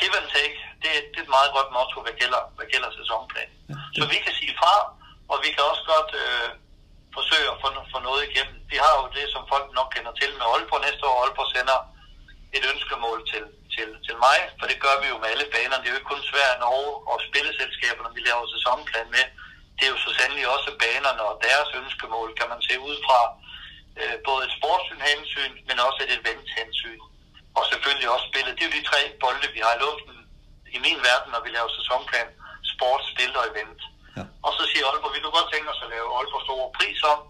give 0.00 0.14
and 0.20 0.28
take, 0.36 0.56
det, 0.82 0.90
det 1.12 1.18
er 1.20 1.26
et 1.26 1.36
meget 1.38 1.50
godt 1.56 1.70
motto, 1.76 1.96
hvad 2.04 2.14
gælder, 2.22 2.42
hvad 2.56 2.66
gælder 2.72 2.90
sæsonplanen. 2.98 3.56
Så 3.96 4.02
vi 4.12 4.18
kan 4.24 4.34
sige 4.40 4.54
fra, 4.60 4.74
og 5.32 5.36
vi 5.44 5.48
kan 5.54 5.64
også 5.70 5.84
godt 5.94 6.10
uh, 6.24 6.48
forsøge 7.18 7.48
at 7.52 7.60
få, 7.62 7.68
få 7.92 7.98
noget 8.08 8.22
igennem. 8.28 8.56
Vi 8.72 8.76
har 8.84 8.94
jo 9.00 9.04
det, 9.18 9.26
som 9.34 9.42
folk 9.52 9.66
nok 9.78 9.88
kender 9.94 10.12
til 10.20 10.30
med 10.38 10.46
Aalborg 10.52 10.82
næste 10.86 11.02
år. 11.10 11.16
Aalborg 11.22 11.50
sender 11.56 11.78
et 12.56 12.64
ønskemål 12.72 13.18
til, 13.32 13.44
til, 13.74 13.88
til 14.06 14.16
mig, 14.26 14.38
for 14.58 14.66
det 14.70 14.78
gør 14.84 14.96
vi 15.02 15.06
jo 15.12 15.16
med 15.22 15.28
alle 15.32 15.46
banerne. 15.54 15.80
Det 15.82 15.88
er 15.88 15.94
jo 15.94 16.00
ikke 16.00 16.12
kun 16.14 16.28
Sverige, 16.30 16.62
Norge 16.64 16.92
og 17.10 17.16
spilleselskaberne, 17.28 18.14
vi 18.16 18.22
laver 18.28 18.52
sæsonplan 18.54 19.08
med. 19.16 19.24
Det 19.76 19.84
er 19.84 19.92
jo 19.94 20.00
så 20.04 20.10
sandelig 20.18 20.44
også 20.54 20.70
banerne 20.82 21.22
og 21.30 21.34
deres 21.46 21.68
ønskemål, 21.80 22.28
kan 22.38 22.48
man 22.52 22.60
se 22.68 22.74
ud 22.88 22.96
fra 23.06 23.20
øh, 24.00 24.16
både 24.28 24.42
et 24.46 24.54
sportshensyn, 24.58 25.54
men 25.68 25.76
også 25.86 26.00
et 26.04 26.12
eventhensyn. 26.18 27.02
Og 27.58 27.62
selvfølgelig 27.72 28.08
også 28.14 28.26
spillet. 28.30 28.54
Det 28.56 28.62
er 28.62 28.70
jo 28.70 28.78
de 28.78 28.88
tre 28.90 29.00
bolde, 29.22 29.48
vi 29.56 29.60
har 29.66 29.72
i 29.74 29.82
luften 29.86 30.16
i 30.76 30.78
min 30.86 31.00
verden, 31.08 31.30
når 31.32 31.42
vi 31.44 31.50
laver 31.56 31.70
sæsonplan. 31.78 32.30
Sport, 32.72 33.02
spil 33.12 33.32
og 33.40 33.44
event. 33.52 33.80
Ja. 34.16 34.24
Og 34.46 34.52
så 34.56 34.62
siger 34.70 34.84
Aalborg, 34.86 35.14
vi 35.14 35.20
kunne 35.22 35.38
godt 35.40 35.50
tænke 35.52 35.68
os 35.74 35.84
at 35.84 35.92
lave 35.94 36.08
Aalborg 36.16 36.44
store 36.46 36.68
pris 36.78 37.00
om, 37.12 37.20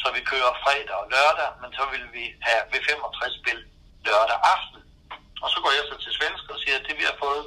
så 0.00 0.06
vi 0.16 0.20
kører 0.32 0.60
fredag 0.64 0.96
og 1.02 1.06
lørdag, 1.14 1.50
men 1.62 1.70
så 1.78 1.84
vil 1.92 2.04
vi 2.16 2.24
have 2.48 2.62
V65-spil 2.72 3.58
lørdag 4.06 4.38
aften. 4.54 4.80
Og 5.42 5.48
så 5.52 5.58
går 5.64 5.72
jeg 5.78 5.84
så 5.90 5.96
til 6.04 6.12
svensker 6.18 6.52
og 6.54 6.60
siger, 6.62 6.76
at 6.78 6.86
det 6.88 6.94
vi 7.00 7.04
har 7.10 7.18
fået, 7.24 7.44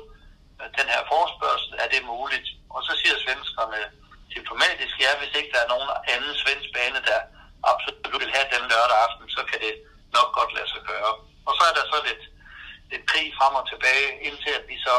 øh, 0.59 0.67
den 0.79 0.87
her 0.93 1.01
forspørgsel, 1.11 1.73
er 1.83 1.89
det 1.93 2.11
muligt? 2.13 2.47
Og 2.75 2.79
så 2.87 2.91
siger 3.01 3.15
svenskerne 3.25 3.81
diplomatisk, 4.35 4.95
ja, 5.05 5.11
hvis 5.19 5.33
ikke 5.39 5.51
der 5.53 5.61
er 5.63 5.71
nogen 5.73 5.89
anden 6.13 6.33
svensk 6.43 6.69
bane, 6.75 6.99
der 7.09 7.19
absolut 7.71 8.21
vil 8.23 8.35
have 8.37 8.47
den 8.55 8.63
lørdag 8.71 8.97
aften, 9.05 9.27
så 9.35 9.41
kan 9.49 9.59
det 9.65 9.73
nok 10.17 10.29
godt 10.37 10.51
lade 10.57 10.69
sig 10.73 10.83
gøre. 10.91 11.11
Og 11.47 11.53
så 11.57 11.63
er 11.69 11.73
der 11.77 11.85
så 11.93 11.97
lidt, 12.09 12.23
lidt 12.91 13.05
krig 13.11 13.27
frem 13.37 13.53
og 13.59 13.65
tilbage, 13.71 14.07
indtil 14.27 14.51
at 14.59 14.65
vi 14.71 14.77
så 14.87 14.95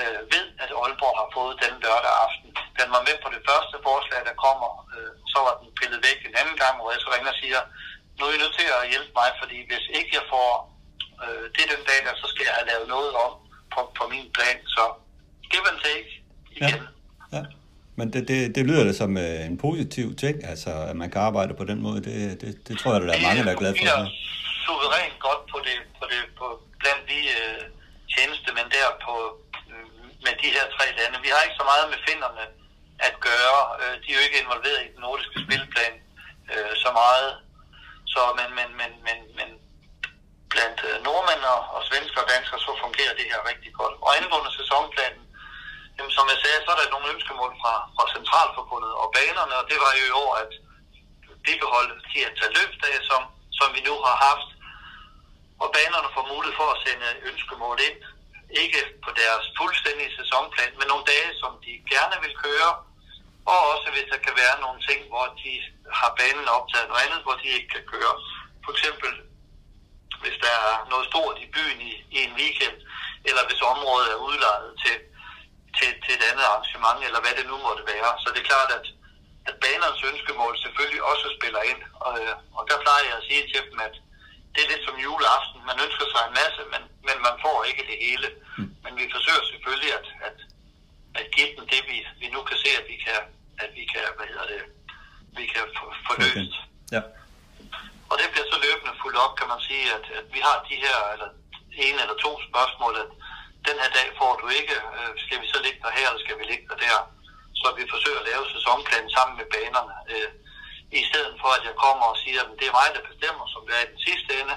øh, 0.00 0.20
ved, 0.32 0.46
at 0.62 0.70
Aalborg 0.80 1.14
har 1.20 1.28
fået 1.36 1.54
den 1.64 1.74
lørdag 1.84 2.14
aften. 2.26 2.50
Den 2.80 2.88
var 2.94 3.02
med 3.08 3.16
på 3.24 3.28
det 3.34 3.42
første 3.48 3.76
forslag, 3.88 4.20
der 4.28 4.42
kommer. 4.46 4.70
Øh, 4.94 5.12
så 5.32 5.38
var 5.46 5.54
den 5.60 5.70
pillet 5.78 6.00
væk 6.08 6.18
en 6.22 6.36
anden 6.40 6.56
gang, 6.62 6.74
hvor 6.78 6.90
jeg 6.94 7.00
så 7.02 7.08
ringer 7.14 7.32
og 7.34 7.40
siger, 7.42 7.60
nu 8.16 8.22
er 8.24 8.32
I 8.34 8.42
nødt 8.42 8.56
til 8.58 8.68
at 8.78 8.90
hjælpe 8.92 9.12
mig, 9.20 9.30
fordi 9.40 9.58
hvis 9.70 9.84
ikke 9.98 10.10
jeg 10.18 10.24
får 10.34 10.48
øh, 11.24 11.44
det 11.56 11.64
den 11.72 11.82
dag, 11.90 11.98
der, 12.06 12.12
så 12.22 12.26
skal 12.32 12.44
jeg 12.48 12.54
have 12.58 12.68
lavet 12.72 12.88
noget 12.94 13.10
om 13.24 13.32
på, 13.74 13.80
på 13.98 14.04
min 14.12 14.26
plan. 14.36 14.58
Så 14.76 14.84
give 15.50 15.66
and 15.70 15.80
take 15.86 16.08
igen. 16.56 16.82
Ja. 17.34 17.36
ja. 17.36 17.44
Men 17.98 18.06
det, 18.12 18.22
det, 18.30 18.38
det 18.56 18.62
lyder 18.68 18.84
da 18.84 18.92
som 19.02 19.12
øh, 19.26 19.40
en 19.50 19.58
positiv 19.66 20.06
ting, 20.24 20.36
altså 20.52 20.72
at 20.90 20.96
man 21.02 21.10
kan 21.12 21.20
arbejde 21.28 21.52
på 21.60 21.64
den 21.70 21.80
måde. 21.86 21.98
Det, 22.08 22.40
det, 22.42 22.50
det 22.68 22.74
tror 22.78 22.92
jeg, 22.92 23.00
der 23.00 23.14
er 23.18 23.26
mange, 23.28 23.44
der 23.46 23.52
er 23.54 23.60
glade 23.62 23.74
for. 23.78 23.84
Det 23.84 23.92
er 23.92 24.08
suverænt 24.64 25.18
godt 25.26 25.42
på 25.52 25.58
det, 25.66 25.78
på 25.98 26.04
det 26.12 26.20
på, 26.38 26.46
blandt 26.80 27.02
de 27.12 27.20
øh, 27.38 27.62
tjenestemænd 28.12 28.68
der 28.76 28.88
på, 29.06 29.14
med 30.24 30.34
de 30.42 30.48
her 30.56 30.66
tre 30.76 30.86
lande. 30.98 31.24
Vi 31.26 31.30
har 31.32 31.42
ikke 31.42 31.60
så 31.60 31.66
meget 31.72 31.86
med 31.92 32.00
finderne 32.08 32.44
at 33.08 33.14
gøre. 33.28 33.60
Øh, 33.80 33.94
de 34.02 34.08
er 34.10 34.16
jo 34.18 34.26
ikke 34.26 34.42
involveret 34.42 34.80
i 34.82 34.92
den 34.94 35.00
nordiske 35.06 35.36
spilplan 35.44 35.94
øh, 36.52 36.72
så 36.84 36.90
meget. 37.02 37.30
Så, 38.12 38.20
men, 38.38 38.48
men, 38.58 38.68
men, 38.80 38.90
men, 39.06 39.18
men 39.38 39.48
blandt 40.52 40.78
øh, 40.88 40.96
nordmænd 41.06 41.42
og, 41.54 41.60
og 41.74 41.80
svensker 41.88 42.20
og 42.22 42.28
danskere, 42.34 42.60
så 42.66 42.70
fungerer 42.84 43.14
det 43.18 43.26
her 43.30 43.40
rigtig 43.50 43.72
godt. 43.80 43.94
Og 44.04 44.10
angående 44.18 44.52
sæsonplanen, 44.58 45.24
jamen, 45.96 46.12
som 46.16 46.26
jeg 46.32 46.38
sagde, 46.40 46.58
så 46.64 46.70
er 46.72 46.78
der 46.80 46.94
nogle 46.94 47.10
ønskemål 47.14 47.52
fra, 47.62 47.74
fra 47.96 48.04
Centralforbundet 48.14 48.92
og 49.02 49.06
banerne, 49.16 49.54
og 49.60 49.64
det 49.70 49.78
var 49.84 49.92
jo 49.98 50.04
i 50.10 50.16
år, 50.24 50.32
at 50.42 50.52
bibeholde 51.46 51.94
de 52.12 52.18
antal 52.28 52.52
løbsdage, 52.58 53.00
som, 53.10 53.22
som 53.58 53.68
vi 53.76 53.80
nu 53.88 53.94
har 54.08 54.16
haft. 54.28 54.48
Og 55.62 55.68
banerne 55.76 56.08
får 56.14 56.24
mulighed 56.32 56.56
for 56.60 56.68
at 56.74 56.80
sende 56.84 57.08
ønskemål 57.30 57.78
ind 57.88 57.98
ikke 58.62 58.80
på 59.04 59.10
deres 59.22 59.44
fuldstændige 59.58 60.16
sæsonplan, 60.18 60.72
men 60.78 60.86
nogle 60.88 61.08
dage, 61.12 61.30
som 61.42 61.52
de 61.64 61.72
gerne 61.94 62.16
vil 62.24 62.34
køre, 62.44 62.70
og 63.52 63.58
også 63.72 63.88
hvis 63.94 64.10
der 64.12 64.20
kan 64.26 64.34
være 64.42 64.56
nogle 64.64 64.80
ting, 64.88 65.00
hvor 65.10 65.26
de 65.42 65.52
har 66.00 66.10
banen 66.20 66.46
optaget 66.58 66.88
noget 66.88 67.04
andet, 67.06 67.20
hvor 67.24 67.36
de 67.42 67.48
ikke 67.56 67.70
kan 67.76 67.84
køre. 67.94 68.14
For 68.64 68.70
eksempel, 68.74 69.10
hvis 70.22 70.36
der 70.44 70.54
er 70.70 70.76
noget 70.92 71.06
stort 71.10 71.36
i 71.44 71.46
byen 71.54 71.80
i, 71.90 71.92
i 72.16 72.18
en 72.26 72.34
weekend, 72.40 72.76
eller 73.28 73.42
hvis 73.48 73.68
området 73.72 74.08
er 74.10 74.24
udlejet 74.28 74.70
til, 74.82 74.96
til, 75.76 75.90
til 76.04 76.12
et 76.18 76.24
andet 76.30 76.44
arrangement, 76.50 77.00
eller 77.06 77.20
hvad 77.22 77.34
det 77.38 77.46
nu 77.50 77.56
måtte 77.66 77.84
være. 77.92 78.10
Så 78.22 78.26
det 78.32 78.40
er 78.40 78.50
klart, 78.52 78.70
at, 78.78 78.86
at 79.48 79.54
banernes 79.64 80.02
ønskemål 80.10 80.54
selvfølgelig 80.64 81.02
også 81.10 81.26
spiller 81.38 81.62
ind. 81.70 81.80
Og, 82.06 82.12
øh, 82.22 82.34
og 82.58 82.62
der 82.70 82.82
plejer 82.84 83.04
jeg 83.08 83.16
at 83.18 83.26
sige 83.28 83.44
til 83.52 83.62
dem, 83.70 83.78
at 83.88 83.94
det 84.54 84.60
er 84.62 84.70
lidt 84.72 84.86
som 84.88 84.96
juleaften. 85.06 85.60
Man 85.70 85.78
ønsker 85.84 86.06
sig 86.12 86.22
en 86.24 86.36
masse, 86.42 86.62
men, 86.72 86.82
men 87.08 87.16
man 87.26 87.34
får 87.44 87.56
ikke 87.70 87.84
det 87.90 87.98
hele. 88.06 88.28
Mm. 88.58 88.70
Men 88.84 88.92
vi 89.00 89.04
forsøger 89.16 89.44
selvfølgelig 89.50 89.92
at, 89.98 90.06
at, 90.28 90.38
at 91.20 91.26
give 91.34 91.50
dem 91.56 91.64
det, 91.72 91.82
vi, 91.90 91.96
vi 92.22 92.26
nu 92.34 92.40
kan 92.48 92.58
se, 92.64 92.70
at 92.80 92.86
vi 92.92 92.96
kan, 93.06 93.20
at 93.64 93.70
vi 93.78 93.84
kan, 93.92 94.04
hvad 94.16 94.28
hedder 94.32 94.48
det, 94.54 94.62
vi 95.38 95.44
kan 95.54 95.64
få, 95.76 95.84
få 96.06 96.12
løst. 96.22 96.36
Okay. 96.36 96.96
Ja. 96.96 97.02
Og 98.10 98.14
det 98.20 98.28
bliver 98.32 98.48
så 98.52 98.58
løbende 98.66 99.00
fuldt 99.02 99.18
op, 99.24 99.32
kan 99.40 99.48
man 99.52 99.60
sige, 99.68 99.86
at, 99.96 100.04
at 100.18 100.26
vi 100.34 100.40
har 100.46 100.56
de 100.70 100.76
her, 100.84 100.98
eller 101.14 101.30
en 101.86 101.96
eller 102.02 102.16
to 102.24 102.32
spørgsmål, 102.48 102.94
at 103.04 103.10
den 103.68 103.76
her 103.82 103.90
dag 103.98 104.08
får 104.20 104.32
du 104.42 104.46
ikke, 104.58 104.76
øh, 104.96 105.12
skal 105.24 105.38
vi 105.42 105.46
så 105.54 105.58
ligge 105.64 105.80
der 105.84 105.92
her, 105.98 106.06
eller 106.08 106.24
skal 106.24 106.38
vi 106.40 106.44
ligge 106.52 106.66
der 106.70 106.78
der? 106.86 106.98
Så 107.60 107.66
vi 107.78 107.84
forsøger 107.94 108.20
at 108.20 108.28
lave 108.30 108.44
sæsonplanen 108.54 109.10
sammen 109.16 109.34
med 109.40 109.46
banerne. 109.54 109.94
Øh, 110.12 110.30
i 110.98 111.02
stedet 111.10 111.34
for 111.40 111.50
at 111.56 111.62
jeg 111.68 111.76
kommer 111.84 112.06
og 112.12 112.16
siger, 112.24 112.40
at 112.44 112.50
det 112.60 112.66
er 112.68 112.78
mig, 112.80 112.88
der 112.96 113.08
bestemmer, 113.10 113.44
som 113.52 113.60
det 113.66 113.74
er 113.78 113.84
i 113.86 113.92
den 113.94 114.00
sidste 114.08 114.30
ende, 114.40 114.56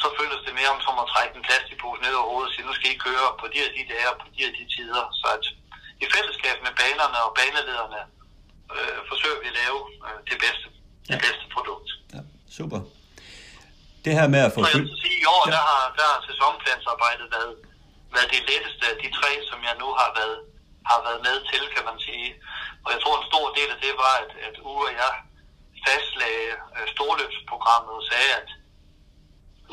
så 0.00 0.06
føles 0.18 0.40
det 0.46 0.52
mere 0.58 0.72
om 0.74 0.80
som 0.86 0.96
at 1.02 1.10
trække 1.12 1.32
en 1.38 1.46
plastikpose 1.48 2.00
ned 2.04 2.14
over 2.18 2.28
hovedet 2.30 2.50
og 2.50 2.54
sige, 2.54 2.66
nu 2.68 2.74
skal 2.76 2.90
I 2.94 3.04
køre 3.06 3.26
på 3.40 3.46
de 3.52 3.58
og 3.66 3.70
de 3.76 3.82
dage 3.92 4.08
og 4.12 4.18
på 4.22 4.26
de 4.34 4.40
og 4.48 4.52
de 4.58 4.64
tider. 4.74 5.04
Så 5.20 5.26
at 5.36 5.44
i 6.04 6.06
fællesskab 6.14 6.56
med 6.66 6.72
banerne 6.80 7.18
og 7.26 7.30
banelederne 7.38 8.00
øh, 8.74 8.98
forsøger 9.10 9.38
vi 9.42 9.48
at 9.52 9.56
lave 9.62 9.78
øh, 10.06 10.18
det 10.30 10.36
bedste, 10.44 10.66
ja. 10.72 11.12
det 11.12 11.20
bedste 11.26 11.44
produkt. 11.54 11.88
Ja, 12.14 12.20
super. 12.58 12.80
Det 14.04 14.12
her 14.18 14.28
med 14.34 14.42
at 14.48 14.52
få... 14.54 14.58
Så 14.64 14.70
jeg 14.72 14.82
vil 14.84 15.00
sige, 15.04 15.18
i 15.24 15.26
år, 15.36 15.42
ja. 15.46 15.52
der, 15.56 15.62
har, 15.70 15.82
der 15.98 16.06
har 16.12 16.20
sæsonplansarbejdet 16.28 17.26
været, 17.36 17.54
været 18.14 18.28
det 18.34 18.42
letteste 18.50 18.84
af 18.92 18.96
de 19.02 19.08
tre, 19.18 19.30
som 19.50 19.58
jeg 19.68 19.74
nu 19.82 19.88
har 20.00 20.10
været, 20.20 20.38
har 20.88 20.98
været 21.06 21.20
med 21.28 21.36
til, 21.50 21.62
kan 21.74 21.84
man 21.90 21.98
sige. 22.06 22.28
Og 22.84 22.88
jeg 22.94 23.00
tror, 23.00 23.14
en 23.16 23.30
stor 23.30 23.46
del 23.58 23.70
af 23.74 23.78
det 23.84 23.94
var, 24.04 24.14
at, 24.24 24.32
at 24.48 24.54
Uwe 24.68 24.84
og 24.88 24.94
jeg 25.02 25.12
fastlagde 25.86 26.52
øh, 26.76 26.86
storløbsprogrammet 26.94 27.94
og 28.00 28.04
sagde, 28.10 28.30
at 28.40 28.48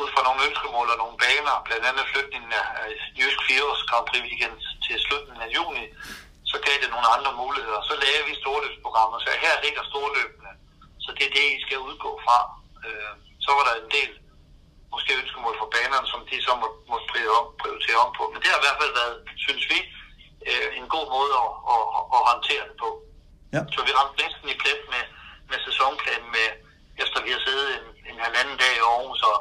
ud 0.01 0.09
fra 0.13 0.25
nogle 0.27 0.43
ønskemål 0.47 0.87
og 0.93 1.01
nogle 1.03 1.17
baner, 1.23 1.55
blandt 1.67 1.85
andet 1.89 2.11
flytningen 2.11 2.51
af 2.61 2.87
Jysk 3.19 3.39
4 3.47 3.63
Grand 3.89 4.05
Prix 4.09 4.23
weekend 4.27 4.57
til 4.85 4.95
slutningen 5.05 5.43
af 5.47 5.53
juni, 5.57 5.85
så 6.51 6.55
gav 6.65 6.75
det 6.81 6.89
nogle 6.93 7.07
andre 7.15 7.31
muligheder. 7.41 7.81
Så 7.89 7.93
lagde 8.03 8.23
vi 8.27 8.33
storløbsprogrammet 8.43 9.17
og 9.17 9.23
sagde, 9.23 9.43
her 9.45 9.55
ligger 9.65 9.83
storløbene, 9.91 10.51
så 11.03 11.09
det 11.17 11.23
er 11.27 11.35
det, 11.37 11.47
I 11.57 11.63
skal 11.65 11.85
udgå 11.89 12.11
fra. 12.25 12.39
Øh, 12.85 13.13
så 13.45 13.49
var 13.57 13.63
der 13.67 13.75
en 13.75 13.91
del 13.97 14.11
måske 14.93 15.11
ønskemål 15.21 15.55
for 15.61 15.69
banerne, 15.75 16.07
som 16.13 16.21
de 16.29 16.37
så 16.47 16.53
må, 16.61 16.67
måtte 16.91 17.07
prioritere 17.61 17.99
om 18.05 18.11
på. 18.17 18.23
Men 18.31 18.39
det 18.41 18.49
har 18.51 18.59
i 18.59 18.65
hvert 18.65 18.81
fald 18.81 18.93
været, 19.01 19.17
synes 19.45 19.63
vi, 19.71 19.79
øh, 20.51 20.67
en 20.79 20.87
god 20.95 21.05
måde 21.15 21.33
at, 21.43 21.51
at, 21.73 21.83
at 22.15 22.21
håndtere 22.31 22.63
det 22.69 22.77
på. 22.83 22.89
Ja. 23.55 23.61
Så 23.73 23.79
vi 23.87 23.91
ramte 23.97 24.17
næsten 24.23 24.47
i 24.53 24.55
plet 24.63 24.81
med, 24.93 25.03
med 25.49 25.59
sæsonplanen, 25.67 26.29
med, 26.37 26.47
efter 27.03 27.17
vi 27.25 27.31
har 27.35 27.41
siddet 27.47 27.67
en, 27.77 27.85
en 28.11 28.17
halvanden 28.25 28.57
dag 28.63 28.73
i 28.77 28.83
Aarhus 28.89 29.21
og, 29.31 29.37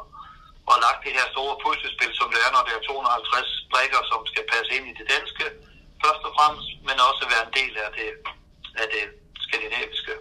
og 0.70 0.76
lagt 0.84 1.00
det 1.07 1.12
her 1.18 1.26
store 1.34 1.55
puslespil, 1.64 2.12
som 2.20 2.28
det 2.32 2.40
er, 2.46 2.50
når 2.55 2.62
det 2.66 2.74
er 2.76 2.82
250 2.90 3.72
brikker, 3.72 4.00
som 4.11 4.20
skal 4.30 4.44
passe 4.53 4.70
ind 4.76 4.84
i 4.90 4.94
det 4.98 5.07
danske, 5.14 5.44
først 6.03 6.22
og 6.28 6.32
fremmest, 6.36 6.68
men 6.88 6.96
også 7.09 7.22
være 7.32 7.44
en 7.48 7.55
del 7.61 7.72
af 7.84 7.90
det, 7.98 8.09
af 8.80 8.86
det 8.94 9.05
skandinaviske. 9.44 10.12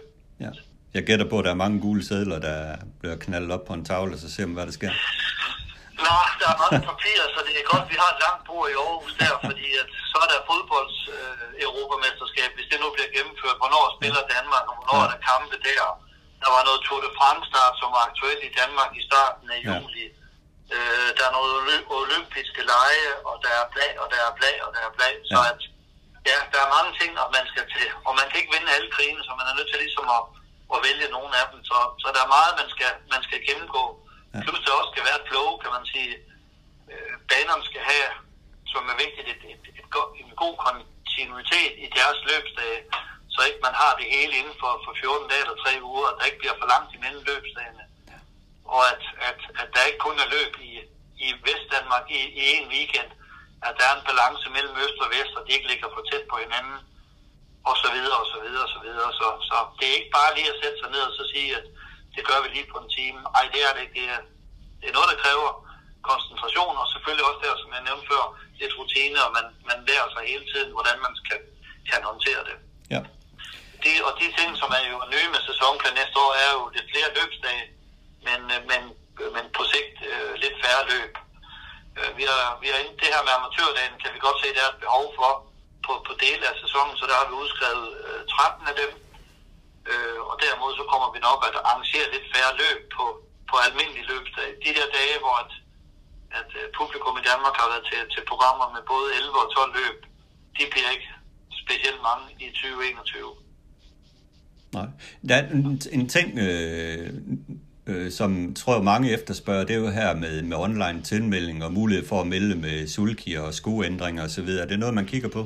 Ja. 0.44 0.50
Jeg 0.96 1.02
gætter 1.08 1.26
på, 1.30 1.36
at 1.38 1.44
der 1.46 1.50
er 1.50 1.62
mange 1.64 1.78
gule 1.84 2.04
sædler, 2.08 2.38
der 2.48 2.58
bliver 3.00 3.16
knaldet 3.24 3.50
op 3.56 3.64
på 3.68 3.74
en 3.78 3.84
tavle, 3.84 4.18
så 4.18 4.28
ser 4.34 4.46
man, 4.46 4.54
hvad 4.54 4.66
der 4.66 4.76
sker. 4.80 4.92
Nå, 6.06 6.16
der 6.40 6.48
er 6.52 6.58
mange 6.62 6.80
papirer, 6.90 7.26
så 7.34 7.40
det 7.46 7.54
er 7.54 7.70
godt, 7.72 7.84
at 7.86 7.90
vi 7.92 7.96
har 8.02 8.10
et 8.14 8.20
langt 8.24 8.42
bord 8.48 8.66
i 8.72 8.74
Aarhus 8.84 9.14
der, 9.22 9.34
fordi 9.48 9.66
at, 9.80 9.88
så 10.12 10.16
er 10.24 10.28
der 10.32 10.46
fodbolds 10.50 10.98
øh, 11.16 11.66
Europamesterskab, 11.66 12.50
hvis 12.56 12.68
det 12.70 12.78
nu 12.82 12.88
bliver 12.94 13.10
gennemført. 13.16 13.60
Hvornår 13.62 13.84
spiller 13.96 14.22
Danmark, 14.36 14.64
og 14.70 14.74
hvornår 14.78 14.98
ja. 15.00 15.04
er 15.06 15.10
der 15.12 15.26
kampe 15.30 15.56
der? 15.68 15.84
Der 16.42 16.50
var 16.54 16.62
noget 16.68 16.80
Tour 16.86 17.00
de 17.06 17.10
France 17.18 17.46
start, 17.50 17.74
som 17.80 17.88
var 17.96 18.02
aktuelt 18.10 18.42
i 18.48 18.52
Danmark 18.60 18.90
i 19.00 19.02
starten 19.08 19.46
af 19.54 19.58
juli. 19.68 20.06
Ja. 20.08 20.20
Øh, 20.74 21.08
der 21.16 21.24
er 21.28 21.34
noget 21.38 21.52
olympiske 22.00 22.62
lege, 22.72 23.08
og 23.28 23.34
der 23.44 23.52
er 23.60 23.64
blag, 23.74 23.92
og 24.02 24.06
der 24.12 24.20
er 24.28 24.32
blag, 24.38 24.56
og 24.64 24.70
der 24.74 24.82
er 24.88 24.92
blag. 24.98 25.14
Ja. 25.22 25.28
Så 25.30 25.38
at, 25.50 25.60
ja, 26.30 26.38
der 26.52 26.60
er 26.64 26.74
mange 26.76 26.92
ting, 27.00 27.10
og 27.22 27.28
man 27.36 27.44
skal 27.52 27.64
til. 27.74 27.88
Og 28.06 28.12
man 28.18 28.26
kan 28.28 28.38
ikke 28.40 28.54
vinde 28.54 28.74
alle 28.76 28.90
krigene, 28.94 29.22
så 29.26 29.32
man 29.38 29.46
er 29.50 29.56
nødt 29.58 29.70
til 29.70 29.80
ligesom 29.84 30.06
at, 30.16 30.22
at 30.74 30.78
vælge 30.86 31.14
nogle 31.16 31.32
af 31.40 31.46
dem. 31.52 31.60
Så, 31.70 31.76
så 32.02 32.06
der 32.14 32.22
er 32.22 32.34
meget, 32.36 32.52
man 32.60 32.68
skal, 32.74 32.92
man 33.14 33.22
skal 33.26 33.40
gennemgå. 33.48 33.84
Ja. 34.34 34.40
Plus 34.44 34.60
der 34.64 34.80
også 34.80 34.92
skal 34.94 35.06
være 35.08 35.20
et 35.20 35.28
flow, 35.30 35.48
kan 35.62 35.70
man 35.76 35.84
sige. 35.92 36.12
Øh, 36.92 37.12
banerne 37.30 37.64
skal 37.70 37.82
have, 37.92 38.08
som 38.72 38.82
er 38.92 38.96
vigtigt, 39.04 39.26
et, 39.34 39.42
et, 39.52 39.64
et, 39.70 39.78
et, 39.80 39.88
en 40.22 40.32
god 40.42 40.54
kontinuitet 40.66 41.74
i 41.84 41.86
deres 41.98 42.18
løbsdage, 42.30 42.80
så 43.34 43.40
ikke 43.48 43.64
man 43.66 43.76
har 43.82 43.92
det 44.00 44.06
hele 44.16 44.34
inden 44.40 44.56
for, 44.62 44.72
for 44.84 44.92
14 45.00 45.30
dage 45.30 45.42
eller 45.44 45.58
3 45.64 45.82
uger, 45.90 46.06
og 46.08 46.14
der 46.18 46.28
ikke 46.28 46.42
bliver 46.42 46.56
for 46.60 46.68
langt 46.74 46.90
imellem 46.96 47.22
løbsdagene. 47.30 47.84
Ja. 48.10 48.18
Og 48.74 48.80
at, 48.92 49.04
at, 49.28 49.40
at 49.60 49.68
der 49.74 49.88
ikke 49.88 50.02
kun 50.06 50.16
er 50.24 50.32
løb 50.36 50.52
i, 50.68 50.72
i 51.26 51.28
Vestdanmark 51.46 52.06
i, 52.18 52.20
i 52.40 52.44
en 52.56 52.66
weekend, 52.74 53.10
at 53.66 53.74
der 53.78 53.84
er 53.88 53.94
en 53.96 54.08
balance 54.10 54.46
mellem 54.56 54.74
øst 54.84 54.98
og 55.04 55.08
vest, 55.16 55.32
og 55.38 55.42
de 55.44 55.54
ikke 55.56 55.70
ligger 55.72 55.88
for 55.94 56.02
tæt 56.10 56.24
på 56.30 56.36
hinanden, 56.44 56.78
og 57.68 57.74
så 57.82 57.88
videre, 57.96 58.18
og 58.22 58.28
så 58.32 58.38
videre, 58.44 58.64
og 58.68 58.72
så 58.76 58.80
videre. 58.86 59.08
Så, 59.20 59.26
så 59.48 59.56
det 59.78 59.86
er 59.88 59.98
ikke 59.98 60.16
bare 60.18 60.34
lige 60.36 60.52
at 60.52 60.60
sætte 60.62 60.78
sig 60.80 60.90
ned 60.94 61.02
og 61.08 61.14
så 61.18 61.24
sige, 61.34 61.50
at 61.58 61.66
det 62.14 62.22
gør 62.28 62.38
vi 62.42 62.48
lige 62.48 62.70
på 62.72 62.78
en 62.82 62.90
time. 62.98 63.20
Ej, 63.38 63.44
det 63.52 63.60
er 63.66 63.72
det 63.74 63.82
ikke. 63.84 63.96
Det 64.00 64.06
er, 64.14 64.20
det 64.80 64.86
er 64.88 64.96
noget, 64.98 65.10
der 65.12 65.22
kræver 65.24 65.50
koncentration, 66.10 66.74
og 66.82 66.86
selvfølgelig 66.92 67.26
også 67.28 67.40
der, 67.46 67.54
som 67.62 67.70
jeg 67.76 67.82
nævnte 67.88 68.06
før, 68.12 68.24
lidt 68.60 68.74
rutine, 68.78 69.18
og 69.26 69.30
man, 69.38 69.46
man 69.70 69.78
lærer 69.88 70.08
sig 70.14 70.22
hele 70.32 70.44
tiden, 70.52 70.70
hvordan 70.76 70.96
man 71.04 71.12
kan, 71.28 71.40
kan 71.90 72.00
håndtere 72.10 72.42
det. 72.48 72.56
Ja. 72.94 73.00
De, 73.84 73.92
og 74.06 74.12
de 74.20 74.28
ting, 74.38 74.50
som 74.62 74.70
er 74.78 74.82
jo 74.92 74.96
nye 75.14 75.28
med 75.34 75.42
sæsonplan 75.48 75.94
næste 76.00 76.16
år, 76.24 76.32
er 76.44 76.50
jo 76.56 76.62
lidt 76.76 76.88
flere 76.92 77.14
løbsdage, 77.18 77.64
men, 78.26 78.40
men, 78.70 78.82
men 79.34 79.44
på 79.56 79.62
sigt 79.72 79.96
øh, 80.10 80.32
lidt 80.42 80.56
færre 80.62 80.84
løb. 80.92 81.12
Øh, 81.98 82.10
vi 82.18 82.24
har, 82.30 82.44
vi 82.62 82.66
har 82.72 82.78
det 83.02 83.10
her 83.14 83.22
med 83.26 83.36
amatørdagen, 83.38 83.94
kan 84.02 84.14
vi 84.14 84.18
godt 84.26 84.38
se, 84.40 84.48
der 84.56 84.62
er 84.64 84.72
et 84.72 84.82
behov 84.84 85.06
for 85.18 85.30
på, 85.86 85.92
på 86.08 86.12
dele 86.24 86.44
af 86.50 86.56
sæsonen, 86.62 86.94
så 86.96 87.04
der 87.10 87.16
har 87.20 87.26
vi 87.30 87.34
udskrevet 87.42 87.88
øh, 88.06 88.20
13 88.28 88.70
af 88.70 88.74
dem, 88.82 88.90
Øh, 89.90 90.18
og 90.30 90.34
derimod 90.42 90.72
så 90.80 90.84
kommer 90.92 91.08
vi 91.14 91.20
nok 91.28 91.40
at 91.48 91.56
arrangere 91.68 92.12
lidt 92.14 92.26
færre 92.34 92.52
løb 92.62 92.78
på, 92.96 93.04
på 93.50 93.54
almindelige 93.66 94.10
løbsdage. 94.12 94.52
De 94.64 94.70
der 94.78 94.88
dage, 94.98 95.16
hvor 95.24 95.36
at, 95.44 95.52
at 96.40 96.50
øh, 96.60 96.66
publikum 96.78 97.14
i 97.20 97.26
Danmark 97.30 97.54
har 97.60 97.68
været 97.72 97.86
til, 97.90 98.00
til 98.14 98.22
programmer 98.30 98.66
med 98.74 98.82
både 98.92 99.06
11 99.18 99.42
og 99.42 99.48
12 99.56 99.72
løb. 99.80 99.98
De 100.58 100.64
bliver 100.72 100.90
ikke 100.94 101.10
specielt 101.62 102.00
mange 102.08 102.24
i 102.44 102.48
2021. 102.50 103.42
Nej. 104.78 104.88
Der 105.28 105.34
er 105.36 105.44
en, 105.50 105.80
en 105.92 106.08
ting, 106.16 106.28
øh, 106.46 107.08
øh, 107.86 108.12
som 108.18 108.54
tror 108.54 108.74
jeg 108.74 108.84
mange 108.84 109.10
efterspørger, 109.10 109.64
det 109.64 109.74
er 109.76 109.80
jo 109.80 109.90
her 109.90 110.14
med, 110.14 110.42
med 110.42 110.56
online 110.56 111.02
tilmelding 111.02 111.64
og 111.64 111.72
mulighed 111.72 112.08
for 112.08 112.20
at 112.20 112.26
melde 112.26 112.54
med 112.54 112.88
sulkier 112.88 113.40
og 113.40 113.54
skueændringer 113.54 114.24
osv. 114.24 114.48
Er 114.48 114.66
det 114.66 114.78
noget, 114.78 114.94
man 114.94 115.06
kigger 115.06 115.28
på? 115.28 115.42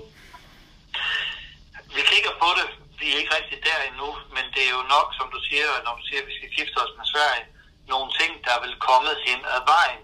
Vi 1.96 2.02
kigger 2.12 2.30
på 2.42 2.48
det. 2.58 2.85
Vi 3.00 3.06
er 3.12 3.18
ikke 3.20 3.36
rigtig 3.38 3.58
der 3.68 3.78
endnu, 3.88 4.10
men 4.34 4.44
det 4.54 4.62
er 4.64 4.72
jo 4.78 4.82
nok, 4.96 5.08
som 5.18 5.26
du 5.34 5.38
siger, 5.48 5.68
når 5.86 5.94
du 5.98 6.02
siger, 6.06 6.20
at 6.22 6.28
vi 6.30 6.38
skal 6.38 6.50
gifte 6.58 6.76
os 6.84 6.92
med 6.98 7.06
Sverige, 7.12 7.44
nogle 7.92 8.10
ting, 8.20 8.32
der 8.44 8.52
er 8.54 8.64
vel 8.66 8.76
kommet 8.88 9.16
hen 9.26 9.40
ad 9.56 9.62
vejen. 9.74 10.02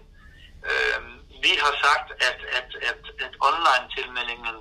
Øh, 0.69 0.99
vi 1.45 1.53
har 1.63 1.73
sagt, 1.85 2.07
at, 2.29 2.39
at, 2.59 2.69
at, 2.89 3.01
at 3.25 3.33
online-tilmeldingen 3.49 4.57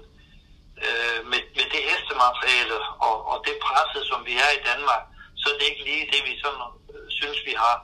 øh, 0.87 1.19
med, 1.31 1.43
med 1.57 1.67
det 1.75 1.83
hestemateriale 1.91 2.77
og, 3.09 3.17
og 3.31 3.37
det 3.47 3.65
presset, 3.67 4.03
som 4.11 4.21
vi 4.29 4.35
er 4.45 4.51
i 4.59 4.65
Danmark, 4.71 5.03
så 5.41 5.47
det 5.49 5.55
er 5.55 5.59
det 5.59 5.71
ikke 5.71 5.85
lige 5.91 6.11
det, 6.13 6.21
vi 6.29 6.35
sådan, 6.45 6.67
øh, 6.93 7.07
synes, 7.19 7.39
vi 7.49 7.55
har 7.65 7.77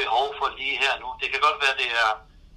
behov 0.00 0.26
for 0.38 0.48
lige 0.58 0.76
her 0.84 0.94
nu. 1.02 1.08
Det 1.20 1.28
kan 1.30 1.40
godt 1.46 1.58
være, 1.64 1.80
det 1.82 1.90
er 2.04 2.10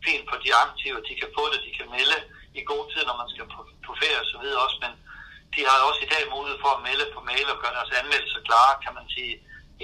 fint 0.07 0.25
for 0.29 0.37
de 0.43 0.49
aktive, 0.65 1.05
de 1.09 1.13
kan 1.21 1.29
få 1.37 1.43
det, 1.51 1.59
de 1.67 1.71
kan 1.77 1.87
melde 1.95 2.19
i 2.59 2.61
god 2.71 2.83
tid, 2.91 3.03
når 3.05 3.17
man 3.21 3.29
skal 3.33 3.45
på, 3.53 3.59
på 3.85 3.91
ferie 4.01 4.21
og 4.23 4.29
så 4.31 4.37
videre 4.43 4.63
også, 4.65 4.77
men 4.85 4.93
de 5.55 5.61
har 5.67 5.77
også 5.89 6.01
i 6.03 6.11
dag 6.13 6.23
mulighed 6.35 6.59
for 6.63 6.71
at 6.73 6.83
melde 6.87 7.05
på 7.15 7.19
mail 7.29 7.47
og 7.53 7.59
gøre 7.61 7.77
deres 7.77 7.95
anmeldelser 7.99 8.47
klare, 8.49 8.81
kan 8.83 8.93
man 8.99 9.07
sige, 9.15 9.33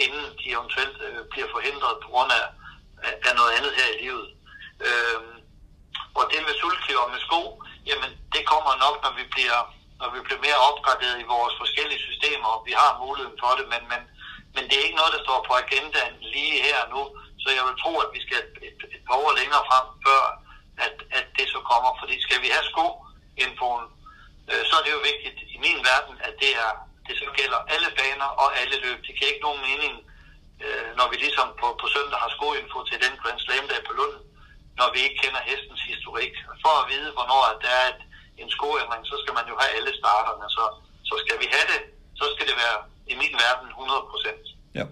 inden 0.04 0.26
de 0.40 0.46
eventuelt 0.56 0.98
øh, 1.08 1.22
bliver 1.32 1.50
forhindret 1.56 1.96
på 2.04 2.08
grund 2.14 2.32
af, 2.40 2.46
af 3.28 3.34
noget 3.40 3.52
andet 3.58 3.72
her 3.80 3.88
i 3.94 4.02
livet. 4.04 4.28
Øh, 4.88 5.20
og 6.18 6.24
det 6.32 6.40
med 6.48 6.56
sultkøb 6.62 6.98
og 7.06 7.12
med 7.14 7.22
sko, 7.28 7.42
jamen 7.90 8.12
det 8.34 8.44
kommer 8.52 8.74
nok, 8.86 8.96
når 9.06 9.14
vi 9.20 9.26
bliver 9.36 9.60
når 10.02 10.10
vi 10.16 10.20
bliver 10.26 10.46
mere 10.48 10.64
opgraderet 10.70 11.18
i 11.20 11.32
vores 11.36 11.56
forskellige 11.62 12.06
systemer, 12.08 12.50
og 12.56 12.62
vi 12.68 12.74
har 12.82 13.02
muligheden 13.04 13.38
for 13.44 13.52
det, 13.58 13.66
men, 13.74 13.82
men, 13.92 14.02
men 14.56 14.64
det 14.68 14.76
er 14.76 14.86
ikke 14.88 15.00
noget, 15.02 15.16
der 15.16 15.26
står 15.26 15.40
på 15.48 15.54
agendaen 15.64 16.16
lige 16.36 16.56
her 16.68 16.80
nu, 16.94 17.02
så 17.42 17.48
jeg 17.58 17.64
vil 17.68 17.82
tro, 17.84 17.92
at 18.06 18.10
vi 18.16 18.22
skal 18.26 18.40
et, 18.70 18.80
et 18.96 19.04
par 19.08 19.18
år 19.24 19.32
længere 19.40 19.64
frem, 19.70 19.86
før 20.06 20.22
at, 20.86 20.96
at 21.18 21.26
det 21.38 21.48
så 21.54 21.60
kommer, 21.72 21.92
fordi 22.02 22.16
skal 22.26 22.40
vi 22.44 22.50
have 22.56 22.66
sko-infoen, 22.72 23.86
øh, 24.52 24.62
så 24.70 24.74
er 24.80 24.84
det 24.86 24.94
jo 24.98 25.02
vigtigt 25.12 25.38
i 25.56 25.58
min 25.66 25.80
verden, 25.90 26.16
at 26.28 26.34
det 26.44 26.52
er 26.66 26.72
det 27.08 27.14
så 27.22 27.28
gælder 27.40 27.60
alle 27.74 27.90
baner 28.00 28.30
og 28.44 28.48
alle 28.62 28.76
løb. 28.86 29.00
Det 29.08 29.14
kan 29.18 29.26
ikke 29.32 29.46
nogen 29.48 29.62
mening, 29.70 29.94
øh, 30.66 30.88
når 30.98 31.08
vi 31.12 31.16
ligesom 31.26 31.48
på, 31.62 31.68
på 31.82 31.86
søndag 31.96 32.20
har 32.24 32.32
skoinfo 32.38 32.78
til 32.90 32.98
den 33.06 33.14
Grand 33.22 33.40
Slam 33.46 33.66
dag 33.72 33.82
på 33.88 33.94
Lund, 34.00 34.16
når 34.80 34.88
vi 34.94 35.00
ikke 35.06 35.18
kender 35.24 35.42
hestens 35.50 35.84
historik. 35.92 36.34
For 36.64 36.74
at 36.82 36.86
vide, 36.92 37.10
hvornår 37.18 37.42
der 37.66 37.74
er 37.82 37.86
et, 37.94 38.02
en 38.42 38.50
skoændring, 38.58 39.02
så 39.12 39.16
skal 39.22 39.34
man 39.38 39.46
jo 39.52 39.56
have 39.62 39.72
alle 39.78 39.92
starterne. 40.02 40.46
Så, 40.56 40.64
så 41.10 41.16
skal 41.24 41.38
vi 41.42 41.48
have 41.56 41.68
det, 41.74 41.82
så 42.20 42.26
skal 42.34 42.46
det 42.50 42.56
være 42.64 42.78
i 43.12 43.16
min 43.22 43.34
verden 43.46 43.68
100 43.70 44.12
procent. 44.12 44.44
Ja, 44.80 44.86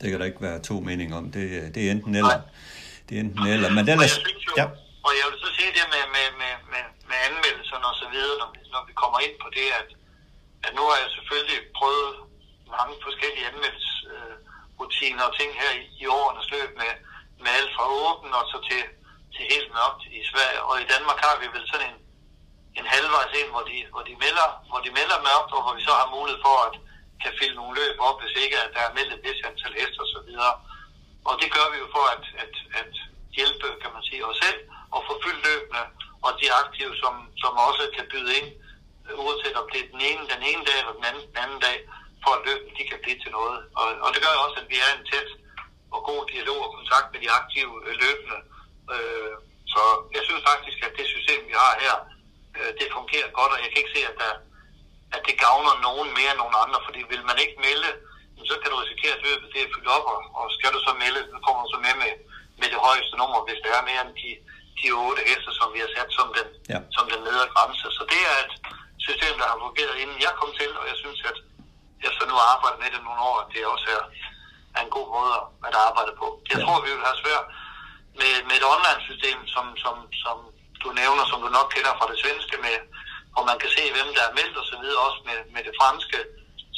det 0.00 0.06
kan 0.10 0.18
der 0.20 0.26
ikke 0.30 0.42
være 0.48 0.58
to 0.70 0.76
meninger 0.88 1.16
om. 1.20 1.26
Det, 1.36 1.44
det 1.74 1.80
er 1.86 1.90
enten 1.96 2.14
eller. 2.20 2.36
Nej. 2.38 2.48
Det 3.06 3.12
er 3.16 3.20
enten 3.26 3.46
eller. 3.54 3.68
Men 3.76 3.84
ellers, 3.92 4.14
og, 4.16 4.22
jeg 4.22 4.28
synes 4.30 4.44
jo, 4.48 4.52
ja 4.62 4.66
og 5.06 5.12
jeg 5.18 5.26
vil 5.30 5.38
så 5.44 5.50
sige 5.58 5.72
det 5.78 5.86
med, 5.94 6.04
med, 6.16 6.26
med, 6.40 6.54
med, 6.72 6.84
med 7.08 7.18
anmeldelserne 7.28 7.86
og 7.90 7.96
så 8.02 8.06
videre, 8.14 8.36
når 8.42 8.48
vi, 8.54 8.58
når 8.74 8.82
vi 8.88 8.92
kommer 9.02 9.18
ind 9.26 9.36
på 9.44 9.48
det, 9.58 9.68
at, 9.80 9.88
at 10.66 10.72
nu 10.76 10.82
har 10.90 10.96
jeg 11.02 11.10
selvfølgelig 11.16 11.60
prøvet 11.78 12.12
mange 12.76 12.94
forskellige 13.06 13.48
anmeldelsesrutiner 13.52 15.24
og 15.28 15.34
ting 15.38 15.50
her 15.62 15.72
i, 15.82 15.84
i 16.02 16.04
årenes 16.18 16.48
løb 16.54 16.70
med, 16.82 16.92
med 17.42 17.50
alt 17.58 17.72
fra 17.76 17.84
åben 18.04 18.30
og 18.38 18.44
så 18.52 18.58
til, 18.68 18.82
til 19.34 19.44
helt 19.52 19.70
mørkt 19.78 20.02
i 20.18 20.20
Sverige. 20.30 20.60
Og 20.68 20.74
i 20.84 20.90
Danmark 20.92 21.18
har 21.26 21.34
vi 21.42 21.46
vel 21.56 21.66
sådan 21.72 21.88
en, 21.90 21.98
en 22.78 22.86
halvvejs 22.94 23.32
ind, 23.40 23.50
hvor 23.54 23.64
de, 23.70 23.76
hvor, 23.92 24.04
de 24.08 24.14
melder, 24.24 24.48
hvor 24.70 24.80
de 24.86 24.90
melder 24.98 25.18
mørkt, 25.28 25.50
og 25.56 25.60
hvor 25.64 25.74
vi 25.78 25.82
så 25.88 25.92
har 26.00 26.14
mulighed 26.16 26.40
for 26.48 26.56
at 26.68 26.74
kan 27.22 27.32
fylde 27.38 27.58
nogle 27.60 27.74
løb 27.80 27.96
op, 28.08 28.16
hvis 28.20 28.34
ikke 28.44 28.56
at 28.64 28.70
der 28.76 28.82
er 28.84 28.96
meldt 28.96 29.12
et 29.14 29.24
vis 29.26 29.40
antal 29.48 29.74
hester 29.80 30.02
og 30.04 30.10
så 30.14 30.20
videre. 30.28 30.54
Og 31.28 31.34
det 31.40 31.48
gør 31.56 31.66
vi 31.72 31.76
jo 31.82 31.88
for 31.96 32.04
at, 32.14 32.24
at, 32.44 32.54
at 32.80 32.92
hjælpe, 33.38 33.66
kan 33.82 33.90
man 33.96 34.02
sige, 34.08 34.26
os 34.30 34.38
selv 34.44 34.60
og 34.94 35.00
få 35.06 35.12
fyldt 35.24 35.42
løbende, 35.48 35.82
og 36.26 36.30
de 36.40 36.46
aktive, 36.62 36.92
som, 37.02 37.14
som 37.42 37.52
også 37.68 37.84
kan 37.96 38.06
byde 38.12 38.30
ind, 38.38 38.48
øh, 39.06 39.14
uanset 39.22 39.56
om 39.60 39.66
det 39.72 39.80
er 39.82 39.92
den 39.94 40.02
ene, 40.10 40.22
den 40.34 40.42
ene 40.50 40.62
dag 40.68 40.78
eller 40.80 40.96
den 40.98 41.06
anden, 41.10 41.24
den 41.30 41.38
anden 41.44 41.60
dag, 41.66 41.76
for 42.22 42.30
at 42.34 42.44
løbende 42.46 42.76
de 42.78 42.88
kan 42.90 43.02
blive 43.02 43.18
til 43.20 43.32
noget. 43.38 43.58
Og, 43.80 43.86
og 44.04 44.08
det 44.12 44.20
gør 44.22 44.44
også, 44.46 44.58
at 44.62 44.70
vi 44.72 44.78
er 44.86 44.90
en 44.92 45.06
tæt 45.10 45.30
og 45.94 46.00
god 46.10 46.22
dialog 46.32 46.58
og 46.66 46.74
kontakt 46.78 47.08
med 47.12 47.20
de 47.24 47.30
aktive 47.40 47.74
øh, 47.86 47.94
løbende. 48.02 48.38
Øh, 48.94 49.34
så 49.74 49.82
jeg 50.16 50.22
synes 50.28 50.42
faktisk, 50.50 50.78
at 50.86 50.96
det 50.98 51.06
system, 51.14 51.40
vi 51.50 51.54
har 51.62 51.72
her, 51.84 51.94
øh, 52.58 52.70
det 52.78 52.96
fungerer 52.98 53.28
godt, 53.38 53.52
og 53.54 53.60
jeg 53.62 53.68
kan 53.70 53.80
ikke 53.82 53.96
se, 53.96 54.02
at, 54.10 54.16
der, 54.22 54.32
at 55.16 55.22
det 55.28 55.36
gavner 55.44 55.74
nogen 55.88 56.08
mere 56.18 56.32
end 56.32 56.42
nogen 56.42 56.56
andre, 56.64 56.80
fordi 56.86 57.00
vil 57.12 57.24
man 57.30 57.38
ikke 57.44 57.58
melde, 57.66 57.90
så 58.50 58.54
kan 58.60 58.70
du 58.70 58.76
risikere, 58.76 59.14
at 59.16 59.24
løbet 59.28 59.52
det 59.54 59.60
er 59.62 59.72
fyldt 59.74 59.94
op, 59.96 60.06
og, 60.12 60.20
og 60.38 60.46
skal 60.56 60.70
du 60.74 60.80
så 60.86 60.92
melde, 61.02 61.20
så 61.32 61.38
kommer 61.46 61.60
du 61.62 61.70
så 61.74 61.78
med 61.86 61.94
med, 62.02 62.12
med 62.60 62.68
det 62.72 62.80
højeste 62.88 63.14
nummer, 63.20 63.40
hvis 63.46 63.60
det 63.64 63.70
er 63.76 63.88
mere 63.90 64.02
end 64.06 64.14
de, 64.22 64.30
de 64.80 64.88
otte 65.04 65.22
heste, 65.28 65.50
som 65.58 65.68
vi 65.74 65.80
har 65.84 65.90
sat 65.96 66.10
som 66.18 66.28
den, 66.38 66.48
ja. 66.72 66.78
som 66.96 67.04
den 67.12 67.20
nedre 67.28 67.46
grænse. 67.54 67.86
Så 67.96 68.02
det 68.12 68.20
er 68.32 68.36
et 68.44 68.54
system, 69.06 69.34
der 69.40 69.46
har 69.52 69.58
fungeret, 69.64 69.94
inden 70.02 70.18
jeg 70.26 70.32
kom 70.40 70.50
til, 70.60 70.70
og 70.80 70.84
jeg 70.90 70.96
synes, 71.02 71.20
at 71.30 71.38
efter 72.08 72.24
nu 72.30 72.34
at 72.38 72.48
arbejde 72.54 72.78
med 72.82 72.90
det 72.94 73.02
nogle 73.06 73.22
år, 73.30 73.36
at 73.42 73.48
det 73.52 73.72
også 73.74 73.88
er, 73.98 74.04
er 74.76 74.82
en 74.84 74.94
god 74.96 75.08
måde 75.16 75.32
at 75.68 75.74
arbejde 75.88 76.12
på. 76.20 76.26
Jeg 76.50 76.58
ja. 76.58 76.64
tror, 76.64 76.84
vi 76.84 76.90
vil 76.94 77.08
have 77.08 77.22
svært 77.24 77.46
med, 78.20 78.32
med 78.48 78.56
et 78.60 78.66
online-system, 78.74 79.38
som, 79.54 79.66
som, 79.84 79.94
som 80.24 80.36
du 80.82 80.88
nævner, 81.00 81.24
som 81.30 81.38
du 81.44 81.48
nok 81.58 81.68
kender 81.74 81.92
fra 81.98 82.10
det 82.10 82.18
svenske, 82.22 82.56
med, 82.66 82.76
hvor 83.32 83.44
man 83.50 83.58
kan 83.62 83.70
se, 83.76 83.82
hvem 83.96 84.10
der 84.16 84.24
er 84.26 84.36
meldt 84.38 84.56
og 84.60 84.66
så 84.70 84.76
videre, 84.82 85.04
også 85.08 85.20
med, 85.28 85.38
med 85.54 85.62
det 85.66 85.74
franske, 85.80 86.18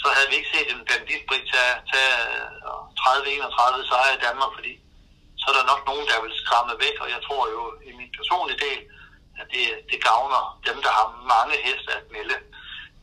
så 0.00 0.06
havde 0.14 0.28
vi 0.30 0.36
ikke 0.38 0.52
set 0.54 0.68
en 0.70 0.86
banditbrik 0.88 1.44
tage, 1.52 1.74
tage 1.92 2.16
30-31 3.02 3.90
sejre 3.90 4.16
i 4.16 4.22
Danmark, 4.26 4.50
fordi 4.58 4.72
så 5.41 5.45
er 5.51 5.55
der 5.57 5.70
nok 5.72 5.82
nogen, 5.91 6.07
der 6.11 6.18
vil 6.24 6.34
skræmme 6.43 6.74
væk, 6.84 6.97
og 7.03 7.09
jeg 7.14 7.20
tror 7.26 7.43
jo 7.55 7.62
i 7.89 7.93
min 7.99 8.11
personlige 8.18 8.62
del, 8.66 8.80
at 9.41 9.47
det, 9.55 9.64
det 9.91 9.99
gavner 10.09 10.43
dem, 10.68 10.78
der 10.84 10.93
har 10.99 11.07
mange 11.34 11.57
heste 11.66 11.91
at 11.99 12.05
melde. 12.16 12.36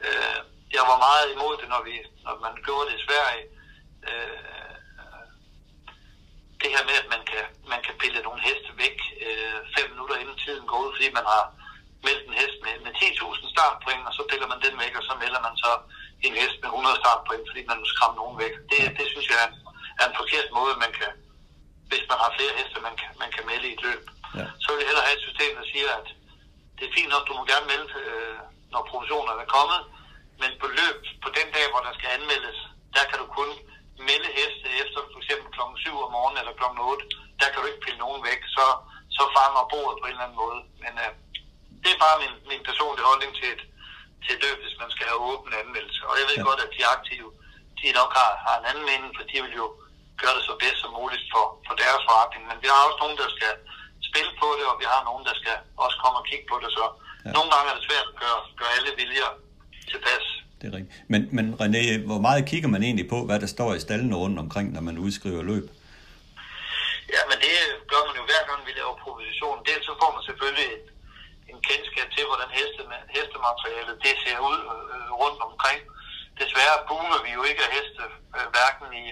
Øh, 0.05 0.39
jeg 0.75 0.83
var 0.91 1.05
meget 1.07 1.27
imod 1.33 1.53
det, 1.61 1.67
når, 1.73 1.81
vi, 1.87 1.95
når 2.25 2.35
man 2.45 2.53
gjorde 2.65 2.85
det 2.89 2.95
i 2.97 3.05
Sverige. 3.07 3.43
Øh, 4.09 4.55
det 6.61 6.69
her 6.75 6.83
med, 6.89 6.95
at 7.03 7.09
man 7.15 7.23
kan, 7.31 7.45
man 7.73 7.81
kan 7.85 7.95
pille 8.01 8.19
nogle 8.27 8.41
heste 8.47 8.71
væk 8.83 8.97
øh, 9.25 9.59
fem 9.75 9.87
minutter 9.93 10.15
inden 10.21 10.37
tiden 10.45 10.65
går 10.69 10.79
ud, 10.83 10.91
fordi 10.95 11.07
man 11.17 11.25
har 11.33 11.43
meldt 12.05 12.23
en 12.27 12.39
hest 12.41 12.57
med, 12.65 12.73
med 12.85 12.93
10.000 13.01 13.53
startpoint, 13.55 14.07
og 14.09 14.13
så 14.17 14.21
piller 14.29 14.47
man 14.51 14.63
den 14.65 14.75
væk, 14.83 14.93
og 14.99 15.03
så 15.07 15.13
melder 15.23 15.41
man 15.47 15.55
så 15.63 15.71
en 16.27 16.35
hest 16.41 16.57
med 16.63 16.69
100 16.69 17.01
startpoint, 17.03 17.45
fordi 17.49 17.61
man 17.69 17.79
vil 17.81 17.93
skræmme 17.93 18.15
nogen 18.21 18.37
væk. 18.43 18.53
Det, 18.71 18.81
det 18.97 19.05
synes 19.13 19.27
jeg 19.31 19.39
er 19.43 19.47
en, 19.49 19.57
er 19.99 20.05
en 20.07 20.19
forkert 20.21 20.49
måde, 20.57 20.73
man 20.83 20.91
kan, 20.99 21.11
hvis 21.89 22.05
man 22.11 22.17
har 22.23 22.31
flere 22.37 22.57
heste, 22.59 22.85
man 22.87 22.95
kan, 23.01 23.09
man 23.23 23.29
kan 23.35 23.43
melde 23.49 23.67
i 23.69 23.75
et 23.77 23.83
løb. 23.87 24.03
Ja. 24.39 24.45
Så 24.61 24.67
vil 24.69 24.81
jeg 24.81 24.89
hellere 24.89 25.07
have 25.07 25.17
et 25.19 25.27
system, 25.27 25.51
der 25.59 25.65
siger, 25.73 25.89
at 25.99 26.07
det 26.77 26.83
er 26.85 26.95
fint 26.97 27.11
nok, 27.13 27.23
du 27.27 27.33
må 27.37 27.43
gerne 27.53 27.67
melde, 27.71 27.87
øh, 28.01 28.37
når 28.73 28.81
provisionerne 28.91 29.41
er 29.45 29.53
kommet, 29.57 29.81
men 30.41 30.51
på 30.61 30.67
løb, 30.79 30.99
på 31.23 31.29
den 31.37 31.47
dag, 31.55 31.65
hvor 31.71 31.81
der 31.87 31.93
skal 31.97 32.09
anmeldes, 32.17 32.59
der 32.95 33.03
kan 33.09 33.17
du 33.21 33.27
kun 33.37 33.49
melde 34.09 34.29
heste 34.39 34.67
efter 34.81 34.99
for 35.11 35.19
eksempel 35.21 35.47
kl. 35.55 35.61
7 35.75 36.05
om 36.05 36.11
morgenen 36.15 36.39
eller 36.41 36.55
kl. 36.59 36.65
8, 36.81 37.05
der 37.39 37.47
kan 37.49 37.59
du 37.61 37.67
ikke 37.69 37.85
pille 37.85 38.03
nogen 38.05 38.21
væk, 38.29 38.41
så, 38.55 38.65
så 39.17 39.23
fanger 39.35 39.71
bordet 39.73 39.97
på 39.99 40.05
en 40.05 40.15
eller 40.15 40.25
anden 40.27 40.41
måde. 40.43 40.59
Men 40.83 40.93
øh, 41.03 41.11
det 41.83 41.91
er 41.91 42.03
bare 42.05 42.21
min, 42.23 42.33
min 42.51 42.61
personlige 42.69 43.09
holdning 43.09 43.31
til 43.39 43.47
et, 43.55 43.63
til 44.23 44.31
et 44.35 44.43
løb, 44.45 44.57
hvis 44.63 44.77
man 44.81 44.91
skal 44.93 45.05
have 45.09 45.23
åben 45.31 45.51
anmeldelse. 45.61 46.01
Og 46.09 46.13
jeg 46.19 46.25
ved 46.29 46.37
ja. 46.39 46.47
godt, 46.49 46.61
at 46.65 46.73
de 46.75 46.91
aktive, 46.95 47.29
de 47.79 47.97
nok 47.99 48.11
har, 48.19 48.31
har 48.45 48.55
en 48.57 48.69
anden 48.69 48.85
mening, 48.91 49.11
for 49.17 49.23
de 49.29 49.35
vil 49.43 49.55
jo 49.63 49.67
gøre 50.21 50.35
det 50.37 50.43
så 50.49 50.53
bedst 50.63 50.79
som 50.81 50.91
muligt 50.99 51.25
for, 51.33 51.45
for 51.67 51.75
deres 51.83 52.01
forretning. 52.07 52.43
Men 52.49 52.57
vi 52.63 52.67
har 52.71 52.81
også 52.87 52.99
nogen, 53.03 53.17
der 53.23 53.29
skal 53.37 53.53
spille 54.09 54.31
på 54.41 54.47
det, 54.57 54.65
og 54.71 54.75
vi 54.81 54.87
har 54.93 55.01
nogen, 55.09 55.23
der 55.29 55.35
skal 55.41 55.55
også 55.83 55.97
komme 56.03 56.17
og 56.21 56.25
kigge 56.29 56.45
på 56.51 56.55
det. 56.63 56.69
Så 56.77 56.83
ja. 57.25 57.31
nogle 57.37 57.49
gange 57.53 57.67
er 57.71 57.75
det 57.77 57.87
svært 57.89 58.07
at 58.11 58.17
gøre, 58.23 58.39
gøre 58.59 58.71
alle 58.77 58.91
viljer 59.01 59.29
tilpas 59.91 60.25
det 60.65 60.73
er 60.73 60.77
rigtigt. 60.77 60.95
Men, 61.13 61.21
men 61.37 61.45
René, 61.61 61.81
hvor 62.09 62.21
meget 62.27 62.49
kigger 62.51 62.69
man 62.75 62.83
egentlig 62.87 63.07
på, 63.13 63.17
hvad 63.27 63.39
der 63.43 63.49
står 63.55 63.69
i 63.73 63.85
stallene 63.87 64.15
rundt 64.23 64.37
omkring, 64.45 64.67
når 64.75 64.83
man 64.89 64.97
udskriver 65.05 65.43
løb? 65.51 65.65
Ja, 67.13 67.21
men 67.29 67.37
det 67.45 67.55
gør 67.91 68.01
man 68.07 68.15
jo 68.19 68.23
hver 68.29 68.43
gang, 68.49 68.59
vi 68.67 68.71
laver 68.79 68.95
proposition. 69.05 69.57
Dels 69.69 69.85
så 69.89 69.93
får 70.01 70.11
man 70.15 70.23
selvfølgelig 70.29 70.67
en, 70.75 70.83
en 71.51 71.59
kendskab 71.69 72.07
til, 72.15 72.23
hvordan 72.29 72.49
heste, 72.59 72.81
hestematerialet 73.15 73.95
det 74.05 74.13
ser 74.23 74.37
ud 74.49 74.59
øh, 74.73 75.09
rundt 75.21 75.39
omkring. 75.49 75.79
Desværre 76.41 76.77
boomer 76.87 77.19
vi 77.25 77.31
jo 77.37 77.41
ikke 77.49 77.61
af 77.65 77.71
heste, 77.77 78.03
øh, 78.37 78.45
hverken 78.55 78.87
i, 79.03 79.05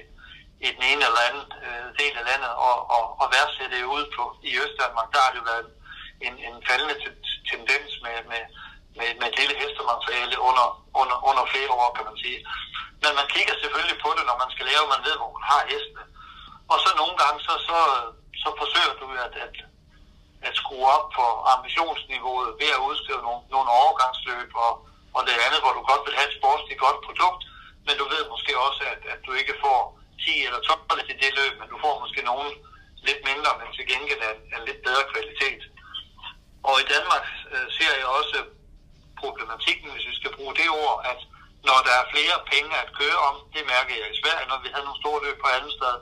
i 0.66 0.70
den 0.76 0.84
ene 0.92 1.04
eller 1.08 1.22
anden 1.28 1.48
øh, 1.66 1.86
del 2.02 2.14
af 2.22 2.26
landet, 2.30 2.52
og, 2.68 2.76
og, 2.96 3.04
og 3.22 3.26
værdsætte 3.34 3.78
det 3.78 3.94
ud 3.96 4.06
på 4.16 4.24
i 4.50 4.52
Østdanmark, 4.64 5.10
der 5.14 5.22
har 5.26 5.34
det 5.38 5.46
været 5.52 5.68
en, 6.28 6.36
en 6.48 6.56
faldende 6.68 6.98
tendens 7.52 7.92
med, 8.06 8.18
med 8.32 8.44
med, 8.98 9.10
med 9.20 9.28
et 9.30 9.38
lille 9.40 9.56
hestemateriale 9.62 10.36
under, 10.50 10.68
under, 11.02 11.18
under 11.30 11.44
flere 11.54 11.72
år, 11.82 11.90
kan 11.98 12.06
man 12.10 12.18
sige. 12.24 12.40
Men 13.04 13.12
man 13.20 13.28
kigger 13.36 13.56
selvfølgelig 13.62 13.98
på 14.06 14.10
det, 14.18 14.24
når 14.30 14.38
man 14.44 14.52
skal 14.54 14.66
lave, 14.72 14.92
man 14.94 15.06
ved, 15.08 15.16
hvor 15.20 15.32
man 15.38 15.46
har 15.52 15.62
hestene. 15.72 16.04
Og 16.72 16.78
så 16.84 16.90
nogle 17.02 17.16
gange, 17.22 17.38
så, 17.48 17.54
så, 17.68 17.80
så 18.42 18.50
forsøger 18.62 18.94
du 19.02 19.08
at, 19.26 19.34
at, 19.46 19.56
at 20.48 20.54
skrue 20.62 20.88
op 20.96 21.06
på 21.18 21.26
ambitionsniveauet 21.56 22.50
ved 22.62 22.70
at 22.76 22.86
udskrive 22.90 23.22
nogle, 23.28 23.42
nogle 23.56 23.70
overgangsløb 23.82 24.50
og, 24.66 24.72
og 25.16 25.22
det 25.28 25.44
andet, 25.46 25.62
hvor 25.64 25.74
du 25.78 25.82
godt 25.92 26.04
vil 26.06 26.18
have 26.18 26.30
et 26.30 26.38
sportsligt 26.40 26.84
godt 26.86 27.00
produkt, 27.08 27.42
men 27.86 27.96
du 28.02 28.06
ved 28.14 28.24
måske 28.34 28.52
også, 28.68 28.82
at, 28.94 29.02
at 29.14 29.20
du 29.28 29.32
ikke 29.42 29.56
får 29.64 29.80
10 30.20 30.46
eller 30.48 30.60
12 30.60 31.12
i 31.12 31.16
det 31.24 31.32
løb, 31.40 31.54
men 31.60 31.68
du 31.72 31.78
får 31.84 32.02
måske 32.04 32.22
nogen 32.32 32.52
lidt 33.08 33.22
mindre, 33.30 33.52
men 33.60 33.68
til 33.76 33.86
gengæld 33.92 34.22
er, 34.30 34.36
er 34.56 34.62
lidt 34.68 34.82
bedre 34.88 35.04
kvalitet. 35.14 35.62
Og 36.70 36.76
i 36.84 36.86
Danmark 36.94 37.26
øh, 37.54 37.68
ser 37.78 37.94
jeg 38.00 38.08
også 38.20 38.38
problematikken, 39.22 39.90
hvis 39.92 40.10
vi 40.12 40.16
skal 40.20 40.36
bruge 40.38 40.54
det 40.60 40.70
ord, 40.84 40.98
at 41.12 41.20
når 41.68 41.80
der 41.88 41.94
er 42.02 42.12
flere 42.14 42.38
penge 42.54 42.74
at 42.84 42.94
køre 43.00 43.20
om, 43.30 43.36
det 43.56 43.64
mærker 43.74 43.94
jeg 44.02 44.08
i 44.12 44.20
Sverige, 44.22 44.50
når 44.52 44.60
vi 44.64 44.70
havde 44.74 44.88
nogle 44.88 45.02
store 45.04 45.24
løb 45.26 45.38
på 45.42 45.50
anden 45.56 45.74
sted, 45.78 45.96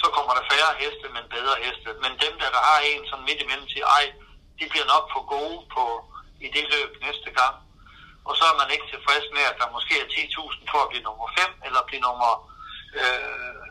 så 0.00 0.06
kommer 0.16 0.32
der 0.34 0.48
færre 0.52 0.78
heste, 0.82 1.06
men 1.16 1.24
bedre 1.36 1.56
heste. 1.64 1.90
Men 2.04 2.12
dem, 2.24 2.34
der, 2.40 2.48
der 2.56 2.62
har 2.70 2.78
en 2.92 3.04
sådan 3.08 3.28
midt 3.28 3.40
imellem, 3.44 3.68
siger, 3.68 3.86
ej, 3.98 4.04
de 4.58 4.64
bliver 4.72 4.88
nok 4.94 5.04
for 5.14 5.22
gode 5.34 5.58
på, 5.76 5.84
i 6.46 6.48
det 6.56 6.66
løb 6.74 6.90
næste 7.06 7.30
gang. 7.40 7.54
Og 8.28 8.32
så 8.38 8.44
er 8.50 8.56
man 8.60 8.72
ikke 8.74 8.86
tilfreds 8.92 9.26
med, 9.36 9.44
at 9.50 9.58
der 9.60 9.74
måske 9.76 9.94
er 10.02 10.08
10.000 10.16 10.70
for 10.72 10.80
at 10.82 10.90
blive 10.90 11.06
nummer 11.08 11.28
5, 11.38 11.50
eller 11.66 11.80
blive 11.88 12.02
nummer 12.08 12.32
øh, 13.00 13.68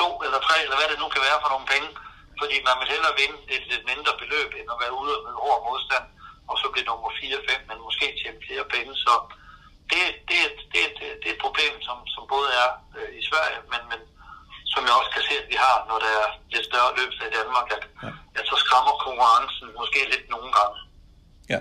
to 0.00 0.08
eller 0.24 0.40
tre, 0.46 0.56
eller 0.64 0.76
hvad 0.78 0.88
det 0.92 0.98
nu 1.02 1.08
kan 1.14 1.26
være 1.28 1.42
for 1.42 1.50
nogle 1.54 1.68
penge. 1.74 1.90
Fordi 2.40 2.56
man 2.68 2.76
vil 2.80 2.92
hellere 2.92 3.18
vinde 3.22 3.38
et 3.54 3.64
lidt 3.72 3.84
mindre 3.90 4.12
beløb, 4.22 4.50
end 4.58 4.68
at 4.74 4.80
være 4.82 4.94
ude 5.02 5.16
med 5.26 5.34
hård 5.44 5.60
modstand, 5.68 6.06
og 6.50 6.54
så 6.60 6.66
blive 6.72 6.88
nummer 6.90 7.10
4-5, 7.18 7.68
men 7.68 7.86
måske 7.86 8.06
tjene 8.20 8.44
flere 8.46 8.66
penge. 8.74 8.92
Så 9.04 9.12
det, 9.92 10.04
det, 10.28 10.40
det, 10.72 10.82
det, 10.98 11.06
det 11.20 11.28
er 11.28 11.36
et 11.36 11.44
problem, 11.46 11.74
som, 11.86 11.96
som 12.14 12.22
både 12.34 12.48
er 12.62 12.70
øh, 12.98 13.10
i 13.20 13.22
Sverige, 13.28 13.60
men, 13.72 13.82
men 13.90 14.00
som 14.72 14.82
jeg 14.86 14.94
også 15.00 15.12
kan 15.14 15.24
se, 15.28 15.34
at 15.42 15.48
vi 15.52 15.56
har, 15.64 15.76
når 15.90 15.98
der 16.04 16.10
er 16.22 16.28
lidt 16.54 16.66
større 16.70 16.92
løb 16.98 17.10
i 17.12 17.34
Danmark, 17.38 17.66
at, 17.76 17.82
ja. 18.04 18.10
at 18.38 18.44
så 18.50 18.56
skræmmer 18.62 18.94
konkurrencen 19.06 19.68
måske 19.80 20.00
lidt 20.12 20.26
nogle 20.34 20.50
gange. 20.58 20.78
Ja. 21.52 21.58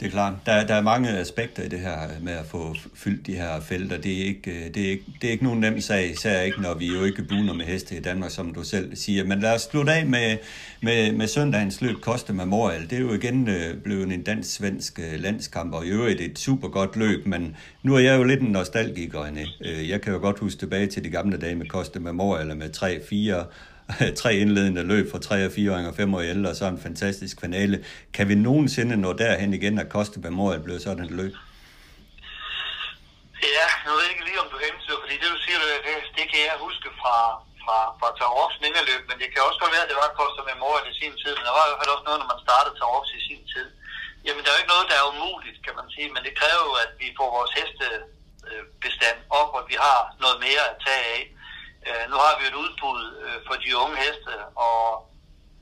Det 0.00 0.06
er 0.06 0.10
klart. 0.10 0.34
Der, 0.46 0.66
der 0.66 0.74
er 0.74 0.82
mange 0.82 1.08
aspekter 1.08 1.62
i 1.62 1.68
det 1.68 1.80
her 1.80 1.98
med 2.20 2.32
at 2.32 2.46
få 2.46 2.74
fyldt 2.94 3.26
de 3.26 3.32
her 3.32 3.60
felter. 3.60 3.96
Det 3.96 4.20
er 4.20 4.24
ikke, 4.24 4.50
øh, 4.50 4.74
det 4.74 4.86
er 4.86 4.90
ikke, 4.90 5.04
det 5.22 5.28
er 5.28 5.32
ikke 5.32 5.44
nogen 5.44 5.60
nem 5.60 5.80
sag, 5.80 6.10
især 6.10 6.40
ikke, 6.40 6.60
når 6.60 6.74
vi 6.74 6.86
jo 6.86 7.04
ikke 7.04 7.22
buner 7.22 7.54
med 7.54 7.64
heste 7.64 7.96
i 7.96 8.00
Danmark, 8.00 8.30
som 8.30 8.54
du 8.54 8.64
selv 8.64 8.96
siger. 8.96 9.24
Men 9.24 9.40
lad 9.40 9.54
os 9.54 9.62
slutte 9.62 9.92
af 9.92 10.06
med, 10.06 10.36
med, 10.80 11.12
med 11.12 11.26
søndagens 11.26 11.80
løb 11.80 12.00
Koste 12.00 12.32
Memorial. 12.32 12.90
Det 12.90 12.92
er 12.92 13.02
jo 13.02 13.12
igen 13.12 13.48
øh, 13.48 13.76
blevet 13.76 14.12
en 14.12 14.22
dansk-svensk 14.22 14.98
øh, 14.98 15.20
landskamp, 15.20 15.74
og 15.74 15.86
i 15.86 15.88
øvrigt 15.88 16.20
et 16.20 16.38
super 16.38 16.68
godt 16.68 16.96
løb, 16.96 17.26
men 17.26 17.56
nu 17.82 17.94
er 17.94 18.00
jeg 18.00 18.18
jo 18.18 18.24
lidt 18.24 18.40
en 18.40 18.48
nostalgiker, 18.48 19.22
øh, 19.60 19.88
Jeg 19.88 20.00
kan 20.00 20.12
jo 20.12 20.18
godt 20.18 20.38
huske 20.38 20.58
tilbage 20.58 20.86
til 20.86 21.04
de 21.04 21.10
gamle 21.10 21.36
dage 21.36 21.54
med 21.54 21.66
Koste 21.66 22.00
Memorial 22.00 22.56
med 22.56 22.70
3-4 22.76 23.44
tre 24.20 24.30
indledende 24.42 24.82
løb 24.92 25.06
for 25.12 25.18
3 25.18 25.46
og 25.46 25.52
4 25.52 25.88
og 25.90 25.94
5 25.94 26.14
og 26.14 26.24
11, 26.24 26.48
og 26.50 26.56
så 26.56 26.64
en 26.66 26.84
fantastisk 26.88 27.36
finale. 27.44 27.76
Kan 28.16 28.28
vi 28.30 28.34
nogensinde 28.34 28.94
nå 29.04 29.10
derhen 29.22 29.50
igen, 29.58 29.74
at 29.82 29.88
Koste 29.94 30.18
Memorial 30.26 30.62
blev 30.66 30.76
sådan 30.86 31.04
et 31.04 31.14
løb? 31.20 31.34
Ja, 33.58 33.68
nu 33.84 33.88
ved 33.94 34.04
jeg 34.04 34.12
ikke 34.14 34.26
lige, 34.28 34.40
om 34.44 34.48
du 34.52 34.58
hensyder, 34.66 35.00
fordi 35.02 35.14
det 35.22 35.28
du 35.34 35.40
siger, 35.44 35.58
det, 35.86 35.94
det 36.18 36.24
kan 36.30 36.40
jeg 36.48 36.56
huske 36.66 36.88
fra, 37.00 37.16
fra, 37.62 37.78
fra 37.98 38.08
Tarofs 38.18 38.56
mindeløb, 38.64 39.02
men 39.10 39.16
det 39.20 39.28
kan 39.30 39.46
også 39.48 39.60
godt 39.62 39.74
være, 39.74 39.86
at 39.86 39.92
det 39.92 39.98
var 40.02 40.16
Costa 40.18 40.42
Memorial 40.50 40.90
i 40.92 40.94
sin 41.00 41.14
tid, 41.22 41.32
men 41.36 41.44
der 41.46 41.54
var 41.56 41.64
i 41.64 41.68
hvert 41.68 41.80
fald 41.82 41.94
også 41.96 42.06
noget, 42.08 42.20
når 42.20 42.30
man 42.32 42.44
startede 42.46 42.74
Tarofs 42.78 43.12
i 43.18 43.20
sin 43.28 43.42
tid. 43.52 43.68
Jamen, 44.26 44.42
der 44.42 44.50
er 44.50 44.56
jo 44.56 44.62
ikke 44.62 44.74
noget, 44.74 44.90
der 44.90 44.98
er 44.98 45.10
umuligt, 45.12 45.58
kan 45.66 45.74
man 45.80 45.88
sige, 45.94 46.08
men 46.14 46.22
det 46.26 46.38
kræver 46.40 46.64
jo, 46.68 46.74
at 46.84 46.90
vi 47.00 47.08
får 47.18 47.28
vores 47.38 47.52
hestebestand 47.58 49.18
op, 49.40 49.50
og 49.54 49.60
at 49.62 49.68
vi 49.72 49.76
har 49.86 50.00
noget 50.24 50.38
mere 50.46 50.64
at 50.72 50.78
tage 50.86 51.04
af. 51.16 51.22
Øh, 51.88 52.04
nu 52.10 52.16
har 52.24 52.34
vi 52.38 52.44
et 52.46 52.60
udbud 52.64 53.00
øh, 53.24 53.38
for 53.46 53.54
de 53.64 53.70
unge 53.82 53.96
heste, 54.04 54.32
og, 54.66 54.82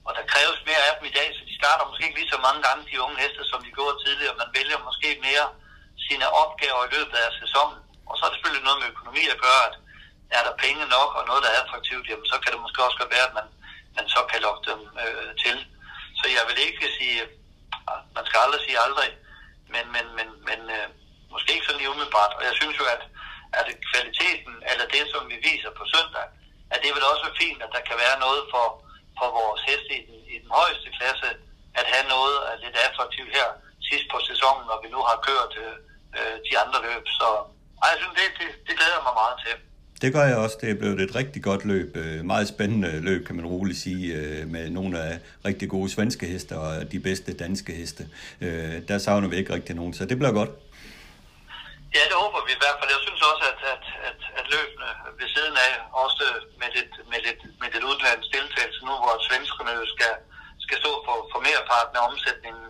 og 0.06 0.10
der 0.16 0.30
kræves 0.32 0.60
mere 0.68 0.82
af 0.88 0.92
dem 0.96 1.04
i 1.10 1.16
dag, 1.18 1.28
så 1.36 1.42
de 1.50 1.60
starter 1.60 1.88
måske 1.88 2.06
ikke 2.06 2.20
lige 2.20 2.34
så 2.34 2.40
mange 2.46 2.60
gange, 2.66 2.88
de 2.90 3.02
unge 3.04 3.18
heste, 3.22 3.42
som 3.50 3.60
de 3.66 3.70
gjorde 3.76 3.96
tidligere. 4.04 4.40
Man 4.42 4.54
vælger 4.58 4.86
måske 4.88 5.08
mere 5.28 5.46
sine 6.06 6.26
opgaver 6.42 6.82
i 6.84 6.92
løbet 6.96 7.16
af 7.24 7.30
sæsonen. 7.42 7.78
Og 8.08 8.14
så 8.14 8.22
er 8.22 8.30
det 8.30 8.36
selvfølgelig 8.36 8.66
noget 8.66 8.80
med 8.80 8.92
økonomi 8.92 9.24
at 9.34 9.42
gøre, 9.46 9.62
at 9.68 9.76
er 10.38 10.42
der 10.46 10.60
penge 10.64 10.84
nok 10.96 11.10
og 11.18 11.22
noget, 11.28 11.42
der 11.44 11.50
er 11.50 11.60
attraktivt, 11.62 12.08
jamen 12.10 12.28
så 12.32 12.36
kan 12.40 12.52
det 12.52 12.64
måske 12.64 12.84
også 12.86 12.98
godt 13.00 13.14
være, 13.16 13.28
at 13.28 13.36
man, 13.38 13.48
man 13.96 14.06
så 14.14 14.20
kan 14.30 14.44
lokke 14.46 14.62
dem 14.70 14.80
øh, 15.02 15.30
til. 15.44 15.56
Så 16.18 16.24
jeg 16.36 16.44
vil 16.48 16.58
ikke 16.68 16.86
sige, 16.98 17.18
man 18.16 18.24
skal 18.26 18.38
aldrig 18.44 18.62
sige 18.66 18.78
aldrig, 18.86 19.10
men, 19.74 19.84
men, 19.94 20.06
men, 20.18 20.28
men 20.48 20.60
øh, 20.76 20.88
måske 21.34 21.52
ikke 21.52 21.66
sådan 21.66 21.80
lige 21.80 21.92
umiddelbart. 21.94 22.32
Og 22.38 22.42
jeg 22.48 22.54
synes 22.60 22.76
jo, 22.80 22.84
at 22.94 23.02
er 23.58 23.62
det 23.68 23.76
kvaliteten, 23.90 24.54
eller 24.70 24.86
det, 24.94 25.04
som 25.12 25.22
vi 25.32 25.36
viser 25.48 25.70
på 25.78 25.84
søndag, 25.94 26.26
at 26.72 26.78
det 26.82 26.90
vil 26.94 27.10
også 27.10 27.24
være 27.26 27.40
fint, 27.44 27.60
at 27.66 27.70
der 27.76 27.82
kan 27.88 27.96
være 28.04 28.16
noget 28.26 28.42
for, 28.52 28.66
for 29.18 29.28
vores 29.40 29.60
heste 29.68 29.92
i 30.00 30.02
den, 30.08 30.18
i 30.34 30.36
den 30.42 30.50
højeste 30.58 30.88
klasse, 30.98 31.28
at 31.78 31.86
have 31.92 32.06
noget 32.16 32.36
af 32.50 32.54
lidt 32.64 32.76
attraktivt 32.86 33.30
her 33.38 33.48
sidst 33.88 34.06
på 34.12 34.18
sæsonen, 34.30 34.64
når 34.70 34.78
vi 34.84 34.88
nu 34.94 35.00
har 35.08 35.18
kørt 35.28 35.52
øh, 35.64 35.76
øh 36.18 36.36
de 36.46 36.52
andre 36.62 36.78
løb. 36.88 37.04
Så 37.18 37.28
ej, 37.82 37.88
jeg 37.92 37.98
synes, 38.00 38.14
det, 38.20 38.26
det, 38.40 38.48
det 38.66 38.74
glæder 38.80 39.00
mig 39.06 39.14
meget 39.22 39.36
til. 39.44 39.54
Det 40.02 40.12
gør 40.16 40.24
jeg 40.30 40.38
også. 40.44 40.56
Det 40.60 40.70
er 40.70 40.78
blevet 40.82 41.00
et 41.00 41.14
rigtig 41.14 41.42
godt 41.42 41.64
løb. 41.64 41.96
Øh, 41.96 42.24
meget 42.24 42.48
spændende 42.48 43.00
løb, 43.08 43.26
kan 43.26 43.36
man 43.36 43.46
roligt 43.46 43.78
sige, 43.78 44.14
øh, 44.14 44.48
med 44.54 44.70
nogle 44.70 44.98
af 45.06 45.18
rigtig 45.44 45.68
gode 45.68 45.90
svenske 45.90 46.26
heste 46.26 46.58
og 46.58 46.92
de 46.92 47.00
bedste 47.00 47.30
danske 47.44 47.72
heste. 47.72 48.08
Der 48.88 48.98
savner 48.98 49.28
vi 49.28 49.36
ikke 49.36 49.54
rigtig 49.54 49.74
nogen, 49.76 49.94
så 49.94 50.04
det 50.04 50.18
bliver 50.18 50.32
godt. 50.32 50.50
Ja, 51.96 52.02
det 52.10 52.16
håber 52.22 52.40
vi 52.46 52.52
i 52.54 52.62
hvert 52.62 52.78
fald. 52.78 52.94
Jeg 52.96 53.02
synes 53.06 53.22
også, 53.30 53.44
at, 53.52 53.60
at, 53.74 53.84
at, 54.08 54.20
at 54.38 54.46
løbende 54.54 54.90
ved 55.20 55.28
siden 55.34 55.56
af, 55.68 55.72
også 56.04 56.24
med 56.60 56.70
lidt, 56.76 56.92
med 57.10 57.20
lidt, 57.26 57.42
med 57.60 57.68
lidt 57.72 57.84
udlandets 57.90 58.32
deltagelse 58.36 58.80
nu, 58.88 58.94
hvor 59.02 59.14
svenskerne 59.28 59.74
skal, 59.94 60.14
skal 60.64 60.78
stå 60.82 60.92
for, 61.06 61.16
for 61.32 61.40
merparten 61.48 61.94
af 61.98 62.06
omsætningen, 62.10 62.66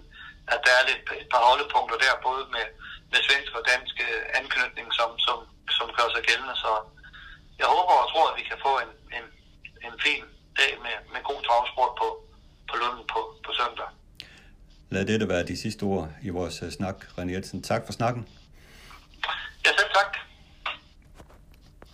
at 0.54 0.60
der 0.66 0.72
er 0.78 0.84
lidt, 0.90 1.02
et 1.22 1.28
par 1.34 1.42
holdepunkter 1.48 1.98
der, 2.04 2.24
både 2.28 2.42
med, 2.54 2.66
med 3.12 3.20
svensk 3.26 3.52
og 3.58 3.64
dansk 3.72 3.94
øh, 4.08 4.20
anknytning, 4.40 4.86
som, 4.98 5.10
som, 5.26 5.38
som 5.76 5.86
gør 5.98 6.08
sig 6.14 6.22
gældende. 6.28 6.56
Så 6.64 6.70
jeg 7.60 7.68
håber 7.74 7.94
og 8.02 8.08
tror, 8.12 8.26
at 8.30 8.36
vi 8.40 8.44
kan 8.50 8.58
få 8.66 8.72
en, 8.84 8.92
en, 9.18 9.26
en 9.86 9.94
fin 10.06 10.24
dag 10.60 10.72
med, 10.84 10.96
med 11.12 11.20
god 11.30 11.40
travsport 11.46 11.92
på, 12.00 12.08
på 12.68 12.74
Lunden 12.82 13.04
på, 13.12 13.20
på 13.46 13.50
søndag. 13.60 13.88
Lad 14.94 15.04
dette 15.10 15.26
være 15.32 15.44
de 15.50 15.56
sidste 15.64 15.82
ord 15.92 16.08
i 16.28 16.30
vores 16.38 16.56
øh, 16.64 16.70
snak, 16.78 16.96
René 17.16 17.32
Jensen. 17.34 17.62
Tak 17.72 17.82
for 17.86 17.92
snakken. 18.00 18.22
Ihr 19.64 19.72
seid 19.76 20.31